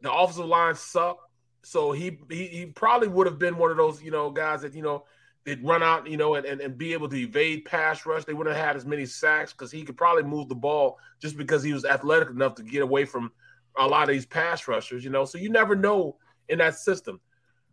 The 0.00 0.10
offensive 0.12 0.46
line 0.46 0.74
sucked. 0.74 1.20
So 1.62 1.92
he, 1.92 2.18
he 2.30 2.46
he 2.46 2.66
probably 2.66 3.08
would 3.08 3.26
have 3.26 3.38
been 3.38 3.58
one 3.58 3.70
of 3.70 3.76
those, 3.76 4.02
you 4.02 4.10
know, 4.10 4.30
guys 4.30 4.62
that, 4.62 4.74
you 4.74 4.82
know, 4.82 5.04
they'd 5.44 5.62
run 5.62 5.82
out, 5.82 6.08
you 6.08 6.16
know, 6.16 6.36
and, 6.36 6.46
and, 6.46 6.60
and 6.62 6.78
be 6.78 6.94
able 6.94 7.08
to 7.10 7.16
evade 7.16 7.66
pass 7.66 8.06
rush. 8.06 8.24
They 8.24 8.32
wouldn't 8.32 8.56
have 8.56 8.64
had 8.64 8.76
as 8.76 8.86
many 8.86 9.04
sacks 9.04 9.52
because 9.52 9.70
he 9.70 9.82
could 9.82 9.98
probably 9.98 10.22
move 10.22 10.48
the 10.48 10.54
ball 10.54 10.98
just 11.20 11.36
because 11.36 11.62
he 11.62 11.74
was 11.74 11.84
athletic 11.84 12.30
enough 12.30 12.54
to 12.54 12.62
get 12.62 12.82
away 12.82 13.04
from 13.04 13.30
a 13.78 13.86
lot 13.86 14.08
of 14.08 14.14
these 14.14 14.26
pass 14.26 14.66
rushers, 14.68 15.04
you 15.04 15.10
know. 15.10 15.24
So 15.24 15.38
you 15.38 15.50
never 15.50 15.74
know 15.74 16.16
in 16.48 16.58
that 16.58 16.76
system. 16.76 17.20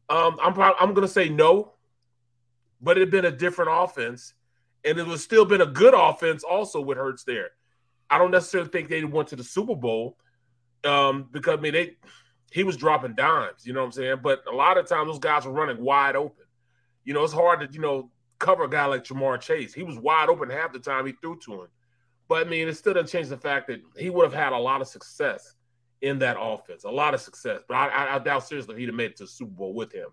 Um, 0.10 0.38
I'm 0.42 0.54
probably, 0.54 0.78
I'm 0.80 0.94
gonna 0.94 1.08
say 1.08 1.30
no, 1.30 1.74
but 2.82 2.98
it 2.98 3.02
had 3.02 3.12
been 3.12 3.26
a 3.26 3.32
different 3.32 3.72
offense, 3.74 4.34
and 4.86 4.98
it 4.98 5.06
would 5.06 5.20
still 5.20 5.46
been 5.46 5.62
a 5.62 5.66
good 5.66 5.94
offense 5.96 6.44
also 6.44 6.82
with 6.82 6.98
Hurts 6.98 7.24
there. 7.24 7.52
I 8.10 8.18
don't 8.18 8.32
necessarily 8.32 8.70
think 8.70 8.90
they 8.90 9.04
went 9.04 9.28
to 9.30 9.36
the 9.36 9.44
Super 9.44 9.76
Bowl 9.76 10.18
um, 10.86 11.28
because 11.32 11.58
I 11.58 11.62
mean 11.62 11.74
they 11.74 11.98
he 12.52 12.64
was 12.64 12.78
dropping 12.78 13.16
dimes, 13.16 13.66
you 13.66 13.74
know 13.74 13.82
what 13.82 13.88
I'm 13.88 13.92
saying? 13.92 14.18
But 14.24 14.44
a 14.52 14.56
lot 14.56 14.78
of 14.78 14.88
times 14.88 15.08
those 15.08 15.20
guys 15.20 15.46
were 15.46 15.52
running 15.52 15.84
wide 15.84 16.16
open. 16.16 16.46
You 17.04 17.14
know, 17.14 17.24
it's 17.24 17.34
hard 17.34 17.60
to, 17.60 17.74
you 17.74 17.82
know, 17.82 18.10
cover 18.40 18.64
a 18.64 18.70
guy 18.70 18.86
like 18.86 19.04
Ja'Marr 19.04 19.42
Chase. 19.42 19.74
He 19.74 19.84
was 19.84 19.98
wide 19.98 20.30
open 20.30 20.50
half 20.50 20.72
the 20.72 20.80
time 20.80 21.06
he 21.06 21.14
threw 21.22 21.38
to 21.40 21.64
him. 21.64 21.68
But 22.30 22.48
I 22.48 22.50
mean, 22.50 22.68
it 22.68 22.76
still 22.76 22.94
doesn't 22.94 23.10
change 23.10 23.28
the 23.28 23.38
fact 23.38 23.68
that 23.68 23.82
he 23.98 24.10
would 24.10 24.24
have 24.24 24.34
had 24.34 24.54
a 24.54 24.58
lot 24.58 24.82
of 24.82 24.88
success 24.88 25.56
in 26.02 26.20
that 26.20 26.38
offense, 26.40 26.84
a 26.84 26.90
lot 26.90 27.14
of 27.14 27.22
success. 27.22 27.62
But 27.68 27.76
I, 27.76 27.88
I, 27.88 28.16
I 28.16 28.20
doubt 28.20 28.48
seriously 28.48 28.78
he'd 28.80 28.88
have 28.88 28.96
made 28.96 29.12
it 29.12 29.18
to 29.18 29.24
the 29.24 29.30
Super 29.30 29.52
Bowl 29.52 29.74
with 29.74 29.92
him. 29.92 30.08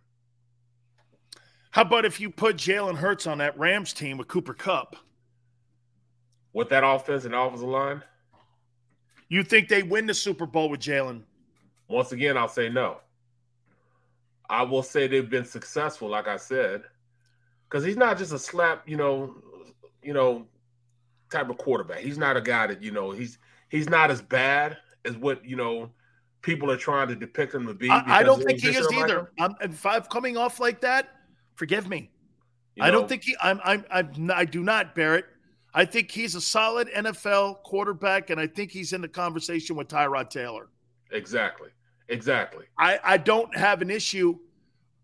How 1.71 1.83
about 1.83 2.05
if 2.05 2.21
you 2.21 2.31
put 2.31 2.57
Jalen 2.57 2.97
Hurts 2.97 3.27
on 3.27 3.39
that 3.39 3.59
Rams 3.59 3.93
team 3.93 4.17
with 4.17 4.29
Cooper 4.29 4.55
Kupp? 4.55 4.97
With 6.53 6.69
that 6.69 6.85
offense 6.85 7.25
and 7.25 7.35
offensive 7.35 7.69
line? 7.69 8.03
You 9.29 9.43
think 9.43 9.69
they 9.69 9.83
win 9.83 10.07
the 10.07 10.15
Super 10.15 10.47
Bowl 10.47 10.71
with 10.71 10.81
Jalen? 10.81 11.23
Once 11.89 12.13
again, 12.13 12.37
I'll 12.37 12.49
say 12.49 12.69
no. 12.69 12.99
I 14.49 14.63
will 14.63 14.83
say 14.83 15.07
they've 15.07 15.29
been 15.29 15.45
successful, 15.45 16.09
like 16.09 16.29
I 16.29 16.37
said, 16.37 16.83
because 17.69 17.85
he's 17.85 17.97
not 17.97 18.19
just 18.19 18.33
a 18.33 18.39
slap, 18.39 18.89
you 18.89 18.97
know, 18.97 19.35
you 20.03 20.13
know, 20.13 20.47
type 21.31 21.51
of 21.51 21.59
quarterback. 21.59 21.99
He's 21.99 22.19
not 22.19 22.37
a 22.37 22.41
guy 22.41 22.67
that 22.69 22.83
you 22.83 22.91
know 22.91 23.11
he's 23.11 23.39
he's 23.69 23.89
not 23.89 24.11
as 24.11 24.23
bad 24.23 24.77
as 25.05 25.17
what 25.17 25.45
you 25.45 25.57
know 25.57 25.91
people 26.43 26.71
are 26.71 26.77
trying 26.77 27.09
to 27.09 27.15
depict 27.15 27.55
him 27.55 27.67
to 27.67 27.75
be. 27.75 27.91
I, 27.91 28.21
I 28.21 28.23
don't 28.23 28.43
think 28.43 28.61
he 28.61 28.69
is 28.69 28.87
either. 28.93 29.33
I'm, 29.39 29.55
if 29.61 29.85
I'm 29.85 30.03
coming 30.03 30.37
off 30.37 30.61
like 30.61 30.81
that, 30.83 31.09
forgive 31.55 31.89
me. 31.89 32.11
You 32.77 32.83
know, 32.83 32.89
I 32.89 32.91
don't 32.91 33.09
think 33.09 33.25
he. 33.25 33.37
I'm. 33.43 33.61
I'm. 33.65 33.85
I'm. 33.91 34.31
I 34.33 34.45
do 34.45 34.63
not, 34.63 34.95
Barrett. 34.95 35.27
I 35.75 35.85
think 35.85 36.11
he's 36.11 36.37
a 36.37 36.41
solid 36.41 36.89
NFL 36.95 37.63
quarterback, 37.65 38.31
and 38.31 38.41
I 38.41 38.47
think 38.47 38.71
he's 38.71 38.93
in 38.93 39.01
the 39.01 39.09
conversation 39.09 39.75
with 39.75 39.89
Tyrod 39.89 40.31
Taylor. 40.31 40.69
Exactly. 41.11 41.71
Exactly. 42.09 42.67
I, 42.79 43.01
I 43.03 43.17
don't 43.17 43.55
have 43.57 43.83
an 43.83 43.91
issue 43.91 44.39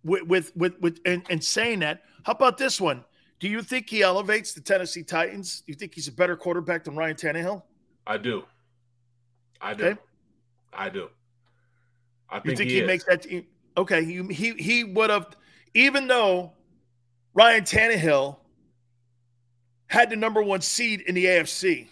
with 0.05 0.23
with 0.25 0.55
with, 0.57 0.81
with 0.81 1.01
and, 1.05 1.25
and 1.31 1.43
saying 1.43 1.81
that. 1.81 2.03
How 2.25 2.33
about 2.33 2.59
this 2.59 2.81
one? 2.81 3.05
Do 3.39 3.49
you 3.49 3.63
think 3.63 3.89
he 3.89 4.03
elevates 4.03 4.53
the 4.53 4.61
Tennessee 4.61 5.03
Titans? 5.03 5.63
Do 5.63 5.73
you 5.73 5.75
think 5.75 5.95
he's 5.95 6.09
a 6.09 6.13
better 6.13 6.37
quarterback 6.37 6.85
than 6.85 6.95
Ryan 6.95 7.17
Tannehill? 7.17 7.63
I 8.07 8.19
do. 8.19 8.45
I 9.61 9.75
do. 9.75 9.85
Okay. 9.85 10.01
I 10.73 10.89
do. 10.89 11.09
I 12.29 12.41
think, 12.41 12.47
you 12.53 12.57
think 12.57 12.71
he, 12.71 12.81
he 12.81 12.87
makes 12.87 13.05
that 13.05 13.23
team? 13.23 13.47
Okay, 13.77 14.05
he 14.05 14.23
he 14.33 14.53
he 14.55 14.85
would 14.85 15.11
have, 15.11 15.37
even 15.75 16.07
though 16.07 16.53
Ryan 17.35 17.65
Tannehill 17.65 18.37
had 19.87 20.11
the 20.11 20.17
number 20.17 20.43
one 20.43 20.61
seed 20.61 21.03
in 21.03 21.15
the 21.15 21.25
AFC. 21.27 21.89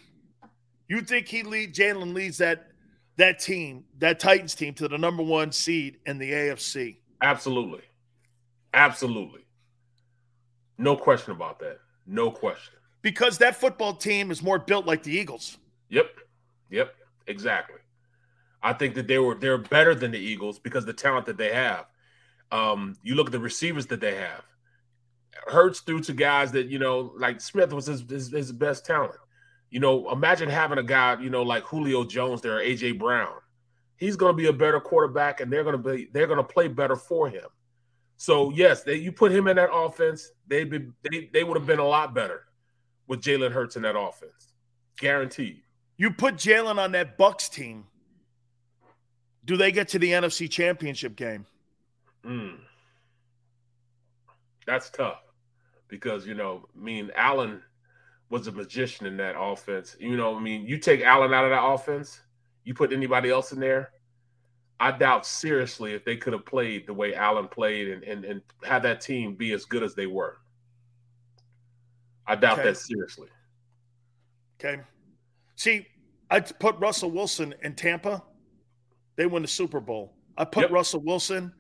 You 0.89 1.01
think 1.03 1.29
he 1.29 1.43
lead 1.43 1.75
Jalen 1.75 2.15
leads 2.15 2.39
that 2.39 2.69
that 3.17 3.41
team, 3.41 3.85
that 3.99 4.21
Titans 4.21 4.55
team, 4.55 4.75
to 4.75 4.89
the 4.89 4.97
number 4.97 5.23
one 5.23 5.53
seed 5.53 5.99
in 6.07 6.19
the 6.19 6.31
AFC. 6.31 6.99
Absolutely. 7.21 7.83
Absolutely. 8.73 9.45
No 10.79 10.97
question 10.97 11.33
about 11.33 11.59
that. 11.59 11.81
No 12.07 12.31
question. 12.31 12.75
Because 13.03 13.39
that 13.39 13.57
football 13.57 13.95
team 13.95 14.31
is 14.31 14.43
more 14.43 14.59
built 14.59 14.87
like 14.87 15.03
the 15.03 15.13
Eagles. 15.13 15.59
Yep. 15.89 16.07
Yep. 16.71 16.95
Exactly. 17.29 17.77
I 18.63 18.73
think 18.73 18.97
that 18.97 19.07
they 19.07 19.19
were 19.19 19.37
they're 19.37 19.59
better 19.59 19.95
than 19.95 20.11
the 20.11 20.19
Eagles 20.19 20.59
because 20.59 20.85
the 20.85 20.93
talent 20.95 21.27
that 21.27 21.37
they 21.39 21.53
have. 21.53 21.87
Um, 22.51 22.97
you 23.03 23.15
look 23.15 23.27
at 23.27 23.33
the 23.33 23.39
receivers 23.41 23.87
that 23.89 24.01
they 24.01 24.17
have. 24.17 24.45
Hurts 25.47 25.81
through 25.81 26.01
to 26.03 26.13
guys 26.15 26.53
that 26.53 26.67
you 26.69 26.79
know, 26.79 27.13
like 27.19 27.41
Smith 27.41 27.73
was 27.73 27.87
his, 27.87 28.03
his, 28.09 28.33
his 28.33 28.53
best 28.53 28.85
talent. 28.87 29.15
You 29.71 29.81
know, 29.81 30.11
imagine 30.11 30.49
having 30.49 30.79
a 30.79 30.83
guy, 30.83 31.21
you 31.21 31.31
know, 31.31 31.43
like 31.43 31.65
Julio 31.65 32.05
Jones 32.05 32.41
there, 32.41 32.59
AJ 32.59 32.99
Brown. 32.99 33.35
he's 33.97 34.17
going 34.17 34.33
to 34.33 34.37
be 34.37 34.49
a 34.49 34.53
better 34.53 34.81
quarterback, 34.81 35.41
and 35.41 35.53
they're 35.53 35.65
going 35.65 35.81
to 35.81 35.93
be 35.93 36.09
they're 36.13 36.27
going 36.27 36.39
to 36.39 36.45
play 36.45 36.69
better 36.69 36.97
for 36.97 37.29
him. 37.29 37.45
So 38.17 38.51
yes, 38.51 38.83
they, 38.83 38.97
you 38.97 39.13
put 39.13 39.33
him 39.33 39.47
in 39.49 39.57
that 39.57 39.71
offense, 39.73 40.31
they'd 40.49 40.71
be 40.71 40.89
they, 41.11 41.31
they 41.33 41.45
would 41.45 41.57
have 41.57 41.67
been 41.67 41.79
a 41.79 41.87
lot 41.87 42.15
better 42.15 42.45
with 43.07 43.21
Jalen 43.23 43.53
Hurts 43.53 43.77
in 43.77 43.83
that 43.83 43.99
offense, 43.99 44.55
guaranteed. 44.99 45.63
You 45.99 46.13
put 46.13 46.37
Jalen 46.37 46.79
on 46.79 46.93
that 46.93 47.19
Bucks 47.19 47.49
team. 47.49 47.85
Do 49.45 49.57
they 49.57 49.73
get 49.73 49.89
to 49.89 49.99
the 49.99 50.13
NFC 50.13 50.49
Championship 50.49 51.17
game? 51.17 51.45
Mm. 52.25 52.59
That's 54.67 54.91
tough 54.91 55.23
because 55.89 56.27
you 56.27 56.35
know, 56.35 56.67
I 56.77 56.81
mean, 56.81 57.11
Allen 57.17 57.63
was 58.31 58.47
a 58.47 58.53
magician 58.53 59.07
in 59.07 59.17
that 59.17 59.35
offense. 59.39 59.97
You 59.99 60.17
know, 60.17 60.37
I 60.37 60.41
mean, 60.41 60.67
you 60.67 60.79
take 60.79 61.03
Allen 61.03 61.33
out 61.33 61.45
of 61.45 61.51
that 61.51 61.65
offense, 61.65 62.21
you 62.65 62.75
put 62.75 62.93
anybody 62.93 63.31
else 63.31 63.53
in 63.53 63.61
there. 63.61 63.91
I 64.81 64.93
doubt 64.93 65.27
seriously 65.27 65.95
if 65.95 66.05
they 66.05 66.17
could 66.17 66.35
have 66.35 66.47
played 66.47 66.87
the 66.87 66.95
way 66.95 67.15
Allen 67.15 67.49
played 67.49 67.89
and, 67.89 68.05
and, 68.05 68.25
and 68.25 68.43
have 68.63 68.83
that 68.85 69.01
team 69.01 69.35
be 69.35 69.53
as 69.53 69.65
good 69.65 69.83
as 69.83 69.95
they 69.95 70.07
were. 70.07 70.39
I 72.27 72.37
doubt 72.37 72.61
okay. 72.61 72.69
that 72.69 72.77
seriously. 72.77 73.29
Okay. 74.61 74.81
See, 75.59 75.89
I 76.31 76.39
put 76.39 76.79
Russell 76.79 77.11
Wilson 77.11 77.53
in 77.65 77.75
Tampa. 77.75 78.23
They 79.17 79.27
win 79.27 79.43
the 79.43 79.49
Super 79.49 79.81
Bowl. 79.81 80.15
I 80.37 80.45
put 80.45 80.63
yep. 80.63 80.71
Russell 80.71 81.01
Wilson 81.01 81.53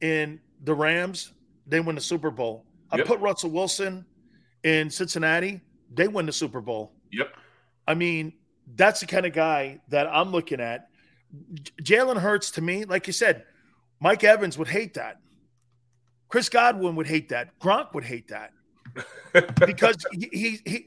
in 0.00 0.40
the 0.62 0.74
Rams. 0.74 1.34
They 1.66 1.78
win 1.80 1.94
the 1.94 2.00
Super 2.00 2.30
Bowl. 2.30 2.64
I 2.90 2.96
yep. 2.96 3.06
put 3.06 3.20
Russell 3.20 3.50
Wilson 3.50 4.06
in 4.62 4.88
Cincinnati. 4.88 5.60
They 5.92 6.08
win 6.08 6.24
the 6.24 6.32
Super 6.32 6.62
Bowl. 6.62 6.94
Yep. 7.12 7.34
I 7.86 7.92
mean, 7.92 8.32
that's 8.76 9.00
the 9.00 9.06
kind 9.06 9.26
of 9.26 9.34
guy 9.34 9.78
that 9.88 10.06
I'm 10.06 10.32
looking 10.32 10.60
at. 10.60 10.88
Jalen 11.82 12.16
Hurts 12.16 12.50
to 12.52 12.62
me, 12.62 12.86
like 12.86 13.06
you 13.06 13.12
said, 13.12 13.44
Mike 14.00 14.24
Evans 14.24 14.56
would 14.56 14.68
hate 14.68 14.94
that. 14.94 15.18
Chris 16.28 16.48
Godwin 16.48 16.96
would 16.96 17.06
hate 17.06 17.28
that. 17.28 17.58
Gronk 17.58 17.92
would 17.92 18.04
hate 18.04 18.28
that 18.28 18.52
because 19.66 19.96
he, 20.12 20.30
he, 20.32 20.60
he 20.64 20.86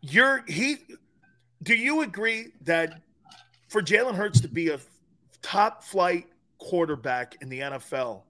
you're 0.00 0.44
he. 0.48 0.78
Do 1.64 1.74
you 1.74 2.02
agree 2.02 2.48
that 2.62 3.00
for 3.68 3.82
Jalen 3.82 4.14
Hurts 4.14 4.40
to 4.42 4.48
be 4.48 4.68
a 4.68 4.78
top 5.40 5.82
flight 5.82 6.26
quarterback 6.58 7.36
in 7.40 7.48
the 7.48 7.60
NFL, 7.60 8.22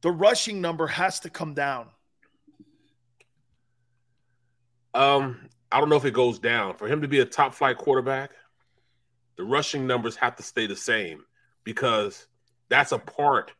the 0.00 0.12
rushing 0.12 0.60
number 0.60 0.86
has 0.86 1.20
to 1.20 1.30
come 1.30 1.54
down? 1.54 1.88
Um, 4.94 5.48
I 5.72 5.80
don't 5.80 5.88
know 5.88 5.96
if 5.96 6.04
it 6.04 6.14
goes 6.14 6.38
down. 6.38 6.74
For 6.76 6.86
him 6.86 7.02
to 7.02 7.08
be 7.08 7.20
a 7.20 7.24
top 7.24 7.52
flight 7.52 7.76
quarterback, 7.76 8.30
the 9.36 9.44
rushing 9.44 9.86
numbers 9.86 10.16
have 10.16 10.36
to 10.36 10.42
stay 10.42 10.66
the 10.66 10.76
same 10.76 11.24
because 11.64 12.26
that's 12.68 12.92
a 12.92 12.98
part 12.98 13.52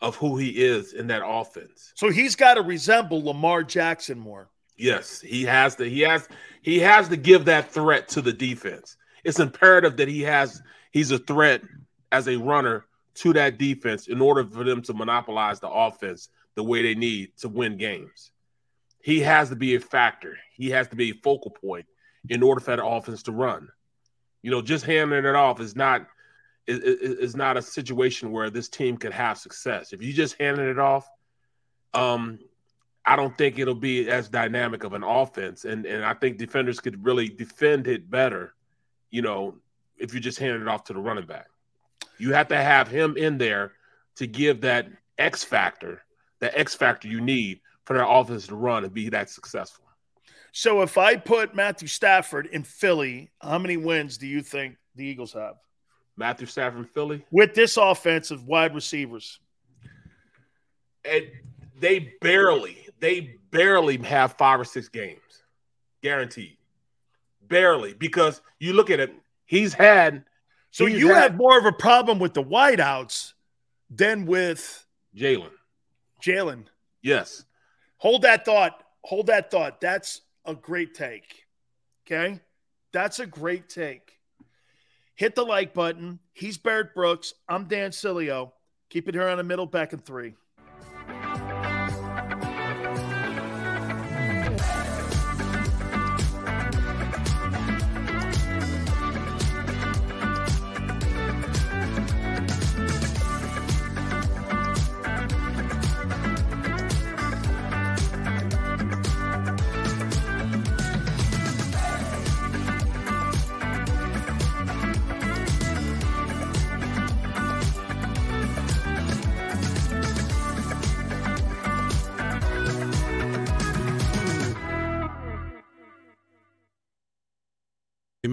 of 0.00 0.16
who 0.16 0.38
he 0.38 0.48
is 0.48 0.94
in 0.94 1.08
that 1.08 1.22
offense. 1.24 1.92
So 1.96 2.08
he's 2.08 2.34
got 2.34 2.54
to 2.54 2.62
resemble 2.62 3.22
Lamar 3.22 3.62
Jackson 3.62 4.18
more. 4.18 4.49
Yes, 4.80 5.20
he 5.20 5.44
has 5.44 5.76
to 5.76 5.88
he 5.88 6.00
has 6.00 6.28
he 6.62 6.78
has 6.80 7.08
to 7.08 7.16
give 7.16 7.46
that 7.46 7.70
threat 7.70 8.08
to 8.08 8.22
the 8.22 8.32
defense. 8.32 8.96
It's 9.24 9.40
imperative 9.40 9.96
that 9.98 10.08
he 10.08 10.22
has 10.22 10.62
he's 10.90 11.10
a 11.10 11.18
threat 11.18 11.62
as 12.12 12.28
a 12.28 12.36
runner 12.36 12.84
to 13.14 13.32
that 13.34 13.58
defense 13.58 14.08
in 14.08 14.20
order 14.20 14.44
for 14.44 14.64
them 14.64 14.82
to 14.82 14.94
monopolize 14.94 15.60
the 15.60 15.68
offense 15.68 16.28
the 16.54 16.64
way 16.64 16.82
they 16.82 16.94
need 16.94 17.36
to 17.38 17.48
win 17.48 17.76
games 17.76 18.30
he 19.02 19.20
has 19.20 19.48
to 19.48 19.56
be 19.56 19.74
a 19.74 19.80
factor. 19.80 20.36
He 20.52 20.70
has 20.70 20.88
to 20.88 20.96
be 20.96 21.10
a 21.10 21.14
focal 21.14 21.50
point 21.50 21.86
in 22.28 22.42
order 22.42 22.60
for 22.60 22.76
that 22.76 22.84
offense 22.84 23.22
to 23.24 23.32
run. 23.32 23.68
You 24.42 24.50
know, 24.50 24.62
just 24.62 24.84
handing 24.84 25.24
it 25.24 25.34
off 25.34 25.60
is 25.60 25.74
not 25.74 26.06
is, 26.66 26.78
is 26.78 27.36
not 27.36 27.56
a 27.56 27.62
situation 27.62 28.30
where 28.30 28.50
this 28.50 28.68
team 28.68 28.96
could 28.96 29.12
have 29.12 29.38
success. 29.38 29.92
If 29.92 30.02
you 30.02 30.12
just 30.12 30.36
handing 30.38 30.68
it 30.68 30.78
off, 30.78 31.08
um, 31.94 32.38
I 33.04 33.16
don't 33.16 33.36
think 33.36 33.58
it'll 33.58 33.74
be 33.74 34.08
as 34.08 34.28
dynamic 34.28 34.84
of 34.84 34.92
an 34.92 35.02
offense. 35.02 35.64
And 35.64 35.86
and 35.86 36.04
I 36.04 36.14
think 36.14 36.38
defenders 36.38 36.80
could 36.80 37.04
really 37.04 37.28
defend 37.28 37.86
it 37.86 38.10
better, 38.10 38.54
you 39.10 39.22
know, 39.22 39.56
if 39.96 40.14
you 40.14 40.20
just 40.20 40.38
hand 40.38 40.60
it 40.60 40.68
off 40.68 40.84
to 40.84 40.92
the 40.92 41.00
running 41.00 41.26
back. 41.26 41.46
You 42.18 42.32
have 42.34 42.48
to 42.48 42.56
have 42.56 42.88
him 42.88 43.16
in 43.16 43.38
there 43.38 43.72
to 44.16 44.26
give 44.26 44.60
that 44.62 44.88
X 45.18 45.42
factor, 45.42 46.02
the 46.38 46.56
X 46.58 46.74
factor 46.74 47.08
you 47.08 47.20
need 47.20 47.60
for 47.84 47.94
their 47.94 48.06
offense 48.06 48.46
to 48.48 48.56
run 48.56 48.84
and 48.84 48.92
be 48.92 49.08
that 49.08 49.30
successful. 49.30 49.84
So 50.52 50.82
if 50.82 50.98
I 50.98 51.16
put 51.16 51.54
Matthew 51.54 51.88
Stafford 51.88 52.46
in 52.46 52.64
Philly, 52.64 53.30
how 53.40 53.58
many 53.58 53.76
wins 53.76 54.18
do 54.18 54.26
you 54.26 54.42
think 54.42 54.76
the 54.96 55.04
Eagles 55.04 55.32
have? 55.32 55.54
Matthew 56.16 56.46
Stafford 56.46 56.80
in 56.80 56.84
Philly? 56.86 57.24
With 57.30 57.54
this 57.54 57.76
offense 57.76 58.30
of 58.30 58.46
wide 58.46 58.74
receivers. 58.74 59.38
And 61.04 61.26
they 61.78 62.14
barely, 62.20 62.86
they 63.00 63.36
barely 63.50 63.96
have 63.98 64.34
five 64.34 64.60
or 64.60 64.64
six 64.64 64.88
games. 64.88 65.20
Guaranteed. 66.02 66.56
Barely. 67.48 67.94
Because 67.94 68.40
you 68.58 68.72
look 68.72 68.90
at 68.90 69.00
it, 69.00 69.12
he's 69.46 69.74
had 69.74 70.24
So 70.70 70.86
he's 70.86 71.00
you 71.00 71.08
had, 71.08 71.32
have 71.32 71.36
more 71.36 71.58
of 71.58 71.64
a 71.64 71.72
problem 71.72 72.18
with 72.18 72.34
the 72.34 72.44
wideouts 72.44 73.32
than 73.90 74.26
with 74.26 74.86
Jalen. 75.16 75.50
Jalen. 76.22 76.66
Yes. 77.02 77.44
Hold 77.98 78.22
that 78.22 78.44
thought. 78.44 78.82
Hold 79.02 79.26
that 79.26 79.50
thought. 79.50 79.80
That's 79.80 80.20
a 80.44 80.54
great 80.54 80.94
take. 80.94 81.46
Okay. 82.06 82.40
That's 82.92 83.18
a 83.18 83.26
great 83.26 83.68
take. 83.68 84.18
Hit 85.14 85.34
the 85.34 85.44
like 85.44 85.74
button. 85.74 86.18
He's 86.32 86.56
Barrett 86.56 86.94
Brooks. 86.94 87.34
I'm 87.48 87.64
Dan 87.64 87.90
Sileo. 87.90 88.52
Keep 88.88 89.08
it 89.08 89.14
here 89.14 89.28
on 89.28 89.36
the 89.36 89.44
middle, 89.44 89.66
back 89.66 89.92
and 89.92 90.04
three. 90.04 90.34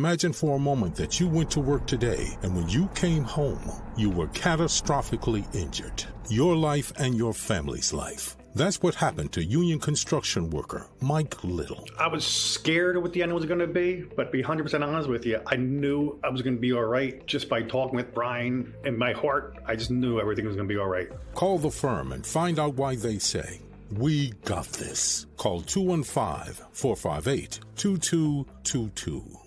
Imagine 0.07 0.31
for 0.31 0.55
a 0.55 0.59
moment 0.59 0.95
that 0.95 1.19
you 1.19 1.27
went 1.27 1.51
to 1.51 1.59
work 1.59 1.85
today 1.85 2.37
and 2.41 2.55
when 2.55 2.69
you 2.69 2.87
came 2.95 3.25
home, 3.25 3.59
you 3.97 4.09
were 4.09 4.27
catastrophically 4.27 5.43
injured. 5.53 6.05
Your 6.29 6.55
life 6.55 6.93
and 6.97 7.13
your 7.13 7.33
family's 7.33 7.91
life. 7.91 8.37
That's 8.55 8.81
what 8.81 8.95
happened 8.95 9.33
to 9.33 9.43
union 9.43 9.79
construction 9.79 10.49
worker 10.49 10.87
Mike 11.01 11.43
Little. 11.43 11.85
I 11.99 12.07
was 12.07 12.25
scared 12.25 12.95
of 12.95 13.03
what 13.03 13.11
the 13.11 13.21
end 13.21 13.33
was 13.33 13.43
going 13.43 13.59
to 13.59 13.67
be, 13.67 14.05
but 14.15 14.23
to 14.23 14.31
be 14.31 14.41
100% 14.41 14.81
honest 14.81 15.09
with 15.09 15.25
you, 15.25 15.41
I 15.45 15.57
knew 15.57 16.17
I 16.23 16.29
was 16.29 16.41
going 16.41 16.55
to 16.55 16.61
be 16.61 16.71
all 16.71 16.85
right 16.85 17.27
just 17.27 17.49
by 17.49 17.63
talking 17.63 17.97
with 17.97 18.13
Brian. 18.13 18.73
In 18.85 18.97
my 18.97 19.11
heart, 19.11 19.57
I 19.65 19.75
just 19.75 19.91
knew 19.91 20.21
everything 20.21 20.45
was 20.45 20.55
going 20.55 20.69
to 20.69 20.73
be 20.73 20.79
all 20.79 20.87
right. 20.87 21.09
Call 21.33 21.57
the 21.57 21.69
firm 21.69 22.13
and 22.13 22.25
find 22.25 22.59
out 22.59 22.75
why 22.75 22.95
they 22.95 23.19
say, 23.19 23.59
We 23.91 24.31
got 24.45 24.67
this. 24.67 25.25
Call 25.35 25.63
215 25.63 26.65
458 26.71 27.59
2222. 27.75 29.46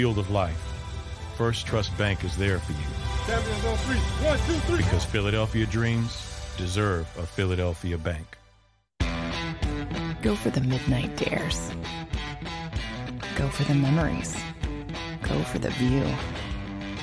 Field 0.00 0.16
of 0.16 0.30
life, 0.30 0.56
First 1.36 1.66
Trust 1.66 1.94
Bank 1.98 2.24
is 2.24 2.34
there 2.34 2.58
for 2.58 2.72
you. 2.72 2.78
One, 4.26 4.38
two, 4.46 4.54
three. 4.60 4.78
Because 4.78 5.04
Philadelphia 5.04 5.66
dreams 5.66 6.40
deserve 6.56 7.06
a 7.18 7.26
Philadelphia 7.26 7.98
bank. 7.98 8.38
Go 10.22 10.34
for 10.34 10.48
the 10.48 10.62
midnight 10.62 11.14
dares. 11.18 11.70
Go 13.36 13.46
for 13.48 13.64
the 13.64 13.74
memories. 13.74 14.34
Go 15.20 15.38
for 15.42 15.58
the 15.58 15.68
view. 15.68 16.06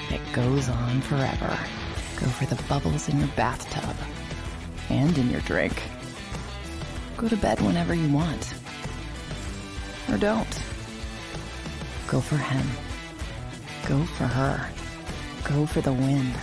that 0.10 0.22
goes 0.34 0.68
on 0.68 1.02
forever. 1.02 1.56
Go 2.20 2.26
for 2.26 2.48
the 2.48 2.60
bubbles 2.64 3.10
in 3.10 3.20
your 3.20 3.30
bathtub 3.36 3.96
and 4.90 5.16
in 5.20 5.30
your 5.30 5.42
drink. 5.42 5.84
Go 7.16 7.28
to 7.28 7.38
bed 7.38 7.62
whenever 7.62 7.94
you 7.94 8.12
want. 8.12 8.56
Or 10.10 10.18
don't. 10.18 10.64
Go 12.08 12.22
for 12.22 12.38
him. 12.38 12.87
Go 13.88 14.04
for 14.04 14.26
her. 14.26 14.70
Go 15.46 15.66
for 15.66 15.80
the 15.80 15.94
win. 15.94 16.34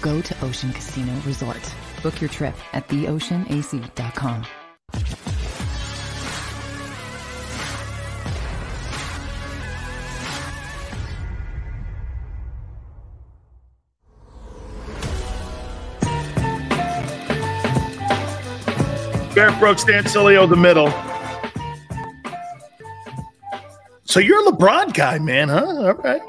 Go 0.00 0.20
to 0.20 0.44
Ocean 0.44 0.72
Casino 0.72 1.12
Resort. 1.26 1.74
Book 2.00 2.20
your 2.20 2.30
trip 2.30 2.54
at 2.72 2.86
theoceanac.com. 2.86 4.46
Barrett 19.34 19.58
Brooks, 19.58 19.84
Dan 19.84 20.04
Sileo, 20.04 20.48
the 20.48 20.56
middle. 20.56 20.92
So 24.04 24.20
you're 24.20 24.46
a 24.46 24.52
LeBron 24.52 24.92
guy, 24.92 25.18
man, 25.18 25.48
huh? 25.48 25.66
All 25.66 25.94
right. 25.94 26.20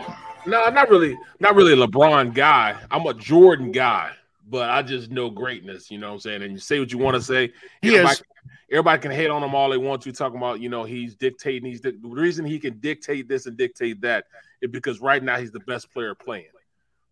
No, 0.46 0.70
not 0.70 0.90
really. 0.90 1.18
Not 1.40 1.56
really 1.56 1.74
a 1.74 1.88
LeBron 1.88 2.34
guy. 2.34 2.76
I'm 2.90 3.06
a 3.06 3.14
Jordan 3.14 3.72
guy, 3.72 4.12
but 4.50 4.70
I 4.70 4.82
just 4.82 5.12
know 5.12 5.30
greatness. 5.30 5.92
You 5.92 5.98
know 5.98 6.08
what 6.08 6.14
I'm 6.14 6.20
saying? 6.20 6.44
And 6.44 6.54
you 6.54 6.60
say 6.60 6.80
what 6.80 6.92
you 6.92 6.98
want 6.98 7.16
to 7.16 7.22
say. 7.22 7.52
Everybody, 7.84 8.14
is. 8.14 8.24
everybody 8.72 9.02
can 9.02 9.12
hate 9.12 9.30
on 9.30 9.44
him 9.44 9.56
all 9.56 9.70
they 9.70 9.78
want 9.78 10.02
to. 10.04 10.12
Talking 10.12 10.38
about 10.38 10.60
you 10.60 10.70
know 10.70 10.84
he's 10.84 11.16
dictating. 11.16 11.70
He's 11.70 11.82
the 11.82 11.96
reason 12.04 12.46
he 12.46 12.60
can 12.60 12.80
dictate 12.80 13.28
this 13.28 13.46
and 13.46 13.58
dictate 13.58 14.02
that 14.02 14.26
is 14.62 14.72
because 14.72 15.00
right 15.00 15.24
now 15.24 15.38
he's 15.38 15.52
the 15.52 15.60
best 15.62 15.92
player 15.92 16.16
playing. 16.16 16.46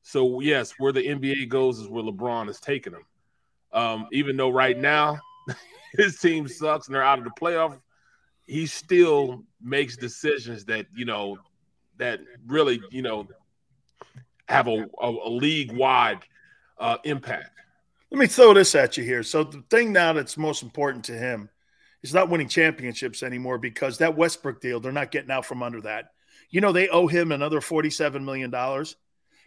So 0.02 0.40
yes, 0.40 0.74
where 0.78 0.92
the 0.92 1.06
NBA 1.06 1.50
goes 1.50 1.80
is 1.80 1.88
where 1.88 2.04
LeBron 2.04 2.50
is 2.50 2.60
taking 2.60 2.94
him. 2.94 3.06
Um, 3.72 4.08
even 4.12 4.38
though 4.38 4.50
right 4.50 4.78
now 4.78 5.20
his 5.94 6.18
team 6.18 6.48
sucks 6.48 6.88
and 6.88 6.96
they're 6.96 7.04
out 7.04 7.20
of 7.20 7.26
the 7.26 7.32
playoff, 7.40 7.80
he 8.48 8.66
still 8.66 9.44
makes 9.62 9.96
decisions 9.98 10.66
that 10.66 10.88
you 10.96 11.06
know 11.06 11.38
that 12.00 12.20
really 12.48 12.82
you 12.90 13.02
know 13.02 13.28
have 14.48 14.68
a, 14.68 14.86
a, 15.00 15.10
a 15.10 15.30
league 15.30 15.72
wide 15.72 16.20
uh, 16.80 16.98
impact. 17.04 17.52
Let 18.12 18.20
me 18.20 18.28
throw 18.28 18.54
this 18.54 18.74
at 18.74 18.98
you 18.98 19.04
here. 19.04 19.22
So 19.22 19.44
the 19.44 19.64
thing 19.70 19.94
now 19.94 20.14
that's 20.14 20.38
most 20.38 20.64
important 20.64 21.06
to 21.06 21.14
him 21.14 21.50
is 22.02 22.14
not 22.14 22.30
winning 22.30 22.48
championships 22.48 23.22
anymore 23.22 23.60
because 23.60 24.00
that 24.00 24.18
Westbrook 24.18 24.62
deal, 24.62 24.80
they're 24.80 24.92
not 24.92 25.12
getting 25.12 25.30
out 25.30 25.46
from 25.46 25.62
under 25.62 25.82
that. 25.82 26.12
You 26.50 26.62
know, 26.62 26.72
they 26.72 26.90
owe 26.90 27.06
him 27.06 27.32
another 27.32 27.60
$47 27.60 28.24
million. 28.24 28.52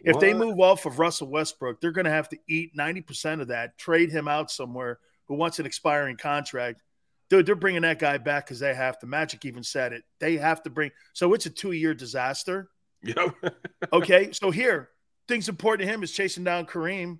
If 0.05 0.19
they 0.19 0.33
move 0.33 0.59
off 0.59 0.85
of 0.85 0.99
Russell 0.99 1.27
Westbrook, 1.27 1.81
they're 1.81 1.91
going 1.91 2.05
to 2.05 2.11
have 2.11 2.29
to 2.29 2.37
eat 2.47 2.75
90% 2.77 3.41
of 3.41 3.49
that, 3.49 3.77
trade 3.77 4.11
him 4.11 4.27
out 4.27 4.51
somewhere 4.51 4.99
who 5.27 5.35
wants 5.35 5.59
an 5.59 5.65
expiring 5.65 6.15
contract. 6.15 6.81
Dude, 7.29 7.45
they're 7.45 7.55
bringing 7.55 7.81
that 7.83 7.99
guy 7.99 8.17
back 8.17 8.45
because 8.45 8.59
they 8.59 8.73
have 8.73 8.99
to. 8.99 9.07
Magic 9.07 9.45
even 9.45 9.63
said 9.63 9.93
it. 9.93 10.03
They 10.19 10.37
have 10.37 10.61
to 10.63 10.69
bring. 10.69 10.91
So 11.13 11.33
it's 11.33 11.45
a 11.45 11.49
two 11.49 11.71
year 11.71 11.93
disaster. 11.93 12.69
Yep. 13.03 13.35
Okay. 13.93 14.31
So 14.31 14.49
here, 14.51 14.89
things 15.27 15.49
important 15.49 15.87
to 15.87 15.93
him 15.93 16.03
is 16.03 16.11
chasing 16.11 16.43
down 16.43 16.65
Kareem 16.65 17.19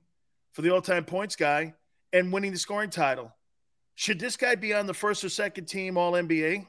for 0.53 0.61
the 0.61 0.69
all 0.73 0.81
time 0.81 1.03
points 1.05 1.35
guy 1.35 1.73
and 2.11 2.31
winning 2.31 2.51
the 2.51 2.59
scoring 2.59 2.89
title. 2.89 3.31
Should 3.95 4.19
this 4.19 4.37
guy 4.37 4.55
be 4.55 4.73
on 4.73 4.87
the 4.87 4.93
first 4.93 5.23
or 5.23 5.29
second 5.29 5.65
team 5.65 5.97
All 5.97 6.13
NBA? 6.13 6.67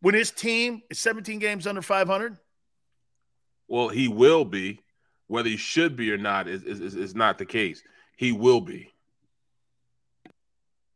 When 0.00 0.14
his 0.14 0.30
team 0.30 0.82
is 0.90 0.98
17 0.98 1.38
games 1.38 1.66
under 1.66 1.82
500? 1.82 2.36
Well, 3.68 3.88
he 3.88 4.08
will 4.08 4.44
be. 4.44 4.80
Whether 5.28 5.48
he 5.48 5.56
should 5.56 5.96
be 5.96 6.12
or 6.12 6.18
not 6.18 6.46
is, 6.46 6.62
is, 6.62 6.80
is- 6.80 6.94
is 6.94 7.14
not 7.16 7.38
the 7.38 7.46
case. 7.46 7.82
He 8.16 8.30
will 8.32 8.60
be. 8.60 8.92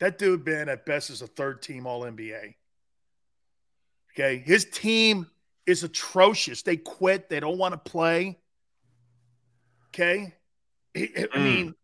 That 0.00 0.18
dude, 0.18 0.44
man, 0.46 0.68
at 0.68 0.86
best 0.86 1.10
is 1.10 1.22
a 1.22 1.26
third 1.26 1.62
team 1.62 1.86
All 1.86 2.02
NBA. 2.02 2.54
Okay. 4.12 4.38
His 4.38 4.64
team 4.64 5.26
is 5.66 5.84
atrocious. 5.84 6.62
They 6.62 6.76
quit. 6.76 7.28
They 7.28 7.38
don't 7.40 7.58
want 7.58 7.72
to 7.72 7.90
play. 7.90 8.38
Okay. 9.88 10.34
I 10.96 11.00
I 11.00 11.38
Mm. 11.38 11.42
mean, 11.44 11.74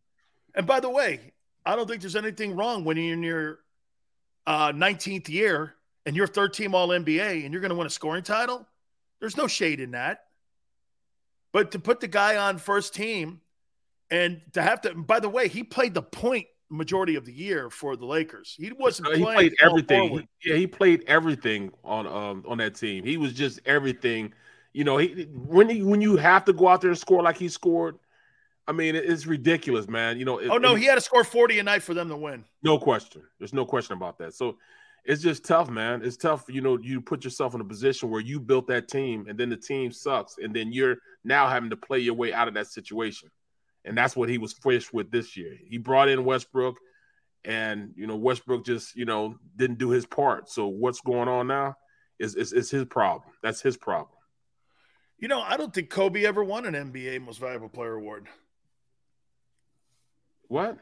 and 0.54 0.66
by 0.66 0.80
the 0.80 0.90
way, 0.90 1.32
I 1.64 1.76
don't 1.76 1.86
think 1.88 2.00
there's 2.00 2.16
anything 2.16 2.56
wrong 2.56 2.84
when 2.84 2.96
you're 2.96 3.12
in 3.12 3.22
your 3.22 3.60
uh, 4.46 4.72
19th 4.72 5.28
year 5.28 5.74
and 6.06 6.16
you're 6.16 6.26
third 6.26 6.54
team 6.54 6.74
All 6.74 6.88
NBA 6.88 7.44
and 7.44 7.52
you're 7.52 7.60
going 7.60 7.70
to 7.70 7.76
win 7.76 7.86
a 7.86 7.90
scoring 7.90 8.22
title. 8.22 8.66
There's 9.20 9.36
no 9.36 9.46
shade 9.46 9.80
in 9.80 9.90
that. 9.92 10.24
But 11.52 11.72
to 11.72 11.78
put 11.78 12.00
the 12.00 12.08
guy 12.08 12.36
on 12.36 12.58
first 12.58 12.94
team 12.94 13.40
and 14.10 14.40
to 14.52 14.62
have 14.62 14.80
to, 14.82 14.94
by 14.94 15.20
the 15.20 15.28
way, 15.28 15.48
he 15.48 15.62
played 15.62 15.94
the 15.94 16.02
point 16.02 16.46
majority 16.68 17.14
of 17.16 17.24
the 17.24 17.32
year 17.32 17.70
for 17.70 17.96
the 17.96 18.04
Lakers. 18.06 18.54
He 18.58 18.72
wasn't 18.72 19.08
he 19.16 19.22
playing 19.22 19.36
played 19.36 19.54
everything. 19.62 20.28
He- 20.40 20.50
yeah, 20.50 20.56
he 20.56 20.66
played 20.66 21.04
everything 21.06 21.72
on 21.84 22.06
um 22.06 22.44
on 22.46 22.58
that 22.58 22.74
team. 22.74 23.04
He 23.04 23.16
was 23.16 23.32
just 23.32 23.60
everything. 23.66 24.32
You 24.72 24.84
know, 24.84 24.96
he 24.98 25.24
when 25.32 25.68
he, 25.70 25.82
when 25.82 26.00
you 26.00 26.16
have 26.16 26.44
to 26.46 26.52
go 26.52 26.68
out 26.68 26.80
there 26.80 26.90
and 26.90 26.98
score 26.98 27.22
like 27.22 27.36
he 27.38 27.48
scored, 27.48 27.96
I 28.68 28.72
mean, 28.72 28.96
it's 28.96 29.26
ridiculous, 29.26 29.88
man. 29.88 30.18
You 30.18 30.24
know, 30.24 30.38
it- 30.38 30.50
Oh 30.50 30.58
no, 30.58 30.74
it- 30.74 30.80
he 30.80 30.84
had 30.86 30.96
to 30.96 31.00
score 31.00 31.22
40 31.24 31.58
a 31.60 31.62
night 31.62 31.82
for 31.82 31.94
them 31.94 32.08
to 32.08 32.16
win. 32.16 32.44
no 32.62 32.78
question. 32.78 33.22
There's 33.38 33.54
no 33.54 33.64
question 33.64 33.96
about 33.96 34.18
that. 34.18 34.34
So 34.34 34.58
it's 35.04 35.22
just 35.22 35.44
tough, 35.44 35.70
man. 35.70 36.02
It's 36.04 36.16
tough. 36.16 36.44
You 36.48 36.60
know, 36.62 36.76
you 36.78 37.00
put 37.00 37.22
yourself 37.22 37.54
in 37.54 37.60
a 37.60 37.64
position 37.64 38.10
where 38.10 38.20
you 38.20 38.40
built 38.40 38.66
that 38.66 38.88
team, 38.88 39.26
and 39.28 39.38
then 39.38 39.48
the 39.50 39.56
team 39.56 39.92
sucks, 39.92 40.36
and 40.38 40.52
then 40.54 40.72
you're 40.72 40.96
now 41.22 41.46
having 41.48 41.70
to 41.70 41.76
play 41.76 42.00
your 42.00 42.14
way 42.14 42.32
out 42.32 42.48
of 42.48 42.54
that 42.54 42.66
situation. 42.66 43.30
And 43.86 43.96
that's 43.96 44.16
what 44.16 44.28
he 44.28 44.38
was 44.38 44.52
faced 44.52 44.92
with 44.92 45.10
this 45.10 45.36
year. 45.36 45.56
He 45.68 45.78
brought 45.78 46.08
in 46.08 46.24
Westbrook, 46.24 46.76
and 47.44 47.92
you 47.96 48.06
know 48.06 48.16
Westbrook 48.16 48.66
just 48.66 48.96
you 48.96 49.04
know 49.04 49.36
didn't 49.54 49.78
do 49.78 49.90
his 49.90 50.04
part. 50.04 50.50
So 50.50 50.66
what's 50.66 51.00
going 51.00 51.28
on 51.28 51.46
now 51.46 51.76
is 52.18 52.34
is, 52.34 52.52
is 52.52 52.70
his 52.70 52.84
problem. 52.84 53.30
That's 53.42 53.62
his 53.62 53.76
problem. 53.76 54.10
You 55.18 55.28
know, 55.28 55.40
I 55.40 55.56
don't 55.56 55.72
think 55.72 55.88
Kobe 55.88 56.26
ever 56.26 56.44
won 56.44 56.66
an 56.66 56.74
NBA 56.92 57.24
Most 57.24 57.38
Valuable 57.38 57.70
Player 57.70 57.94
award. 57.94 58.26
What? 60.48 60.78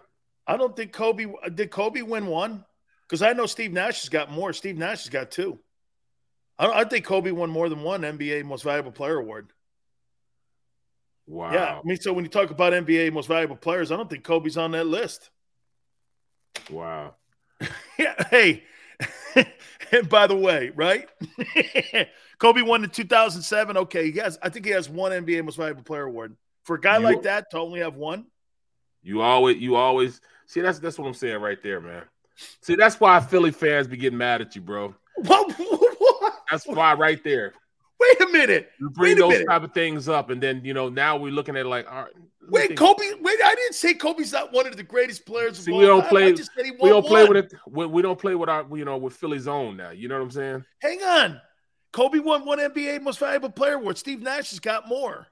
I 0.46 0.56
don't 0.56 0.74
think 0.74 0.92
Kobe 0.92 1.26
did. 1.54 1.70
Kobe 1.70 2.02
win 2.02 2.26
one 2.26 2.64
because 3.06 3.22
I 3.22 3.32
know 3.32 3.46
Steve 3.46 3.72
Nash 3.72 4.00
has 4.00 4.08
got 4.08 4.30
more. 4.30 4.52
Steve 4.52 4.76
Nash 4.76 5.04
has 5.04 5.10
got 5.10 5.30
two. 5.30 5.58
I, 6.58 6.66
don't, 6.66 6.76
I 6.76 6.84
think 6.84 7.04
Kobe 7.04 7.30
won 7.30 7.50
more 7.50 7.68
than 7.68 7.82
one 7.82 8.02
NBA 8.02 8.44
Most 8.44 8.64
Valuable 8.64 8.92
Player 8.92 9.18
award. 9.18 9.52
Wow. 11.26 11.52
Yeah, 11.52 11.78
I 11.78 11.80
mean, 11.84 11.98
so 11.98 12.12
when 12.12 12.24
you 12.24 12.30
talk 12.30 12.50
about 12.50 12.72
NBA 12.72 13.12
Most 13.12 13.26
Valuable 13.28 13.56
Players, 13.56 13.90
I 13.90 13.96
don't 13.96 14.10
think 14.10 14.24
Kobe's 14.24 14.56
on 14.58 14.72
that 14.72 14.86
list. 14.86 15.30
Wow. 16.70 17.14
Yeah. 17.96 18.26
Hey, 18.28 18.64
and 19.92 20.08
by 20.08 20.26
the 20.26 20.34
way, 20.34 20.72
right? 20.74 21.08
Kobe 22.38 22.62
won 22.62 22.82
in 22.82 22.90
2007. 22.90 23.76
Okay, 23.76 24.10
he 24.10 24.18
has. 24.18 24.36
I 24.42 24.48
think 24.48 24.66
he 24.66 24.72
has 24.72 24.88
one 24.88 25.12
NBA 25.12 25.44
Most 25.44 25.56
Valuable 25.56 25.84
Player 25.84 26.02
award. 26.04 26.36
For 26.64 26.74
a 26.74 26.80
guy 26.80 26.96
You- 26.98 27.04
like 27.04 27.22
that 27.22 27.50
to 27.52 27.58
only 27.58 27.78
have 27.80 27.94
one, 27.94 28.26
You 29.02 29.20
always, 29.22 29.58
you 29.58 29.76
always 29.76 30.20
see. 30.46 30.60
That's 30.60 30.80
that's 30.80 30.98
what 30.98 31.06
I'm 31.06 31.14
saying 31.14 31.40
right 31.40 31.62
there, 31.62 31.80
man. 31.80 32.02
See, 32.62 32.74
that's 32.74 32.98
why 32.98 33.20
Philly 33.20 33.52
fans 33.52 33.86
be 33.86 33.96
getting 33.96 34.18
mad 34.18 34.40
at 34.40 34.56
you, 34.56 34.60
bro. 34.62 34.92
What? 35.18 35.54
That's 36.50 36.66
why 36.66 36.94
right 36.94 37.22
there. 37.22 37.52
Wait 38.04 38.28
a 38.28 38.32
minute. 38.32 38.70
You 38.80 38.90
bring 38.90 39.16
those 39.16 39.30
minute. 39.30 39.46
type 39.48 39.62
of 39.62 39.72
things 39.72 40.08
up, 40.08 40.30
and 40.30 40.42
then 40.42 40.64
you 40.64 40.74
know 40.74 40.88
now 40.88 41.16
we're 41.16 41.32
looking 41.32 41.56
at 41.56 41.64
it 41.64 41.68
like, 41.68 41.90
all 41.90 42.02
right, 42.02 42.12
Wait, 42.48 42.68
think. 42.68 42.78
Kobe. 42.78 43.04
Wait, 43.20 43.38
I 43.44 43.54
didn't 43.54 43.74
say 43.74 43.94
Kobe's 43.94 44.32
not 44.32 44.52
one 44.52 44.66
of 44.66 44.76
the 44.76 44.82
greatest 44.82 45.24
players 45.26 45.58
of 45.58 45.64
See, 45.64 45.72
all 45.72 45.78
we 45.78 45.86
don't 45.86 46.00
time. 46.02 46.10
play. 46.10 46.26
I 46.26 46.32
just 46.32 46.50
said 46.54 46.64
he 46.64 46.72
We 46.72 46.88
don't 46.88 47.06
play 47.06 47.24
one. 47.24 47.34
with 47.34 47.52
it. 47.52 47.54
We, 47.66 47.86
we 47.86 48.02
don't 48.02 48.18
play 48.18 48.34
with 48.34 48.48
our, 48.48 48.66
you 48.76 48.84
know, 48.84 48.96
with 48.96 49.14
Philly's 49.14 49.48
own 49.48 49.76
now. 49.76 49.90
You 49.90 50.08
know 50.08 50.16
what 50.16 50.24
I'm 50.24 50.30
saying? 50.30 50.64
Hang 50.80 51.02
on. 51.02 51.40
Kobe 51.92 52.18
won 52.18 52.44
one 52.44 52.58
NBA 52.58 53.02
Most 53.02 53.18
Valuable 53.18 53.50
Player 53.50 53.74
award. 53.74 53.98
Steve 53.98 54.20
Nash 54.20 54.50
has 54.50 54.60
got 54.60 54.88
more. 54.88 55.26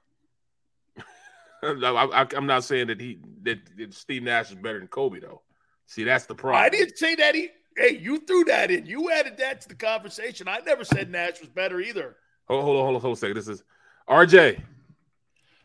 I, 1.63 2.27
am 2.35 2.45
not 2.45 2.63
saying 2.63 2.87
that 2.87 2.99
he 2.99 3.19
that, 3.43 3.59
that 3.77 3.93
Steve 3.93 4.23
Nash 4.23 4.49
is 4.49 4.55
better 4.55 4.79
than 4.79 4.87
Kobe 4.87 5.19
though. 5.19 5.41
See, 5.85 6.03
that's 6.03 6.25
the 6.25 6.35
problem. 6.35 6.63
I 6.63 6.69
didn't 6.69 6.97
say 6.97 7.15
that. 7.15 7.35
He. 7.35 7.49
Hey, 7.75 7.97
you 7.97 8.19
threw 8.19 8.43
that 8.45 8.69
in. 8.69 8.85
You 8.85 9.11
added 9.11 9.37
that 9.37 9.61
to 9.61 9.69
the 9.69 9.75
conversation. 9.75 10.47
I 10.47 10.59
never 10.59 10.85
said 10.85 11.09
Nash 11.09 11.39
was 11.41 11.49
better 11.49 11.79
either. 11.79 12.15
Hold, 12.47 12.63
hold 12.63 12.77
on, 12.77 12.83
hold 12.83 12.95
on, 12.95 13.01
hold 13.01 13.05
on 13.05 13.11
a 13.11 13.15
second. 13.15 13.37
This 13.37 13.47
is 13.47 13.63
RJ. 14.09 14.61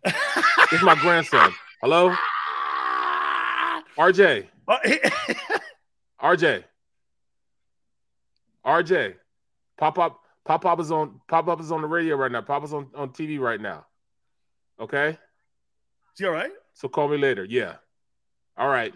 this 0.05 0.73
is 0.73 0.83
my 0.83 0.95
grandson. 1.01 1.53
Hello, 1.81 2.15
RJ. 3.97 4.47
RJ. 6.23 6.65
RJ. 8.65 9.15
Pop 9.77 9.99
up, 9.99 10.21
Pop 10.45 10.67
up 10.67 10.81
is 10.81 10.91
on 10.91 11.21
Pop 11.29 11.49
Up 11.49 11.61
is 11.61 11.73
on 11.73 11.83
the 11.83 11.89
radio 11.89 12.17
right 12.17 12.31
now. 12.31 12.43
Pop 12.43 12.65
is 12.65 12.73
on, 12.73 12.89
on 12.95 13.11
TV 13.11 13.39
right 13.39 13.61
now. 13.61 13.87
Okay. 14.81 15.11
Is 15.11 15.17
he 16.19 16.27
all 16.27 16.33
right? 16.33 16.53
So 16.75 16.89
call 16.89 17.09
me 17.09 17.19
later. 17.19 17.45
Yeah. 17.45 17.75
All 18.57 18.69
right. 18.69 18.95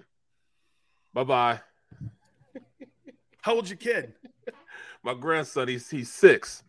Bye 1.14 1.24
bye. 1.24 1.60
How 3.42 3.54
old's 3.54 3.70
your 3.70 3.76
kid? 3.76 4.14
My 5.02 5.14
grandson, 5.14 5.68
he's 5.68 5.90
he's 5.90 6.12
six. 6.12 6.62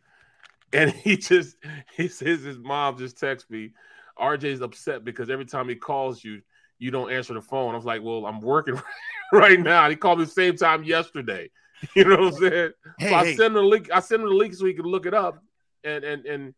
And 0.73 0.91
he 1.03 1.17
just 1.17 1.57
he 1.95 2.07
says 2.07 2.41
his 2.41 2.57
mom 2.57 2.97
just 2.97 3.17
texts 3.17 3.49
me. 3.49 3.71
RJ's 4.19 4.61
upset 4.61 5.03
because 5.03 5.29
every 5.29 5.45
time 5.45 5.67
he 5.67 5.75
calls 5.75 6.23
you, 6.23 6.41
you 6.77 6.91
don't 6.91 7.11
answer 7.11 7.33
the 7.33 7.41
phone. 7.41 7.73
I 7.73 7.77
was 7.77 7.85
like, 7.85 8.01
Well, 8.03 8.25
I'm 8.25 8.41
working 8.41 8.79
right 9.33 9.59
now. 9.59 9.89
He 9.89 9.95
called 9.95 10.19
me 10.19 10.25
the 10.25 10.31
same 10.31 10.55
time 10.55 10.83
yesterday. 10.83 11.49
You 11.97 12.05
know 12.05 12.15
what 12.15 12.33
I'm 12.35 12.39
saying? 12.39 12.71
Hey, 12.97 13.09
so 13.09 13.15
I 13.15 13.25
hey. 13.25 13.35
send 13.35 13.47
him 13.47 13.53
the 13.55 13.61
link. 13.61 13.89
I 13.93 13.99
send 13.99 14.21
him 14.23 14.29
the 14.29 14.35
link 14.35 14.53
so 14.53 14.65
he 14.65 14.73
can 14.73 14.85
look 14.85 15.05
it 15.05 15.13
up. 15.13 15.43
And 15.83 16.05
and 16.05 16.25
and 16.25 16.53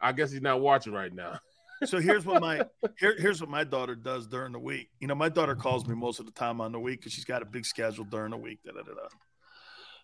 I 0.00 0.10
guess 0.10 0.32
he's 0.32 0.42
not 0.42 0.60
watching 0.60 0.92
right 0.92 1.14
now. 1.14 1.38
So 1.84 2.00
here's 2.00 2.24
what 2.24 2.40
my 2.40 2.62
here, 2.98 3.14
here's 3.16 3.40
what 3.40 3.50
my 3.50 3.62
daughter 3.62 3.94
does 3.94 4.26
during 4.26 4.52
the 4.52 4.58
week. 4.58 4.88
You 5.00 5.06
know, 5.06 5.14
my 5.14 5.28
daughter 5.28 5.54
calls 5.54 5.86
me 5.86 5.94
most 5.94 6.18
of 6.18 6.26
the 6.26 6.32
time 6.32 6.60
on 6.60 6.72
the 6.72 6.80
week 6.80 7.00
because 7.00 7.12
she's 7.12 7.24
got 7.24 7.42
a 7.42 7.44
big 7.44 7.64
schedule 7.66 8.04
during 8.04 8.30
the 8.30 8.36
week. 8.36 8.58
Da, 8.64 8.72
da, 8.72 8.82
da, 8.82 8.94
da. 8.94 9.08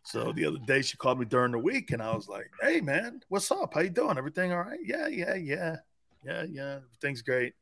So 0.03 0.33
the 0.37 0.47
other 0.47 0.59
day 0.67 0.83
she 0.83 0.97
called 0.97 1.19
me 1.19 1.27
during 1.27 1.53
the 1.53 1.59
week, 1.59 1.91
and 1.93 2.03
I 2.03 2.15
was 2.15 2.29
like, 2.29 2.51
"Hey, 2.61 2.81
man, 2.81 3.21
what's 3.29 3.51
up? 3.51 3.75
How 3.75 3.81
you 3.81 3.91
doing? 3.91 4.19
Everything 4.19 4.53
all 4.53 4.61
right? 4.63 4.81
Yeah, 4.85 5.09
yeah, 5.09 5.35
yeah, 5.35 5.77
yeah, 6.25 6.45
yeah. 6.49 6.77
Everything's 6.77 7.23
great." 7.23 7.55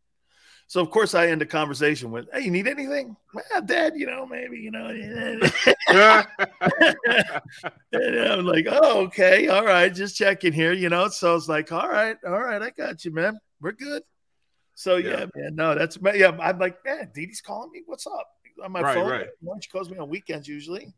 So 0.66 0.82
of 0.82 0.90
course 0.90 1.14
I 1.14 1.28
end 1.28 1.40
the 1.40 1.46
conversation 1.46 2.10
with, 2.10 2.28
"Hey, 2.32 2.42
you 2.42 2.50
need 2.50 2.68
anything?" 2.68 3.16
Well, 3.32 3.62
Dad, 3.64 3.94
you 3.96 4.06
know, 4.06 4.26
maybe 4.26 4.58
you 4.58 4.70
know. 4.70 4.88
and 4.88 5.50
I'm 7.92 8.44
like, 8.44 8.66
"Oh, 8.68 9.04
okay, 9.06 9.48
all 9.48 9.64
right, 9.64 9.92
just 9.94 10.16
checking 10.16 10.52
here," 10.52 10.72
you 10.72 10.88
know. 10.88 11.08
So 11.08 11.34
it's 11.36 11.48
like, 11.48 11.72
"All 11.72 11.88
right, 11.88 12.16
all 12.26 12.40
right, 12.40 12.60
I 12.60 12.70
got 12.70 13.04
you, 13.04 13.12
man. 13.12 13.38
We're 13.60 13.72
good." 13.72 14.02
So 14.74 14.96
yeah, 14.96 15.26
man, 15.34 15.56
no, 15.56 15.74
that's 15.74 15.98
yeah. 16.14 16.36
I'm 16.40 16.58
like, 16.58 16.84
man, 16.84 17.10
Dee 17.14 17.26
Dee's 17.26 17.40
calling 17.40 17.72
me. 17.72 17.82
What's 17.86 18.06
up 18.06 18.28
on 18.62 18.70
my 18.70 18.82
Right, 18.82 18.94
phone? 18.94 19.08
right. 19.08 19.28
She 19.60 19.70
calls 19.70 19.90
me 19.90 19.98
on 19.98 20.08
weekends 20.08 20.46
usually. 20.46 20.92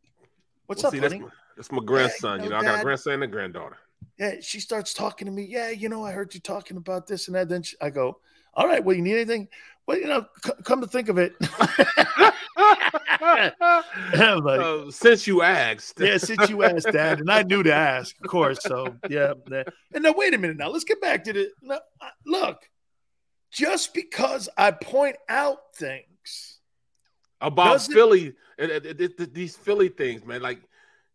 What's 0.71 0.83
Well, 0.83 0.87
up, 0.87 0.93
see, 0.93 0.99
that's 0.99 1.13
my, 1.15 1.27
that's 1.57 1.69
my 1.69 1.83
grandson. 1.83 2.37
you 2.39 2.45
you 2.45 2.49
know, 2.49 2.61
know, 2.61 2.69
I 2.69 2.71
got 2.71 2.79
a 2.79 2.83
grandson 2.83 3.11
and 3.15 3.23
a 3.23 3.27
granddaughter. 3.27 3.75
Yeah, 4.17 4.35
she 4.39 4.61
starts 4.61 4.93
talking 4.93 5.25
to 5.25 5.31
me. 5.31 5.43
Yeah, 5.43 5.69
you 5.69 5.89
know, 5.89 6.05
I 6.05 6.13
heard 6.13 6.33
you 6.33 6.39
talking 6.39 6.77
about 6.77 7.07
this 7.07 7.27
and 7.27 7.35
that. 7.35 7.49
Then 7.49 7.61
she, 7.61 7.75
I 7.81 7.89
go, 7.89 8.19
all 8.53 8.67
right, 8.67 8.81
well, 8.81 8.95
you 8.95 9.01
need 9.01 9.15
anything? 9.15 9.49
Well, 9.85 9.97
you 9.97 10.07
know, 10.07 10.27
c- 10.45 10.53
come 10.63 10.79
to 10.79 10.87
think 10.87 11.09
of 11.09 11.17
it, 11.17 11.33
like, 14.31 14.61
Uh, 14.61 14.89
since 14.91 15.27
you 15.27 15.41
asked, 15.41 15.99
yeah, 15.99 16.15
since 16.15 16.49
you 16.49 16.63
asked, 16.63 16.89
Dad, 16.89 17.19
and 17.19 17.29
I 17.29 17.43
knew 17.43 17.63
to 17.63 17.73
ask, 17.73 18.15
of 18.23 18.29
course. 18.29 18.59
So 18.61 18.95
yeah, 19.09 19.33
yeah. 19.51 19.63
and 19.93 20.05
now 20.05 20.13
wait 20.15 20.33
a 20.33 20.37
minute. 20.37 20.55
Now 20.55 20.69
let's 20.69 20.85
get 20.85 21.01
back 21.01 21.25
to 21.25 21.33
the 21.33 21.49
no, 21.61 21.81
look. 22.25 22.61
Just 23.51 23.93
because 23.93 24.47
I 24.57 24.71
point 24.71 25.17
out 25.27 25.75
things, 25.75 26.59
about 27.41 27.73
Does 27.73 27.87
it- 28.69 29.33
these 29.33 29.55
Philly 29.55 29.89
things, 29.89 30.23
man. 30.25 30.41
Like 30.41 30.61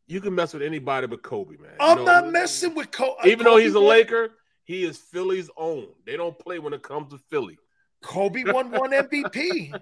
you 0.06 0.20
can 0.20 0.35
mess 0.35 0.52
with 0.52 0.62
anybody 0.62 1.06
but 1.06 1.23
Kobe, 1.23 1.56
man. 1.56 1.73
I'm 1.78 1.98
know, 1.98 2.05
not 2.05 2.32
messing 2.32 2.74
with 2.74 2.90
Kobe. 2.90 3.31
Even 3.31 3.44
though 3.44 3.56
he's 3.56 3.74
a 3.74 3.81
Laker, 3.81 4.31
he 4.64 4.85
is 4.85 4.98
Philly's 4.98 5.51
own. 5.56 5.89
They 6.05 6.16
don't 6.16 6.39
play 6.39 6.59
when 6.59 6.73
it 6.73 6.82
comes 6.82 7.12
to 7.12 7.18
Philly. 7.31 7.59
Kobe 8.02 8.44
won 8.44 8.70
one 8.70 8.90
MVP. 8.93 9.78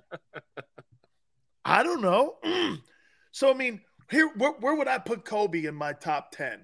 I 1.64 1.82
don't 1.82 2.02
know. 2.02 2.36
Mm. 2.44 2.80
So 3.32 3.50
I 3.50 3.54
mean, 3.54 3.80
here 4.12 4.30
where, 4.36 4.52
where 4.52 4.76
would 4.76 4.86
I 4.86 4.98
put 4.98 5.24
Kobe 5.24 5.64
in 5.64 5.74
my 5.74 5.92
top 5.92 6.30
ten? 6.30 6.60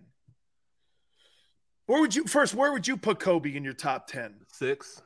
Where 1.86 2.00
would 2.00 2.14
you 2.14 2.28
first? 2.28 2.54
Where 2.54 2.72
would 2.72 2.86
you 2.86 2.96
put 2.96 3.18
Kobe 3.18 3.56
in 3.56 3.64
your 3.64 3.72
top 3.72 4.06
ten? 4.06 4.36
Six. 4.52 5.02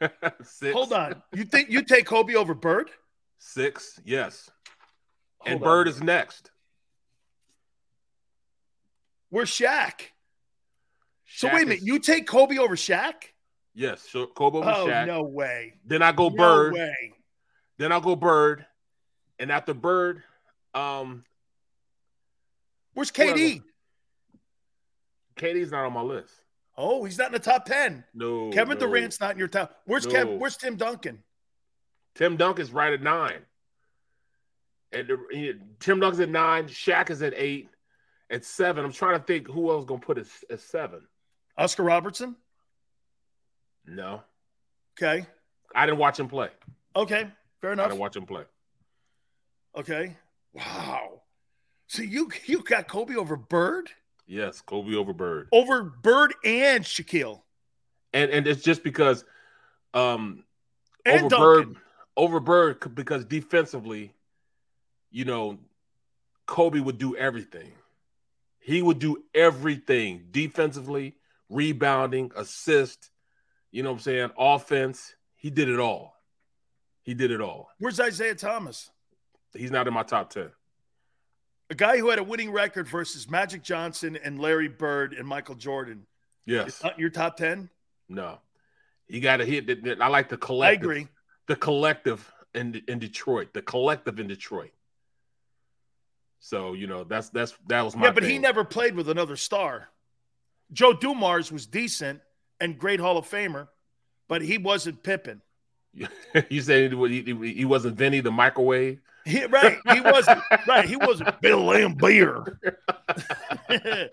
Six. 0.42 0.72
Hold 0.74 0.92
on. 0.92 1.22
You 1.32 1.44
think 1.44 1.70
you 1.70 1.82
take 1.82 2.06
Kobe 2.06 2.34
over 2.34 2.54
Bird? 2.54 2.90
Six, 3.46 4.00
yes. 4.06 4.50
and 5.44 5.58
Hold 5.58 5.62
Bird 5.64 5.88
is 5.88 6.02
next. 6.02 6.50
Where's 9.28 9.50
Shaq? 9.50 10.00
So 11.26 11.48
wait 11.48 11.64
a 11.64 11.66
minute. 11.66 11.78
is- 11.80 11.86
You 11.86 11.98
take 11.98 12.26
Kobe 12.26 12.56
over 12.56 12.74
Shaq? 12.74 13.12
Yes, 13.74 14.00
so 14.10 14.26
Kobe 14.28 14.58
over 14.58 14.70
Oh 14.70 14.86
Shaq. 14.86 15.06
no 15.06 15.24
way. 15.24 15.74
Then 15.84 16.00
I 16.00 16.12
go 16.12 16.30
No 16.30 16.36
Bird. 16.36 16.72
way. 16.72 17.12
Then 17.76 17.92
I'll 17.92 18.00
go 18.00 18.16
Bird. 18.16 18.64
And 19.38 19.52
after 19.52 19.74
Bird, 19.74 20.22
um, 20.72 21.24
Where's 22.94 23.10
KD? 23.10 23.62
KD's 25.36 25.70
not 25.72 25.84
on 25.84 25.92
my 25.92 26.00
list. 26.00 26.32
Oh, 26.78 27.04
he's 27.04 27.18
not 27.18 27.26
in 27.26 27.32
the 27.32 27.38
top 27.40 27.66
ten. 27.66 28.04
No. 28.14 28.50
Kevin 28.50 28.78
no. 28.78 28.86
Durant's 28.86 29.20
not 29.20 29.32
in 29.32 29.38
your 29.38 29.48
top. 29.48 29.82
Where's 29.84 30.06
Kev? 30.06 30.30
No. 30.30 30.36
Where's 30.36 30.56
Tim 30.56 30.76
Duncan? 30.76 31.22
Tim 32.14 32.36
Duncan's 32.36 32.72
right 32.72 32.92
at 32.92 33.02
nine. 33.02 33.40
And 34.92 35.08
the, 35.08 35.18
he- 35.30 35.54
Tim 35.80 36.00
Duncan's 36.00 36.20
at 36.20 36.28
nine. 36.28 36.66
Shaq 36.66 37.10
is 37.10 37.22
at 37.22 37.34
eight. 37.36 37.68
At 38.30 38.44
seven, 38.44 38.84
I'm 38.84 38.92
trying 38.92 39.18
to 39.18 39.24
think 39.24 39.46
who 39.48 39.70
else 39.70 39.82
is 39.82 39.88
gonna 39.88 40.00
put 40.00 40.18
at, 40.18 40.26
at 40.50 40.60
seven. 40.60 41.06
Oscar 41.58 41.82
Robertson. 41.82 42.36
No, 43.86 44.22
Okay. 44.96 45.26
I 45.74 45.86
didn't 45.86 45.98
watch 45.98 46.18
him 46.18 46.28
play. 46.28 46.48
Okay. 46.96 47.28
Fair 47.60 47.72
enough. 47.72 47.86
I 47.86 47.88
didn't 47.88 48.00
watch 48.00 48.16
him 48.16 48.26
play. 48.26 48.44
Okay. 49.76 50.16
Wow. 50.52 51.20
So 51.88 52.02
you 52.02 52.30
you 52.46 52.62
got 52.62 52.88
Kobe 52.88 53.16
over 53.16 53.36
Bird? 53.36 53.90
Yes, 54.26 54.60
Kobe 54.62 54.94
over 54.94 55.12
Bird. 55.12 55.48
Over 55.52 55.82
Bird 55.82 56.32
and 56.44 56.82
Shaquille. 56.84 57.42
and 58.12 58.30
and 58.30 58.46
it's 58.46 58.62
just 58.62 58.82
because 58.84 59.24
um 59.92 60.44
And 61.04 61.30
over 61.32 61.64
Bird 61.64 61.76
over 62.16 62.40
Bird 62.40 62.94
because 62.94 63.24
defensively, 63.24 64.14
you 65.10 65.24
know, 65.24 65.58
Kobe 66.46 66.80
would 66.80 66.98
do 66.98 67.16
everything. 67.16 67.72
He 68.58 68.80
would 68.82 68.98
do 68.98 69.22
everything 69.34 70.26
defensively, 70.30 71.14
rebounding, 71.48 72.32
assist, 72.36 73.10
you 73.70 73.82
know 73.82 73.90
what 73.90 73.96
I'm 73.96 74.02
saying, 74.02 74.30
offense. 74.38 75.14
He 75.36 75.50
did 75.50 75.68
it 75.68 75.78
all. 75.78 76.14
He 77.02 77.12
did 77.12 77.30
it 77.30 77.40
all. 77.40 77.68
Where's 77.78 78.00
Isiah 78.00 78.34
Thomas? 78.34 78.90
He's 79.52 79.70
not 79.70 79.86
in 79.86 79.94
my 79.94 80.02
top 80.02 80.30
10. 80.30 80.50
A 81.70 81.74
guy 81.74 81.98
who 81.98 82.08
had 82.08 82.18
a 82.18 82.24
winning 82.24 82.50
record 82.50 82.88
versus 82.88 83.28
Magic 83.28 83.62
Johnson 83.62 84.16
and 84.22 84.38
Larry 84.38 84.68
Bird 84.68 85.12
and 85.12 85.26
Michael 85.26 85.54
Jordan. 85.54 86.06
Yes. 86.46 86.68
It's 86.68 86.82
not 86.82 86.94
in 86.94 87.00
your 87.00 87.10
top 87.10 87.36
10? 87.36 87.68
No. 88.08 88.38
He 89.06 89.20
got 89.20 89.40
a 89.40 89.44
hit 89.44 89.84
that. 89.84 90.00
I 90.00 90.08
like 90.08 90.28
the 90.28 90.36
collective. 90.36 90.82
agree. 90.82 91.08
The 91.46 91.56
collective 91.56 92.32
in 92.54 92.82
in 92.88 92.98
Detroit. 92.98 93.52
The 93.52 93.62
collective 93.62 94.18
in 94.20 94.26
Detroit. 94.28 94.72
So 96.40 96.74
you 96.74 96.86
know 96.86 97.04
that's 97.04 97.30
that's 97.30 97.54
that 97.68 97.82
was 97.82 97.96
my 97.96 98.06
Yeah, 98.06 98.12
but 98.12 98.22
he 98.22 98.38
never 98.38 98.64
played 98.64 98.94
with 98.94 99.08
another 99.08 99.36
star. 99.36 99.88
Joe 100.72 100.92
Dumars 100.92 101.50
was 101.52 101.66
decent 101.66 102.20
and 102.60 102.78
great 102.78 103.00
Hall 103.00 103.16
of 103.18 103.28
Famer, 103.28 103.68
but 104.28 104.42
he 104.42 104.58
wasn't 104.58 105.02
Pippen. 105.02 105.40
you 106.50 106.60
said 106.60 106.92
he, 106.92 107.22
he, 107.22 107.52
he 107.54 107.64
wasn't 107.64 107.96
Vinnie 107.96 108.20
the 108.20 108.30
microwave. 108.32 109.00
He, 109.24 109.44
right. 109.46 109.78
He 109.92 110.00
wasn't 110.00 110.42
right. 110.66 110.84
He 110.86 110.96
wasn't 110.96 111.40
Bill 111.40 111.62
Laimbeer. 111.62 112.58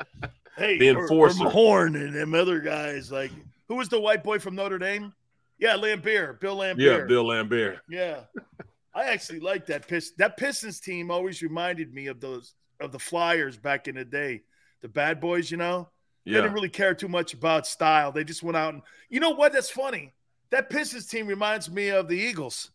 hey, 0.57 0.77
The 0.77 0.89
or- 0.91 0.97
or 0.99 1.01
enforcer. 1.01 1.43
Mahorn 1.43 1.95
and 1.95 2.13
them 2.15 2.33
other 2.33 2.59
guys. 2.59 3.11
Like 3.11 3.31
who 3.67 3.75
was 3.75 3.89
the 3.89 3.99
white 3.99 4.23
boy 4.23 4.39
from 4.39 4.55
Notre 4.55 4.77
Dame? 4.79 5.13
Yeah, 5.61 5.75
Lambert, 5.75 6.41
Bill 6.41 6.55
Lambert. 6.55 6.83
Yeah, 6.83 7.05
Bill 7.05 7.27
Lambert. 7.27 7.79
Yeah. 7.87 8.21
I 8.93 9.05
actually 9.05 9.39
like 9.39 9.67
that 9.67 9.87
Pist- 9.87 10.17
that 10.17 10.35
Pistons 10.35 10.79
team 10.79 11.11
always 11.11 11.41
reminded 11.41 11.93
me 11.93 12.07
of 12.07 12.19
those 12.19 12.55
of 12.81 12.91
the 12.91 12.99
Flyers 12.99 13.57
back 13.57 13.87
in 13.87 13.95
the 13.95 14.03
day. 14.03 14.41
The 14.81 14.89
bad 14.89 15.21
boys, 15.21 15.49
you 15.51 15.57
know? 15.57 15.87
They 16.25 16.33
didn't 16.33 16.53
really 16.53 16.69
care 16.69 16.93
too 16.93 17.07
much 17.07 17.33
about 17.33 17.65
style. 17.65 18.11
They 18.11 18.23
just 18.23 18.43
went 18.43 18.57
out 18.57 18.73
and 18.73 18.83
you 19.09 19.19
know 19.19 19.31
what? 19.31 19.53
That's 19.53 19.69
funny. 19.69 20.13
That 20.49 20.69
Pistons 20.69 21.05
team 21.05 21.27
reminds 21.27 21.69
me 21.69 21.89
of 21.89 22.07
the 22.07 22.17
Eagles. 22.17 22.71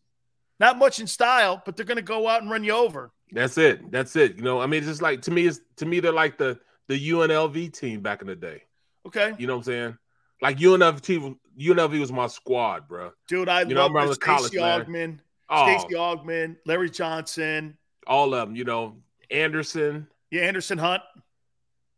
Not 0.59 0.79
much 0.79 1.01
in 1.01 1.07
style, 1.07 1.63
but 1.65 1.77
they're 1.77 1.85
gonna 1.85 2.03
go 2.03 2.29
out 2.29 2.43
and 2.43 2.51
run 2.51 2.65
you 2.65 2.73
over. 2.73 3.13
That's 3.33 3.59
it. 3.59 3.91
That's 3.91 4.17
it. 4.17 4.37
You 4.37 4.43
know, 4.43 4.61
I 4.61 4.67
mean, 4.67 4.79
it's 4.79 4.87
just 4.87 5.03
like 5.03 5.23
to 5.23 5.31
me, 5.31 5.47
it's 5.47 5.61
to 5.77 5.87
me 5.87 6.01
they're 6.01 6.13
like 6.13 6.39
the 6.39 6.59
the 6.89 7.11
UNLV 7.11 7.73
team 7.73 8.01
back 8.01 8.23
in 8.23 8.29
the 8.29 8.37
day. 8.37 8.63
Okay. 9.07 9.35
You 9.39 9.47
know 9.47 9.55
what 9.55 9.59
I'm 9.59 9.65
saying? 9.65 9.99
Like 10.43 10.59
UNLV 10.59 11.37
UNLV 11.59 12.01
was 12.01 12.13
my 12.13 12.27
squad, 12.27 12.87
bro. 12.89 13.13
Dude, 13.29 13.49
I 13.49 13.63
You 13.63 13.75
know, 13.75 13.83
love 13.83 13.91
I'm 13.91 13.97
around 13.97 14.09
this 14.09 14.19
the 14.19 14.25
college, 14.25 14.47
Stacey 14.53 14.61
man. 14.63 14.85
Augmon, 14.85 15.19
Oh. 15.49 15.79
Stacey 15.79 15.95
Augmon, 15.95 16.57
Larry 16.67 16.91
Johnson, 16.91 17.77
All 18.07 18.35
of 18.35 18.49
them. 18.49 18.57
You 18.57 18.65
know, 18.65 18.97
Anderson. 19.31 20.07
yeah, 20.31 20.43
Anderson 20.43 20.79
Hunt. 20.79 21.03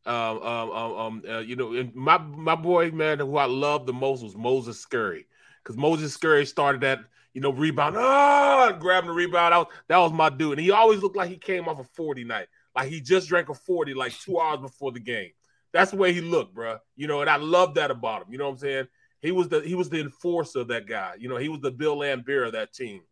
Um, 0.07 0.15
um, 0.43 0.71
um, 0.71 0.93
um 0.95 1.23
uh, 1.29 1.39
you 1.41 1.57
know, 1.57 1.75
and 1.75 1.95
my 1.95 2.17
my 2.19 2.55
boy, 2.55 2.91
man, 2.93 3.19
who 3.19 3.37
I 3.37 3.45
loved 3.47 3.87
the 3.87 3.93
most 3.93 4.23
was 4.23 4.35
Moses 4.37 4.81
Scurry, 4.81 5.27
because 5.63 5.77
Moses 5.77 6.15
Scurry 6.15 6.47
started 6.47 6.81
that, 6.81 7.01
you 7.35 7.43
know, 7.43 7.53
rebound, 7.53 7.97
ah, 7.99 8.75
grabbing 8.79 9.09
the 9.09 9.15
rebound. 9.15 9.53
That 9.53 9.59
was, 9.59 9.67
that 9.89 9.99
was 9.99 10.13
my 10.13 10.31
dude, 10.31 10.53
and 10.53 10.61
he 10.61 10.71
always 10.71 11.03
looked 11.03 11.17
like 11.17 11.29
he 11.29 11.37
came 11.37 11.69
off 11.69 11.79
a 11.79 11.85
forty 11.85 12.25
night, 12.25 12.47
like 12.75 12.89
he 12.89 13.01
just 13.03 13.29
drank 13.29 13.51
a 13.51 13.55
forty 13.55 13.93
like 13.93 14.19
two 14.19 14.41
hours 14.41 14.61
before 14.61 14.93
the 14.93 15.01
game. 15.01 15.33
That's 15.79 15.93
the 15.93 15.97
way 15.97 16.13
he 16.13 16.21
looked, 16.21 16.55
bro. 16.55 16.79
You 16.97 17.07
know, 17.07 17.21
and 17.21 17.31
I 17.31 17.37
love 17.37 17.75
that 17.75 17.91
about 17.91 18.23
him. 18.23 18.33
You 18.33 18.39
know 18.39 18.47
what 18.47 18.53
I'm 18.53 18.59
saying? 18.59 18.89
He 19.21 19.31
was 19.31 19.49
the 19.49 19.61
he 19.61 19.75
was 19.75 19.89
the 19.89 20.01
enforcer 20.01 20.61
of 20.61 20.69
that 20.69 20.87
guy. 20.87 21.15
You 21.19 21.29
know, 21.29 21.37
he 21.37 21.49
was 21.49 21.61
the 21.61 21.71
Bill 21.71 21.97
Laimbeer 21.97 22.47
of 22.47 22.53
that 22.53 22.73
team. 22.73 23.03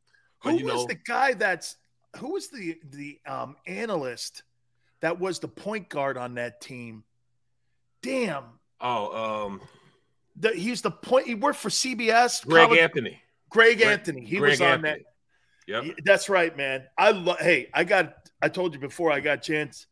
But, 0.43 0.59
Who 0.59 0.65
was 0.65 0.75
know, 0.75 0.87
the 0.87 0.95
guy 0.95 1.35
that's 1.35 1.77
who 2.17 2.33
was 2.33 2.49
the 2.49 2.77
the 2.91 3.19
um, 3.27 3.57
analyst 3.67 4.43
that 5.01 5.19
was 5.19 5.39
the 5.39 5.49
point 5.49 5.89
guard 5.89 6.17
on 6.17 6.35
that 6.35 6.61
team? 6.61 7.05
Damn, 8.03 8.45
oh, 8.81 9.47
um, 9.47 9.61
the, 10.37 10.51
he's 10.51 10.83
the 10.83 10.91
point. 10.91 11.27
He 11.27 11.35
worked 11.35 11.59
for 11.59 11.69
CBS. 11.69 12.47
Greg 12.47 12.67
college- 12.67 12.81
Anthony. 12.81 13.23
Greg 13.49 13.79
Greg- 13.79 13.89
Anthony. 13.89 14.25
He 14.25 14.39
Greg 14.39 14.53
was 14.53 14.61
on 14.61 14.85
Anthony. 14.85 15.05
Yep. 15.69 15.85
that. 15.85 15.95
That's 16.05 16.29
right, 16.29 16.57
man. 16.57 16.85
I 16.97 17.11
love. 17.13 17.39
Hey, 17.39 17.69
I 17.73 17.85
got. 17.85 18.15
I 18.43 18.49
told 18.49 18.75
you 18.75 18.81
before. 18.81 19.11
I 19.11 19.21
got 19.21 19.39
a 19.39 19.41
chance 19.41 19.87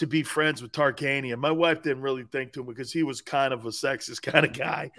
to 0.00 0.06
be 0.06 0.22
friends 0.22 0.62
with 0.62 0.72
Tarkanian. 0.72 1.36
My 1.36 1.50
wife 1.50 1.82
didn't 1.82 2.02
really 2.02 2.24
think 2.24 2.54
to 2.54 2.60
him 2.60 2.66
because 2.66 2.90
he 2.90 3.02
was 3.02 3.20
kind 3.20 3.52
of 3.52 3.66
a 3.66 3.68
sexist 3.68 4.22
kind 4.32 4.46
of 4.46 4.54
guy. 4.54 4.90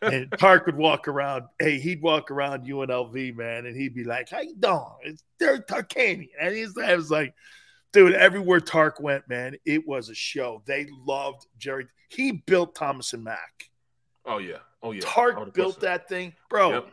and 0.00 0.32
Tark 0.38 0.66
would 0.66 0.76
walk 0.76 1.08
around. 1.08 1.46
Hey, 1.58 1.80
he'd 1.80 2.00
walk 2.00 2.30
around 2.30 2.64
UNLV, 2.64 3.36
man, 3.36 3.66
and 3.66 3.76
he'd 3.76 3.92
be 3.92 4.04
like, 4.04 4.30
"How 4.30 4.42
you 4.42 4.54
doing? 4.54 4.84
It's 5.02 5.24
Derek 5.40 5.66
Tarkanian." 5.66 6.28
And 6.40 6.54
he's, 6.54 6.78
I 6.78 6.94
was 6.94 7.10
like, 7.10 7.34
dude, 7.92 8.14
everywhere 8.14 8.60
Tark 8.60 9.00
went, 9.00 9.28
man, 9.28 9.56
it 9.64 9.84
was 9.84 10.10
a 10.10 10.14
show. 10.14 10.62
They 10.64 10.86
loved 11.04 11.44
Jerry. 11.58 11.88
He 12.08 12.30
built 12.30 12.76
Thomas 12.76 13.14
and 13.14 13.24
Mack. 13.24 13.68
Oh 14.24 14.38
yeah. 14.38 14.58
Oh 14.80 14.92
yeah. 14.92 15.00
Tark 15.02 15.54
built 15.54 15.80
that 15.80 16.08
thing, 16.08 16.34
bro. 16.48 16.70
Yep. 16.70 16.88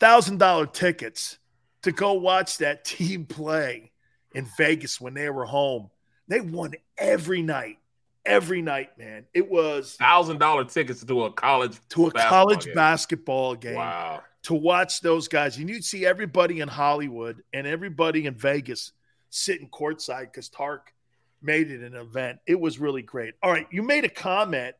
Thousand 0.00 0.38
dollar 0.38 0.66
tickets 0.66 1.38
to 1.82 1.92
go 1.92 2.14
watch 2.14 2.58
that 2.58 2.84
team 2.86 3.26
play 3.26 3.92
in 4.34 4.48
Vegas 4.56 5.00
when 5.00 5.14
they 5.14 5.30
were 5.30 5.46
home. 5.46 5.88
They 6.30 6.40
won 6.40 6.74
every 6.96 7.42
night, 7.42 7.78
every 8.24 8.62
night, 8.62 8.96
man. 8.96 9.26
It 9.34 9.50
was 9.50 9.96
Thousand 9.96 10.38
dollar 10.38 10.64
tickets 10.64 11.04
to 11.04 11.24
a 11.24 11.32
college 11.32 11.76
to 11.90 12.06
a 12.06 12.10
basketball 12.12 12.30
college 12.30 12.64
game. 12.66 12.74
basketball 12.74 13.54
game 13.56 13.74
Wow. 13.74 14.22
to 14.44 14.54
watch 14.54 15.00
those 15.00 15.26
guys. 15.26 15.56
And 15.58 15.68
you'd 15.68 15.84
see 15.84 16.06
everybody 16.06 16.60
in 16.60 16.68
Hollywood 16.68 17.42
and 17.52 17.66
everybody 17.66 18.26
in 18.26 18.34
Vegas 18.36 18.92
sitting 19.30 19.68
courtside 19.70 20.26
because 20.32 20.48
Tark 20.48 20.94
made 21.42 21.68
it 21.68 21.82
an 21.82 21.96
event. 21.96 22.38
It 22.46 22.60
was 22.60 22.78
really 22.78 23.02
great. 23.02 23.34
All 23.42 23.50
right, 23.50 23.66
you 23.72 23.82
made 23.82 24.04
a 24.04 24.08
comment 24.08 24.76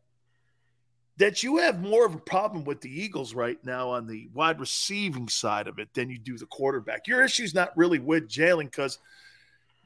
that 1.16 1.43
you 1.43 1.56
have 1.56 1.81
more 1.81 2.06
of 2.06 2.14
a 2.14 2.18
problem 2.18 2.62
with 2.64 2.81
the 2.81 2.89
Eagles 3.02 3.35
right 3.35 3.59
now 3.64 3.90
on 3.90 4.06
the 4.06 4.28
wide 4.32 4.60
receiving 4.60 5.28
side 5.28 5.66
of 5.66 5.81
it 5.81 5.89
than 5.94 6.10
you 6.10 6.18
do 6.18 6.39
the 6.39 6.47
quarterback. 6.47 7.09
Your 7.09 7.22
issue's 7.22 7.55
not 7.55 7.77
really 7.77 7.98
with 7.98 8.28
Jalen 8.28 8.66
because 8.66 9.01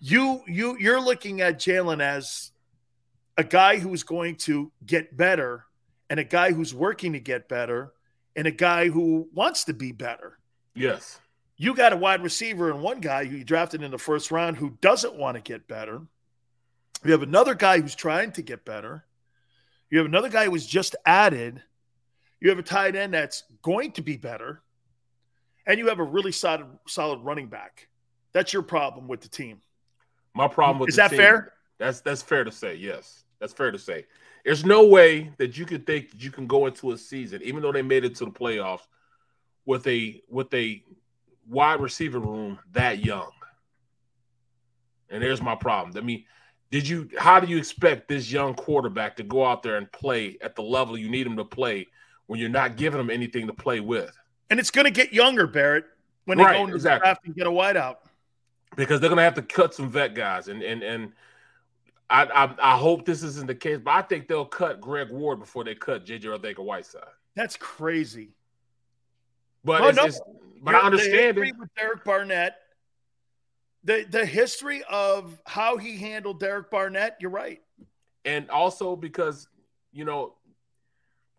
you 0.05 0.43
you 0.47 0.77
you're 0.79 1.01
looking 1.01 1.41
at 1.41 1.59
Jalen 1.59 2.03
as 2.03 2.53
a 3.39 3.45
guy 3.45 3.79
who's 3.79 4.03
going 4.03 4.37
to 4.37 4.71
get 4.85 5.17
better 5.17 5.65
and 6.11 6.21
a 6.21 6.25
guy 6.25 6.53
who's 6.53 6.75
working 6.75 7.15
to 7.15 7.21
get 7.21 7.49
better 7.49 7.95
and 8.37 8.47
a 8.47 8.51
guy 8.51 8.89
who 8.89 9.27
wants 9.33 9.65
to 9.65 9.73
be 9.73 9.93
better. 9.93 10.39
Yes. 10.75 11.19
You 11.57 11.75
got 11.75 11.95
a 11.95 11.97
wide 11.97 12.23
receiver 12.23 12.71
and 12.71 12.83
one 12.83 13.01
guy 13.01 13.25
who 13.25 13.39
you 13.39 13.45
drafted 13.45 13.83
in 13.83 13.91
the 13.91 13.99
first 13.99 14.31
round 14.31 14.59
who 14.59 14.77
doesn't 14.83 15.17
want 15.17 15.37
to 15.37 15.41
get 15.41 15.67
better. 15.67 16.03
You 17.03 17.13
have 17.13 17.23
another 17.23 17.55
guy 17.55 17.81
who's 17.81 17.95
trying 17.95 18.33
to 18.33 18.43
get 18.43 18.67
better. 18.67 19.07
You 19.89 19.99
have 19.99 20.07
another 20.07 20.29
guy 20.29 20.45
who 20.45 20.51
was 20.51 20.67
just 20.67 20.97
added. 21.07 21.63
You 22.41 22.51
have 22.51 22.59
a 22.59 22.63
tight 22.63 22.95
end 22.95 23.15
that's 23.15 23.45
going 23.63 23.93
to 23.93 24.03
be 24.03 24.19
better. 24.19 24.61
And 25.67 25.79
you 25.79 25.89
have 25.89 25.99
a 25.99 26.05
really 26.05 26.33
solid 26.33 26.67
solid 26.87 27.21
running 27.21 27.47
back. 27.49 27.89
That's 28.35 28.53
your 28.53 28.63
problem 28.63 29.09
with 29.09 29.23
the 29.23 29.29
team. 29.29 29.61
My 30.35 30.49
problem 30.49 30.79
with 30.81 30.89
Is 30.91 30.97
that 30.97 31.09
team- 31.11 31.19
fair? 31.19 31.53
That's 31.79 32.01
that's 32.01 32.23
fair 32.23 32.45
to 32.45 32.53
say. 32.53 32.75
Yes, 32.77 33.25
that's 33.41 33.53
fair 33.53 33.71
to 33.71 33.79
say. 33.79 34.07
There's 34.45 34.65
no 34.65 34.87
way 34.87 35.33
that 35.39 35.57
you 35.57 35.65
could 35.67 35.87
think 35.87 36.11
that 36.11 36.23
you 36.23 36.31
can 36.31 36.47
go 36.47 36.67
into 36.67 36.93
a 36.93 36.99
season, 36.99 37.41
even 37.43 37.63
though 37.63 37.73
they 37.73 37.83
made 37.83 38.05
it 38.05 38.15
to 38.17 38.25
the 38.27 38.31
playoffs, 38.31 38.87
with 39.67 39.87
a 39.87 40.23
with 40.29 40.53
a 40.55 40.83
wide 41.49 41.81
receiver 41.81 42.19
room 42.19 42.59
that 42.73 43.05
young. 43.05 43.31
And 45.11 45.23
there's 45.23 45.43
my 45.43 45.55
problem. 45.55 45.97
I 45.97 46.01
mean, 46.05 46.25
did 46.71 46.87
you? 46.89 47.09
How 47.19 47.41
do 47.41 47.47
you 47.47 47.57
expect 47.59 48.09
this 48.09 48.31
young 48.31 48.55
quarterback 48.55 49.17
to 49.17 49.23
go 49.23 49.45
out 49.45 49.63
there 49.63 49.77
and 49.77 49.91
play 49.93 50.37
at 50.41 50.55
the 50.57 50.63
level 50.63 50.97
you 50.99 51.09
need 51.11 51.27
him 51.27 51.37
to 51.37 51.45
play 51.45 51.87
when 52.27 52.39
you're 52.41 52.49
not 52.49 52.77
giving 52.77 53.01
him 53.01 53.11
anything 53.11 53.47
to 53.47 53.53
play 53.53 53.81
with? 53.81 54.17
And 54.51 54.61
it's 54.61 54.71
going 54.71 54.85
to 54.85 54.91
get 54.91 55.13
younger, 55.13 55.47
Barrett, 55.47 55.85
when 56.27 56.39
they 56.39 56.45
Right, 56.45 56.57
go 56.57 56.65
into 56.65 56.75
exactly. 56.77 56.99
the 57.01 57.05
draft 57.15 57.27
and 57.27 57.35
get 57.35 57.47
a 57.47 57.51
wideout. 57.51 57.97
Because 58.77 59.01
they're 59.01 59.09
gonna 59.11 59.23
have 59.23 59.35
to 59.35 59.43
cut 59.43 59.75
some 59.75 59.89
vet 59.91 60.15
guys, 60.15 60.49
and 60.49 60.63
and 60.63 60.83
and 60.83 61.13
I, 62.11 62.25
I 62.25 62.75
I 62.75 62.77
hope 62.77 63.05
this 63.05 63.23
isn't 63.23 63.47
the 63.47 63.55
case, 63.55 63.79
but 63.83 63.93
I 63.93 64.03
think 64.03 64.29
they'll 64.29 64.45
cut 64.45 64.81
Greg 64.81 65.11
Ward 65.11 65.39
before 65.41 65.65
they 65.65 65.75
cut 65.75 66.05
JJ 66.05 66.23
Arcega 66.25 66.59
Whiteside. 66.65 67.03
That's 67.35 67.57
crazy. 67.57 68.31
But 69.65 69.81
Oh, 69.83 69.89
it's, 69.89 69.97
no. 69.97 70.05
it's- 70.05 70.21
but 70.63 70.71
You're- 70.73 70.83
I 70.83 70.87
understand 70.87 71.39
it. 71.39 71.59
with 71.59 71.75
Derek 71.77 72.05
Barnett. 72.05 72.57
The 73.85 74.07
the 74.09 74.25
history 74.25 74.83
of 74.91 75.39
how 75.47 75.77
he 75.77 75.97
handled 75.99 76.41
Derek 76.41 76.71
Barnett. 76.71 77.17
You're 77.21 77.31
right. 77.31 77.61
and 78.25 78.49
also 78.51 78.97
because 78.97 79.47
you 79.93 80.05
know 80.07 80.35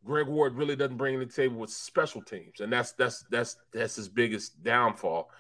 Greg 0.04 0.28
Ward 0.28 0.54
really 0.56 0.76
doesn't 0.76 0.98
bring 0.98 1.20
to 1.20 1.26
the 1.26 1.32
table 1.32 1.58
with 1.58 1.72
special 1.72 2.22
teams, 2.22 2.60
and 2.60 2.72
that's 2.72 2.92
that's 2.92 3.24
that's 3.32 3.58
that's 3.74 3.96
his 3.96 4.08
biggest 4.08 4.62
downfall. 4.62 5.32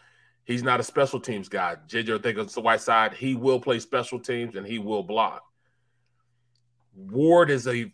He's 0.45 0.63
not 0.63 0.79
a 0.79 0.83
special 0.83 1.19
teams 1.19 1.49
guy. 1.49 1.75
JJ 1.87 2.19
Arcega 2.19 2.53
the 2.53 2.61
white 2.61 2.81
side. 2.81 3.13
he 3.13 3.35
will 3.35 3.59
play 3.59 3.79
special 3.79 4.19
teams 4.19 4.55
and 4.55 4.65
he 4.65 4.77
will 4.77 5.03
block. 5.03 5.43
Ward 6.95 7.49
is 7.49 7.67
a 7.67 7.91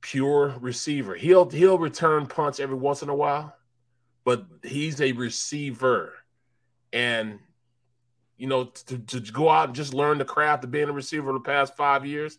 pure 0.00 0.54
receiver. 0.60 1.14
He'll 1.14 1.48
he'll 1.48 1.78
return 1.78 2.26
punts 2.26 2.60
every 2.60 2.76
once 2.76 3.02
in 3.02 3.08
a 3.08 3.14
while, 3.14 3.56
but 4.24 4.44
he's 4.62 5.00
a 5.00 5.12
receiver. 5.12 6.12
And 6.92 7.40
you 8.36 8.46
know, 8.48 8.64
to, 8.64 8.98
to 8.98 9.20
go 9.20 9.48
out 9.48 9.68
and 9.68 9.74
just 9.74 9.94
learn 9.94 10.18
the 10.18 10.24
craft 10.24 10.64
of 10.64 10.70
being 10.70 10.88
a 10.90 10.92
receiver 10.92 11.32
the 11.32 11.40
past 11.40 11.76
five 11.76 12.04
years, 12.04 12.38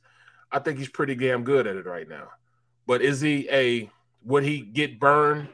I 0.51 0.59
think 0.59 0.77
he's 0.77 0.89
pretty 0.89 1.15
damn 1.15 1.43
good 1.43 1.65
at 1.65 1.75
it 1.75 1.85
right 1.85 2.07
now. 2.07 2.29
But 2.85 3.01
is 3.01 3.19
he 3.19 3.49
a 3.49 3.89
would 4.23 4.43
he 4.43 4.61
get 4.61 4.99
burned 4.99 5.49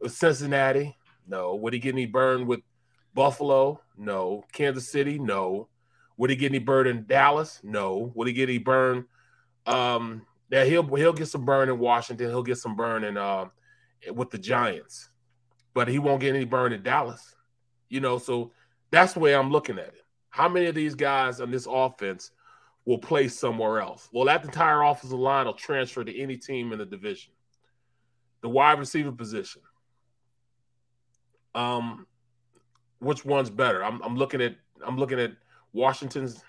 with 0.00 0.12
Cincinnati? 0.12 0.96
No. 1.28 1.54
Would 1.56 1.74
he 1.74 1.78
get 1.78 1.94
any 1.94 2.06
burned 2.06 2.46
with 2.46 2.60
Buffalo? 3.14 3.80
No. 3.96 4.44
Kansas 4.52 4.90
City? 4.90 5.18
No. 5.18 5.68
Would 6.16 6.30
he 6.30 6.36
get 6.36 6.52
any 6.52 6.58
burn 6.58 6.86
in 6.86 7.06
Dallas? 7.06 7.60
No. 7.62 8.12
Would 8.14 8.28
he 8.28 8.32
get 8.32 8.48
any 8.48 8.58
burn? 8.58 9.06
Um, 9.66 10.26
yeah, 10.50 10.64
he'll 10.64 10.86
he'll 10.96 11.12
get 11.12 11.28
some 11.28 11.44
burn 11.44 11.68
in 11.68 11.78
Washington. 11.78 12.28
He'll 12.28 12.42
get 12.42 12.58
some 12.58 12.76
burn 12.76 13.04
in 13.04 13.16
um 13.16 13.50
with 14.12 14.30
the 14.30 14.38
Giants, 14.38 15.08
but 15.74 15.88
he 15.88 15.98
won't 15.98 16.20
get 16.20 16.34
any 16.34 16.44
burn 16.44 16.72
in 16.72 16.82
Dallas. 16.82 17.34
You 17.88 18.00
know, 18.00 18.18
so 18.18 18.52
that's 18.90 19.14
the 19.14 19.20
way 19.20 19.34
I'm 19.34 19.50
looking 19.50 19.78
at 19.78 19.88
it. 19.88 20.04
How 20.30 20.48
many 20.48 20.66
of 20.66 20.74
these 20.74 20.94
guys 20.94 21.40
on 21.40 21.50
this 21.50 21.66
offense 21.68 22.30
will 22.84 22.98
play 22.98 23.28
somewhere 23.28 23.80
else? 23.80 24.08
Well, 24.12 24.26
that 24.26 24.44
entire 24.44 24.82
offensive 24.82 25.18
line 25.18 25.46
will 25.46 25.54
transfer 25.54 26.04
to 26.04 26.18
any 26.18 26.36
team 26.36 26.72
in 26.72 26.78
the 26.78 26.86
division. 26.86 27.32
The 28.42 28.48
wide 28.48 28.78
receiver 28.78 29.12
position. 29.12 29.62
Um, 31.54 32.06
which 33.02 33.24
one's 33.24 33.50
better? 33.50 33.84
I'm, 33.84 34.00
I'm 34.02 34.16
looking 34.16 34.40
at 34.40 34.56
I'm 34.86 34.96
looking 34.96 35.20
at 35.20 35.32
Washington's 35.72 36.42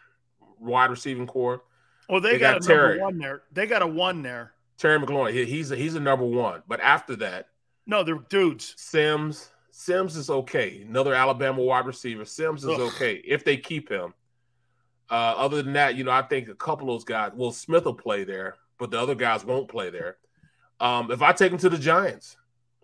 wide 0.59 0.89
receiving 0.89 1.27
core. 1.27 1.63
Well, 2.09 2.21
they, 2.21 2.33
They 2.33 2.39
got, 2.39 2.61
got 2.61 2.65
a 2.65 2.67
Terry. 2.67 2.89
number 2.97 3.03
one 3.03 3.17
there. 3.17 3.43
They 3.51 3.65
got 3.65 3.81
a 3.81 3.87
one 3.87 4.21
there. 4.21 4.53
Terry 4.77 4.99
McLaurin, 4.99 5.33
he, 5.33 5.45
he's 5.45 5.71
a, 5.71 5.75
he's 5.75 5.95
a 5.95 5.99
number 5.99 6.25
one. 6.25 6.63
But 6.67 6.81
after 6.81 7.15
that, 7.17 7.47
No, 7.85 8.03
they're 8.03 8.15
dudes. 8.29 8.73
Sims 8.77 9.49
Sims 9.71 10.15
is 10.15 10.29
okay. 10.29 10.83
Another 10.87 11.13
Alabama 11.13 11.61
wide 11.61 11.85
receiver. 11.87 12.25
Sims 12.25 12.63
is 12.63 12.69
Ugh. 12.69 12.79
okay 12.81 13.15
if 13.25 13.43
they 13.43 13.57
keep 13.57 13.89
him. 13.89 14.13
Uh, 15.09 15.33
other 15.37 15.61
than 15.61 15.73
that, 15.73 15.95
you 15.95 16.03
know, 16.03 16.11
I 16.11 16.21
think 16.23 16.47
a 16.47 16.55
couple 16.55 16.89
of 16.89 16.93
those 16.95 17.03
guys. 17.03 17.31
Well, 17.35 17.51
Smith 17.51 17.85
will 17.85 17.93
play 17.93 18.23
there, 18.23 18.55
but 18.79 18.89
the 18.91 18.99
other 18.99 19.15
guys 19.15 19.43
won't 19.45 19.67
play 19.67 19.89
there. 19.89 20.17
Um, 20.79 21.11
if 21.11 21.21
I 21.21 21.33
take 21.33 21.51
him 21.51 21.57
to 21.59 21.69
the 21.69 21.77
Giants, 21.77 22.37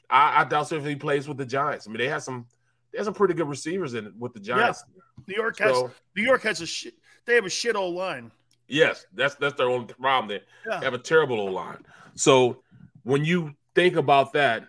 I, 0.09 0.41
I 0.41 0.43
doubt 0.45 0.71
if 0.71 0.85
he 0.85 0.95
plays 0.95 1.27
with 1.27 1.37
the 1.37 1.45
Giants. 1.45 1.87
I 1.87 1.91
mean, 1.91 1.97
they 1.99 2.07
have 2.07 2.23
some 2.23 2.45
they 2.91 2.97
have 2.99 3.05
some 3.05 3.13
pretty 3.13 3.33
good 3.33 3.47
receivers 3.47 3.93
in 3.93 4.07
it 4.07 4.13
with 4.17 4.33
the 4.33 4.39
Giants. 4.39 4.83
New 5.27 5.35
York 5.35 5.57
has 5.59 5.75
So- 5.75 5.91
New 6.15 6.23
York 6.23 6.41
has 6.43 6.61
a 6.61 6.65
shit. 6.67 6.95
They 7.25 7.35
have 7.35 7.45
a 7.45 7.49
shit 7.49 7.75
old 7.75 7.95
line. 7.95 8.31
Yes, 8.67 9.05
that's 9.13 9.35
that's 9.35 9.55
their 9.55 9.69
only 9.69 9.93
problem. 9.93 10.27
They 10.27 10.43
Yeah. 10.69 10.81
have 10.81 10.93
a 10.93 10.97
terrible 10.99 11.39
old 11.39 11.53
line. 11.53 11.85
So 12.15 12.63
when 13.03 13.25
you 13.25 13.55
think 13.75 13.95
about 13.95 14.33
that, 14.33 14.67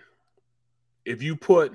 if 1.05 1.22
you 1.22 1.36
put 1.36 1.72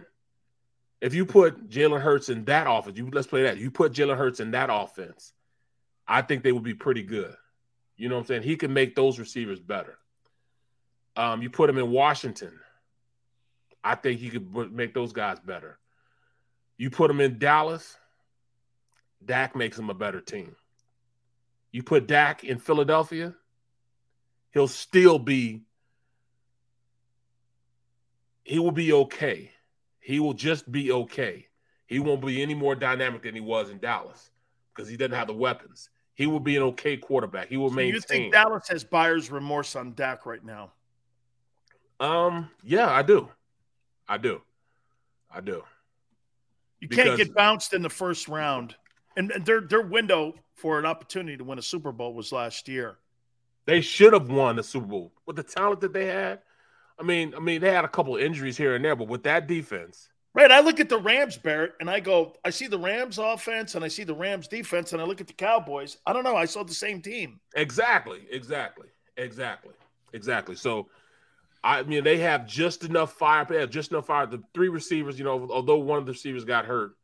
if 1.01 1.13
you 1.13 1.25
put 1.25 1.69
Jalen 1.69 2.01
Hurts 2.01 2.29
in 2.29 2.45
that 2.45 2.65
offense, 2.69 2.97
you 2.97 3.09
let's 3.11 3.27
play 3.27 3.43
that. 3.43 3.57
You 3.57 3.69
put 3.69 3.91
Jalen 3.93 4.17
Hurts 4.17 4.39
in 4.39 4.51
that 4.51 4.69
offense, 4.71 5.33
I 6.07 6.21
think 6.21 6.43
they 6.43 6.51
would 6.51 6.63
be 6.63 6.73
pretty 6.73 7.03
good. 7.03 7.35
You 7.97 8.09
know 8.09 8.15
what 8.15 8.21
I'm 8.21 8.27
saying? 8.27 8.43
He 8.43 8.55
can 8.55 8.73
make 8.73 8.95
those 8.95 9.19
receivers 9.19 9.59
better. 9.59 9.97
Um, 11.15 11.41
you 11.41 11.49
put 11.49 11.69
him 11.69 11.77
in 11.77 11.91
Washington, 11.91 12.59
I 13.83 13.95
think 13.95 14.19
he 14.19 14.29
could 14.29 14.71
make 14.73 14.93
those 14.93 15.13
guys 15.13 15.39
better. 15.39 15.77
You 16.77 16.89
put 16.89 17.09
him 17.09 17.21
in 17.21 17.39
Dallas, 17.39 17.97
Dak 19.23 19.55
makes 19.55 19.77
him 19.79 19.89
a 19.89 19.93
better 19.93 20.21
team. 20.21 20.55
You 21.71 21.83
put 21.83 22.07
Dak 22.07 22.43
in 22.43 22.57
Philadelphia, 22.59 23.33
he'll 24.51 24.67
still 24.67 25.19
be 25.19 25.61
he 28.43 28.59
will 28.59 28.71
be 28.71 28.93
okay. 28.93 29.51
He 29.99 30.19
will 30.19 30.33
just 30.33 30.71
be 30.71 30.91
okay. 30.91 31.47
He 31.87 31.99
won't 31.99 32.23
be 32.25 32.41
any 32.41 32.53
more 32.53 32.75
dynamic 32.75 33.23
than 33.23 33.33
he 33.35 33.41
was 33.41 33.69
in 33.69 33.79
Dallas 33.79 34.29
because 34.73 34.87
he 34.87 34.95
doesn't 34.97 35.15
have 35.15 35.27
the 35.27 35.33
weapons. 35.33 35.89
He 36.13 36.27
will 36.27 36.39
be 36.39 36.55
an 36.55 36.63
okay 36.63 36.95
quarterback. 36.95 37.47
He 37.47 37.57
will 37.57 37.69
So 37.69 37.75
maintain. 37.75 37.93
you 37.95 38.01
think 38.01 38.33
Dallas 38.33 38.67
has 38.69 38.83
buyer's 38.83 39.31
remorse 39.31 39.75
on 39.75 39.93
Dak 39.93 40.25
right 40.25 40.43
now? 40.43 40.71
um, 41.99 42.49
yeah, 42.63 42.89
I 42.89 43.01
do. 43.01 43.29
I 44.07 44.17
do. 44.17 44.41
I 45.31 45.41
do. 45.41 45.63
You 46.79 46.87
can't 46.87 47.17
get 47.17 47.33
bounced 47.33 47.73
in 47.73 47.81
the 47.81 47.89
first 47.89 48.27
round, 48.27 48.75
and 49.17 49.31
and 49.31 49.45
their 49.45 49.61
their 49.61 49.81
window 49.81 50.33
for 50.53 50.79
an 50.79 50.85
opportunity 50.85 51.37
to 51.37 51.43
win 51.43 51.59
a 51.59 51.61
Super 51.61 51.91
Bowl 51.91 52.13
was 52.13 52.31
last 52.31 52.67
year. 52.67 52.97
They 53.65 53.81
should 53.81 54.13
have 54.13 54.29
won 54.29 54.57
the 54.57 54.63
Super 54.63 54.85
Bowl 54.85 55.13
with 55.25 55.35
the 55.35 55.43
talent 55.43 55.81
that 55.81 55.93
they 55.93 56.05
had. 56.05 56.41
I 56.99 57.03
mean, 57.03 57.33
I 57.35 57.39
mean, 57.39 57.61
they 57.61 57.73
had 57.73 57.83
a 57.83 57.89
couple 57.89 58.15
of 58.15 58.21
injuries 58.21 58.57
here 58.57 58.75
and 58.75 58.85
there, 58.85 58.95
but 58.95 59.07
with 59.07 59.23
that 59.23 59.47
defense, 59.47 60.09
Right. 60.35 60.51
I 60.51 60.59
look 60.59 60.81
at 60.81 60.89
the 60.89 60.97
Rams, 60.97 61.37
Barrett, 61.37 61.75
and 61.79 61.89
I 61.89 62.01
go, 62.01 62.35
I 62.43 62.49
see 62.49 62.67
the 62.67 62.77
Rams 62.77 63.17
offense 63.19 63.75
and 63.75 63.85
I 63.85 63.87
see 63.87 64.03
the 64.03 64.13
Rams 64.13 64.49
defense, 64.49 64.91
and 64.91 65.01
I 65.01 65.05
look 65.05 65.21
at 65.21 65.27
the 65.27 65.33
Cowboys. 65.33 65.97
I 66.05 66.11
don't 66.11 66.25
know. 66.25 66.35
I 66.35 66.43
saw 66.43 66.61
the 66.61 66.73
same 66.73 67.01
team. 67.01 67.39
exactly, 67.55 68.27
exactly, 68.29 68.87
exactly, 69.15 69.71
exactly. 70.11 70.57
So, 70.57 70.89
I 71.65 71.81
mean, 71.81 72.03
they 72.03 72.19
have 72.19 72.45
just 72.45 72.83
enough 72.83 73.13
fire. 73.13 73.43
They 73.49 73.59
have 73.59 73.71
just 73.71 73.89
enough 73.91 74.05
fire. 74.05 74.27
The 74.27 74.43
three 74.53 74.69
receivers, 74.69 75.17
you 75.17 75.25
know, 75.25 75.47
although 75.49 75.79
one 75.79 75.97
of 75.97 76.05
the 76.05 76.11
receivers 76.11 76.45
got 76.45 76.65
hurt, 76.65 76.95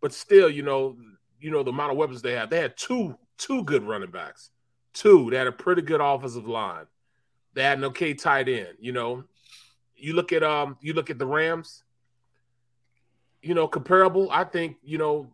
but 0.00 0.12
still, 0.12 0.48
you 0.48 0.62
know, 0.62 0.96
you 1.40 1.50
know 1.50 1.64
the 1.64 1.70
amount 1.70 1.90
of 1.90 1.98
weapons 1.98 2.22
they 2.22 2.34
have. 2.34 2.48
They 2.48 2.60
had 2.60 2.76
two 2.76 3.18
two 3.38 3.64
good 3.64 3.82
running 3.82 4.12
backs, 4.12 4.50
two. 4.92 5.30
They 5.30 5.36
had 5.36 5.48
a 5.48 5.52
pretty 5.52 5.82
good 5.82 6.00
offensive 6.00 6.46
line. 6.46 6.86
They 7.54 7.64
had 7.64 7.78
an 7.78 7.84
okay 7.86 8.14
tight 8.14 8.48
end. 8.48 8.76
You 8.78 8.92
know, 8.92 9.24
you 9.96 10.12
look 10.12 10.32
at 10.32 10.44
um, 10.44 10.78
you 10.80 10.92
look 10.92 11.10
at 11.10 11.18
the 11.18 11.26
Rams. 11.26 11.82
You 13.42 13.54
know, 13.54 13.66
comparable. 13.66 14.30
I 14.30 14.44
think 14.44 14.76
you 14.84 14.96
know 14.96 15.32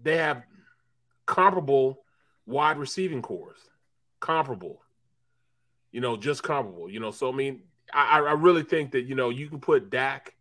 they 0.00 0.16
have 0.16 0.44
comparable 1.26 2.04
wide 2.46 2.78
receiving 2.78 3.20
cores, 3.20 3.58
comparable. 4.20 4.80
You 5.94 6.00
know, 6.00 6.16
just 6.16 6.42
comparable. 6.42 6.90
You 6.90 6.98
know, 6.98 7.12
so 7.12 7.30
I 7.30 7.32
mean, 7.36 7.60
I, 7.92 8.18
I 8.18 8.32
really 8.32 8.64
think 8.64 8.90
that 8.90 9.02
you 9.02 9.14
know 9.14 9.30
you 9.30 9.48
can 9.48 9.60
put 9.60 9.90
Dak 9.90 10.34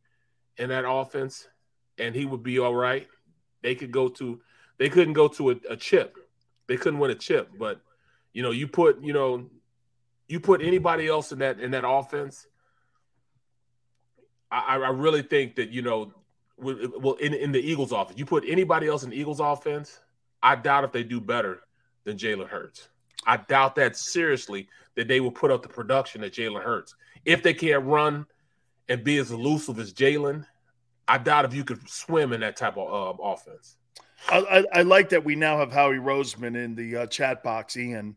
in 0.57 0.69
that 0.69 0.83
offense, 0.89 1.47
and 1.99 2.15
he 2.15 2.25
would 2.25 2.41
be 2.41 2.57
all 2.57 2.73
right. 2.73 3.07
They 3.61 3.75
could 3.75 3.91
go 3.91 4.07
to, 4.07 4.41
they 4.79 4.89
couldn't 4.89 5.13
go 5.13 5.27
to 5.27 5.51
a, 5.51 5.55
a 5.69 5.77
chip, 5.77 6.17
they 6.65 6.75
couldn't 6.75 6.97
win 6.97 7.11
a 7.11 7.15
chip, 7.15 7.51
but 7.59 7.81
you 8.33 8.41
know, 8.41 8.49
you 8.49 8.67
put 8.67 9.03
you 9.03 9.13
know, 9.13 9.45
you 10.27 10.39
put 10.39 10.63
anybody 10.63 11.07
else 11.07 11.31
in 11.31 11.37
that 11.37 11.59
in 11.59 11.69
that 11.69 11.87
offense. 11.87 12.47
I, 14.49 14.77
I 14.77 14.89
really 14.89 15.21
think 15.21 15.57
that 15.57 15.69
you 15.69 15.83
know, 15.83 16.15
well, 16.57 17.13
in, 17.21 17.35
in 17.35 17.51
the 17.51 17.61
Eagles' 17.61 17.91
offense, 17.91 18.17
you 18.17 18.25
put 18.25 18.43
anybody 18.47 18.87
else 18.87 19.03
in 19.03 19.13
Eagles' 19.13 19.39
offense. 19.39 19.99
I 20.41 20.55
doubt 20.55 20.83
if 20.83 20.91
they 20.91 21.03
do 21.03 21.21
better 21.21 21.59
than 22.05 22.17
Jalen 22.17 22.47
Hurts. 22.47 22.89
I 23.25 23.37
doubt 23.37 23.75
that 23.75 23.95
seriously 23.95 24.67
that 24.95 25.07
they 25.07 25.19
will 25.19 25.31
put 25.31 25.51
up 25.51 25.61
the 25.61 25.69
production 25.69 26.21
that 26.21 26.33
Jalen 26.33 26.63
Hurts. 26.63 26.95
If 27.25 27.41
they 27.43 27.53
can't 27.53 27.83
run 27.85 28.25
and 28.89 29.03
be 29.03 29.17
as 29.17 29.31
elusive 29.31 29.79
as 29.79 29.93
Jalen, 29.93 30.45
I 31.07 31.17
doubt 31.17 31.45
if 31.45 31.53
you 31.53 31.63
could 31.63 31.87
swim 31.89 32.33
in 32.33 32.41
that 32.41 32.57
type 32.57 32.77
of 32.77 33.19
uh, 33.19 33.23
offense. 33.23 33.77
I, 34.29 34.39
I, 34.39 34.79
I 34.79 34.81
like 34.83 35.09
that 35.09 35.23
we 35.23 35.35
now 35.35 35.57
have 35.57 35.71
Howie 35.71 35.97
Roseman 35.97 36.55
in 36.55 36.75
the 36.75 36.97
uh, 36.97 37.05
chat 37.07 37.43
box, 37.43 37.75
Ian. 37.75 38.15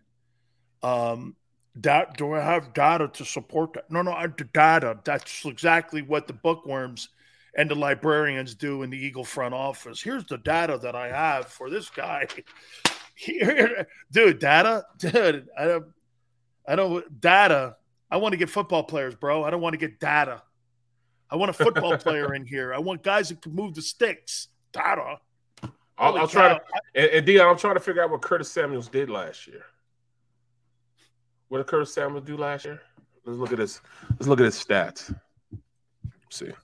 Um, 0.82 1.34
that, 1.76 2.16
do 2.16 2.32
I 2.32 2.40
have 2.40 2.72
data 2.72 3.08
to 3.08 3.24
support 3.24 3.74
that? 3.74 3.90
No, 3.90 4.02
no, 4.02 4.12
I 4.12 4.28
data. 4.52 4.98
That's 5.04 5.44
exactly 5.44 6.02
what 6.02 6.26
the 6.26 6.32
bookworms 6.32 7.08
and 7.56 7.70
the 7.70 7.74
librarians 7.74 8.54
do 8.54 8.82
in 8.82 8.90
the 8.90 8.98
Eagle 8.98 9.24
front 9.24 9.54
office. 9.54 10.00
Here's 10.00 10.24
the 10.26 10.38
data 10.38 10.78
that 10.82 10.94
I 10.94 11.08
have 11.08 11.46
for 11.46 11.70
this 11.70 11.90
guy. 11.90 12.26
Here, 13.16 13.88
dude, 14.12 14.38
data, 14.38 14.84
dude. 14.98 15.48
I 15.58 15.64
don't, 15.64 15.86
I 16.68 16.76
don't 16.76 17.20
data. 17.20 17.76
I 18.10 18.18
want 18.18 18.34
to 18.34 18.36
get 18.36 18.50
football 18.50 18.84
players, 18.84 19.14
bro. 19.14 19.42
I 19.42 19.50
don't 19.50 19.62
want 19.62 19.72
to 19.72 19.78
get 19.78 19.98
data. 19.98 20.42
I 21.30 21.36
want 21.36 21.50
a 21.50 21.54
football 21.54 21.96
player 21.98 22.34
in 22.34 22.44
here. 22.44 22.74
I 22.74 22.78
want 22.78 23.02
guys 23.02 23.30
that 23.30 23.40
can 23.40 23.54
move 23.54 23.74
the 23.74 23.82
sticks. 23.82 24.48
Data. 24.70 25.18
I'll, 25.98 26.18
I'll 26.18 26.28
try 26.28 26.50
to, 26.50 26.60
and, 26.94 27.06
and 27.06 27.26
Dion, 27.26 27.48
I'm 27.48 27.56
trying 27.56 27.74
to 27.74 27.80
figure 27.80 28.02
out 28.04 28.10
what 28.10 28.20
Curtis 28.20 28.50
Samuels 28.50 28.88
did 28.88 29.08
last 29.08 29.46
year. 29.46 29.64
What 31.48 31.58
did 31.58 31.68
Curtis 31.68 31.94
Samuels 31.94 32.26
do 32.26 32.36
last 32.36 32.66
year? 32.66 32.82
Let's 33.24 33.38
look 33.38 33.52
at 33.52 33.58
his. 33.58 33.80
Let's 34.10 34.26
look 34.26 34.40
at 34.40 34.44
his 34.44 34.62
stats. 34.62 35.14
Let's 36.24 36.54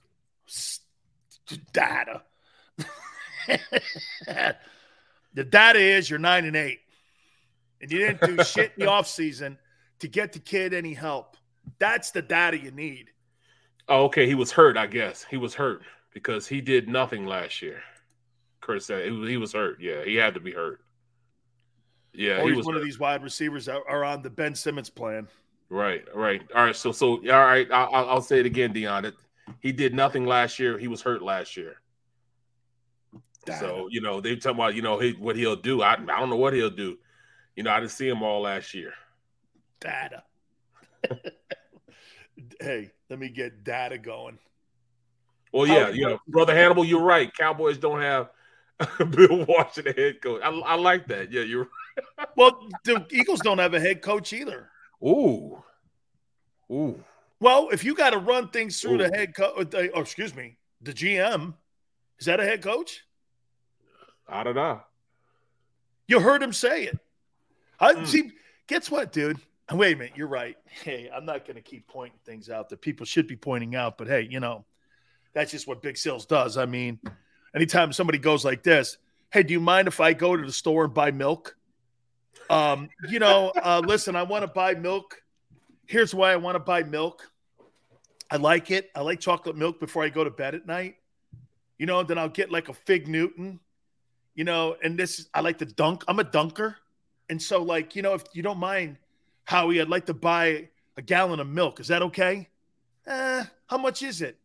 see. 1.47 1.57
data. 1.73 2.21
the 5.33 5.43
data 5.43 5.79
is 5.79 6.09
you're 6.09 6.19
nine 6.19 6.45
and 6.45 6.55
eight, 6.55 6.79
and 7.81 7.91
you 7.91 7.99
didn't 7.99 8.21
do 8.37 8.43
shit 8.43 8.71
in 8.77 8.85
the 8.85 8.91
offseason 8.91 9.57
to 9.99 10.07
get 10.07 10.33
the 10.33 10.39
kid 10.39 10.73
any 10.73 10.93
help. 10.93 11.37
That's 11.79 12.11
the 12.11 12.21
data 12.21 12.57
you 12.59 12.71
need. 12.71 13.09
Oh, 13.87 14.05
okay. 14.05 14.27
He 14.27 14.35
was 14.35 14.51
hurt. 14.51 14.77
I 14.77 14.87
guess 14.87 15.25
he 15.29 15.37
was 15.37 15.55
hurt 15.55 15.81
because 16.13 16.47
he 16.47 16.61
did 16.61 16.87
nothing 16.87 17.25
last 17.25 17.61
year. 17.61 17.81
Curtis 18.61 18.85
said 18.85 19.01
uh, 19.11 19.25
he 19.25 19.37
was, 19.37 19.53
hurt. 19.53 19.81
Yeah, 19.81 20.03
he 20.05 20.15
had 20.15 20.33
to 20.35 20.39
be 20.39 20.51
hurt. 20.51 20.79
Yeah, 22.13 22.37
or 22.39 22.43
he 22.43 22.49
he's 22.49 22.57
was 22.57 22.65
one 22.65 22.75
hurt. 22.75 22.79
of 22.79 22.85
these 22.85 22.99
wide 22.99 23.23
receivers 23.23 23.65
that 23.65 23.81
are 23.89 24.05
on 24.05 24.21
the 24.21 24.29
Ben 24.29 24.55
Simmons 24.55 24.89
plan. 24.89 25.27
Right, 25.69 26.03
right. 26.15 26.41
All 26.55 26.63
right. 26.63 26.75
So, 26.75 26.91
so 26.91 27.15
all 27.17 27.45
right. 27.45 27.69
I'll, 27.71 27.89
I'll- 27.93 28.09
I'll 28.09 28.21
say 28.21 28.39
it 28.39 28.45
again, 28.45 28.71
Dion. 28.71 29.05
It, 29.05 29.15
he 29.59 29.71
did 29.71 29.93
nothing 29.93 30.25
last 30.25 30.59
year. 30.59 30.77
He 30.77 30.87
was 30.87 31.01
hurt 31.01 31.21
last 31.21 31.57
year. 31.57 31.77
So 33.59 33.87
you 33.89 34.01
know 34.01 34.21
they 34.21 34.35
talking 34.35 34.57
about 34.57 34.75
you 34.75 34.81
know 34.81 34.99
he, 34.99 35.11
what 35.13 35.35
he'll 35.35 35.55
do. 35.55 35.81
I, 35.81 35.93
I 35.93 36.19
don't 36.19 36.29
know 36.29 36.37
what 36.37 36.53
he'll 36.53 36.69
do. 36.69 36.97
You 37.55 37.63
know 37.63 37.71
I 37.71 37.79
didn't 37.79 37.91
see 37.91 38.07
him 38.07 38.23
all 38.23 38.41
last 38.41 38.73
year. 38.73 38.93
Data. 39.79 40.23
hey, 42.61 42.91
let 43.09 43.19
me 43.19 43.29
get 43.29 43.63
data 43.63 43.97
going. 43.97 44.39
Well, 45.51 45.67
yeah, 45.67 45.87
oh. 45.89 45.91
you 45.91 46.05
know, 46.07 46.19
brother 46.27 46.55
Hannibal, 46.55 46.83
you're 46.83 47.03
right. 47.03 47.31
Cowboys 47.35 47.77
don't 47.77 48.01
have 48.01 48.29
Bill 49.09 49.45
Washington 49.45 49.93
head 49.95 50.21
coach. 50.21 50.41
I, 50.43 50.49
I 50.49 50.75
like 50.75 51.07
that. 51.07 51.31
Yeah, 51.31 51.41
you're. 51.41 51.69
Well, 52.35 52.67
the 52.85 53.05
Eagles 53.11 53.41
don't 53.41 53.59
have 53.59 53.75
a 53.75 53.79
head 53.79 54.01
coach 54.01 54.33
either. 54.33 54.67
Ooh, 55.03 55.61
ooh. 56.71 57.03
Well, 57.39 57.69
if 57.71 57.83
you 57.83 57.93
got 57.93 58.11
to 58.11 58.17
run 58.17 58.49
things 58.49 58.81
through 58.81 58.97
the 58.97 59.11
head 59.13 59.35
coach, 59.35 59.75
uh, 59.75 59.77
uh, 59.77 59.81
or 59.81 59.89
oh, 59.97 60.01
excuse 60.01 60.33
me, 60.33 60.57
the 60.81 60.91
GM, 60.91 61.53
is 62.17 62.25
that 62.25 62.39
a 62.39 62.43
head 62.43 62.63
coach? 62.63 63.03
I 64.27 64.43
don't 64.43 64.55
know. 64.55 64.81
You 66.07 66.19
heard 66.19 66.43
him 66.43 66.53
say 66.53 66.83
it. 66.85 66.99
I 67.79 68.03
see. 68.05 68.31
Guess 68.67 68.89
what, 68.89 69.11
dude? 69.11 69.39
Wait 69.71 69.95
a 69.95 69.97
minute. 69.97 70.13
You're 70.15 70.27
right. 70.27 70.57
Hey, 70.65 71.09
I'm 71.13 71.25
not 71.25 71.45
going 71.45 71.55
to 71.55 71.61
keep 71.61 71.87
pointing 71.87 72.19
things 72.25 72.49
out 72.49 72.69
that 72.69 72.81
people 72.81 73.05
should 73.05 73.27
be 73.27 73.35
pointing 73.35 73.75
out, 73.75 73.97
but 73.97 74.07
hey, 74.07 74.27
you 74.29 74.39
know, 74.39 74.65
that's 75.33 75.51
just 75.51 75.67
what 75.67 75.81
Big 75.81 75.97
Sales 75.97 76.25
does. 76.25 76.57
I 76.57 76.65
mean, 76.65 76.99
anytime 77.55 77.93
somebody 77.93 78.19
goes 78.19 78.45
like 78.45 78.63
this, 78.63 78.97
hey, 79.31 79.43
do 79.43 79.53
you 79.53 79.59
mind 79.59 79.87
if 79.87 79.99
I 79.99 80.13
go 80.13 80.35
to 80.35 80.45
the 80.45 80.51
store 80.51 80.85
and 80.85 80.93
buy 80.93 81.11
milk? 81.11 81.55
Um, 82.49 82.89
you 83.09 83.19
know, 83.19 83.51
uh, 83.63 83.81
listen, 83.83 84.15
I 84.15 84.23
want 84.23 84.43
to 84.43 84.47
buy 84.47 84.75
milk. 84.75 85.21
Here's 85.85 86.13
why 86.13 86.31
I 86.31 86.35
want 86.35 86.55
to 86.55 86.59
buy 86.59 86.83
milk. 86.83 87.29
I 88.29 88.37
like 88.37 88.71
it. 88.71 88.89
I 88.95 89.01
like 89.01 89.19
chocolate 89.19 89.55
milk 89.55 89.79
before 89.79 90.03
I 90.03 90.09
go 90.09 90.23
to 90.23 90.31
bed 90.31 90.55
at 90.55 90.65
night. 90.65 90.95
You 91.77 91.85
know, 91.85 92.03
then 92.03 92.17
I'll 92.17 92.29
get 92.29 92.51
like 92.51 92.69
a 92.69 92.73
fig 92.73 93.07
Newton 93.07 93.59
you 94.35 94.43
know, 94.43 94.75
and 94.83 94.97
this 94.97 95.27
I 95.33 95.41
like 95.41 95.57
to 95.59 95.65
dunk. 95.65 96.03
I'm 96.07 96.19
a 96.19 96.23
dunker. 96.23 96.77
And 97.29 97.41
so, 97.41 97.63
like, 97.63 97.95
you 97.95 98.01
know, 98.01 98.13
if 98.13 98.23
you 98.33 98.43
don't 98.43 98.59
mind, 98.59 98.97
Howie, 99.45 99.81
I'd 99.81 99.89
like 99.89 100.05
to 100.07 100.13
buy 100.13 100.69
a 100.97 101.01
gallon 101.01 101.39
of 101.39 101.47
milk. 101.47 101.79
Is 101.79 101.87
that 101.87 102.01
okay? 102.01 102.49
Eh, 103.07 103.43
how 103.67 103.77
much 103.77 104.01
is 104.03 104.21
it? 104.21 104.37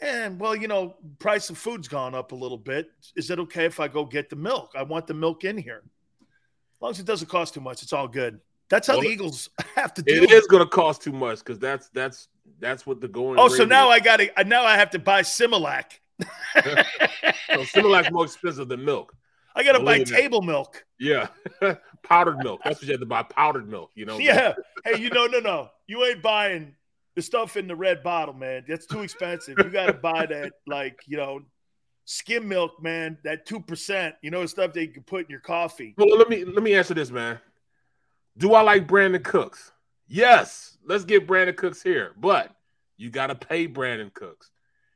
And 0.00 0.40
well, 0.40 0.56
you 0.56 0.68
know, 0.68 0.96
price 1.18 1.50
of 1.50 1.58
food's 1.58 1.88
gone 1.88 2.14
up 2.14 2.32
a 2.32 2.34
little 2.34 2.58
bit. 2.58 2.90
Is 3.16 3.30
it 3.30 3.38
okay 3.40 3.66
if 3.66 3.80
I 3.80 3.88
go 3.88 4.04
get 4.04 4.30
the 4.30 4.36
milk? 4.36 4.72
I 4.74 4.82
want 4.82 5.06
the 5.06 5.14
milk 5.14 5.44
in 5.44 5.58
here. 5.58 5.82
As 6.22 6.82
long 6.82 6.90
as 6.92 7.00
it 7.00 7.06
doesn't 7.06 7.28
cost 7.28 7.54
too 7.54 7.60
much, 7.60 7.82
it's 7.82 7.92
all 7.92 8.08
good. 8.08 8.40
That's 8.70 8.86
how 8.86 8.94
Well, 8.94 9.02
the 9.02 9.08
Eagles 9.08 9.50
have 9.74 9.92
to 9.94 10.02
do 10.02 10.22
It 10.22 10.30
is 10.30 10.46
going 10.46 10.62
to 10.62 10.68
cost 10.68 11.02
too 11.02 11.12
much 11.12 11.40
because 11.40 11.58
that's 11.58 11.88
that's 11.90 12.28
that's 12.58 12.86
what 12.86 13.00
the 13.00 13.08
going. 13.08 13.38
Oh, 13.38 13.48
so 13.48 13.64
now 13.64 13.90
is. 13.90 13.96
I 13.96 14.00
got 14.00 14.16
to 14.18 14.44
now 14.44 14.64
I 14.64 14.76
have 14.76 14.90
to 14.90 14.98
buy 14.98 15.22
Similac. 15.22 15.99
So 17.54 17.64
Similac's 17.64 18.10
more 18.10 18.24
expensive 18.24 18.68
than 18.68 18.84
milk. 18.84 19.14
I 19.54 19.64
got 19.64 19.72
to 19.72 19.80
buy 19.80 19.94
Believe 19.94 20.10
me. 20.10 20.16
table 20.16 20.42
milk. 20.42 20.84
Yeah, 20.98 21.28
powdered 22.04 22.38
milk. 22.38 22.60
That's 22.64 22.78
what 22.80 22.86
you 22.86 22.92
have 22.92 23.00
to 23.00 23.06
buy. 23.06 23.22
Powdered 23.24 23.68
milk. 23.68 23.90
You 23.94 24.06
know. 24.06 24.18
Yeah. 24.18 24.54
Hey, 24.84 25.00
you 25.00 25.10
know, 25.10 25.26
no, 25.26 25.40
no. 25.40 25.70
You 25.88 26.04
ain't 26.04 26.22
buying 26.22 26.74
the 27.16 27.22
stuff 27.22 27.56
in 27.56 27.66
the 27.66 27.74
red 27.74 28.02
bottle, 28.02 28.34
man. 28.34 28.64
That's 28.68 28.86
too 28.86 29.02
expensive. 29.02 29.56
You 29.58 29.70
got 29.70 29.86
to 29.86 29.92
buy 30.02 30.26
that, 30.26 30.52
like, 30.66 31.00
you 31.06 31.16
know, 31.16 31.40
skim 32.04 32.48
milk, 32.48 32.80
man. 32.80 33.18
That 33.24 33.44
two 33.44 33.60
percent. 33.60 34.14
You 34.22 34.30
know, 34.30 34.42
the 34.42 34.48
stuff 34.48 34.72
that 34.74 34.82
you 34.82 34.92
can 34.92 35.02
put 35.02 35.24
in 35.24 35.30
your 35.30 35.40
coffee. 35.40 35.94
Well, 35.98 36.16
let 36.16 36.28
me 36.28 36.44
let 36.44 36.62
me 36.62 36.74
answer 36.74 36.94
this, 36.94 37.10
man. 37.10 37.40
Do 38.38 38.54
I 38.54 38.62
like 38.62 38.86
Brandin 38.86 39.24
Cooks? 39.24 39.72
Yes, 40.06 40.78
let's 40.86 41.04
get 41.04 41.26
Brandin 41.26 41.56
Cooks 41.56 41.82
here, 41.82 42.12
but 42.16 42.54
you 42.96 43.10
got 43.10 43.26
to 43.28 43.34
pay 43.34 43.66
Brandin 43.66 44.14
Cooks. 44.14 44.50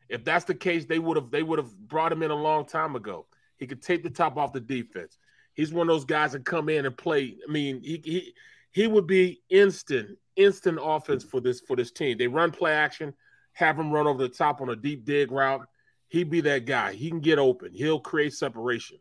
If 0.09 0.24
that's 0.24 0.44
the 0.44 0.55
case, 0.55 0.85
they 0.85 0.98
would 0.98 1.16
have 1.16 1.31
they 1.31 1.43
would 1.43 1.59
have 1.59 1.76
brought 1.89 2.12
him 2.12 2.22
in 2.22 2.31
a 2.31 2.36
long 2.36 2.66
time 2.66 2.97
ago. 2.97 3.26
He 3.56 3.66
could 3.66 3.82
take 3.82 4.02
the 4.02 4.10
top 4.10 4.36
off 4.36 4.52
the 4.52 4.60
defense. 4.60 5.18
He's 5.55 5.72
one 5.72 5.89
of 5.89 5.94
those 5.94 6.05
guys 6.05 6.32
that 6.32 6.44
come 6.44 6.68
in 6.68 6.86
and 6.86 6.97
play. 6.97 7.36
I 7.47 7.51
mean, 7.51 7.81
he 7.81 8.01
he 8.05 8.35
he 8.70 8.86
would 8.86 9.06
be 9.06 9.43
instant 9.51 10.18
instant 10.36 10.78
offense 10.82 11.24
for 11.24 11.40
this 11.40 11.60
for 11.60 11.76
this 11.76 11.90
team. 11.90 12.18
They 12.18 12.26
run 12.26 12.51
play 12.51 12.72
action, 12.72 13.14
have 13.52 13.78
him 13.78 13.93
run 13.93 14.06
over 14.06 14.22
the 14.22 14.28
top 14.28 14.60
on 14.60 14.70
a 14.70 14.76
deep 14.76 15.05
dig 15.05 15.31
route. 15.31 15.66
He'd 16.09 16.31
be 16.31 16.40
that 16.43 16.66
guy. 16.66 16.93
He 16.93 17.09
can 17.09 17.20
get 17.20 17.39
open. 17.39 17.72
He'll 17.72 18.01
create 18.01 18.35
separation. 18.35 18.98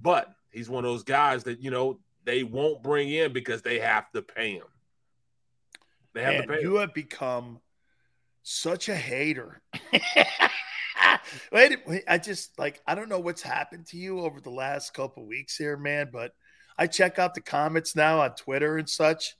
But 0.00 0.32
he's 0.50 0.70
one 0.70 0.84
of 0.84 0.90
those 0.90 1.02
guys 1.02 1.44
that 1.44 1.60
you 1.60 1.70
know 1.70 1.98
they 2.24 2.44
won't 2.44 2.82
bring 2.82 3.10
in 3.10 3.32
because 3.32 3.62
they 3.62 3.78
have 3.80 4.10
to 4.12 4.22
pay 4.22 4.54
him. 4.54 4.66
They 6.14 6.22
have 6.22 6.42
to 6.42 6.48
pay. 6.48 6.62
You 6.62 6.76
him. 6.76 6.80
have 6.80 6.94
become 6.94 7.60
such 8.42 8.88
a 8.88 8.96
hater. 8.96 9.62
wait, 11.52 11.78
wait, 11.86 12.04
I 12.08 12.18
just 12.18 12.58
like 12.58 12.80
I 12.86 12.94
don't 12.94 13.08
know 13.08 13.20
what's 13.20 13.42
happened 13.42 13.86
to 13.88 13.96
you 13.96 14.20
over 14.20 14.40
the 14.40 14.50
last 14.50 14.94
couple 14.94 15.26
weeks 15.26 15.56
here, 15.56 15.76
man. 15.76 16.10
But 16.12 16.32
I 16.78 16.86
check 16.86 17.18
out 17.18 17.34
the 17.34 17.40
comments 17.40 17.94
now 17.94 18.20
on 18.20 18.34
Twitter 18.34 18.78
and 18.78 18.88
such. 18.88 19.36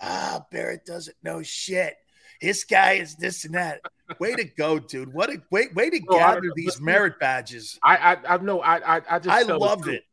Ah, 0.00 0.44
Barrett 0.50 0.84
doesn't 0.84 1.16
know 1.22 1.42
shit. 1.42 1.96
This 2.42 2.64
guy 2.64 2.92
is 2.94 3.16
this 3.16 3.44
and 3.46 3.54
that. 3.54 3.80
Way 4.18 4.34
to 4.34 4.44
go, 4.44 4.78
dude! 4.78 5.12
What 5.12 5.30
a 5.30 5.42
way, 5.50 5.68
way 5.74 5.90
to 5.90 6.00
no, 6.08 6.18
gather 6.18 6.42
these 6.54 6.80
merit 6.80 7.18
badges. 7.18 7.78
I, 7.82 7.96
I, 7.96 8.34
I 8.34 8.36
know. 8.36 8.60
I, 8.60 8.96
I, 8.96 9.02
I 9.10 9.18
just 9.18 9.28
I 9.28 9.42
loved 9.42 9.88
it. 9.88 10.04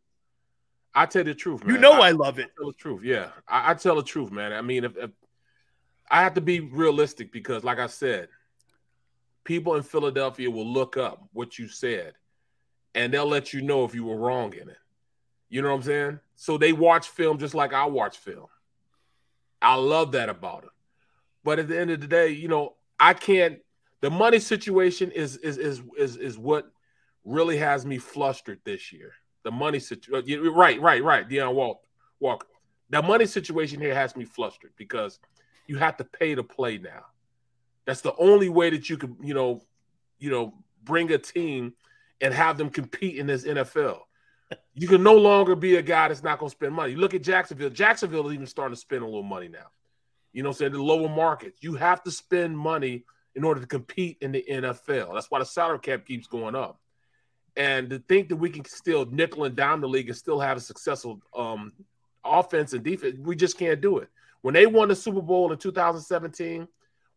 I 0.95 1.05
tell 1.05 1.23
the 1.23 1.33
truth, 1.33 1.63
man. 1.63 1.75
You 1.75 1.81
know 1.81 1.93
I, 1.93 2.09
I 2.09 2.11
love 2.11 2.39
it. 2.39 2.45
I 2.45 2.61
tell 2.61 2.67
the 2.67 2.77
truth, 2.77 3.03
yeah. 3.03 3.29
I, 3.47 3.71
I, 3.71 3.73
tell 3.73 3.95
the 3.95 4.03
truth, 4.03 4.31
man. 4.31 4.53
I 4.53 4.61
mean, 4.61 4.83
if, 4.83 4.95
if 4.95 5.09
I 6.09 6.21
have 6.21 6.33
to 6.35 6.41
be 6.41 6.59
realistic 6.59 7.31
because, 7.31 7.63
like 7.63 7.79
I 7.79 7.87
said, 7.87 8.29
people 9.43 9.75
in 9.75 9.83
Philadelphia 9.83 10.49
will 10.49 10.71
look 10.71 10.97
up 10.97 11.27
what 11.33 11.57
you 11.57 11.67
said, 11.67 12.13
and 12.95 13.13
they'll 13.13 13.27
let 13.27 13.53
you 13.53 13.61
know 13.61 13.83
if 13.85 13.95
you 13.95 14.05
were 14.05 14.17
wrong 14.17 14.53
in 14.53 14.69
it. 14.69 14.77
You 15.49 15.61
know 15.61 15.69
what 15.69 15.75
I'm 15.75 15.83
saying? 15.83 16.19
So 16.35 16.57
they 16.57 16.73
watch 16.73 17.09
film 17.09 17.37
just 17.37 17.53
like 17.53 17.73
I 17.73 17.85
watch 17.85 18.17
film. 18.17 18.47
I 19.61 19.75
love 19.75 20.11
that 20.13 20.29
about 20.29 20.63
it. 20.63 20.69
But 21.43 21.59
at 21.59 21.67
the 21.67 21.79
end 21.79 21.91
of 21.91 22.01
the 22.01 22.07
day, 22.07 22.29
you 22.29 22.47
know, 22.47 22.75
I 22.99 23.13
can't. 23.13 23.59
The 24.01 24.09
money 24.09 24.39
situation 24.39 25.11
is 25.11 25.37
is 25.37 25.57
is 25.57 25.81
is 25.97 26.17
is 26.17 26.37
what 26.37 26.71
really 27.23 27.57
has 27.57 27.85
me 27.85 27.97
flustered 27.97 28.59
this 28.65 28.91
year. 28.91 29.13
The 29.43 29.51
money 29.51 29.79
situation, 29.79 30.45
uh, 30.45 30.51
right, 30.51 30.79
right, 30.81 31.03
right. 31.03 31.27
Deion 31.27 31.53
Walker. 31.53 31.79
Walker. 32.19 32.47
The 32.89 33.01
money 33.01 33.25
situation 33.25 33.79
here 33.79 33.95
has 33.95 34.15
me 34.15 34.25
flustered 34.25 34.71
because 34.77 35.19
you 35.67 35.77
have 35.77 35.97
to 35.97 36.03
pay 36.03 36.35
to 36.35 36.43
play 36.43 36.77
now. 36.77 37.05
That's 37.85 38.01
the 38.01 38.15
only 38.15 38.49
way 38.49 38.69
that 38.69 38.89
you 38.89 38.97
can, 38.97 39.17
you 39.21 39.33
know, 39.33 39.61
you 40.19 40.29
know, 40.29 40.53
bring 40.83 41.11
a 41.11 41.17
team 41.17 41.73
and 42.21 42.33
have 42.33 42.57
them 42.57 42.69
compete 42.69 43.17
in 43.17 43.27
this 43.27 43.43
NFL. 43.43 43.99
You 44.75 44.87
can 44.87 45.03
no 45.03 45.15
longer 45.15 45.55
be 45.55 45.77
a 45.77 45.81
guy 45.81 46.07
that's 46.07 46.23
not 46.23 46.39
going 46.39 46.49
to 46.49 46.55
spend 46.55 46.73
money. 46.73 46.91
You 46.91 46.97
look 46.97 47.13
at 47.13 47.23
Jacksonville. 47.23 47.69
Jacksonville 47.69 48.27
is 48.27 48.33
even 48.35 48.45
starting 48.45 48.75
to 48.75 48.79
spend 48.79 49.01
a 49.01 49.05
little 49.05 49.23
money 49.23 49.47
now. 49.47 49.67
You 50.31 50.43
know, 50.43 50.51
saying 50.51 50.71
the 50.71 50.81
lower 50.81 51.09
markets. 51.09 51.59
You 51.61 51.75
have 51.75 52.03
to 52.03 52.11
spend 52.11 52.57
money 52.57 53.05
in 53.35 53.43
order 53.43 53.61
to 53.61 53.67
compete 53.67 54.17
in 54.21 54.31
the 54.31 54.45
NFL. 54.49 55.13
That's 55.13 55.29
why 55.29 55.39
the 55.39 55.45
salary 55.45 55.79
cap 55.79 56.05
keeps 56.05 56.27
going 56.27 56.55
up. 56.55 56.79
And 57.55 57.89
to 57.89 57.99
think 57.99 58.29
that 58.29 58.35
we 58.35 58.49
can 58.49 58.65
still 58.65 59.05
nickel 59.05 59.43
and 59.43 59.55
dime 59.55 59.81
the 59.81 59.87
league 59.87 60.09
and 60.09 60.17
still 60.17 60.39
have 60.39 60.57
a 60.57 60.61
successful 60.61 61.21
um, 61.35 61.73
offense 62.23 62.73
and 62.73 62.83
defense, 62.83 63.17
we 63.19 63.35
just 63.35 63.57
can't 63.57 63.81
do 63.81 63.99
it. 63.99 64.09
When 64.43 64.53
they 64.53 64.67
won 64.67 64.89
the 64.89 64.95
Super 64.95 65.21
Bowl 65.21 65.51
in 65.51 65.57
2017, 65.57 66.67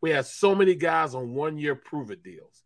we 0.00 0.10
had 0.10 0.24
so 0.26 0.54
many 0.54 0.76
guys 0.76 1.14
on 1.14 1.34
one 1.34 1.58
year 1.58 1.74
prove 1.74 2.10
it 2.12 2.22
deals. 2.22 2.62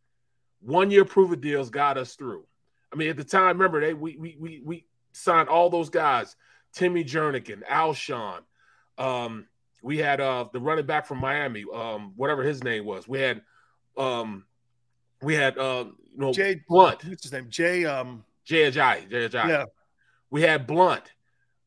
One 0.61 0.91
year 0.91 1.07
prove 1.07 1.33
it 1.33 1.41
deals 1.41 1.71
got 1.71 1.97
us 1.97 2.15
through. 2.15 2.45
I 2.93 2.97
mean, 2.97 3.09
at 3.09 3.17
the 3.17 3.25
time, 3.25 3.57
remember 3.57 3.81
they 3.81 3.95
we 3.95 4.17
we 4.17 4.37
we, 4.39 4.63
we 4.63 4.85
signed 5.13 5.49
all 5.49 5.71
those 5.71 5.89
guys, 5.89 6.37
Timmy 6.75 7.03
Jernigan, 7.05 7.67
Alshon. 7.67 8.41
Um, 8.99 9.47
we 9.83 9.97
had 9.97 10.21
uh 10.21 10.45
the 10.53 10.61
running 10.61 10.85
back 10.85 11.07
from 11.07 11.19
Miami, 11.19 11.65
um, 11.73 12.13
whatever 12.17 12.43
his 12.43 12.63
name 12.63 12.85
was. 12.85 13.09
We 13.09 13.19
had 13.19 13.41
um 13.97 14.45
we 15.23 15.35
had 15.35 15.57
uh 15.57 15.87
you 16.13 16.19
know 16.19 16.33
Jay 16.35 16.61
Blount. 16.69 17.03
What's 17.07 17.23
his 17.23 17.33
name? 17.33 17.47
Jay 17.49 17.87
um 17.87 18.25
Jay 18.45 18.71
Ajayi. 18.71 19.09
Jay 19.09 19.27
Ajayi. 19.27 19.49
Yeah. 19.49 19.65
We 20.31 20.43
had 20.43 20.67
Blount, 20.67 21.13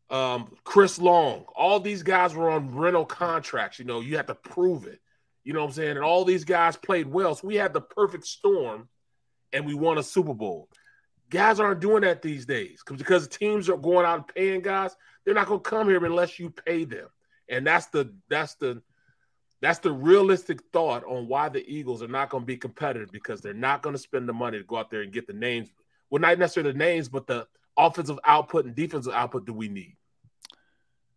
um, 0.09 0.55
Chris 0.63 0.99
Long. 0.99 1.45
All 1.55 1.79
these 1.79 2.03
guys 2.03 2.35
were 2.35 2.49
on 2.49 2.75
rental 2.75 3.05
contracts. 3.05 3.79
You 3.79 3.85
know, 3.85 4.01
you 4.01 4.17
have 4.17 4.27
to 4.27 4.35
prove 4.35 4.85
it. 4.85 4.99
You 5.43 5.53
know 5.53 5.61
what 5.61 5.67
I'm 5.67 5.73
saying? 5.73 5.97
And 5.97 6.05
all 6.05 6.23
these 6.23 6.45
guys 6.45 6.77
played 6.77 7.07
well. 7.07 7.35
So 7.35 7.47
we 7.47 7.55
had 7.55 7.73
the 7.73 7.81
perfect 7.81 8.25
storm 8.25 8.87
and 9.51 9.65
we 9.65 9.73
won 9.73 9.97
a 9.97 10.03
Super 10.03 10.33
Bowl. 10.33 10.69
Guys 11.29 11.59
aren't 11.59 11.79
doing 11.81 12.01
that 12.01 12.21
these 12.21 12.45
days 12.45 12.81
because 12.95 13.27
teams 13.27 13.69
are 13.69 13.77
going 13.77 14.05
out 14.05 14.17
and 14.17 14.27
paying 14.27 14.61
guys. 14.61 14.95
They're 15.25 15.33
not 15.33 15.47
going 15.47 15.61
to 15.61 15.69
come 15.69 15.89
here 15.89 16.03
unless 16.05 16.39
you 16.39 16.49
pay 16.49 16.85
them. 16.85 17.07
And 17.49 17.65
that's 17.65 17.87
the 17.87 18.13
that's 18.29 18.55
the 18.55 18.81
that's 19.61 19.79
the 19.79 19.91
realistic 19.91 20.59
thought 20.73 21.03
on 21.05 21.27
why 21.27 21.49
the 21.49 21.65
Eagles 21.67 22.03
are 22.03 22.07
not 22.07 22.29
going 22.29 22.43
to 22.43 22.47
be 22.47 22.57
competitive 22.57 23.11
because 23.11 23.41
they're 23.41 23.53
not 23.53 23.81
going 23.81 23.95
to 23.95 24.01
spend 24.01 24.27
the 24.27 24.33
money 24.33 24.57
to 24.57 24.63
go 24.63 24.77
out 24.77 24.91
there 24.91 25.01
and 25.01 25.11
get 25.13 25.25
the 25.25 25.33
names. 25.33 25.69
Well, 26.09 26.21
not 26.21 26.37
necessarily 26.37 26.73
the 26.73 26.77
names, 26.77 27.09
but 27.09 27.27
the 27.27 27.47
offensive 27.77 28.19
output 28.25 28.65
and 28.65 28.75
defensive 28.75 29.13
output 29.13 29.45
do 29.45 29.53
we 29.53 29.69
need? 29.69 29.95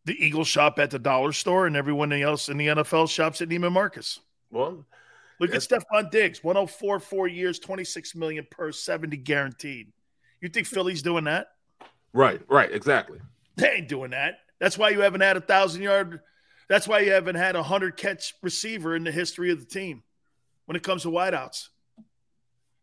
The 0.05 0.25
Eagles 0.25 0.49
shop 0.49 0.79
at 0.79 0.91
the 0.91 0.99
dollar 0.99 1.33
store, 1.33 1.67
and 1.67 1.77
everyone 1.77 2.13
else 2.13 2.49
in 2.49 2.57
the 2.57 2.69
NFL 2.69 3.11
shops 3.11 3.41
at 3.41 3.49
Neiman 3.49 3.73
Marcus. 3.73 4.21
Well, 4.51 4.85
look 5.41 5.55
at 5.55 5.63
Stefon 5.63 6.11
Diggs, 6.11 6.45
104 6.45 7.01
four 7.01 7.27
years, 7.27 7.59
26 7.59 8.15
million 8.15 8.47
per 8.51 8.71
70 8.71 9.17
guaranteed. 9.19 9.93
You 10.41 10.49
think 10.49 10.67
Philly's 10.67 11.03
doing 11.03 11.25
that? 11.25 11.49
Right, 12.13 12.41
right, 12.49 12.73
exactly. 12.73 13.19
They 13.57 13.71
ain't 13.71 13.89
doing 13.89 14.13
that. 14.13 14.39
That's 14.59 14.79
why 14.79 14.91
you 14.91 15.01
haven't 15.01 15.23
had 15.23 15.37
a 15.37 15.41
thousand 15.41 15.83
yard. 15.83 16.21
That's 16.69 16.89
why 16.89 17.01
you 17.01 17.13
haven't 17.13 17.37
had 17.37 17.57
a 17.57 17.63
hundred 17.63 17.97
catch 17.97 18.35
receiver 18.43 18.97
in 18.97 19.05
the 19.05 19.13
history 19.13 19.51
of 19.51 19.61
the 19.61 19.67
team 19.67 20.03
when 20.67 20.77
it 20.77 20.83
comes 20.83 21.03
to 21.03 21.09
wideouts. 21.09 21.69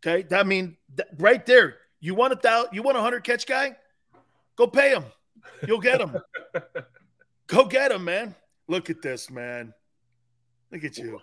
Okay, 0.06 0.24
that 0.24 0.48
mean 0.48 0.78
that 0.96 1.08
right 1.18 1.46
there. 1.46 1.78
You 2.04 2.16
want 2.16 2.34
a 2.34 2.36
thousand? 2.36 2.74
You 2.74 2.84
want 2.84 2.98
a 2.98 3.02
hundred 3.02 3.24
catch 3.24 3.48
guy? 3.48 3.78
Go 4.58 4.68
pay 4.68 4.94
him. 4.94 5.06
You'll 5.66 5.80
get 5.80 6.02
him. 6.02 6.18
Go 7.48 7.64
get 7.64 7.94
him, 7.94 8.04
man. 8.04 8.36
Look 8.68 8.90
at 8.90 9.02
this, 9.02 9.32
man. 9.32 9.74
Look 10.70 10.84
at 10.84 10.98
you. 10.98 11.22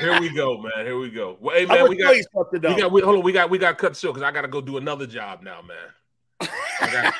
Here 0.00 0.20
we 0.20 0.34
go, 0.34 0.60
man. 0.60 0.84
Here 0.84 0.98
we 0.98 1.08
go. 1.08 1.36
Well, 1.40 1.54
hey, 1.54 1.66
man, 1.66 1.88
we 1.88 1.96
got, 1.96 2.16
we 2.52 2.58
got, 2.60 2.90
we, 2.90 3.00
hold 3.00 3.18
on, 3.18 3.22
we 3.22 3.32
got, 3.32 3.48
we 3.48 3.58
got 3.58 3.78
cut 3.78 3.96
short 3.96 4.14
because 4.14 4.26
I 4.26 4.32
got 4.32 4.42
to 4.42 4.48
go 4.48 4.60
do 4.60 4.76
another 4.76 5.06
job 5.06 5.42
now, 5.42 5.60
man. 5.62 6.48
I 6.80 6.90
got, 6.90 7.14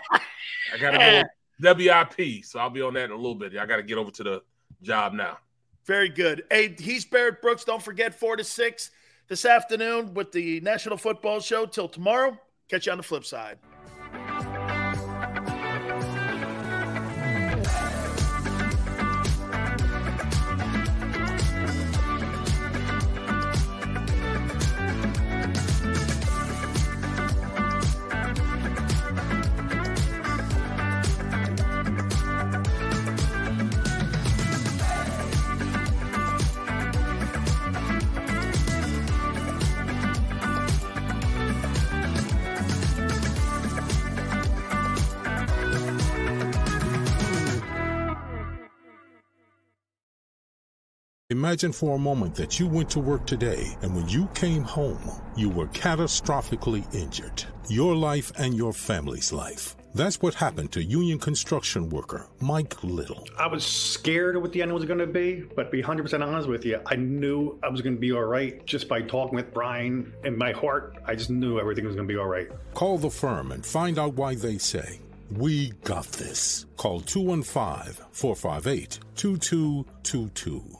I 0.75 0.79
got 0.79 0.91
to 0.91 1.29
go 1.61 1.75
WIP, 2.19 2.45
so 2.45 2.59
I'll 2.59 2.71
be 2.71 2.83
on 2.83 2.95
that 2.95 3.05
in 3.05 3.11
a 3.13 3.17
little 3.17 3.35
bit. 3.37 3.57
I 3.57 3.67
got 3.67 3.77
to 3.77 3.83
get 3.85 3.97
over 3.97 4.11
to 4.11 4.23
the 4.25 4.43
job 4.83 5.13
now. 5.13 5.39
Very 5.85 6.09
good. 6.09 6.45
Hey, 6.51 6.75
he's 6.77 7.05
Barrett 7.05 7.43
Brooks. 7.43 7.63
Don't 7.65 7.83
forget 7.83 8.13
four 8.13 8.37
to 8.37 8.43
six 8.43 8.91
this 9.31 9.45
afternoon 9.45 10.13
with 10.13 10.33
the 10.33 10.61
National 10.61 10.99
Football 10.99 11.41
Show. 11.41 11.65
Till 11.65 11.89
tomorrow. 11.89 12.37
Catch 12.69 12.87
you 12.87 12.93
on 12.93 12.99
the 12.99 13.05
flip 13.05 13.25
side. 13.25 13.59
Imagine 51.31 51.71
for 51.71 51.95
a 51.95 51.99
moment 51.99 52.35
that 52.35 52.59
you 52.59 52.67
went 52.67 52.91
to 52.91 52.99
work 52.99 53.25
today 53.25 53.65
and 53.83 53.95
when 53.95 54.09
you 54.09 54.27
came 54.35 54.65
home, 54.65 54.99
you 55.37 55.49
were 55.49 55.69
catastrophically 55.69 56.93
injured. 56.93 57.45
Your 57.69 57.95
life 57.95 58.33
and 58.37 58.53
your 58.53 58.73
family's 58.73 59.33
life. 59.33 59.77
That's 59.95 60.21
what 60.21 60.35
happened 60.35 60.73
to 60.73 60.83
union 60.83 61.21
construction 61.21 61.89
worker 61.89 62.27
Mike 62.41 62.83
Little. 62.83 63.29
I 63.39 63.47
was 63.47 63.65
scared 63.65 64.35
of 64.35 64.43
what 64.43 64.53
the 64.53 64.61
end 64.61 64.75
was 64.75 64.85
going 64.87 64.99
to 64.99 65.07
be, 65.07 65.45
but 65.55 65.65
to 65.65 65.71
be 65.71 65.85
100% 65.85 66.21
honest 66.21 66.49
with 66.49 66.65
you, 66.65 66.81
I 66.87 66.97
knew 66.97 67.61
I 67.63 67.69
was 67.69 67.81
going 67.81 67.95
to 67.95 68.01
be 68.01 68.11
all 68.11 68.25
right 68.25 68.67
just 68.67 68.89
by 68.89 69.01
talking 69.01 69.37
with 69.37 69.55
Brian. 69.55 70.13
In 70.25 70.37
my 70.37 70.51
heart, 70.51 70.97
I 71.07 71.15
just 71.15 71.31
knew 71.31 71.61
everything 71.61 71.85
was 71.85 71.95
going 71.95 72.09
to 72.09 72.13
be 72.13 72.19
all 72.19 72.27
right. 72.27 72.49
Call 72.75 72.99
the 72.99 73.09
firm 73.09 73.53
and 73.53 73.65
find 73.65 74.01
out 74.01 74.15
why 74.15 74.35
they 74.35 74.59
say 74.59 74.99
We 75.31 75.75
got 75.85 76.07
this. 76.07 76.67
Call 76.77 77.01
215 77.01 78.05
458 78.11 78.99
2222. 79.15 80.80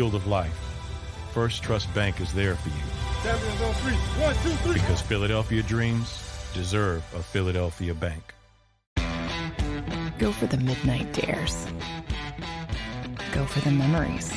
Field 0.00 0.14
of 0.14 0.26
life, 0.26 0.58
Firstrust 1.34 1.94
Bank 1.94 2.22
is 2.22 2.32
there 2.32 2.54
for 2.54 2.70
you. 2.70 2.74
One, 4.24 4.34
two, 4.36 4.48
three. 4.62 4.72
because 4.72 5.02
Philadelphia 5.02 5.62
dreams 5.62 6.50
deserve 6.54 7.04
a 7.14 7.22
Philadelphia 7.22 7.92
bank. 7.92 8.32
Go 10.18 10.32
for 10.32 10.46
the 10.46 10.56
midnight 10.56 11.12
dares. 11.12 11.66
Go 13.32 13.44
for 13.44 13.60
the 13.60 13.72
memories. 13.72 14.32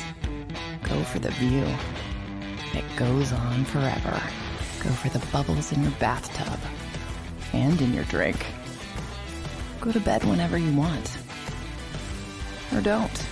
Go 0.82 1.02
for 1.02 1.18
the 1.18 1.30
view 1.30 1.64
that 2.74 2.84
goes 2.96 3.32
on 3.32 3.64
forever. 3.64 4.22
Go 4.82 4.90
for 4.90 5.08
the 5.08 5.24
bubbles 5.32 5.72
in 5.72 5.82
your 5.82 5.92
bathtub 5.92 6.60
and 7.54 7.80
in 7.80 7.94
your 7.94 8.04
drink. 8.04 8.44
Go 9.80 9.92
to 9.92 10.00
bed 10.00 10.24
whenever 10.24 10.58
you 10.58 10.76
want. 10.76 11.16
Or 12.74 12.82
don't. 12.82 13.26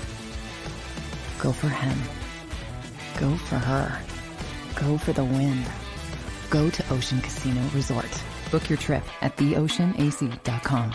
Go 1.39 1.53
for 1.53 1.69
him. 1.69 2.22
Go 3.19 3.37
for 3.37 3.57
her. 3.57 3.99
Go 4.75 4.99
for 4.99 5.13
the 5.13 5.25
win. 5.25 5.63
Go 6.51 6.71
to 6.71 6.93
Ocean 6.93 7.21
Casino 7.21 7.63
Resort. 7.75 8.23
Book 8.51 8.69
your 8.69 8.79
trip 8.79 9.05
at 9.23 9.37
theoceanac.com. 9.37 10.95